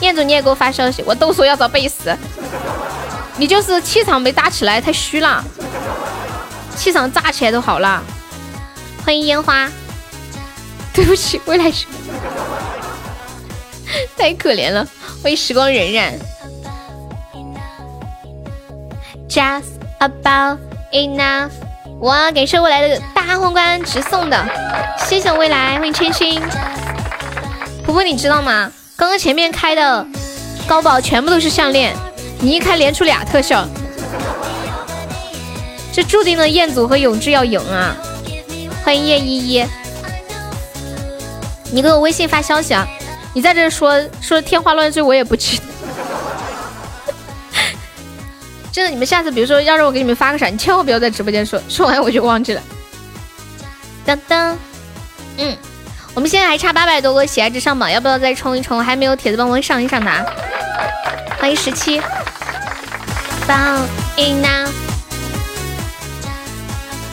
[0.00, 1.02] 彦祖，你也给我发消息。
[1.04, 2.16] 我都说要找贝斯，
[3.36, 5.42] 你就是气场没搭起来，太虚了。
[6.76, 8.00] 气场炸起来就好了。
[9.04, 9.68] 欢迎烟花。
[10.98, 11.86] 对不起，未来是。
[14.18, 14.84] 太可怜了，
[15.22, 16.14] 欢迎时光荏苒。
[19.28, 20.58] Just about
[20.90, 21.50] enough，
[22.00, 24.44] 哇，感谢未来的大皇冠直送的，
[25.06, 26.42] 谢谢未来，欢迎千心。
[27.84, 28.72] 婆婆，你知道吗？
[28.96, 30.04] 刚刚前面开的
[30.66, 31.94] 高宝全部都是项链，
[32.40, 33.64] 你一开连出俩特效，
[35.92, 37.94] 这注定了彦祖和永志要赢啊！
[38.84, 39.64] 欢迎叶依依，
[41.70, 42.86] 你给我微信发消息啊！
[43.34, 45.60] 你在这说说天花乱坠，我也不去。
[48.72, 52.62] 真的，你们下次比如说要让我给你们发个啥，你千万不要在直播间说，说完我就忘记了。
[54.04, 54.56] 当当，
[55.36, 55.56] 嗯，
[56.14, 58.82] 我们现在还差八百多个喜爱值上榜，要不要再冲一冲？
[58.82, 60.24] 还没有铁子帮忙上一上的啊。
[61.38, 62.00] 欢迎十七。
[63.46, 64.70] 棒 enough，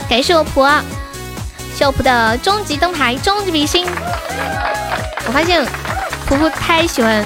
[0.09, 0.69] 感谢我婆，
[1.75, 3.85] 谢我婆的终极灯牌，终极比心。
[5.27, 5.65] 我发现。
[6.27, 7.23] 婆婆太喜欢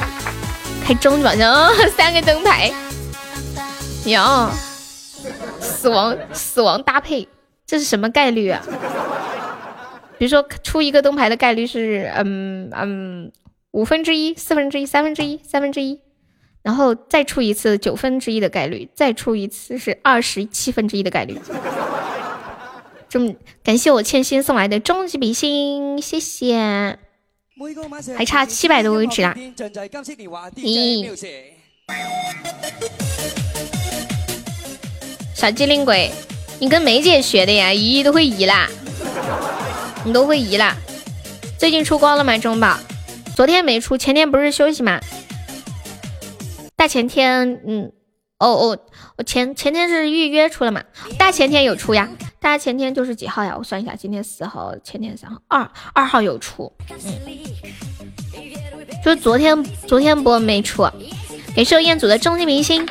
[0.84, 2.70] 开终极宝箱， 三个灯牌，
[4.04, 4.52] 哟，
[5.62, 7.26] 死亡死亡搭配，
[7.66, 8.62] 这是什么概率啊？
[10.18, 13.32] 比如说出一个灯牌的概率是，嗯嗯，
[13.72, 16.02] 五分之一、四分之一、三分之一、三分之一，
[16.62, 21.40] 然后再出一次九分之一的概率，再出一次是二十七分之一的概率。
[23.10, 27.00] 这么感谢我欠薪送来的终极比心，谢谢。
[28.16, 29.36] 还差七百多个值啦！
[30.56, 31.10] 咦，
[35.36, 36.10] 小机灵鬼，
[36.60, 37.72] 你跟梅姐学的呀？
[37.72, 38.70] 咦，都会移啦，
[40.06, 40.78] 你都会移啦。
[41.58, 42.38] 最近出光了吗？
[42.38, 42.80] 中宝，
[43.36, 45.02] 昨天没出，前天不是休息吗？
[46.78, 47.92] 大前天，嗯，
[48.38, 48.80] 哦哦，
[49.20, 50.82] 我前前天是预约出了嘛？
[51.18, 52.08] 大前天有出呀？
[52.40, 53.54] 大前天就是几号呀？
[53.58, 56.72] 我算一下，今天四号，前天三号，二二号有出。
[56.88, 56.98] 嗯，
[59.04, 60.84] 就是昨天昨天播没出。
[61.54, 62.86] 感谢彦祖的终极明星，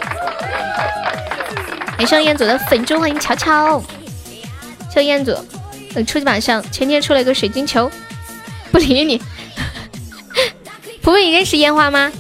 [1.97, 3.83] 感谢彦祖的粉猪，欢迎乔乔。
[4.93, 5.35] 谢彦祖，
[6.07, 7.91] 初级榜上前天出了一个水晶球，
[8.71, 9.17] 不理你。
[11.01, 12.13] 普普，你认识烟花吗？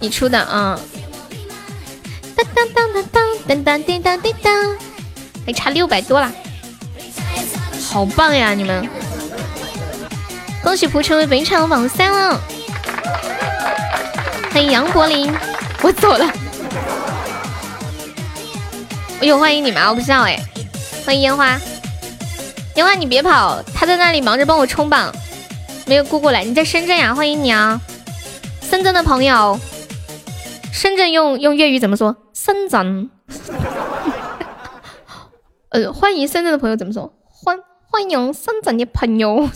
[0.00, 0.80] 你出的啊。
[2.36, 4.76] 当当当当当当当叮当叮当，
[5.46, 6.30] 还差六百多啦，
[7.88, 8.52] 好棒呀！
[8.52, 8.86] 你们，
[10.62, 12.38] 恭喜蒲成为本场的榜三了。
[14.52, 15.32] 欢迎杨柏林，
[15.82, 16.30] 我走了。
[19.20, 20.38] 哎呦，欢迎你们，我不知道哎。
[21.06, 21.58] 欢迎烟花，
[22.74, 25.10] 烟花你别跑，他在那里忙着帮我冲榜，
[25.86, 26.44] 没有顾过来。
[26.44, 27.14] 你在深圳呀？
[27.14, 27.80] 欢迎你啊，
[28.68, 29.58] 深圳的朋友。
[30.70, 32.14] 深圳用用粤语怎么说？
[32.46, 33.10] 深圳。
[35.70, 37.12] 呃，欢迎深圳的朋友怎么说？
[37.28, 37.58] 欢
[37.90, 39.50] 欢迎深圳的朋友。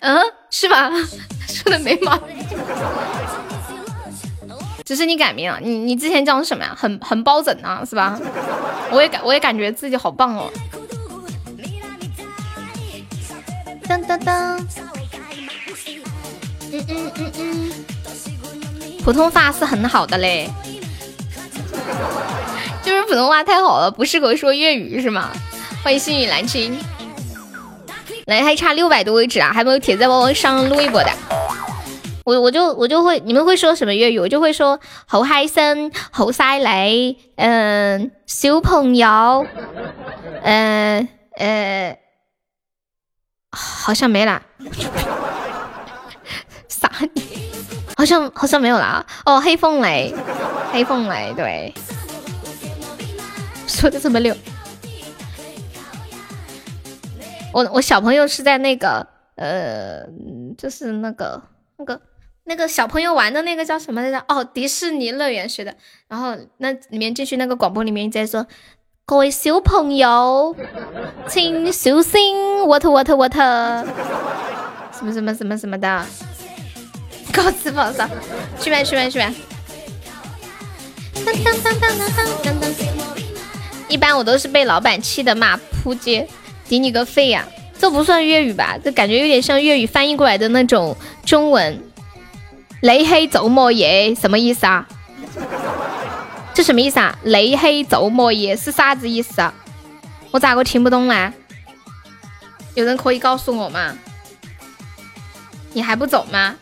[0.00, 0.90] 嗯， 是吧？
[1.46, 2.36] 说的没毛病。
[4.84, 6.74] 只是你改名了，你你之前叫什么呀？
[6.76, 8.18] 很很包拯啊，是吧？
[8.90, 10.50] 我也感我也感觉自己好棒哦。
[13.86, 14.58] 当当当，
[19.04, 20.48] 普通话是很好的嘞，
[22.82, 25.30] 就是普通话太好了，不适合说粤语是吗？
[25.82, 26.78] 欢迎心雨蓝青，
[28.26, 31.10] 来还差六百多位置啊，还没有铁在帮我上录一波的，
[32.24, 34.18] 我我就我就会，你们会说什么粤语？
[34.18, 39.46] 我就会说好嗨森，好犀利，嗯，小朋友，
[40.42, 41.98] 嗯呃。
[43.54, 44.40] 好像没啦，
[46.82, 46.90] 啥？
[47.96, 49.06] 好像好像没有啦。
[49.24, 50.12] 哦，黑凤雷，
[50.72, 51.72] 黑凤雷，对。
[53.68, 54.34] 说的这么溜。
[57.52, 60.02] 我我小朋友是在那个呃，
[60.58, 61.40] 就是那个
[61.76, 62.00] 那个
[62.44, 64.24] 那个小朋友玩的那个叫什么来着？
[64.26, 65.74] 哦，迪士尼乐园学的。
[66.08, 68.46] 然后那里面进去那个广播里面在说。
[69.04, 70.54] 各位小朋友，
[71.28, 76.06] 请小心，what what what，什么什么什么什么的，
[77.32, 78.08] 告辞宝嫂，
[78.60, 79.32] 去吧去吧去吧。
[81.24, 82.72] 当当当当当当当当。
[83.88, 86.26] 一般我都是被老板气的骂扑街，
[86.68, 87.46] 顶你个肺呀！
[87.78, 88.78] 这不算粤语吧？
[88.82, 90.96] 这感觉有点像粤语翻译过来的那种
[91.26, 91.82] 中文。
[92.80, 94.86] 雷黑走莫耶，什么意思啊？
[96.54, 97.18] 这什么意思啊？
[97.22, 99.52] 雷黑走莫耶是啥子意思啊？
[100.30, 101.32] 我咋个听不懂呢？
[102.74, 103.96] 有人可以告诉我吗？
[105.72, 106.56] 你还不走吗？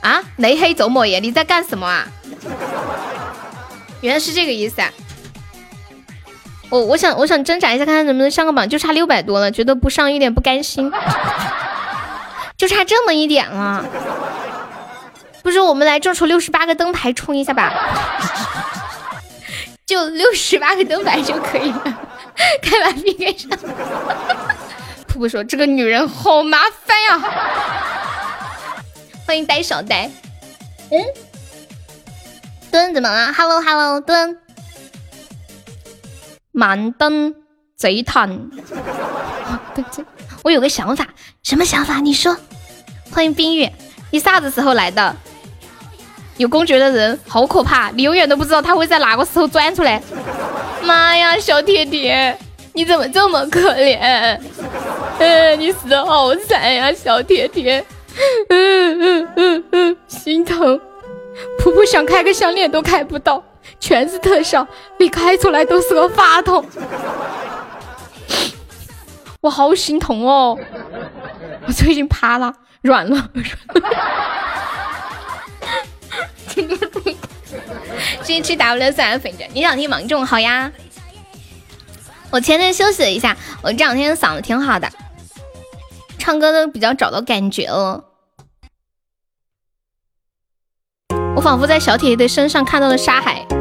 [0.00, 0.22] 啊？
[0.36, 2.06] 雷黑走莫耶，你在干什么啊？
[4.00, 4.88] 原来是这个意思啊！
[6.70, 10.92] 我我想我想挣扎一下，看看能不能上个榜，就差六百多了，觉得不上一点不甘心，
[12.56, 13.84] 就差这么一点了。
[15.42, 17.72] 不是，我们来众筹六十八个灯牌冲一下吧。
[19.86, 21.98] 就六十八个灯牌就可以了，
[22.60, 23.50] 开完 PK 上。
[25.06, 27.18] 瀑布说：“这个女人好麻烦呀。”
[29.28, 30.10] 欢迎呆小呆。
[30.90, 31.04] 嗯，
[32.70, 34.38] 墩怎么了？Hello Hello，墩。
[36.50, 37.34] 满灯
[37.76, 38.48] 贼叹。
[40.42, 41.06] 我有个想法，
[41.42, 42.00] 什么想法？
[42.00, 42.34] 你说。
[43.12, 43.70] 欢迎冰月，
[44.10, 45.14] 你啥子时候来的？
[46.38, 50.00] 有公爵的人好可怕，你永远都不知道他会在哪个时候钻出来。
[50.82, 52.34] 妈呀，小铁铁，
[52.72, 54.40] 你怎么这么可怜？
[55.18, 57.84] 嗯， 你死的好惨呀，小铁铁。
[58.48, 60.80] 嗯嗯嗯嗯，心疼。
[61.58, 63.42] 普普想开个项链都开不到，
[63.78, 64.66] 全是特效，
[64.98, 66.64] 你开出来都是个话筒。
[69.40, 70.58] 我好心疼哦，
[71.66, 73.30] 我最近趴了，软了。
[76.48, 77.00] 今天不，
[78.22, 80.72] 今天吃 W 三粉着，你想听芒种好呀。
[82.30, 84.90] 我前天休息了一下，我这两天嗓子挺好的，
[86.18, 88.04] 唱歌都比较找到感觉了。
[91.36, 93.57] 我仿佛在小铁铁的身上看到了沙海。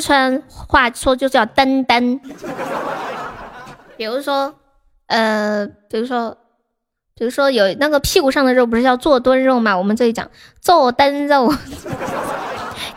[0.00, 2.18] 四川话说就叫噔噔。
[3.98, 4.54] 比如说，
[5.08, 6.38] 呃，比如说，
[7.14, 9.76] 比如说有那个屁股上的肉不是叫坐墩肉吗？
[9.76, 10.30] 我们这里讲
[10.62, 11.54] 坐墩肉。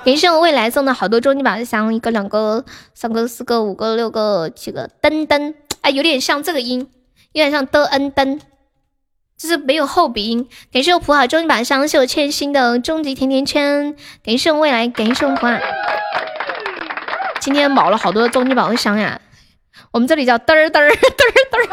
[0.05, 6.79] 感谢我未来送的好多终极宝箱，一个、两个、三个、四个、五个、六个、七个，噔噔，哎，有点像这个音，
[7.33, 8.39] 有点像的恩噔，
[9.37, 10.47] 就是没有后鼻音。
[10.71, 13.93] 感谢我普好终极宝箱，是我欠薪的终极甜甜圈。
[14.23, 15.53] 感谢我未来，感谢我普好。
[17.43, 19.19] 今天卯了好多终极宝箱呀，
[19.91, 20.95] 我们这里叫嘚儿嘚儿嘚儿
[21.51, 21.67] 嘚儿，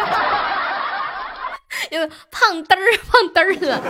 [1.93, 3.81] 因为胖嘚儿胖嘚儿的，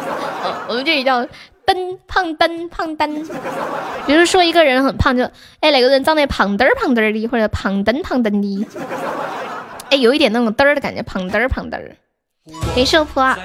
[0.45, 1.23] 呃我们这里叫
[1.65, 3.27] 噔胖噔胖噔。
[4.07, 5.25] 比如说一个人很胖，就
[5.61, 8.67] 哎哪个人长得胖嘚儿胖嘚儿的，或者胖噔胖噔的，
[9.91, 11.97] 哎有一点那种嘚儿的感觉，胖嘚儿胖嘚儿。
[12.77, 13.39] 没受破啊！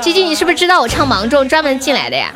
[0.00, 2.32] 吉吉，你是不是知道我唱芒种专门进来的呀？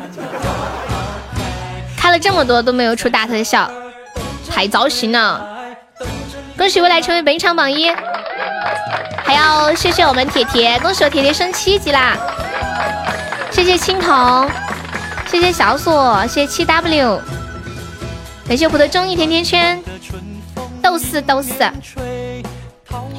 [1.97, 3.69] 开了这么多都没有出大特效，
[4.57, 5.39] 太糟心了！
[6.57, 7.91] 恭喜未来成为本场榜一，
[9.23, 12.17] 还要谢谢我们铁铁，恭喜我铁铁升七级啦！
[13.51, 14.49] 谢谢青铜，
[15.27, 17.21] 谢谢小锁，谢谢七 W，
[18.47, 19.79] 感谢我的中意甜甜圈，
[20.81, 21.53] 逗四逗四，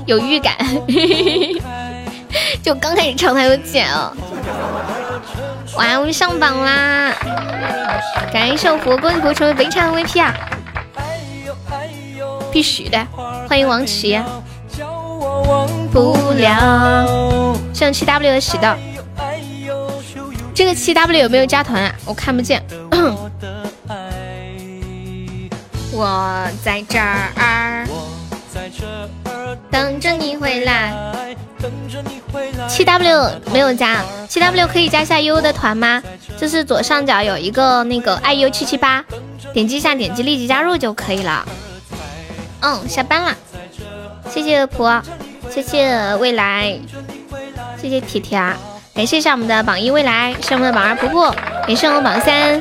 [0.07, 0.57] 有预感，
[2.65, 4.13] 就刚开始唱他就剪了。
[5.77, 7.13] 哇，我们上榜啦！
[8.33, 10.35] 感谢我恭喜我成为本场 MVP 啊！
[12.53, 13.07] 必须的，
[13.49, 14.19] 欢迎王琦。
[15.93, 18.77] 不了，向七 W 的喜到。
[20.55, 21.95] 这个七 W 有没有加团啊？
[22.05, 22.63] 我看不见。
[25.93, 27.87] 我在这儿
[29.71, 30.93] 等着你回来。
[32.69, 36.03] 七 W 没有加，七 W 可以加下悠悠的团吗？
[36.37, 39.05] 就是左上角有一个那个爱优七七八，
[39.53, 41.45] 点击一下，点击立即加入就可以了。
[42.61, 43.37] 嗯，下班了，
[44.29, 45.01] 谢谢婆，
[45.49, 46.77] 谢谢未来，
[47.81, 48.57] 谢谢铁铁啊，
[48.95, 51.35] 感谢一下我们的榜一未来，是我们的榜二婆婆，
[51.69, 52.61] 也是我们榜三，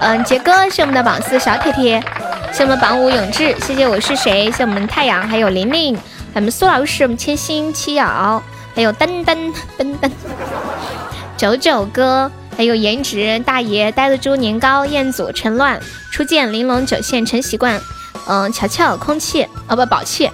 [0.00, 2.00] 嗯，杰哥是我们的榜四小铁铁，
[2.52, 8.40] 是我们榜五永志，谢谢我是谁，谢我们太阳，还有玲玲，还有我们苏老师，我们千心七瑶，
[8.76, 9.36] 还有噔噔
[9.76, 10.10] 噔噔，
[11.36, 15.80] 九九哥，还有颜值大爷，呆子猪年糕，彦祖陈乱，
[16.12, 17.80] 初见玲珑九线陈习惯。
[18.26, 20.30] 嗯，乔乔，空气，哦不，宝气，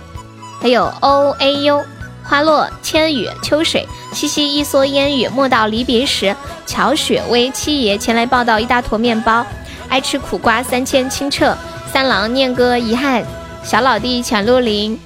[0.60, 1.84] 还有 O A U，
[2.24, 6.34] 花落千雨，秋水，西西一蓑烟雨，莫道离别时，
[6.66, 9.44] 乔雪薇七爷前来报道一大坨面包，
[9.88, 11.56] 爱吃苦瓜三千清澈，
[11.92, 13.22] 三郎念歌遗憾，
[13.62, 14.98] 小老弟浅露林，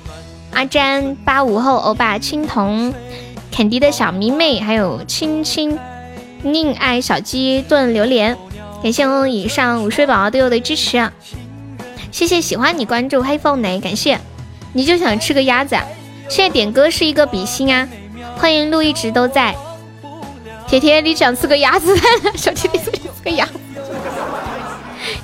[0.52, 2.94] 阿詹八五后欧巴青铜，
[3.50, 5.76] 肯迪的小迷妹，还有青青
[6.42, 8.36] 宁爱小鸡炖榴莲，
[8.80, 11.10] 感谢我以上午睡宝对我的支持，
[12.16, 14.18] 谢谢喜欢你关注黑凤梨，感谢
[14.72, 15.84] 你就想吃个鸭子，啊？
[16.30, 17.86] 现在点歌是一个比心啊，
[18.38, 19.54] 欢迎路一直都在，
[20.66, 21.94] 铁铁你想吃个鸭子？
[22.34, 23.46] 小铁铁你吃个鸭，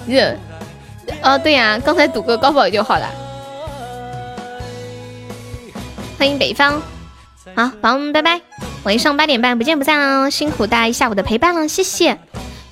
[0.07, 0.39] 子。
[1.23, 3.09] 哦，对呀，刚才赌个高保就好了。
[6.19, 6.73] 欢迎北方，
[7.55, 8.43] 好，宝宝们拜拜，
[8.83, 10.29] 晚上八点半不见不散哦！
[10.29, 12.19] 辛苦大家一下午的陪伴了，谢谢。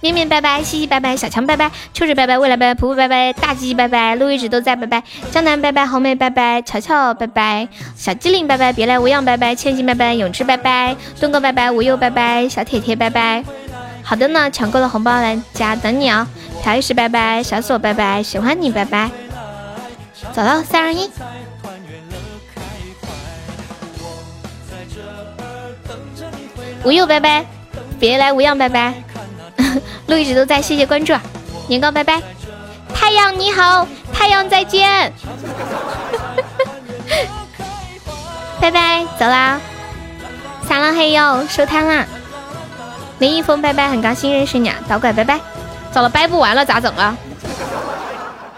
[0.01, 13.45] 面面拜拜，西西拜拜，小强拜拜，秋水拜拜，未来拜拜，婆婆拜拜，大鸡拜拜，路一直都在拜拜，江南拜拜，红梅拜拜，乔乔拜拜，小机灵拜拜，别来无恙拜拜，千金拜拜，永志拜拜，东哥拜拜，无忧拜拜，小铁铁拜拜。
[14.03, 16.27] 好的呢，抢够了红包来加等你啊！
[16.63, 19.11] 调一时拜拜，小锁拜拜，喜欢你拜拜。
[20.33, 21.11] 走了，三二一。
[26.83, 27.45] 无忧拜拜，
[28.01, 28.95] 别来无恙拜拜。
[30.09, 31.17] 路一直都在，谢谢关注，
[31.69, 32.23] 年糕拜拜，
[32.95, 35.13] 太阳你好，太阳再见，
[38.61, 39.61] 拜拜，走啦，
[40.67, 42.07] 撒浪嘿哟，收摊啦，
[43.19, 45.41] 林一峰拜拜，很高兴认识你啊，导拐拜拜，
[45.91, 47.17] 走了，掰不完了咋整啊？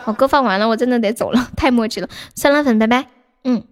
[0.04, 3.06] 我歌放完了，我真的得走了，太墨迹了，酸辣粉拜拜，
[3.44, 3.62] 嗯。